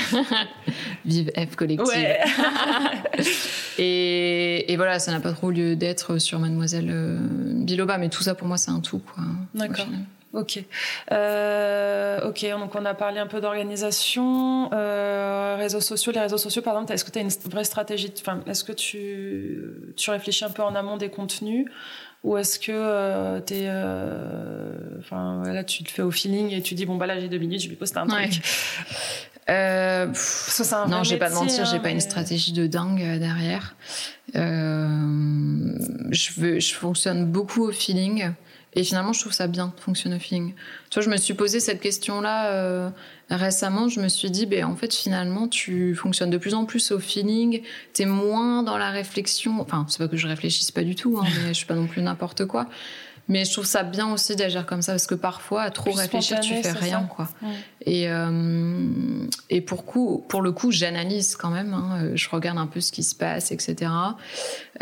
Vive 1.05 1.31
F 1.37 1.57
collective. 1.57 1.87
Ouais. 1.89 2.21
Et, 3.79 4.73
et 4.73 4.77
voilà, 4.77 5.01
ça 5.01 5.11
n'a 5.11 5.19
pas 5.21 5.33
trop 5.33 5.51
lieu 5.51 5.75
d'être 5.75 6.19
sur 6.19 6.39
Mademoiselle 6.39 6.89
euh, 6.91 7.19
Biloba, 7.65 7.99
mais 7.99 8.09
tout 8.09 8.23
ça 8.23 8.35
pour 8.37 8.47
moi 8.47 8.57
c'est 8.57 8.71
un 8.71 8.79
tout. 8.79 9.03
D'accord. 9.53 9.87
Ok. 10.35 10.59
Euh, 11.13 12.29
ok, 12.29 12.45
donc 12.59 12.75
on 12.75 12.85
a 12.85 12.95
parlé 12.95 13.21
un 13.21 13.29
peu 13.29 13.41
d'organisation, 13.41 14.69
euh, 14.73 15.55
réseaux 15.57 15.81
sociaux. 15.81 16.11
Les 16.13 16.19
réseaux 16.21 16.39
sociaux, 16.39 16.61
par 16.61 16.75
exemple, 16.75 16.93
est-ce 16.93 17.05
que 17.05 17.13
tu 17.13 17.21
as 17.21 17.23
une 17.23 17.31
vraie 17.51 17.63
stratégie 17.63 18.09
de- 18.09 18.15
Enfin, 18.21 18.41
est-ce 18.49 18.65
que 18.65 18.73
tu, 18.73 19.61
tu 19.97 20.11
réfléchis 20.11 20.45
un 20.45 20.51
peu 20.51 20.63
en 20.63 20.75
amont 20.75 20.97
des 20.97 21.09
contenus 21.09 21.67
ou 22.25 22.37
est-ce 22.37 22.59
que 22.59 22.73
euh, 22.73 23.39
t'es, 23.41 23.67
euh, 23.67 24.73
enfin, 24.99 25.43
là, 25.45 25.63
tu 25.63 25.85
te 25.85 25.91
fais 25.91 26.03
au 26.03 26.11
feeling 26.11 26.51
et 26.53 26.63
tu 26.63 26.75
dis 26.75 26.87
bon 26.87 26.97
bah 26.97 27.07
là 27.07 27.21
j'ai 27.21 27.29
deux 27.29 27.39
minutes, 27.39 27.61
je 27.63 27.69
vais 27.69 27.77
poster 27.77 27.99
un 27.99 28.07
truc. 28.07 28.41
Pff, 30.07 30.55
que 30.57 30.65
c'est 30.65 30.75
un 30.75 30.87
non, 30.89 31.03
vais 31.03 31.19
pas 31.19 31.29
métier, 31.29 31.45
mentir, 31.45 31.65
j'ai 31.67 31.77
hein, 31.77 31.81
pas 31.81 31.91
une 31.91 32.01
stratégie 32.01 32.53
de 32.53 32.67
dingue 32.67 33.19
derrière. 33.19 33.75
Je, 34.35 34.41
veux, 36.41 36.59
je 36.61 36.75
fonctionne 36.75 37.27
beaucoup 37.27 37.69
au 37.69 37.73
feeling. 37.73 38.31
Et 38.77 38.83
finalement, 38.83 39.13
je 39.13 39.21
trouve 39.21 39.33
ça 39.33 39.47
bien 39.47 39.73
de 39.75 39.81
fonctionner 39.81 40.17
au 40.17 40.19
feeling. 40.19 40.55
Tu 40.91 40.99
vois, 40.99 41.03
je 41.03 41.11
me 41.11 41.17
suis 41.17 41.35
posé 41.35 41.61
cette 41.61 41.81
question-là 41.81 42.51
euh, 42.51 42.91
récemment. 43.31 43.89
Je 43.89 44.01
me 44.01 44.09
suis 44.09 44.31
dit, 44.31 44.47
ben, 44.47 44.65
en 44.65 44.75
fait, 44.75 44.93
finalement, 44.93 45.47
tu 45.49 45.95
fonctionnes 45.95 46.31
de 46.31 46.39
plus 46.39 46.55
en 46.55 46.65
plus 46.65 46.91
au 46.91 46.99
feeling. 46.99 47.63
T'es 47.93 48.05
moins 48.05 48.63
dans 48.63 48.77
la 48.77 48.91
réflexion. 48.91 49.61
Enfin, 49.61 49.87
c'est 49.89 49.99
pas 49.99 50.09
que 50.09 50.17
je 50.17 50.27
réfléchisse 50.27 50.71
pas 50.73 50.83
du 50.83 50.95
tout, 50.95 51.21
hein, 51.23 51.27
mais 51.43 51.49
je 51.49 51.55
suis 51.55 51.67
pas 51.67 51.75
non 51.75 51.87
plus 51.87 52.03
n'importe 52.03 52.47
quoi. 52.47 52.69
Mais 53.27 53.45
je 53.45 53.53
trouve 53.53 53.65
ça 53.65 53.83
bien 53.85 54.13
aussi 54.13 54.37
d'agir 54.37 54.67
comme 54.67 54.83
ça 54.83 54.93
parce 54.93 55.07
que 55.07 55.15
parfois, 55.15 55.63
à 55.63 55.71
trop 55.71 55.93
réfléchir, 55.93 56.41
tu 56.41 56.55
fais 56.55 56.73
rien, 56.73 57.05
quoi. 57.05 57.29
Et 57.87 58.09
euh, 58.09 59.27
et 59.49 59.61
pour 59.61 59.87
coup, 59.87 60.25
pour 60.29 60.43
le 60.43 60.53
coup, 60.53 60.71
j'analyse 60.71 61.37
quand 61.37 61.51
même. 61.51 61.73
Hein, 61.73 62.11
je 62.15 62.29
regarde 62.29 62.59
un 62.59 62.67
peu 62.67 62.81
ce 62.81 62.93
qui 62.93 63.03
se 63.03 63.15
passe, 63.15 63.51
etc. 63.51 63.91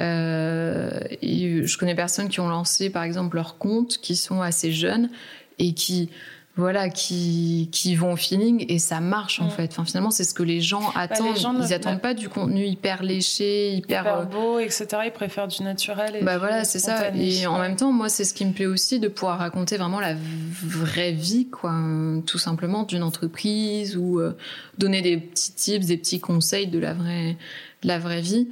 Euh, 0.01 1.01
et 1.21 1.65
je 1.67 1.79
connais 1.79 1.95
personnes 1.95 2.29
qui 2.29 2.41
ont 2.41 2.49
lancé, 2.49 2.91
par 2.91 3.05
exemple, 3.05 3.37
leur 3.37 3.59
compte, 3.59 3.99
qui 3.99 4.17
sont 4.17 4.43
assez 4.43 4.73
jeunes 4.73 5.09
et 5.59 5.75
qui 5.75 6.11
voilà, 6.55 6.91
qui, 6.91 7.71
qui 7.73 7.95
vont 7.97 8.13
au 8.13 8.17
feeling 8.17 8.67
et 8.69 8.79
ça 8.79 9.01
marche 9.01 9.41
en 9.41 9.47
mm. 9.47 9.51
fait. 9.51 9.71
Enfin, 9.73 9.85
finalement, 9.87 10.11
c'est 10.11 10.25
ce 10.25 10.35
que 10.35 10.43
les 10.43 10.61
gens 10.61 10.81
bah, 10.81 11.01
attendent. 11.01 11.37
ils 11.37 11.71
n'attendent 11.71 12.03
pas 12.03 12.13
du 12.13 12.29
contenu 12.29 12.67
hyper 12.67 13.03
léché, 13.03 13.73
hyper, 13.73 14.03
hyper 14.03 14.19
euh, 14.19 14.25
beau, 14.25 14.59
etc. 14.59 14.87
Ils 15.07 15.13
préfèrent 15.13 15.49
du 15.49 15.63
naturel. 15.63 16.17
Et 16.17 16.23
bah 16.23 16.37
voilà, 16.37 16.65
c'est 16.65 16.79
ça. 16.79 17.09
Et 17.15 17.47
en 17.47 17.59
même 17.59 17.77
temps, 17.77 17.93
moi, 17.93 18.11
c'est 18.11 18.25
ce 18.25 18.35
qui 18.35 18.45
me 18.45 18.53
plaît 18.53 18.67
aussi 18.67 19.01
de 19.01 19.09
pouvoir 19.09 19.39
raconter 19.39 19.79
vraiment 19.79 20.01
la 20.01 20.15
vraie 20.63 21.13
vie, 21.13 21.49
quoi, 21.49 21.73
tout 22.27 22.39
simplement 22.39 22.83
d'une 22.83 23.03
entreprise 23.03 23.97
ou 23.97 24.21
euh, 24.21 24.37
donner 24.77 25.01
des 25.01 25.17
petits 25.17 25.53
tips, 25.53 25.87
des 25.87 25.97
petits 25.97 26.21
conseils 26.21 26.67
de 26.67 26.79
la 26.79 26.93
vraie, 26.93 27.39
de 27.83 27.89
la 27.89 27.99
vraie 27.99 28.21
vie. 28.21 28.49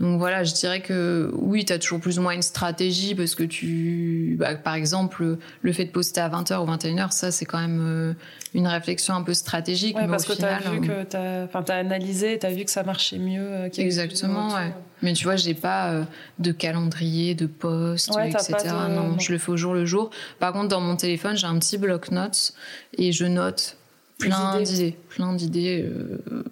Donc 0.00 0.18
voilà, 0.18 0.42
je 0.42 0.52
dirais 0.54 0.80
que 0.80 1.30
oui, 1.34 1.64
tu 1.64 1.72
as 1.72 1.78
toujours 1.78 2.00
plus 2.00 2.18
ou 2.18 2.22
moins 2.22 2.32
une 2.32 2.42
stratégie 2.42 3.14
parce 3.14 3.36
que 3.36 3.44
tu, 3.44 4.34
bah, 4.38 4.56
par 4.56 4.74
exemple, 4.74 5.38
le 5.62 5.72
fait 5.72 5.84
de 5.84 5.90
poster 5.90 6.20
à 6.20 6.28
20h 6.28 6.62
ou 6.62 6.66
21h, 6.66 7.12
ça 7.12 7.30
c'est 7.30 7.44
quand 7.44 7.60
même 7.60 7.80
euh, 7.80 8.12
une 8.54 8.66
réflexion 8.66 9.14
un 9.14 9.22
peu 9.22 9.34
stratégique. 9.34 9.96
Ouais, 9.96 10.08
parce 10.08 10.24
que 10.24 10.32
tu 10.32 10.44
as 10.44 10.58
vu 10.58 10.90
euh, 10.90 11.46
as, 11.52 11.72
analysé, 11.72 12.38
tu 12.40 12.46
as 12.46 12.50
vu 12.50 12.64
que 12.64 12.72
ça 12.72 12.82
marchait 12.82 13.18
mieux. 13.18 13.46
Euh, 13.46 13.68
Exactement, 13.76 14.52
ouais. 14.54 14.72
Mais 15.02 15.12
tu 15.12 15.24
vois, 15.24 15.36
j'ai 15.36 15.54
pas 15.54 16.06
de 16.38 16.50
calendrier, 16.50 17.34
de 17.34 17.46
poste, 17.46 18.10
etc. 18.24 18.54
Non, 18.90 19.18
je 19.18 19.32
le 19.32 19.38
fais 19.38 19.52
au 19.52 19.56
jour 19.56 19.74
le 19.74 19.84
jour. 19.84 20.10
Par 20.40 20.52
contre, 20.52 20.68
dans 20.68 20.80
mon 20.80 20.96
téléphone, 20.96 21.36
j'ai 21.36 21.46
un 21.46 21.58
petit 21.58 21.78
bloc-notes 21.78 22.54
et 22.96 23.12
je 23.12 23.26
note 23.26 23.76
plein 24.18 24.60
d'idées, 24.60 24.96
plein 25.10 25.34
d'idées 25.34 25.90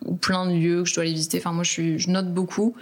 ou 0.04 0.16
plein 0.16 0.46
de 0.46 0.52
lieux 0.52 0.82
que 0.82 0.88
je 0.88 0.94
dois 0.94 1.04
aller 1.04 1.14
visiter. 1.14 1.38
Enfin, 1.38 1.52
moi, 1.52 1.64
je, 1.64 1.70
suis, 1.70 1.98
je 1.98 2.10
note 2.10 2.32
beaucoup. 2.32 2.76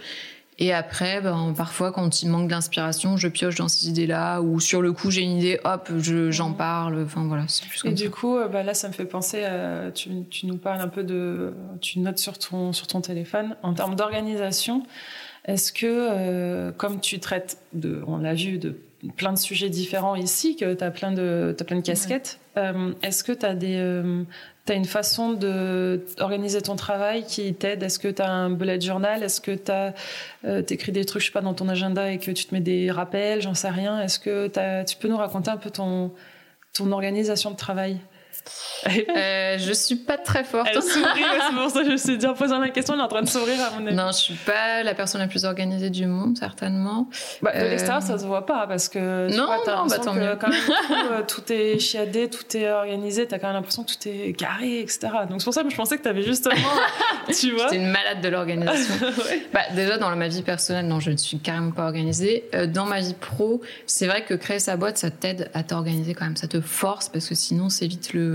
Et 0.59 0.73
après, 0.73 1.21
ben, 1.21 1.53
parfois, 1.55 1.91
quand 1.91 2.21
il 2.21 2.29
manque 2.29 2.49
d'inspiration, 2.49 3.17
je 3.17 3.27
pioche 3.27 3.55
dans 3.55 3.67
ces 3.67 3.89
idées-là, 3.89 4.41
ou 4.41 4.59
sur 4.59 4.81
le 4.81 4.93
coup, 4.93 5.09
j'ai 5.09 5.21
une 5.21 5.37
idée, 5.37 5.59
hop, 5.63 5.89
j'en 5.97 6.53
parle. 6.53 7.03
Enfin 7.03 7.23
voilà, 7.27 7.45
c'est 7.47 7.67
plus 7.67 7.81
Et 7.85 7.93
du 7.93 8.09
coup, 8.09 8.37
euh, 8.37 8.47
bah, 8.47 8.61
là, 8.61 8.73
ça 8.73 8.87
me 8.87 8.93
fait 8.93 9.05
penser, 9.05 9.43
à, 9.43 9.91
tu, 9.91 10.09
tu, 10.29 10.45
nous 10.45 10.57
parles 10.57 10.81
un 10.81 10.87
peu 10.87 11.03
de, 11.03 11.53
tu 11.79 11.99
notes 11.99 12.19
sur 12.19 12.37
ton, 12.37 12.73
sur 12.73 12.87
ton 12.87 13.01
téléphone, 13.01 13.55
en 13.63 13.73
termes 13.73 13.95
d'organisation. 13.95 14.83
Est-ce 15.45 15.73
que, 15.73 15.87
euh, 15.87 16.71
comme 16.71 16.99
tu 16.99 17.19
traites, 17.19 17.57
de, 17.73 18.03
on 18.05 18.17
l'a 18.17 18.35
vu, 18.35 18.59
de 18.59 18.77
plein 19.17 19.33
de 19.33 19.39
sujets 19.39 19.69
différents 19.69 20.15
ici, 20.15 20.55
que 20.55 20.75
tu 20.75 20.83
as 20.83 20.91
plein 20.91 21.11
de, 21.11 21.55
as 21.59 21.63
plein 21.63 21.77
de 21.77 21.81
casquettes, 21.81 22.39
euh, 22.57 22.93
est-ce 23.01 23.23
que 23.23 23.31
tu 23.31 23.45
as 23.45 23.55
des, 23.55 24.03
tu 24.65 24.71
as 24.71 24.75
une 24.75 24.85
façon 24.85 25.33
d'organiser 25.33 26.61
ton 26.61 26.75
travail 26.75 27.25
qui 27.25 27.53
t'aide? 27.53 27.83
Est-ce 27.83 27.99
que 27.99 28.07
tu 28.07 28.21
as 28.21 28.31
un 28.31 28.49
bullet 28.49 28.79
journal? 28.79 29.23
Est-ce 29.23 29.41
que 29.41 29.51
tu 29.51 29.71
euh, 30.45 30.61
des 30.61 31.05
trucs, 31.05 31.23
je 31.23 31.31
pas, 31.31 31.41
dans 31.41 31.53
ton 31.53 31.69
agenda 31.69 32.11
et 32.11 32.19
que 32.19 32.31
tu 32.31 32.45
te 32.45 32.53
mets 32.53 32.61
des 32.61 32.91
rappels? 32.91 33.41
J'en 33.41 33.53
sais 33.53 33.69
rien. 33.69 34.01
Est-ce 34.01 34.19
que 34.19 34.47
tu 34.83 34.95
peux 34.97 35.07
nous 35.07 35.17
raconter 35.17 35.49
un 35.51 35.57
peu 35.57 35.69
ton 35.69 36.11
organisation 36.91 37.51
de 37.51 37.57
travail? 37.57 37.99
euh, 39.15 39.57
je 39.59 39.73
suis 39.73 39.95
pas 39.95 40.17
très 40.17 40.43
forte. 40.43 40.67
Elle 40.73 40.81
sourit, 40.81 41.05
c'est 41.05 41.55
pour 41.55 41.69
ça 41.69 41.79
que 41.81 41.85
je 41.85 41.91
me 41.91 41.97
suis 41.97 42.17
dit 42.17 42.25
en 42.25 42.33
posant 42.33 42.59
la 42.59 42.69
question, 42.69 42.95
elle 42.95 42.99
est 42.99 43.03
en 43.03 43.07
train 43.07 43.21
de 43.21 43.29
sourire 43.29 43.59
à 43.63 43.79
mon 43.79 43.85
avis. 43.85 43.95
Non, 43.95 44.07
je 44.07 44.17
suis 44.17 44.33
pas 44.33 44.83
la 44.83 44.95
personne 44.95 45.21
la 45.21 45.27
plus 45.27 45.45
organisée 45.45 45.89
du 45.89 46.07
monde, 46.07 46.37
certainement. 46.37 47.07
Bah, 47.41 47.51
de 47.53 47.59
euh, 47.59 47.69
l'extérieur, 47.69 48.01
ça 48.01 48.17
se 48.17 48.25
voit 48.25 48.45
pas 48.45 48.65
parce 48.67 48.89
que 48.89 49.29
non, 49.29 49.47
non, 49.67 49.85
bah, 49.87 49.99
tant 49.99 50.13
mieux. 50.13 50.35
Quand 50.39 50.49
même, 50.49 50.59
euh, 51.11 51.21
tout, 51.27 51.51
est 51.51 51.77
chiadé, 51.79 52.29
tout 52.29 52.57
est 52.57 52.71
organisé, 52.71 53.27
t'as 53.27 53.37
quand 53.37 53.47
même 53.47 53.57
l'impression 53.57 53.83
que 53.83 53.91
tout 53.91 54.07
est 54.07 54.33
carré, 54.33 54.79
etc. 54.79 55.09
Donc 55.29 55.41
c'est 55.41 55.45
pour 55.45 55.53
ça 55.53 55.63
que 55.63 55.69
je 55.69 55.75
pensais 55.75 55.97
que 55.97 56.03
t'avais 56.03 56.23
justement, 56.23 56.55
tu 57.39 57.51
vois. 57.51 57.65
J'étais 57.65 57.83
une 57.83 57.91
malade 57.91 58.21
de 58.21 58.29
l'organisation. 58.29 58.95
bah, 59.53 59.61
déjà 59.75 59.97
dans 59.97 60.15
ma 60.15 60.27
vie 60.27 60.41
personnelle, 60.41 60.87
non, 60.87 60.99
je 60.99 61.11
ne 61.11 61.17
suis 61.17 61.39
carrément 61.39 61.71
pas 61.71 61.85
organisée. 61.85 62.45
dans 62.69 62.85
ma 62.85 62.99
vie 62.99 63.13
pro, 63.13 63.61
c'est 63.85 64.07
vrai 64.07 64.23
que 64.23 64.33
créer 64.33 64.59
sa 64.59 64.75
boîte, 64.75 64.97
ça 64.97 65.11
t'aide 65.11 65.49
à 65.53 65.63
t'organiser 65.63 66.15
quand 66.15 66.25
même, 66.25 66.35
ça 66.35 66.47
te 66.47 66.61
force 66.61 67.09
parce 67.09 67.27
que 67.27 67.35
sinon 67.35 67.69
c'est 67.69 67.87
vite 67.87 68.13
le 68.13 68.30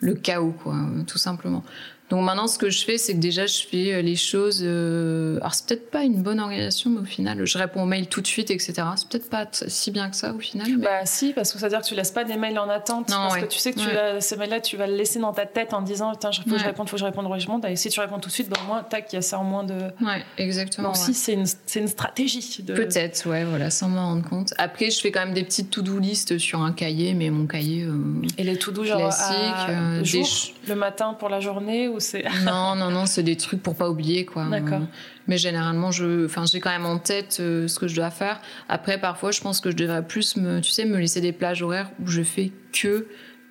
le 0.00 0.14
chaos, 0.14 0.54
quoi, 0.62 0.76
tout 1.06 1.18
simplement. 1.18 1.64
Donc 2.10 2.22
maintenant, 2.22 2.46
ce 2.46 2.58
que 2.58 2.68
je 2.68 2.84
fais, 2.84 2.98
c'est 2.98 3.14
que 3.14 3.18
déjà, 3.18 3.46
je 3.46 3.66
fais 3.66 3.94
euh, 3.94 4.02
les 4.02 4.16
choses. 4.16 4.60
Euh... 4.62 5.38
Alors, 5.38 5.54
c'est 5.54 5.66
peut-être 5.66 5.90
pas 5.90 6.02
une 6.02 6.22
bonne 6.22 6.38
organisation, 6.38 6.90
mais 6.90 7.00
au 7.00 7.04
final, 7.04 7.44
je 7.46 7.58
réponds 7.58 7.82
aux 7.82 7.86
mails 7.86 8.08
tout 8.08 8.20
de 8.20 8.26
suite, 8.26 8.50
etc. 8.50 8.74
C'est 8.96 9.08
peut-être 9.08 9.30
pas 9.30 9.46
si 9.50 9.90
bien 9.90 10.10
que 10.10 10.16
ça, 10.16 10.34
au 10.34 10.38
final. 10.38 10.76
Bah, 10.78 11.06
si, 11.06 11.32
parce 11.32 11.52
que 11.52 11.58
ça 11.58 11.66
veut 11.66 11.70
dire 11.70 11.80
que 11.80 11.86
tu 11.86 11.94
laisses 11.94 12.10
pas 12.10 12.24
des 12.24 12.36
mails 12.36 12.58
en 12.58 12.68
attente. 12.68 13.08
Non, 13.08 13.28
parce 13.28 13.38
que 13.38 13.46
tu 13.46 13.58
sais 13.58 13.72
que 13.72 13.78
tu 13.78 13.86
ces 14.20 14.36
mails-là, 14.36 14.60
tu 14.60 14.76
vas 14.76 14.86
le 14.86 14.96
laisser 14.96 15.18
dans 15.18 15.32
ta 15.32 15.46
tête 15.46 15.72
en 15.72 15.80
disant, 15.80 16.12
tiens, 16.14 16.30
il 16.32 16.42
faut 16.42 16.50
que 16.50 16.58
je 16.58 16.64
réponde, 16.64 16.88
faut 16.88 16.96
que 16.96 17.00
je 17.00 17.06
réponde 17.06 17.26
au 17.26 17.66
Et 17.66 17.76
si 17.76 17.88
tu 17.88 18.00
réponds 18.00 18.18
tout 18.18 18.28
de 18.28 18.34
suite, 18.34 18.50
ben, 18.50 18.60
au 18.62 18.66
moins, 18.66 18.82
tac, 18.82 19.10
il 19.12 19.16
y 19.16 19.18
a 19.18 19.22
ça 19.22 19.38
en 19.38 19.44
moins 19.44 19.64
de. 19.64 19.74
Ouais, 19.74 20.22
exactement. 20.36 20.88
Donc, 20.88 20.96
si, 20.96 21.14
c'est 21.14 21.32
une, 21.32 21.46
une, 21.76 21.88
stratégie. 21.88 22.62
De... 22.62 22.74
Peut-être, 22.74 23.26
ouais, 23.28 23.44
voilà, 23.44 23.70
sans 23.70 23.88
m'en 23.88 24.08
rendre 24.08 24.28
compte. 24.28 24.52
Après, 24.58 24.90
je 24.90 25.00
fais 25.00 25.10
quand 25.10 25.24
même 25.24 25.34
des 25.34 25.44
petites 25.44 25.70
to-do 25.70 25.98
list 25.98 26.36
sur 26.36 26.60
un 26.60 26.72
cahier, 26.72 27.14
mais 27.14 27.30
mon 27.30 27.46
cahier. 27.46 27.84
Euh, 27.84 28.26
Et 28.36 28.44
les 28.44 28.58
to-do, 28.58 28.84
genre. 28.84 28.98
Classiques. 28.98 29.70
Euh, 29.70 30.04
jour, 30.04 30.26
Le 30.68 30.74
matin 30.74 31.14
pour 31.14 31.30
la 31.30 31.40
journée 31.40 31.88
ou 31.94 32.00
c'est. 32.00 32.24
Non, 32.44 32.74
non, 32.74 32.90
non, 32.90 33.06
c'est 33.06 33.22
des 33.22 33.36
trucs 33.36 33.62
pour 33.62 33.76
pas 33.76 33.88
oublier, 33.88 34.24
quoi. 34.24 34.46
D'accord. 34.46 34.82
Mais 35.26 35.38
généralement, 35.38 35.90
je, 35.90 36.26
enfin, 36.26 36.44
j'ai 36.44 36.60
quand 36.60 36.70
même 36.70 36.86
en 36.86 36.98
tête 36.98 37.38
euh, 37.40 37.66
ce 37.68 37.78
que 37.78 37.88
je 37.88 37.96
dois 37.96 38.10
faire. 38.10 38.40
Après, 38.68 38.98
parfois, 38.98 39.30
je 39.30 39.40
pense 39.40 39.60
que 39.60 39.70
je 39.70 39.76
devrais 39.76 40.06
plus 40.06 40.36
me, 40.36 40.60
tu 40.60 40.70
sais, 40.70 40.84
me 40.84 40.98
laisser 40.98 41.20
des 41.20 41.32
plages 41.32 41.62
horaires 41.62 41.90
où 42.02 42.08
je 42.08 42.22
fais 42.22 42.52
que 42.72 43.06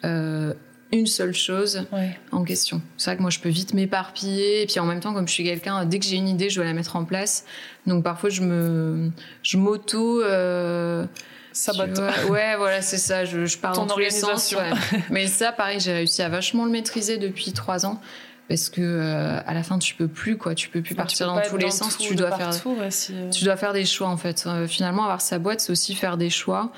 euh, 0.06 0.54
une 0.92 1.08
seule 1.08 1.34
chose 1.34 1.88
en 2.32 2.44
question. 2.44 2.82
C'est 2.98 3.10
vrai 3.10 3.18
que 3.18 3.22
moi, 3.22 3.32
je 3.32 3.40
peux 3.40 3.50
vite 3.50 3.74
m'éparpiller. 3.74 4.62
Et 4.62 4.66
puis 4.68 4.80
en 4.80 4.86
même 4.86 5.00
temps, 5.00 5.14
comme 5.14 5.28
je 5.28 5.34
suis 5.34 5.44
quelqu'un, 5.44 5.86
dès 5.86 5.98
que 5.98 6.06
j'ai 6.06 6.18
une 6.18 6.28
idée, 6.28 6.50
je 6.50 6.56
dois 6.56 6.66
la 6.66 6.74
mettre 6.74 6.96
en 6.96 7.06
place. 7.06 7.46
Donc 7.88 8.04
parfois, 8.04 8.30
je 8.30 8.42
me, 8.42 9.10
je 9.42 9.58
m'auto. 9.58 10.22
Euh, 10.22 11.06
Sabote. 11.52 12.00
Ouais, 12.30 12.56
voilà, 12.58 12.82
c'est 12.82 12.98
ça. 12.98 13.26
Je, 13.26 13.46
je 13.46 13.58
pars 13.58 13.74
dans 13.74 13.88
tous 13.88 14.00
les 14.00 14.12
sens. 14.12 14.56
Mais 15.10 15.28
ça, 15.28 15.52
pareil, 15.52 15.80
j'ai 15.80 15.94
réussi 15.94 16.22
à 16.22 16.30
vachement 16.30 16.66
le 16.66 16.72
maîtriser 16.72 17.18
depuis 17.18 17.54
trois 17.54 17.86
ans 17.86 18.00
parce 18.48 18.70
que 18.70 18.82
euh, 18.82 19.40
à 19.46 19.54
la 19.54 19.64
fin 19.64 19.80
tu 19.80 19.96
peux 19.96 20.08
plus 20.08 20.38
quoi. 20.38 20.56
Tu 20.56 20.70
peux 20.70 20.82
plus 20.82 20.96
partir 20.96 21.28
dans 21.28 21.42
tous 21.42 21.58
les 21.58 21.72
sens. 21.72 21.98
tu 21.98 22.16
dois 22.16 22.32
faire 22.36 22.50
euh. 22.50 23.30
tu 23.30 23.46
dois 23.46 23.56
faire 23.56 23.74
des 23.74 23.86
choix 23.86 24.10
en 24.10 24.18
fait. 24.18 24.44
Euh, 24.46 24.68
finalement 24.68 25.04
avoir 25.04 25.22
sa 25.22 25.40
boîte 25.40 25.62
c'est 25.62 25.72
aussi 25.72 25.96
faire 25.96 26.18
des 26.18 26.30
choix. 26.30 26.72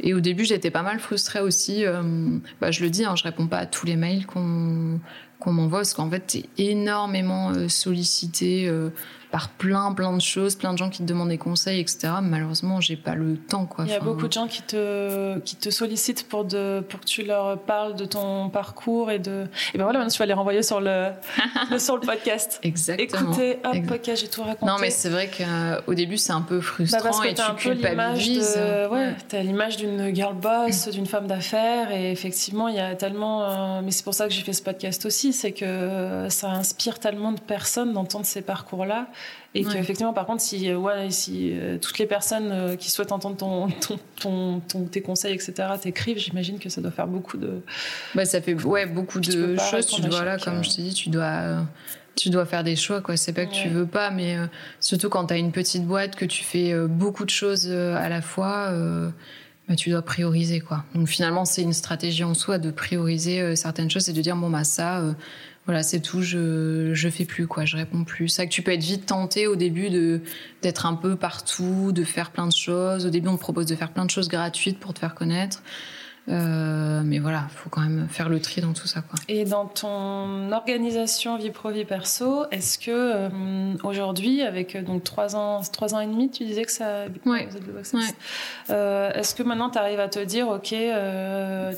Et 0.00 0.14
au 0.14 0.20
début 0.20 0.44
j'étais 0.44 0.70
pas 0.70 0.82
mal 0.82 0.98
frustrée 0.98 1.40
aussi 1.40 1.84
bah, 2.60 2.70
je 2.70 2.82
le 2.82 2.90
dis 2.90 3.04
hein, 3.04 3.14
je 3.16 3.24
réponds 3.24 3.46
pas 3.46 3.58
à 3.58 3.66
tous 3.66 3.86
les 3.86 3.96
mails 3.96 4.26
qu'on 4.26 4.98
qu'on 5.38 5.52
m'envoie 5.52 5.80
parce 5.80 5.94
qu'en 5.94 6.10
fait 6.10 6.20
t'es 6.20 6.44
énormément 6.58 7.52
sollicité 7.68 8.70
par 9.30 9.48
plein, 9.48 9.92
plein 9.92 10.12
de 10.12 10.20
choses, 10.20 10.56
plein 10.56 10.72
de 10.72 10.78
gens 10.78 10.90
qui 10.90 10.98
te 10.98 11.04
demandent 11.04 11.28
des 11.28 11.38
conseils, 11.38 11.80
etc. 11.80 12.14
Malheureusement, 12.20 12.80
j'ai 12.80 12.96
pas 12.96 13.14
le 13.14 13.36
temps, 13.36 13.64
quoi. 13.66 13.84
Il 13.84 13.90
y 13.90 13.94
a 13.94 14.00
beaucoup 14.00 14.26
de 14.26 14.32
gens 14.32 14.48
qui 14.48 14.62
te, 14.62 15.38
qui 15.40 15.56
te 15.56 15.70
sollicitent 15.70 16.28
pour, 16.28 16.44
de, 16.44 16.80
pour 16.88 17.00
que 17.00 17.04
tu 17.04 17.22
leur 17.22 17.58
parles 17.58 17.94
de 17.94 18.04
ton 18.04 18.48
parcours 18.50 19.10
et 19.10 19.18
de. 19.18 19.46
Et 19.72 19.78
ben 19.78 19.84
voilà, 19.84 19.98
maintenant 20.00 20.12
tu 20.12 20.18
vas 20.18 20.26
les 20.26 20.34
renvoyer 20.34 20.62
sur 20.62 20.80
le, 20.80 21.10
sur 21.78 21.96
le 21.96 22.02
podcast. 22.02 22.58
Exactement. 22.62 23.32
Écoutez, 23.32 23.58
hop, 23.64 23.86
podcast, 23.86 24.22
j'ai 24.22 24.28
tout 24.28 24.42
raconté. 24.42 24.66
Non, 24.66 24.78
mais 24.80 24.90
c'est 24.90 25.10
vrai 25.10 25.30
qu'au 25.30 25.94
début, 25.94 26.16
c'est 26.16 26.32
un 26.32 26.42
peu 26.42 26.60
frustrant 26.60 26.98
bah 26.98 27.04
parce 27.04 27.20
que 27.20 27.28
et 27.28 27.34
tu 27.34 27.40
un 27.40 27.54
culpabilises. 27.54 28.54
De, 28.54 28.88
ouais, 28.88 29.14
t'as 29.28 29.42
l'image 29.42 29.76
d'une 29.76 30.14
girl 30.14 30.34
boss, 30.34 30.88
d'une 30.88 31.06
femme 31.06 31.28
d'affaires, 31.28 31.92
et 31.92 32.10
effectivement, 32.10 32.66
il 32.68 32.74
y 32.74 32.80
a 32.80 32.96
tellement. 32.96 33.44
Euh, 33.44 33.80
mais 33.84 33.92
c'est 33.92 34.04
pour 34.04 34.14
ça 34.14 34.26
que 34.26 34.32
j'ai 34.32 34.42
fait 34.42 34.52
ce 34.52 34.62
podcast 34.62 35.06
aussi, 35.06 35.32
c'est 35.32 35.52
que 35.52 36.26
ça 36.28 36.48
inspire 36.48 36.98
tellement 36.98 37.32
de 37.32 37.40
personnes 37.40 37.92
d'entendre 37.92 38.26
ces 38.26 38.42
parcours-là. 38.42 39.06
Et 39.52 39.64
qu'effectivement, 39.64 40.12
par 40.12 40.26
contre, 40.26 40.42
si, 40.42 40.70
euh, 40.70 40.76
ouais, 40.76 41.10
si 41.10 41.50
euh, 41.52 41.76
toutes 41.76 41.98
les 41.98 42.06
personnes 42.06 42.50
euh, 42.52 42.76
qui 42.76 42.88
souhaitent 42.88 43.10
entendre 43.10 43.36
ton, 43.36 43.68
ton, 44.20 44.60
ton, 44.60 44.84
tes 44.84 45.02
conseils, 45.02 45.34
etc., 45.34 45.52
t'écrivent, 45.80 46.18
j'imagine 46.18 46.60
que 46.60 46.68
ça 46.68 46.80
doit 46.80 46.92
faire 46.92 47.08
beaucoup 47.08 47.36
de. 47.36 47.60
Bah, 48.14 48.24
ça 48.24 48.40
fait 48.40 48.54
ouais, 48.54 48.86
beaucoup 48.86 49.18
de 49.18 49.56
choses. 49.56 49.86
Tu 49.86 50.02
dois, 50.02 50.24
là, 50.24 50.38
comme 50.38 50.62
je 50.62 50.76
t'ai 50.76 50.82
dit, 50.82 50.94
tu 50.94 51.08
dois. 51.08 51.66
tu 52.14 52.30
dois 52.30 52.46
faire 52.46 52.62
des 52.62 52.76
choix, 52.76 53.00
quoi. 53.00 53.16
C'est 53.16 53.32
pas 53.32 53.46
que 53.46 53.52
tu 53.52 53.68
veux 53.68 53.86
pas, 53.86 54.12
mais 54.12 54.36
surtout 54.78 55.08
quand 55.08 55.26
tu 55.26 55.34
as 55.34 55.38
une 55.38 55.50
petite 55.50 55.84
boîte, 55.84 56.14
que 56.14 56.26
tu 56.26 56.44
fais 56.44 56.72
beaucoup 56.86 57.24
de 57.24 57.30
choses 57.30 57.68
à 57.68 58.08
la 58.08 58.22
fois, 58.22 58.72
bah, 59.68 59.74
tu 59.74 59.90
dois 59.90 60.02
prioriser, 60.02 60.60
quoi. 60.60 60.84
Donc 60.94 61.08
finalement, 61.08 61.44
c'est 61.44 61.62
une 61.62 61.72
stratégie 61.72 62.22
en 62.22 62.34
soi 62.34 62.58
de 62.58 62.70
prioriser 62.70 63.56
certaines 63.56 63.90
choses 63.90 64.08
et 64.08 64.12
de 64.12 64.22
dire, 64.22 64.36
bon, 64.36 64.48
bah 64.48 64.62
ça, 64.62 65.02
voilà, 65.66 65.82
c'est 65.82 66.00
tout. 66.00 66.22
Je 66.22 66.92
je 66.94 67.08
fais 67.08 67.24
plus 67.24 67.46
quoi, 67.46 67.64
je 67.64 67.76
réponds 67.76 68.04
plus. 68.04 68.28
C'est 68.28 68.46
que 68.46 68.52
tu 68.52 68.62
peux 68.62 68.72
être 68.72 68.82
vite 68.82 69.06
tenté 69.06 69.46
au 69.46 69.56
début 69.56 69.90
de 69.90 70.20
d'être 70.62 70.86
un 70.86 70.94
peu 70.94 71.16
partout, 71.16 71.92
de 71.92 72.04
faire 72.04 72.30
plein 72.30 72.46
de 72.46 72.52
choses. 72.52 73.06
Au 73.06 73.10
début, 73.10 73.28
on 73.28 73.36
te 73.36 73.40
propose 73.40 73.66
de 73.66 73.76
faire 73.76 73.92
plein 73.92 74.04
de 74.04 74.10
choses 74.10 74.28
gratuites 74.28 74.80
pour 74.80 74.94
te 74.94 74.98
faire 74.98 75.14
connaître. 75.14 75.62
Euh, 76.28 77.00
mais 77.04 77.18
voilà, 77.18 77.46
il 77.50 77.56
faut 77.56 77.70
quand 77.70 77.80
même 77.80 78.06
faire 78.08 78.28
le 78.28 78.40
tri 78.40 78.60
dans 78.60 78.72
tout 78.72 78.86
ça. 78.86 79.00
Quoi. 79.00 79.18
Et 79.28 79.44
dans 79.44 79.66
ton 79.66 80.52
organisation 80.52 81.36
vie 81.36 81.50
pro 81.50 81.70
vie 81.70 81.84
perso, 81.84 82.44
est-ce 82.50 82.78
que 82.78 82.90
euh, 82.90 83.28
aujourd'hui, 83.82 84.42
avec 84.42 84.76
euh, 84.76 84.82
donc 84.82 85.02
trois 85.02 85.34
ans, 85.34 85.62
trois 85.72 85.94
ans 85.94 86.00
et 86.00 86.06
demi, 86.06 86.30
tu 86.30 86.44
disais 86.44 86.64
que 86.64 86.70
ça, 86.70 87.06
ouais. 87.24 87.48
Euh, 88.68 89.12
est-ce 89.12 89.34
que 89.34 89.42
maintenant 89.42 89.70
tu 89.70 89.78
arrives 89.78 90.00
à 90.00 90.08
te 90.08 90.20
dire, 90.20 90.48
ok, 90.48 90.74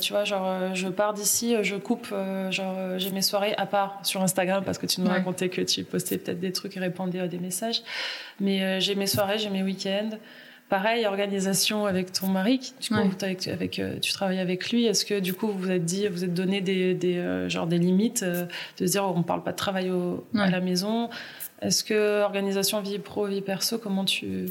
tu 0.01 0.13
vois, 0.13 0.23
genre 0.25 0.75
je 0.75 0.87
pars 0.89 1.13
d'ici, 1.13 1.55
je 1.61 1.75
coupe, 1.75 2.13
genre 2.49 2.97
j'ai 2.97 3.11
mes 3.11 3.21
soirées 3.21 3.55
à 3.57 3.65
part 3.65 3.99
sur 4.03 4.21
Instagram 4.21 4.63
parce 4.65 4.77
que 4.77 4.85
tu 4.85 5.01
nous 5.01 5.09
racontais 5.09 5.49
que 5.49 5.61
tu 5.61 5.83
postais 5.83 6.17
peut-être 6.17 6.39
des 6.39 6.51
trucs 6.51 6.75
et 6.77 6.79
répondais 6.79 7.19
à 7.19 7.27
des 7.27 7.39
messages, 7.39 7.81
mais 8.39 8.81
j'ai 8.81 8.95
mes 8.95 9.07
soirées, 9.07 9.39
j'ai 9.39 9.49
mes 9.49 9.63
week-ends. 9.63 10.17
Pareil, 10.69 11.05
organisation 11.05 11.85
avec 11.85 12.11
ton 12.11 12.27
mari, 12.27 12.73
avec, 12.91 13.79
euh, 13.79 13.99
tu 13.99 14.11
travailles 14.11 14.39
avec 14.39 14.71
lui. 14.71 14.85
Est-ce 14.85 15.05
que 15.05 15.19
du 15.19 15.33
coup 15.33 15.47
vous 15.47 15.59
vous 15.59 15.71
êtes 15.71 15.85
dit, 15.85 16.07
vous 16.07 16.23
êtes 16.23 16.33
donné 16.33 16.61
des, 16.61 16.95
des 16.95 17.17
euh, 17.17 17.47
genre 17.47 17.67
des 17.67 17.77
limites, 17.77 18.23
euh, 18.23 18.45
de 18.79 18.87
se 18.87 18.91
dire 18.91 19.03
on 19.03 19.21
parle 19.23 19.43
pas 19.43 19.51
de 19.51 19.57
travail 19.57 19.91
à 20.35 20.49
la 20.49 20.61
maison. 20.61 21.09
Est-ce 21.61 21.83
que 21.83 22.23
organisation 22.23 22.81
vie 22.81 22.97
pro 22.97 23.27
vie 23.27 23.41
perso, 23.41 23.77
comment 23.77 24.05
tu 24.05 24.47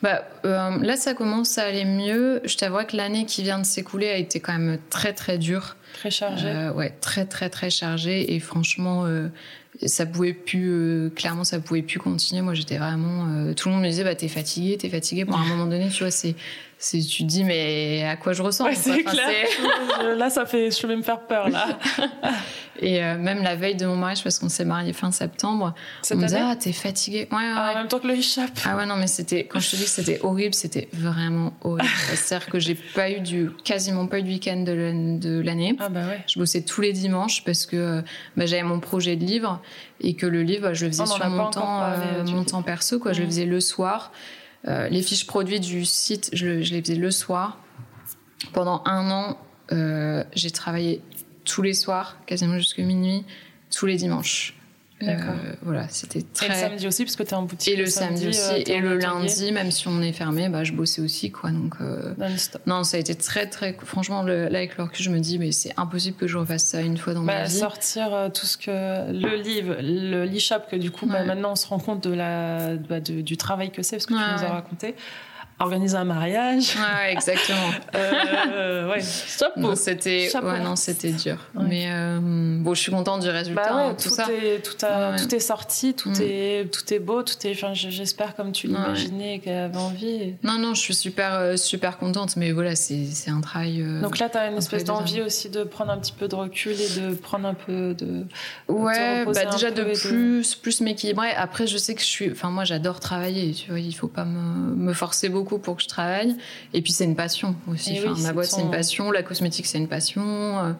bah, 0.00 0.22
là, 0.44 0.96
ça 0.96 1.12
commence 1.12 1.58
à 1.58 1.64
aller 1.64 1.84
mieux. 1.84 2.40
Je 2.44 2.56
t'avoue 2.56 2.84
que 2.84 2.96
l'année 2.96 3.26
qui 3.26 3.42
vient 3.42 3.58
de 3.58 3.66
s'écouler 3.66 4.08
a 4.08 4.16
été 4.16 4.38
quand 4.38 4.56
même 4.56 4.78
très 4.90 5.12
très 5.12 5.38
dure. 5.38 5.76
Très 5.94 6.10
chargée. 6.12 6.70
ouais, 6.76 6.94
très 7.00 7.24
très 7.24 7.50
très 7.50 7.68
chargée. 7.68 8.32
Et 8.32 8.38
franchement, 8.38 9.04
ça 9.86 10.06
pouvait 10.06 10.32
plus 10.32 10.70
euh, 10.70 11.10
clairement 11.10 11.44
ça 11.44 11.60
pouvait 11.60 11.82
plus 11.82 11.98
continuer. 11.98 12.42
Moi 12.42 12.54
j'étais 12.54 12.78
vraiment 12.78 13.26
euh, 13.28 13.54
tout 13.54 13.68
le 13.68 13.74
monde 13.74 13.84
me 13.84 13.88
disait 13.88 14.04
bah 14.04 14.14
t'es 14.14 14.28
fatigué 14.28 14.76
t'es 14.76 14.88
fatigué 14.88 15.24
pour 15.24 15.38
un 15.38 15.44
moment 15.44 15.66
donné 15.66 15.88
tu 15.88 16.02
vois 16.02 16.10
c'est 16.10 16.34
tu 16.78 17.00
te 17.00 17.22
dis 17.24 17.44
mais 17.44 18.04
à 18.04 18.16
quoi 18.16 18.32
je 18.32 18.42
ressemble 18.42 18.74
c'est 18.76 19.02
clair. 19.02 19.46
là 20.16 20.30
ça 20.30 20.46
fait 20.46 20.70
je 20.70 20.86
vais 20.86 20.96
me 20.96 21.02
faire 21.02 21.20
peur 21.20 21.48
là. 21.48 21.66
Et 22.80 23.02
euh, 23.02 23.18
même 23.18 23.42
la 23.42 23.56
veille 23.56 23.74
de 23.74 23.86
mon 23.86 23.96
mariage 23.96 24.22
parce 24.22 24.38
qu'on 24.38 24.48
s'est 24.48 24.64
marié 24.64 24.92
fin 24.92 25.10
septembre 25.10 25.74
on 26.12 26.14
me 26.14 26.22
disait 26.22 26.38
ah 26.40 26.54
t'es 26.54 26.72
fatigué 26.72 27.26
ouais, 27.32 27.36
ouais, 27.36 27.52
ah, 27.52 27.72
en 27.72 27.78
même 27.78 27.88
temps 27.88 27.98
que 27.98 28.06
le 28.06 28.14
hijab 28.14 28.50
ah 28.64 28.76
ouais 28.76 28.86
non 28.86 28.94
mais 28.94 29.08
c'était 29.08 29.46
quand 29.46 29.58
je 29.58 29.72
te 29.72 29.76
dis 29.76 29.84
que 29.84 29.90
c'était 29.90 30.20
horrible 30.22 30.54
c'était 30.54 30.88
vraiment 30.92 31.52
horrible. 31.62 31.88
C'est 32.14 32.34
à 32.34 32.38
dire 32.38 32.48
que 32.48 32.58
j'ai 32.58 32.74
pas 32.74 33.10
eu 33.10 33.20
du 33.20 33.50
quasiment 33.64 34.06
pas 34.06 34.18
eu 34.18 34.22
de 34.22 34.28
week-end 34.28 34.62
de 34.64 35.40
l'année. 35.40 35.76
Ah 35.78 35.88
bah 35.88 36.06
ouais. 36.06 36.22
Je 36.26 36.38
bossais 36.38 36.62
tous 36.62 36.80
les 36.80 36.92
dimanches 36.92 37.44
parce 37.44 37.66
que 37.66 38.02
bah, 38.36 38.46
j'avais 38.46 38.62
mon 38.62 38.80
projet 38.80 39.16
de 39.16 39.24
livre 39.24 39.60
et 40.00 40.14
que 40.14 40.26
le 40.26 40.42
livre 40.42 40.72
je 40.74 40.86
le 40.86 40.92
faisais 40.92 41.06
sur 41.06 41.28
mon 41.28 41.50
temps 41.50 41.82
euh, 41.82 42.24
mon 42.24 42.44
temps 42.44 42.62
perso 42.62 42.98
quoi. 42.98 43.12
Je 43.12 43.20
le 43.20 43.26
faisais 43.26 43.46
le 43.46 43.60
soir 43.60 44.12
euh, 44.66 44.88
les 44.88 45.02
fiches 45.02 45.26
produits 45.26 45.60
du 45.60 45.84
site, 45.84 46.30
je, 46.32 46.46
les 46.46 46.82
faisais 46.82 46.96
le 46.96 47.10
soir. 47.10 47.58
Pendant 48.52 48.82
un 48.86 49.10
an, 49.10 49.38
euh, 49.72 50.24
j'ai 50.34 50.50
travaillé 50.50 51.02
tous 51.44 51.62
les 51.62 51.74
soirs, 51.74 52.18
quasiment 52.26 52.58
jusqu'à 52.58 52.82
minuit, 52.82 53.24
tous 53.70 53.86
les 53.86 53.96
dimanches. 53.96 54.57
D'accord. 55.00 55.34
Euh, 55.44 55.52
voilà, 55.62 55.86
c'était 55.88 56.22
très. 56.22 56.46
Et 56.46 56.48
le 56.48 56.54
samedi 56.54 56.86
aussi, 56.88 57.04
parce 57.04 57.16
que 57.16 57.22
tu 57.22 57.30
es 57.30 57.34
en 57.34 57.42
boutique. 57.42 57.72
Et 57.72 57.76
le, 57.76 57.86
samedi, 57.86 58.28
aussi. 58.28 58.62
et 58.66 58.80
le 58.80 58.98
lundi, 58.98 59.52
même 59.52 59.70
si 59.70 59.86
on 59.88 60.02
est 60.02 60.12
fermé, 60.12 60.48
bah, 60.48 60.64
je 60.64 60.72
bossais 60.72 61.00
aussi, 61.00 61.30
quoi. 61.30 61.50
Donc, 61.50 61.74
non, 62.66 62.84
ça 62.84 62.96
a 62.96 63.00
été 63.00 63.14
très, 63.14 63.46
très. 63.46 63.76
Franchement, 63.84 64.22
là, 64.22 64.46
avec 64.46 64.76
le 64.76 64.84
recul, 64.84 65.04
je 65.04 65.10
me 65.10 65.20
dis, 65.20 65.38
mais 65.38 65.52
c'est 65.52 65.72
impossible 65.76 66.16
que 66.16 66.26
je 66.26 66.36
refasse 66.36 66.64
ça 66.64 66.80
une 66.80 66.96
fois 66.96 67.14
dans 67.14 67.22
ma 67.22 67.40
bah, 67.40 67.44
vie. 67.44 67.58
Sortir 67.58 68.30
tout 68.34 68.46
ce 68.46 68.56
que. 68.56 69.12
Le 69.12 69.40
livre, 69.40 69.76
le 69.80 70.24
l'e-shop, 70.24 70.62
que 70.70 70.76
du 70.76 70.90
coup, 70.90 71.06
bah, 71.06 71.24
maintenant, 71.24 71.52
on 71.52 71.56
se 71.56 71.66
rend 71.66 71.78
compte 71.78 72.02
de 72.02 72.12
la, 72.12 72.76
du 72.76 73.36
travail 73.36 73.70
que 73.70 73.82
c'est, 73.82 73.96
parce 73.96 74.06
que 74.06 74.14
tu 74.14 74.18
nous 74.18 74.44
as 74.44 74.52
raconté 74.52 74.94
organiser 75.60 75.96
un 75.96 76.04
mariage. 76.04 76.76
Ouais, 76.76 77.12
exactement. 77.12 77.70
euh, 77.94 78.90
ouais, 78.90 79.00
C'était, 79.00 80.30
ouais, 80.42 80.60
non, 80.60 80.76
c'était 80.76 81.10
dur. 81.10 81.38
Mais 81.54 81.88
euh, 81.90 82.18
bon, 82.20 82.74
je 82.74 82.80
suis 82.80 82.92
contente 82.92 83.22
du 83.22 83.28
résultat. 83.28 83.62
Bah 83.62 83.86
hein, 83.88 83.94
tout, 84.00 84.08
ça. 84.08 84.26
Est, 84.30 84.62
tout, 84.62 84.84
a, 84.84 85.16
tout 85.16 85.34
est 85.34 85.40
sorti, 85.40 85.94
tout 85.94 86.10
mm. 86.10 86.22
est, 86.22 86.72
tout 86.72 86.94
est 86.94 86.98
beau, 86.98 87.22
tout 87.22 87.34
est. 87.44 87.54
J'espère 87.74 88.36
comme 88.36 88.52
tu 88.52 88.68
l'imaginais 88.68 89.40
qu'elle 89.40 89.58
avait 89.58 89.76
envie. 89.76 90.34
Non, 90.44 90.58
non, 90.58 90.74
je 90.74 90.80
suis 90.80 90.94
super, 90.94 91.34
euh, 91.34 91.56
super 91.56 91.98
contente. 91.98 92.36
Mais 92.36 92.52
voilà, 92.52 92.76
c'est 92.76 93.08
un 93.28 93.40
travail. 93.40 93.82
Euh, 93.82 94.00
Donc 94.00 94.18
là, 94.18 94.28
tu 94.28 94.38
as 94.38 94.48
une 94.48 94.58
espèce 94.58 94.84
d'envie 94.84 95.22
aussi 95.22 95.48
de 95.50 95.64
prendre 95.64 95.90
un 95.90 95.98
petit 95.98 96.12
peu 96.12 96.28
de 96.28 96.34
recul 96.34 96.76
et 96.80 97.00
de 97.00 97.14
prendre 97.14 97.48
un 97.48 97.54
peu 97.54 97.94
de. 97.94 98.24
Ouais, 98.68 99.24
bah 99.24 99.46
déjà 99.46 99.70
de 99.70 99.82
plus, 99.82 100.54
plus 100.54 100.80
m'équilibrer. 100.80 101.30
Après, 101.32 101.66
je 101.66 101.76
sais 101.78 101.94
que 101.94 102.00
je 102.00 102.06
suis. 102.06 102.30
Enfin, 102.30 102.50
moi, 102.50 102.64
j'adore 102.64 103.00
travailler. 103.00 103.52
Tu 103.52 103.70
vois, 103.70 103.80
il 103.80 103.92
faut 103.92 104.08
pas 104.08 104.24
me, 104.24 104.74
me 104.76 104.92
forcer 104.92 105.28
beaucoup 105.28 105.47
pour 105.56 105.76
que 105.76 105.82
je 105.82 105.88
travaille. 105.88 106.36
Et 106.74 106.82
puis 106.82 106.92
c'est 106.92 107.04
une 107.04 107.16
passion 107.16 107.56
aussi. 107.66 107.98
Enfin, 108.04 108.20
ma 108.20 108.32
boîte 108.34 108.46
c'est 108.46 108.60
une 108.60 108.70
passion, 108.70 109.10
la 109.10 109.22
cosmétique 109.22 109.64
c'est 109.64 109.78
une 109.78 109.88
passion. 109.88 110.22
Euh, 110.22 110.72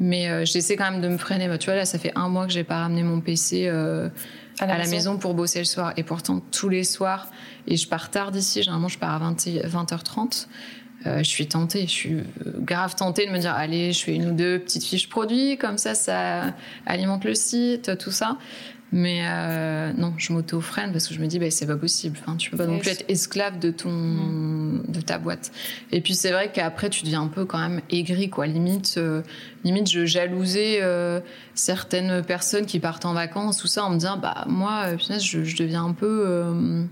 mais 0.00 0.28
euh, 0.28 0.44
j'essaie 0.46 0.76
quand 0.76 0.90
même 0.90 1.02
de 1.02 1.08
me 1.08 1.18
freiner. 1.18 1.48
Bah, 1.48 1.58
tu 1.58 1.66
vois 1.66 1.76
là, 1.76 1.84
ça 1.84 1.98
fait 1.98 2.12
un 2.16 2.28
mois 2.28 2.46
que 2.46 2.52
j'ai 2.52 2.64
pas 2.64 2.78
ramené 2.78 3.02
mon 3.02 3.20
PC 3.20 3.66
euh, 3.66 4.08
à, 4.58 4.66
la, 4.66 4.86
maison. 4.86 5.18
pour 5.18 5.34
bosser 5.34 5.58
le 5.58 5.66
soir. 5.66 5.92
Et 5.98 6.02
pourtant 6.02 6.40
tous 6.50 6.70
les 6.70 6.84
soirs, 6.84 7.28
et 7.66 7.76
je 7.76 7.86
pars 7.86 8.10
tard 8.10 8.30
d'ici. 8.30 8.62
Généralement 8.62 8.88
je 8.88 8.98
pars 8.98 9.14
à 9.14 9.18
20, 9.18 9.46
20h30. 9.46 10.46
je 11.04 11.22
suis 11.22 11.46
tentée, 11.46 11.82
je 11.82 11.92
suis 11.92 12.16
grave 12.58 12.94
tentée 12.94 13.26
de 13.26 13.32
me 13.32 13.38
dire 13.38 13.52
allez, 13.52 13.92
je 13.92 14.02
fais 14.02 14.14
une 14.14 14.30
ou 14.30 14.32
deux 14.32 14.58
petites 14.58 14.84
fiches 14.84 15.10
produits, 15.10 15.58
comme 15.58 15.76
ça, 15.76 15.94
ça 15.94 16.54
alimente 16.86 17.24
le 17.24 17.34
site, 17.34 17.98
tout 17.98 18.10
ça. 18.10 18.38
Mais 18.92 19.22
euh, 19.24 19.92
non, 19.94 20.14
je 20.16 20.32
m'auto-freine 20.32 20.92
parce 20.92 21.08
que 21.08 21.14
je 21.14 21.20
me 21.20 21.26
dis, 21.26 21.38
bah, 21.38 21.50
c'est 21.50 21.66
pas 21.66 21.76
possible. 21.76 22.16
Enfin, 22.20 22.36
tu 22.36 22.50
peux 22.50 22.56
pas 22.56 22.66
non 22.66 22.78
plus 22.78 22.90
être 22.90 23.04
esclave 23.08 23.58
de 23.58 23.70
ton, 23.70 23.90
mm. 23.90 24.84
de 24.88 25.00
ta 25.00 25.18
boîte. 25.18 25.50
Et 25.90 26.00
puis 26.00 26.14
c'est 26.14 26.30
vrai 26.30 26.52
qu'après, 26.52 26.88
tu 26.88 27.04
deviens 27.04 27.22
un 27.22 27.28
peu 27.28 27.44
quand 27.44 27.58
même 27.58 27.80
aigri, 27.90 28.30
quoi. 28.30 28.46
Limite, 28.46 28.94
euh, 28.98 29.22
limite, 29.64 29.90
je 29.90 30.06
jalousais 30.06 30.78
euh, 30.82 31.20
certaines 31.54 32.22
personnes 32.22 32.66
qui 32.66 32.78
partent 32.78 33.04
en 33.04 33.12
vacances, 33.12 33.58
tout 33.58 33.66
ça, 33.66 33.84
en 33.84 33.90
me 33.90 33.96
disant, 33.96 34.18
bah 34.18 34.44
moi, 34.46 34.96
je, 34.96 35.42
je 35.42 35.56
deviens 35.56 35.84
un 35.84 35.92
peu 35.92 36.86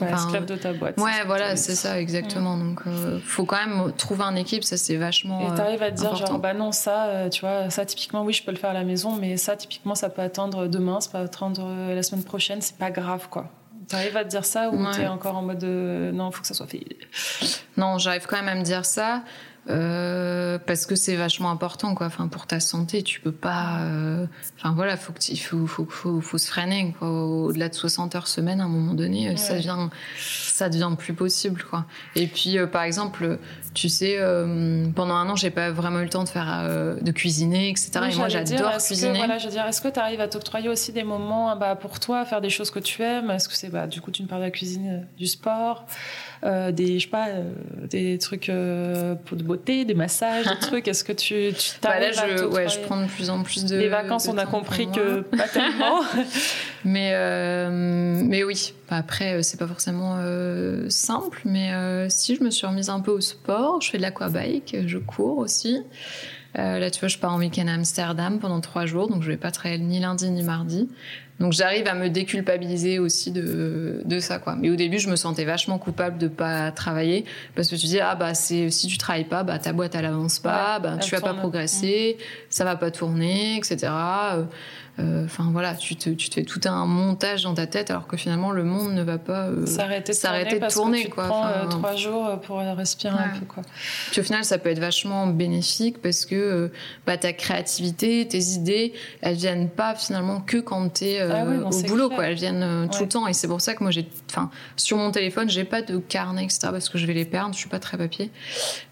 Ouais, 0.00 0.12
esclave 0.12 0.44
de 0.46 0.56
ta 0.56 0.72
boîte. 0.72 0.98
Ouais, 0.98 1.24
voilà, 1.26 1.56
c'est 1.56 1.74
ça, 1.74 2.00
exactement. 2.00 2.56
Donc, 2.56 2.80
euh, 2.86 3.18
faut 3.24 3.44
quand 3.44 3.56
même 3.56 3.92
trouver 3.92 4.24
un 4.24 4.36
équipe, 4.36 4.64
ça 4.64 4.76
c'est 4.76 4.96
vachement. 4.96 5.52
Et 5.52 5.56
t'arrives 5.56 5.82
à 5.82 5.90
te 5.90 5.96
dire, 5.96 6.14
genre, 6.14 6.38
bah 6.38 6.54
non, 6.54 6.72
ça, 6.72 7.06
euh, 7.06 7.28
tu 7.28 7.40
vois, 7.40 7.70
ça 7.70 7.84
typiquement, 7.86 8.22
oui, 8.22 8.32
je 8.32 8.42
peux 8.42 8.50
le 8.50 8.56
faire 8.56 8.70
à 8.70 8.74
la 8.74 8.84
maison, 8.84 9.16
mais 9.16 9.36
ça, 9.36 9.56
typiquement, 9.56 9.94
ça 9.94 10.10
peut 10.10 10.22
attendre 10.22 10.66
demain, 10.66 11.00
ça 11.00 11.10
peut 11.10 11.18
attendre 11.18 11.62
euh, 11.64 11.94
la 11.94 12.02
semaine 12.02 12.24
prochaine, 12.24 12.60
c'est 12.60 12.76
pas 12.76 12.90
grave, 12.90 13.28
quoi. 13.30 13.50
T'arrives 13.88 14.16
à 14.18 14.24
te 14.24 14.28
dire 14.28 14.44
ça 14.44 14.68
ou 14.70 14.92
t'es 14.92 15.06
encore 15.06 15.36
en 15.36 15.42
mode 15.42 15.64
non, 15.64 16.30
faut 16.30 16.42
que 16.42 16.46
ça 16.46 16.52
soit 16.52 16.66
fait 16.66 16.84
Non, 17.78 17.96
j'arrive 17.96 18.26
quand 18.26 18.36
même 18.36 18.48
à 18.48 18.54
me 18.54 18.62
dire 18.62 18.84
ça. 18.84 19.22
Euh, 19.70 20.58
parce 20.58 20.86
que 20.86 20.94
c'est 20.94 21.16
vachement 21.16 21.50
important 21.50 21.94
quoi. 21.94 22.06
Enfin 22.06 22.28
pour 22.28 22.46
ta 22.46 22.58
santé 22.58 23.02
tu 23.02 23.20
peux 23.20 23.32
pas 23.32 23.80
euh, 23.80 24.26
enfin 24.56 24.72
voilà 24.74 24.96
faut 24.96 25.12
que 25.12 25.20
faut, 25.36 25.66
faut, 25.66 25.86
faut, 25.88 26.20
faut, 26.22 26.38
se 26.38 26.46
freiner 26.46 26.94
quoi. 26.98 27.10
Au-delà 27.10 27.68
de 27.68 27.74
60 27.74 28.14
heures 28.14 28.28
semaine 28.28 28.60
à 28.62 28.64
un 28.64 28.68
moment 28.68 28.94
donné 28.94 29.36
ça 29.36 29.56
devient 29.56 29.88
ça 30.18 30.70
devient 30.70 30.90
plus 30.96 31.12
possible 31.12 31.62
quoi. 31.68 31.84
Et 32.16 32.26
puis 32.26 32.56
euh, 32.56 32.66
par 32.66 32.82
exemple 32.82 33.38
tu 33.74 33.90
sais 33.90 34.18
pendant 34.94 35.14
un 35.14 35.28
an 35.28 35.36
j'ai 35.36 35.50
pas 35.50 35.70
vraiment 35.70 36.00
eu 36.00 36.04
le 36.04 36.10
temps 36.10 36.24
de 36.24 36.30
faire 36.30 36.96
de 37.00 37.10
cuisiner 37.12 37.68
etc 37.68 37.90
et 38.10 38.16
moi 38.16 38.28
j'adore 38.28 38.78
cuisiner 38.78 39.12
que, 39.12 39.16
voilà 39.18 39.38
je 39.38 39.44
veux 39.44 39.52
dire 39.52 39.66
est-ce 39.66 39.82
que 39.82 39.88
tu 39.88 40.00
arrives 40.00 40.20
à 40.20 40.28
t'octroyer 40.28 40.70
aussi 40.70 40.92
des 40.92 41.04
moments 41.04 41.54
bah, 41.56 41.76
pour 41.76 42.00
toi 42.00 42.24
faire 42.24 42.40
des 42.40 42.50
choses 42.50 42.70
que 42.70 42.78
tu 42.78 43.02
aimes? 43.02 43.30
Est-ce 43.30 43.48
que 43.48 43.54
c'est 43.54 43.68
bah 43.68 43.86
du 43.86 44.00
coup 44.00 44.10
tu 44.10 44.22
me 44.22 44.28
parles 44.28 44.40
de 44.40 44.46
la 44.46 44.50
cuisine 44.50 45.06
du 45.18 45.26
sport? 45.26 45.84
Des 46.42 46.98
je 46.98 47.04
sais 47.04 47.10
pas 47.10 47.26
des 47.90 48.18
trucs 48.18 48.50
pour 49.24 49.36
de 49.36 49.44
des 49.84 49.94
massages, 49.94 50.46
des 50.46 50.58
trucs 50.60 50.88
Est-ce 50.88 51.04
que 51.04 51.12
tu, 51.12 51.52
tu 51.56 51.72
bah 51.82 51.98
là, 51.98 52.12
je, 52.12 52.44
ouais, 52.44 52.68
je 52.68 52.78
prends 52.80 53.00
de 53.00 53.06
plus 53.06 53.30
en 53.30 53.42
plus 53.42 53.64
de. 53.64 53.76
Les 53.76 53.88
vacances, 53.88 54.28
on 54.28 54.38
a 54.38 54.46
compris 54.46 54.90
que 54.90 55.20
pas 55.20 55.48
tellement. 55.52 56.00
mais, 56.84 57.12
euh, 57.14 57.68
mais 58.24 58.44
oui. 58.44 58.74
Bah, 58.88 58.96
après, 58.96 59.34
euh, 59.34 59.42
c'est 59.42 59.58
pas 59.58 59.66
forcément 59.66 60.16
euh, 60.18 60.86
simple, 60.88 61.40
mais 61.44 61.70
si 62.08 62.36
je 62.36 62.42
me 62.42 62.50
suis 62.50 62.66
remise 62.66 62.90
un 62.90 63.00
peu 63.00 63.10
au 63.10 63.20
sport, 63.20 63.80
je 63.80 63.90
fais 63.90 63.98
de 63.98 64.02
l'aquabike, 64.02 64.76
je 64.86 64.98
cours 64.98 65.38
aussi. 65.38 65.82
là, 66.54 66.90
tu 66.90 67.00
vois, 67.00 67.08
je 67.08 67.18
pars 67.18 67.32
en 67.32 67.38
week-end 67.38 67.66
à 67.68 67.72
Amsterdam 67.72 68.38
pendant 68.38 68.60
trois 68.60 68.86
jours, 68.86 69.08
donc 69.08 69.22
je 69.22 69.28
vais 69.28 69.36
pas 69.36 69.50
travailler 69.50 69.82
ni 69.82 70.00
lundi 70.00 70.30
ni 70.30 70.42
mardi. 70.42 70.88
Donc 71.40 71.52
j'arrive 71.52 71.86
à 71.86 71.94
me 71.94 72.08
déculpabiliser 72.08 72.98
aussi 72.98 73.30
de, 73.30 74.02
de 74.04 74.18
ça 74.20 74.38
quoi. 74.38 74.56
Mais 74.56 74.70
au 74.70 74.76
début 74.76 74.98
je 74.98 75.08
me 75.08 75.16
sentais 75.16 75.44
vachement 75.44 75.78
coupable 75.78 76.18
de 76.18 76.26
pas 76.28 76.72
travailler 76.72 77.24
parce 77.54 77.68
que 77.68 77.76
tu 77.76 77.86
dis 77.86 78.00
ah 78.00 78.14
bah 78.16 78.34
c'est 78.34 78.70
si 78.70 78.88
tu 78.88 78.98
travailles 78.98 79.24
pas 79.24 79.44
bah 79.44 79.58
ta 79.58 79.72
boîte 79.72 79.94
elle 79.94 80.06
avance 80.06 80.38
pas, 80.40 80.78
bah 80.80 80.96
tu 80.98 81.14
vas 81.14 81.20
pas 81.20 81.34
progresser, 81.34 82.16
ça 82.50 82.64
va 82.64 82.76
pas 82.76 82.90
tourner 82.90 83.56
etc. 83.56 83.92
euh, 85.00 85.24
enfin 85.24 85.48
voilà, 85.52 85.74
tu 85.74 85.94
te, 85.94 86.10
tu 86.10 86.28
te 86.28 86.34
fais 86.34 86.42
tout 86.42 86.60
un 86.64 86.84
montage 86.84 87.44
dans 87.44 87.54
ta 87.54 87.66
tête 87.68 87.90
alors 87.90 88.08
que 88.08 88.16
finalement 88.16 88.50
le 88.50 88.64
monde 88.64 88.94
ne 88.94 89.02
va 89.02 89.18
pas 89.18 89.46
euh, 89.46 89.64
s'arrêter 89.64 90.12
de 90.12 90.72
tourner. 90.72 91.04
tu 91.04 91.10
quoi. 91.10 91.26
prends 91.26 91.46
euh, 91.46 91.66
trois 91.68 91.94
jours 91.94 92.40
pour 92.40 92.58
respirer 92.58 93.14
un 93.14 93.38
peu. 93.38 93.46
Quoi. 93.46 93.62
Puis 94.10 94.20
au 94.20 94.24
final, 94.24 94.44
ça 94.44 94.58
peut 94.58 94.70
être 94.70 94.80
vachement 94.80 95.28
bénéfique 95.28 96.02
parce 96.02 96.26
que 96.26 96.72
bah, 97.06 97.16
ta 97.16 97.32
créativité, 97.32 98.26
tes 98.26 98.42
idées, 98.42 98.92
elles 99.20 99.36
viennent 99.36 99.68
pas 99.68 99.94
finalement 99.94 100.40
que 100.40 100.56
quand 100.56 100.94
tu 100.94 101.04
es 101.04 101.20
ah 101.20 101.44
au 101.44 101.82
boulot. 101.82 102.08
Quoi. 102.08 102.26
Elles 102.26 102.34
viennent 102.34 102.88
tout 102.90 103.04
le 103.04 103.08
temps. 103.08 103.26
Et 103.28 103.34
c'est 103.34 103.48
pour 103.48 103.60
ça 103.60 103.74
que 103.74 103.84
moi, 103.84 103.92
j'ai, 103.92 104.08
sur 104.76 104.96
mon 104.96 105.12
téléphone, 105.12 105.48
j'ai 105.48 105.64
pas 105.64 105.82
de 105.82 105.98
carnet, 105.98 106.44
etc. 106.44 106.68
parce 106.72 106.88
que 106.88 106.98
je 106.98 107.06
vais 107.06 107.14
les 107.14 107.24
perdre. 107.24 107.54
Je 107.54 107.58
suis 107.58 107.68
pas 107.68 107.78
très 107.78 107.96
papier. 107.96 108.30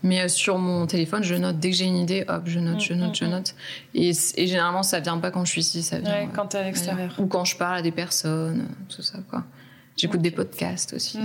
Mais 0.05 0.29
sur 0.29 0.59
mon 0.59 0.87
téléphone, 0.87 1.25
je 1.25 1.35
note. 1.35 1.59
Dès 1.59 1.71
que 1.71 1.77
j'ai 1.77 1.87
une 1.87 1.97
idée, 1.97 2.25
hop, 2.29 2.43
je 2.47 2.61
note, 2.61 2.81
je 2.81 2.95
note, 2.95 3.15
je 3.15 3.25
mm, 3.25 3.29
mm, 3.29 3.31
mm. 3.31 3.35
note. 3.35 3.55
Et, 3.95 4.11
et, 4.11 4.47
généralement, 4.47 4.83
ça 4.83 5.01
vient 5.01 5.19
pas 5.19 5.31
quand 5.31 5.45
je 5.45 5.51
suis 5.51 5.63
ici. 5.63 5.83
Ça 5.83 5.96
vient, 6.01 6.29
quand 6.29 6.49
tu 6.49 6.57
es 6.57 6.61
à 6.61 6.65
l'extérieur. 6.65 7.15
Ou 7.19 7.27
quand 7.27 7.45
je 7.45 7.57
parle 7.57 7.79
à 7.79 7.83
des 7.83 7.93
personnes, 7.93 8.69
tout 8.89 9.03
ça, 9.03 9.19
quoi. 9.29 9.45
J'écoute 9.97 10.21
des 10.21 10.31
podcasts 10.31 10.93
aussi. 10.93 11.19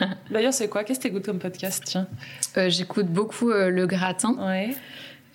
D'ailleurs, 0.30 0.54
c'est 0.54 0.68
quoi? 0.68 0.84
Qu'est-ce 0.84 0.98
que 0.98 1.04
tu 1.04 1.08
écoutes 1.08 1.24
comme 1.24 1.38
podcast? 1.38 1.82
Tiens. 1.86 2.06
Euh, 2.56 2.68
j'écoute 2.70 3.06
beaucoup 3.06 3.50
euh, 3.50 3.70
Le 3.70 3.86
Gratin. 3.86 4.34
Ouais. 4.38 4.74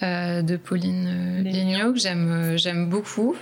Euh, 0.04 0.44
de 0.44 0.58
Pauline 0.58 1.42
Léniaud 1.44 1.94
que 1.94 1.98
j'aime 1.98 2.56
j'aime 2.56 2.88
beaucoup 2.88 3.36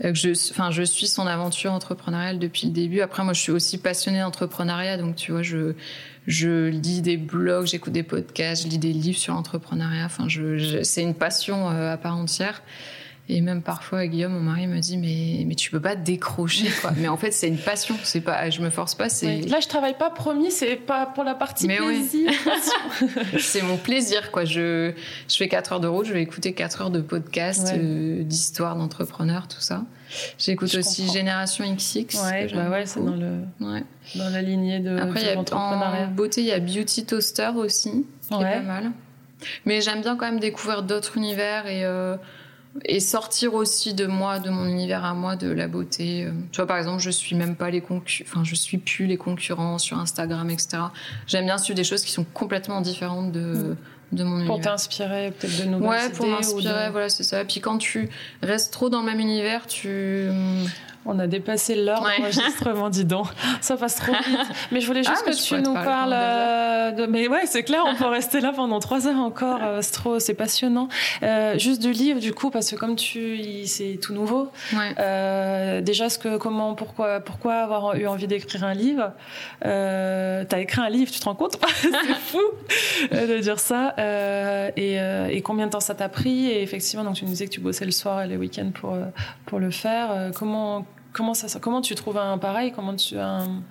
je 0.00 0.30
enfin 0.50 0.70
je 0.70 0.82
suis 0.82 1.06
son 1.06 1.26
aventure 1.26 1.70
entrepreneuriale 1.70 2.38
depuis 2.38 2.68
le 2.68 2.72
début 2.72 3.02
après 3.02 3.22
moi 3.22 3.34
je 3.34 3.42
suis 3.42 3.52
aussi 3.52 3.76
passionnée 3.76 4.20
d'entrepreneuriat 4.20 4.96
donc 4.96 5.16
tu 5.16 5.32
vois 5.32 5.42
je 5.42 5.74
je 6.26 6.68
lis 6.68 7.02
des 7.02 7.18
blogs 7.18 7.66
j'écoute 7.66 7.92
des 7.92 8.04
podcasts 8.04 8.62
je 8.62 8.68
lis 8.68 8.78
des 8.78 8.94
livres 8.94 9.18
sur 9.18 9.34
l'entrepreneuriat 9.34 10.06
enfin 10.06 10.28
je, 10.28 10.82
c'est 10.82 11.02
une 11.02 11.14
passion 11.14 11.68
à 11.68 11.98
part 11.98 12.16
entière 12.16 12.62
et 13.32 13.40
même 13.40 13.62
parfois, 13.62 14.06
Guillaume, 14.06 14.32
mon 14.32 14.40
mari, 14.40 14.66
me 14.66 14.78
dit 14.78 14.98
mais 14.98 15.44
mais 15.46 15.54
tu 15.54 15.70
peux 15.70 15.80
pas 15.80 15.96
décrocher 15.96 16.68
quoi. 16.80 16.92
mais 16.96 17.08
en 17.08 17.16
fait, 17.16 17.32
c'est 17.32 17.48
une 17.48 17.58
passion. 17.58 17.96
C'est 18.02 18.20
pas, 18.20 18.50
je 18.50 18.60
me 18.60 18.70
force 18.70 18.94
pas. 18.94 19.08
C'est 19.08 19.40
là, 19.42 19.60
je 19.60 19.68
travaille 19.68 19.96
pas. 19.96 20.10
Promis, 20.10 20.50
c'est 20.50 20.76
pas 20.76 21.06
pour 21.06 21.24
la 21.24 21.34
partie 21.34 21.66
mais 21.66 21.78
plaisir. 21.78 22.30
c'est 23.38 23.62
mon 23.62 23.76
plaisir 23.76 24.30
quoi. 24.30 24.44
Je 24.44 24.92
je 25.28 25.36
fais 25.36 25.48
4 25.48 25.72
heures 25.72 25.80
de 25.80 25.88
route, 25.88 26.06
je 26.06 26.12
vais 26.12 26.22
écouter 26.22 26.52
4 26.52 26.82
heures 26.82 26.90
de 26.90 27.00
podcast, 27.00 27.72
euh, 27.74 28.22
d'histoire 28.22 28.76
d'entrepreneurs, 28.76 29.48
tout 29.48 29.60
ça. 29.60 29.84
J'écoute 30.38 30.74
aussi 30.74 31.10
Génération 31.10 31.64
XX. 31.74 32.22
Ouais, 32.22 32.48
bah 32.52 32.68
ouais, 32.68 32.84
c'est 32.84 33.02
dans 33.02 33.16
le 33.16 33.38
dans 33.60 34.28
la 34.28 34.42
lignée 34.42 34.80
de. 34.80 34.98
Après, 34.98 35.22
il 35.22 35.26
y 35.26 35.30
a 35.30 35.56
en 35.56 36.06
beauté, 36.08 36.42
il 36.42 36.48
y 36.48 36.52
a 36.52 36.60
Beauty 36.60 37.06
Toaster 37.06 37.50
aussi, 37.56 38.04
qui 38.28 38.34
est 38.34 38.38
pas 38.38 38.60
mal. 38.60 38.92
Mais 39.64 39.80
j'aime 39.80 40.02
bien 40.02 40.16
quand 40.16 40.26
même 40.26 40.40
découvrir 40.40 40.82
d'autres 40.82 41.16
univers 41.16 41.66
et 41.66 41.84
euh, 41.84 42.16
et 42.84 43.00
sortir 43.00 43.54
aussi 43.54 43.94
de 43.94 44.06
moi, 44.06 44.38
de 44.38 44.50
mon 44.50 44.66
univers 44.66 45.04
à 45.04 45.14
moi, 45.14 45.36
de 45.36 45.50
la 45.50 45.68
beauté. 45.68 46.24
Euh, 46.24 46.32
tu 46.50 46.56
vois, 46.56 46.66
par 46.66 46.78
exemple, 46.78 47.02
je 47.02 47.10
suis 47.10 47.36
même 47.36 47.54
pas 47.54 47.70
les 47.70 47.80
concurrents, 47.80 48.28
enfin, 48.28 48.44
je 48.44 48.54
suis 48.54 48.78
plus 48.78 49.06
les 49.06 49.16
concurrents 49.16 49.78
sur 49.78 49.98
Instagram, 49.98 50.48
etc. 50.50 50.78
J'aime 51.26 51.44
bien 51.44 51.58
suivre 51.58 51.76
des 51.76 51.84
choses 51.84 52.02
qui 52.02 52.12
sont 52.12 52.24
complètement 52.24 52.80
différentes 52.80 53.30
de, 53.30 53.76
de 54.12 54.24
mon 54.24 54.38
univers. 54.38 54.46
Pour 54.46 54.60
t'inspirer, 54.60 55.32
peut-être 55.32 55.64
de 55.64 55.64
nouvelles 55.64 55.88
ouais, 55.88 56.06
idées. 56.06 56.16
pour 56.16 56.26
m'inspirer, 56.26 56.90
voilà, 56.90 57.08
c'est 57.08 57.24
ça. 57.24 57.42
Et 57.42 57.44
puis 57.44 57.60
quand 57.60 57.78
tu 57.78 58.08
restes 58.42 58.72
trop 58.72 58.88
dans 58.88 59.00
le 59.00 59.06
même 59.06 59.20
univers, 59.20 59.66
tu 59.66 60.28
on 61.04 61.18
a 61.18 61.26
dépassé 61.26 61.74
l'heure 61.74 62.02
d'enregistrement, 62.02 62.88
dis 62.88 63.04
donc. 63.04 63.26
Ça 63.60 63.76
passe 63.76 63.96
trop 63.96 64.12
vite. 64.12 64.38
Mais 64.70 64.80
je 64.80 64.86
voulais 64.86 65.02
juste 65.04 65.24
ah, 65.26 65.30
que 65.30 65.36
tu 65.36 65.60
nous 65.60 65.74
parles 65.74 66.12
euh, 66.14 66.90
de. 66.92 67.06
Mais 67.06 67.28
ouais, 67.28 67.46
c'est 67.46 67.64
clair, 67.64 67.82
on 67.86 67.94
peut 67.96 68.06
rester 68.08 68.40
là 68.40 68.52
pendant 68.54 68.78
trois 68.78 69.06
heures 69.08 69.18
encore. 69.18 69.60
Euh, 69.62 69.78
c'est 69.82 69.92
trop, 69.92 70.18
c'est 70.20 70.34
passionnant. 70.34 70.88
Euh, 71.22 71.58
juste 71.58 71.82
du 71.82 71.92
livre, 71.92 72.20
du 72.20 72.32
coup, 72.32 72.50
parce 72.50 72.70
que 72.70 72.76
comme 72.76 72.96
tu, 72.96 73.66
c'est 73.66 73.98
tout 74.00 74.14
nouveau. 74.14 74.50
déjà, 74.72 76.08
ce 76.08 76.18
que, 76.18 76.36
comment, 76.36 76.74
pourquoi, 76.74 77.20
pourquoi 77.20 77.54
avoir 77.54 77.96
eu 77.96 78.06
envie 78.06 78.26
d'écrire 78.26 78.64
un 78.64 78.74
livre? 78.74 79.12
T'as 79.62 80.60
écrit 80.60 80.80
un 80.80 80.90
livre, 80.90 81.10
tu 81.10 81.18
te 81.18 81.24
rends 81.24 81.34
compte? 81.34 81.58
C'est 81.82 82.14
fou 82.14 82.40
de 83.10 83.38
dire 83.38 83.58
ça. 83.58 83.94
Et, 84.76 84.96
et, 85.30 85.42
combien 85.42 85.66
de 85.66 85.72
temps 85.72 85.80
ça 85.80 85.94
t'a 85.94 86.08
pris? 86.08 86.46
Et 86.46 86.62
effectivement, 86.62 87.04
donc 87.04 87.14
tu 87.14 87.24
nous 87.24 87.30
disais 87.30 87.46
que 87.46 87.52
tu 87.52 87.60
bossais 87.60 87.84
le 87.84 87.90
soir 87.90 88.22
et 88.22 88.28
les 88.28 88.36
week-ends 88.36 88.70
pour 88.72 88.96
pour 89.46 89.58
le 89.58 89.70
faire. 89.70 90.30
Comment 90.34 90.86
comment 91.12 91.34
ça, 91.34 91.58
comment 91.60 91.80
tu 91.80 91.94
trouves 91.94 92.18
un 92.18 92.38
pareil? 92.38 92.72
Comment 92.74 92.94
tu 92.94 93.18
un, 93.18 93.62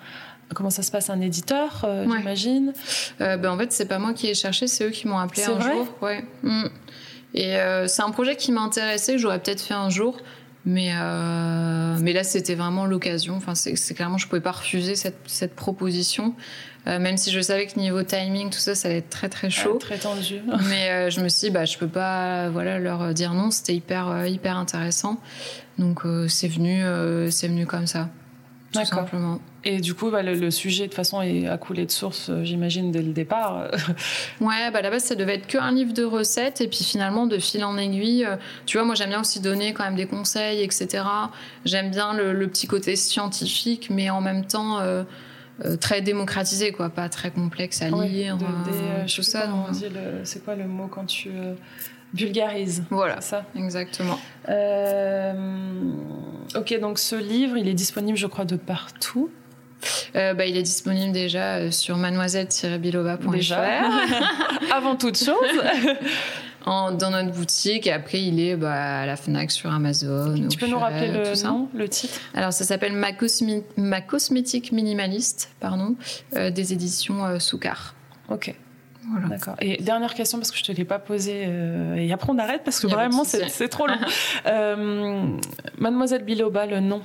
Comment 0.53 0.69
ça 0.69 0.83
se 0.83 0.91
passe 0.91 1.09
un 1.09 1.21
éditeur, 1.21 1.83
euh, 1.85 2.03
j'imagine? 2.03 2.73
Euh, 3.21 3.37
ben, 3.37 3.51
En 3.51 3.57
fait, 3.57 3.71
c'est 3.71 3.85
pas 3.85 3.99
moi 3.99 4.13
qui 4.13 4.27
ai 4.27 4.33
cherché, 4.33 4.67
c'est 4.67 4.85
eux 4.85 4.89
qui 4.89 5.07
m'ont 5.07 5.17
appelé 5.17 5.43
un 5.43 5.59
jour. 5.59 5.87
Ouais. 6.01 6.25
Mm. 6.43 6.63
Et 7.33 7.55
euh, 7.57 7.87
c'est 7.87 8.01
un 8.01 8.11
projet 8.11 8.35
qui 8.35 8.51
m'intéressait, 8.51 9.13
que 9.13 9.17
j'aurais 9.17 9.39
peut-être 9.39 9.61
fait 9.61 9.73
un 9.73 9.89
jour. 9.89 10.17
Mais, 10.63 10.93
mais 12.01 12.13
là, 12.13 12.23
c'était 12.23 12.53
vraiment 12.53 12.85
l'occasion. 12.85 13.35
Enfin, 13.35 13.55
c'est 13.55 13.93
clairement, 13.95 14.19
je 14.19 14.27
pouvais 14.27 14.41
pas 14.41 14.51
refuser 14.51 14.95
cette, 14.95 15.17
cette 15.25 15.55
proposition. 15.55 16.35
Même 16.85 17.17
si 17.17 17.31
je 17.31 17.39
savais 17.41 17.67
que 17.67 17.79
niveau 17.79 18.03
timing, 18.03 18.49
tout 18.49 18.59
ça, 18.59 18.75
ça 18.75 18.87
allait 18.87 18.97
être 18.99 19.09
très 19.09 19.29
très 19.29 19.49
chaud. 19.49 19.77
très 19.79 19.97
tendu. 19.97 20.41
mais 20.69 21.11
je 21.11 21.21
me 21.21 21.29
suis 21.29 21.47
dit, 21.47 21.49
bah, 21.51 21.65
je 21.65 21.77
peux 21.77 21.87
pas 21.87 22.49
voilà, 22.49 22.79
leur 22.79 23.13
dire 23.13 23.33
non. 23.33 23.51
C'était 23.51 23.75
hyper, 23.75 24.25
hyper 24.25 24.57
intéressant. 24.57 25.19
Donc 25.81 26.05
euh, 26.05 26.27
c'est 26.27 26.47
venu, 26.47 26.83
euh, 26.83 27.29
c'est 27.31 27.47
venu 27.47 27.65
comme 27.65 27.87
ça. 27.87 28.09
Tout 28.71 28.85
simplement. 28.85 29.39
Et 29.65 29.81
du 29.81 29.93
coup, 29.93 30.09
bah, 30.11 30.23
le, 30.23 30.49
sujet, 30.49 30.83
de 30.83 30.87
toute 30.87 30.95
façon, 30.95 31.21
est 31.21 31.45
à 31.45 31.57
couler 31.57 31.85
de 31.85 31.91
source, 31.91 32.29
euh, 32.29 32.45
j'imagine, 32.45 32.89
dès 32.91 33.01
le 33.01 33.11
départ. 33.11 33.69
ouais, 34.39 34.71
bah, 34.71 34.79
à 34.79 34.81
la 34.81 34.89
base, 34.89 35.03
ça 35.03 35.15
devait 35.15 35.35
être 35.35 35.47
qu'un 35.47 35.71
livre 35.73 35.91
de 35.91 36.05
recettes. 36.05 36.61
Et 36.61 36.67
puis 36.69 36.85
finalement, 36.85 37.27
de 37.27 37.37
fil 37.37 37.65
en 37.65 37.77
aiguille, 37.77 38.25
tu 38.65 38.77
vois, 38.77 38.85
moi, 38.85 38.95
j'aime 38.95 39.09
bien 39.09 39.19
aussi 39.19 39.41
donner 39.41 39.73
quand 39.73 39.83
même 39.83 39.95
des 39.95 40.07
conseils, 40.07 40.61
etc. 40.61 41.03
J'aime 41.65 41.91
bien 41.91 42.13
le, 42.13 42.47
petit 42.47 42.67
côté 42.67 42.95
scientifique, 42.95 43.89
mais 43.89 44.09
en 44.09 44.21
même 44.21 44.45
temps. 44.45 44.79
Très 45.79 46.01
démocratisé, 46.01 46.71
quoi, 46.71 46.89
pas 46.89 47.09
très 47.09 47.31
complexe 47.31 47.81
à 47.81 47.89
lire. 47.89 48.37
tout 49.13 49.23
ça. 49.23 49.49
C'est 50.23 50.43
quoi 50.43 50.55
le 50.55 50.67
mot 50.67 50.87
quand 50.87 51.05
tu 51.05 51.29
vulgarise. 52.13 52.83
Voilà, 52.89 53.21
ça. 53.21 53.45
Exactement. 53.55 54.19
Euh, 54.49 55.33
ok, 56.55 56.79
donc 56.79 56.99
ce 56.99 57.15
livre, 57.15 57.57
il 57.57 57.67
est 57.67 57.73
disponible, 57.73 58.17
je 58.17 58.27
crois, 58.27 58.45
de 58.45 58.55
partout. 58.55 59.29
Euh, 60.15 60.33
bah, 60.33 60.45
il 60.45 60.57
est 60.57 60.63
disponible 60.63 61.11
déjà 61.11 61.55
euh, 61.55 61.71
sur 61.71 61.97
mademoiselle-bilova.fr. 61.97 63.31
Déjà, 63.31 63.81
avant 64.71 64.95
toute 64.95 65.17
chose. 65.17 65.35
En, 66.65 66.91
dans 66.91 67.09
notre 67.09 67.31
boutique 67.31 67.87
et 67.87 67.91
après 67.91 68.21
il 68.21 68.39
est 68.39 68.55
bah, 68.55 69.01
à 69.01 69.05
la 69.05 69.15
Fnac 69.15 69.51
sur 69.51 69.71
Amazon. 69.71 70.47
Tu 70.47 70.57
peux 70.57 70.67
nous 70.67 70.79
rappeler 70.79 71.07
le 71.07 71.43
nom, 71.43 71.69
le 71.73 71.89
titre? 71.89 72.19
Alors 72.33 72.53
ça 72.53 72.63
s'appelle 72.63 72.93
Ma, 72.93 73.09
Ma, 73.77 74.01
cosmétique 74.01 74.71
minimaliste, 74.71 75.51
pardon, 75.59 75.95
des 76.33 76.73
éditions 76.73 77.39
Soukar. 77.39 77.95
Ok. 78.29 78.55
D'accord. 79.29 79.55
Et 79.59 79.81
dernière 79.81 80.13
question, 80.13 80.37
parce 80.37 80.51
que 80.51 80.57
je 80.57 80.63
ne 80.63 80.67
te 80.67 80.71
l'ai 80.79 80.85
pas 80.85 80.99
posée, 80.99 81.43
euh, 81.45 81.95
et 81.95 82.11
après 82.11 82.31
on 82.31 82.37
arrête 82.37 82.61
parce 82.63 82.79
que 82.79 82.87
vraiment 82.87 83.23
c'est 83.23 83.67
trop 83.67 83.87
long. 83.87 83.97
euh, 84.45 85.37
Mademoiselle 85.77 86.23
Biloba, 86.23 86.65
le 86.65 86.79
nom, 86.79 87.01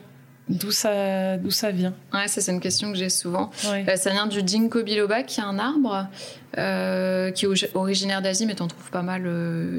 d'où 0.49 0.71
ça, 0.71 1.37
d'où 1.37 1.51
ça 1.51 1.71
vient 1.71 1.95
Ouais, 2.13 2.29
ça 2.29 2.41
c'est 2.41 2.53
une 2.53 2.61
question 2.61 2.93
que 2.93 2.99
j'ai 2.99 3.09
souvent. 3.09 3.51
Euh, 3.67 3.97
ça 3.97 4.11
vient 4.11 4.27
du 4.27 4.41
ginkgo 4.47 4.83
biloba, 4.83 5.23
qui 5.23 5.41
est 5.41 5.45
un 5.45 5.59
arbre 5.59 6.07
euh, 6.59 7.31
qui 7.31 7.47
est 7.47 7.75
originaire 7.75 8.23
d'Asie, 8.23 8.47
mais 8.47 8.55
t'en 8.55 8.69
trouves 8.69 8.91
pas 8.91 9.03
mal 9.03 9.31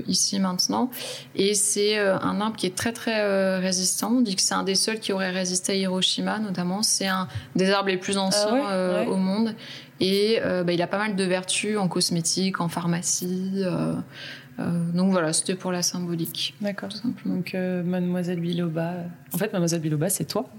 ici 0.08 0.40
maintenant. 0.40 0.90
Et 1.36 1.54
c'est 1.54 1.98
un 1.98 2.42
arbre 2.42 2.56
qui 2.56 2.66
est 2.66 2.76
très 2.76 2.94
très 2.94 3.58
résistant. 3.60 4.14
On 4.18 4.22
dit 4.22 4.36
que 4.36 4.42
c'est 4.42 4.56
un 4.56 4.64
des 4.64 4.76
seuls 4.76 5.00
qui 5.00 5.14
aurait 5.14 5.32
résisté 5.32 5.74
à 5.74 5.76
Hiroshima, 5.76 6.40
notamment. 6.40 6.84
C'est 6.84 7.08
un 7.08 7.28
des 7.56 7.72
arbres 7.72 7.90
les 7.90 7.98
plus 7.98 8.18
anciens 8.18 8.64
ah 8.70 9.04
au 9.08 9.16
monde. 9.16 9.56
Et 10.00 10.40
euh, 10.44 10.64
bah, 10.64 10.74
il 10.74 10.82
a 10.82 10.88
pas 10.88 10.98
mal 10.98 11.16
de 11.16 11.24
vertus 11.24 11.78
en 11.78 11.88
cosmétique, 11.88 12.62
en 12.62 12.70
pharmacie. 12.70 13.64
Euh, 14.60 14.64
euh, 14.64 14.92
donc 14.92 15.12
voilà, 15.12 15.34
c'était 15.34 15.56
pour 15.56 15.72
la 15.72 15.82
symbolique. 15.82 16.56
D'accord. 16.62 16.90
Donc 17.26 17.54
Mademoiselle 17.54 18.40
Biloba. 18.40 19.06
En 19.34 19.38
fait, 19.38 19.52
Mademoiselle 19.54 19.82
Biloba, 19.82 20.10
c'est 20.10 20.26
toi 20.26 20.50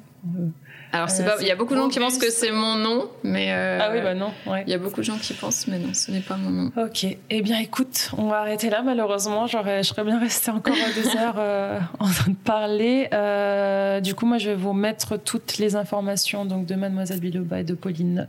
alors, 0.92 1.10
c'est 1.10 1.24
pas, 1.24 1.36
il 1.40 1.46
y 1.46 1.50
a 1.50 1.56
beaucoup 1.56 1.74
de 1.74 1.80
gens 1.80 1.88
qui 1.88 1.98
pensent 1.98 2.18
que 2.18 2.30
c'est 2.30 2.50
mon 2.50 2.76
nom, 2.76 3.10
mais. 3.22 3.48
Euh, 3.50 3.78
ah 3.80 3.90
oui, 3.92 4.00
bah 4.00 4.14
non, 4.14 4.32
Il 4.66 4.70
y 4.70 4.74
a 4.74 4.78
beaucoup 4.78 5.00
de 5.00 5.04
gens 5.04 5.18
qui 5.18 5.34
pensent, 5.34 5.66
mais 5.66 5.78
non, 5.78 5.92
ce 5.92 6.10
n'est 6.10 6.20
pas 6.20 6.36
mon 6.36 6.50
nom. 6.50 6.72
Ok. 6.76 7.06
Eh 7.28 7.42
bien, 7.42 7.58
écoute, 7.58 8.10
on 8.16 8.28
va 8.28 8.38
arrêter 8.38 8.70
là, 8.70 8.82
malheureusement. 8.82 9.46
J'aurais, 9.46 9.82
je 9.82 9.88
serais 9.88 10.04
bien 10.04 10.18
restée 10.18 10.50
encore 10.50 10.74
deux 10.94 11.16
heures 11.16 11.36
euh, 11.38 11.78
en 11.98 12.08
train 12.08 12.30
de 12.30 12.36
parler. 12.36 13.08
Euh, 13.12 14.00
du 14.00 14.14
coup, 14.14 14.24
moi, 14.24 14.38
je 14.38 14.50
vais 14.50 14.56
vous 14.56 14.72
mettre 14.72 15.18
toutes 15.18 15.58
les 15.58 15.76
informations 15.76 16.46
donc, 16.46 16.64
de 16.64 16.74
Mademoiselle 16.74 17.20
Biloba 17.20 17.60
et 17.60 17.64
de 17.64 17.74
Pauline 17.74 18.26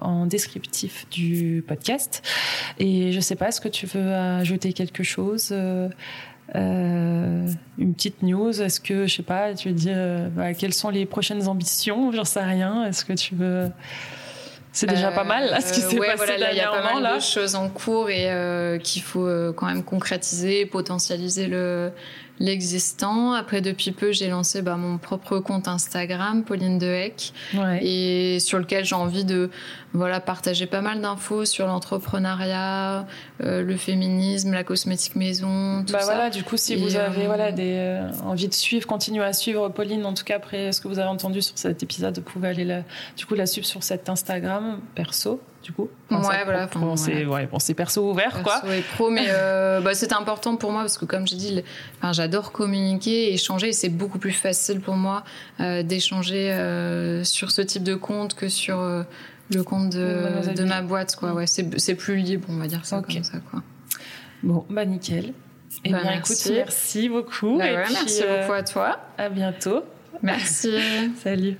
en 0.00 0.26
descriptif 0.26 1.06
du 1.10 1.64
podcast. 1.66 2.22
Et 2.78 3.12
je 3.12 3.20
sais 3.20 3.36
pas, 3.36 3.48
est-ce 3.48 3.60
que 3.60 3.68
tu 3.68 3.86
veux 3.86 4.12
ajouter 4.12 4.72
quelque 4.72 5.02
chose 5.02 5.54
euh, 6.54 7.48
une 7.78 7.94
petite 7.94 8.22
news 8.22 8.60
Est-ce 8.60 8.80
que, 8.80 9.06
je 9.06 9.16
sais 9.16 9.22
pas, 9.22 9.54
tu 9.54 9.68
veux 9.68 9.74
dire, 9.74 9.94
euh, 9.96 10.28
bah, 10.28 10.54
quelles 10.54 10.74
sont 10.74 10.90
les 10.90 11.06
prochaines 11.06 11.48
ambitions? 11.48 12.12
J'en 12.12 12.24
sais 12.24 12.42
rien. 12.42 12.84
Est-ce 12.86 13.04
que 13.04 13.12
tu 13.12 13.34
veux. 13.34 13.70
C'est 14.72 14.88
déjà 14.88 15.12
pas 15.12 15.22
mal, 15.24 15.50
là, 15.50 15.60
ce 15.62 15.72
qui 15.72 15.80
s'est 15.80 15.96
passé 15.96 16.16
voilà, 16.16 16.52
Il 16.52 16.56
y 16.56 16.60
a 16.60 16.68
pas 16.68 17.00
mal 17.00 17.16
de 17.16 17.20
choses 17.20 17.54
en 17.54 17.68
cours 17.68 18.10
et 18.10 18.78
qu'il 18.82 19.02
faut 19.02 19.52
quand 19.54 19.66
même 19.66 19.84
concrétiser, 19.84 20.66
potentialiser 20.66 21.46
le, 21.46 21.92
l'existant. 22.38 23.32
Après, 23.32 23.60
depuis 23.60 23.92
peu, 23.92 24.12
j'ai 24.12 24.28
lancé 24.28 24.62
bah, 24.62 24.76
mon 24.76 24.98
propre 24.98 25.38
compte 25.38 25.68
Instagram, 25.68 26.44
Pauline 26.44 26.78
Dehec, 26.78 27.32
et 27.80 28.38
sur 28.40 28.58
lequel 28.58 28.84
j'ai 28.84 28.94
envie 28.94 29.24
de 29.24 29.50
voilà, 29.92 30.20
partager 30.20 30.66
pas 30.66 30.80
mal 30.80 31.00
d'infos 31.00 31.44
sur 31.44 31.66
l'entrepreneuriat, 31.66 33.06
euh, 33.42 33.62
le 33.62 33.76
féminisme, 33.76 34.52
la 34.52 34.64
cosmétique 34.64 35.14
maison, 35.14 35.84
tout 35.86 35.92
bah 35.92 36.00
ça. 36.00 36.06
Voilà, 36.06 36.30
du 36.30 36.42
coup, 36.42 36.56
si 36.56 36.74
vous 36.74 36.96
avez 36.96 37.26
voilà, 37.26 37.52
des, 37.52 38.00
envie 38.24 38.48
de 38.48 38.54
suivre, 38.54 38.86
continuer 38.86 39.24
à 39.24 39.32
suivre 39.32 39.68
Pauline, 39.68 40.04
en 40.04 40.14
tout 40.14 40.24
cas 40.24 40.36
après 40.36 40.72
ce 40.72 40.80
que 40.80 40.88
vous 40.88 40.98
avez 40.98 41.08
entendu 41.08 41.42
sur 41.42 41.56
cet 41.56 41.82
épisode, 41.82 42.16
vous 42.16 42.24
pouvez 42.24 42.48
aller 42.48 42.64
la, 42.64 42.82
du 43.16 43.26
coup, 43.26 43.34
la 43.34 43.46
suivre 43.46 43.66
sur 43.66 43.82
cet 43.82 44.08
Instagram 44.08 44.80
perso 44.94 45.40
du 45.64 45.72
coup. 45.72 45.88
ouais, 46.10 46.44
voilà. 46.44 46.66
Bon, 46.66 46.96
c'est 46.96 47.24
ouais, 47.24 47.46
bon, 47.46 47.58
perso 47.74 48.10
ouvert, 48.10 48.42
perso 48.42 48.60
quoi. 48.60 48.76
Et 48.76 48.82
pro, 48.82 49.10
mais 49.10 49.26
euh, 49.28 49.80
bah, 49.80 49.94
c'était 49.94 50.14
important 50.14 50.56
pour 50.56 50.70
moi 50.70 50.82
parce 50.82 50.98
que, 50.98 51.06
comme 51.06 51.26
j'ai 51.26 51.36
dit, 51.36 51.62
enfin, 51.98 52.12
j'adore 52.12 52.52
communiquer, 52.52 53.32
échanger, 53.32 53.68
et 53.68 53.72
c'est 53.72 53.88
beaucoup 53.88 54.18
plus 54.18 54.32
facile 54.32 54.80
pour 54.80 54.94
moi 54.94 55.24
euh, 55.60 55.82
d'échanger 55.82 56.52
euh, 56.52 57.24
sur 57.24 57.50
ce 57.50 57.62
type 57.62 57.82
de 57.82 57.94
compte 57.94 58.34
que 58.34 58.48
sur 58.48 58.78
le 58.78 59.62
compte 59.64 59.90
de, 59.90 60.54
de 60.54 60.64
ma 60.64 60.82
boîte, 60.82 61.16
quoi. 61.16 61.32
Ouais, 61.32 61.46
c'est 61.46 61.94
plus 61.94 62.16
libre, 62.16 62.46
on 62.50 62.58
va 62.58 62.66
dire 62.66 62.84
ça 62.84 63.00
comme 63.00 63.24
ça, 63.24 63.38
quoi. 63.50 63.62
Bon, 64.42 64.66
bah 64.68 64.84
nickel. 64.84 65.32
Et 65.84 65.88
eh 65.88 65.90
bah, 65.90 66.02
bien, 66.02 66.10
merci. 66.12 66.32
écoute, 66.32 66.56
merci 66.56 67.08
beaucoup. 67.08 67.58
Bah, 67.58 67.66
et 67.66 67.76
merci 67.76 68.22
beaucoup 68.22 68.52
à 68.52 68.62
toi. 68.62 69.00
À 69.18 69.28
bientôt. 69.28 69.82
Merci. 70.22 70.70
Salut. 71.22 71.56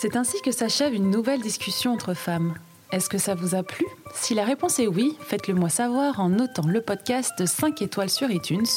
C'est 0.00 0.14
ainsi 0.14 0.40
que 0.42 0.52
s'achève 0.52 0.94
une 0.94 1.10
nouvelle 1.10 1.40
discussion 1.40 1.92
entre 1.92 2.14
femmes. 2.14 2.54
Est-ce 2.92 3.08
que 3.08 3.18
ça 3.18 3.34
vous 3.34 3.56
a 3.56 3.64
plu? 3.64 3.84
Si 4.14 4.32
la 4.32 4.44
réponse 4.44 4.78
est 4.78 4.86
oui, 4.86 5.16
faites-le 5.20 5.54
moi 5.54 5.68
savoir 5.68 6.20
en 6.20 6.28
notant 6.28 6.68
le 6.68 6.80
podcast 6.80 7.36
de 7.36 7.46
5 7.46 7.82
étoiles 7.82 8.08
sur 8.08 8.30
iTunes 8.30 8.68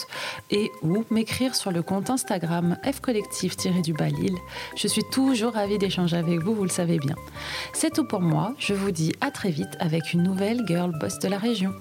et 0.50 0.72
ou 0.82 1.06
m'écrire 1.12 1.54
sur 1.54 1.72
le 1.72 1.84
compte 1.84 2.10
Instagram 2.10 2.76
fcollectif-du-balil. 2.92 4.36
Je 4.76 4.88
suis 4.88 5.04
toujours 5.12 5.54
ravie 5.54 5.78
d'échanger 5.78 6.18
avec 6.18 6.40
vous, 6.40 6.56
vous 6.56 6.64
le 6.64 6.70
savez 6.70 6.98
bien. 6.98 7.16
C'est 7.72 7.94
tout 7.94 8.08
pour 8.08 8.22
moi, 8.22 8.56
je 8.58 8.74
vous 8.74 8.90
dis 8.90 9.14
à 9.22 9.30
très 9.30 9.52
vite 9.52 9.78
avec 9.80 10.14
une 10.14 10.24
nouvelle 10.24 10.64
Girl 10.66 10.92
Boss 11.00 11.20
de 11.20 11.28
la 11.28 11.38
région. 11.38 11.72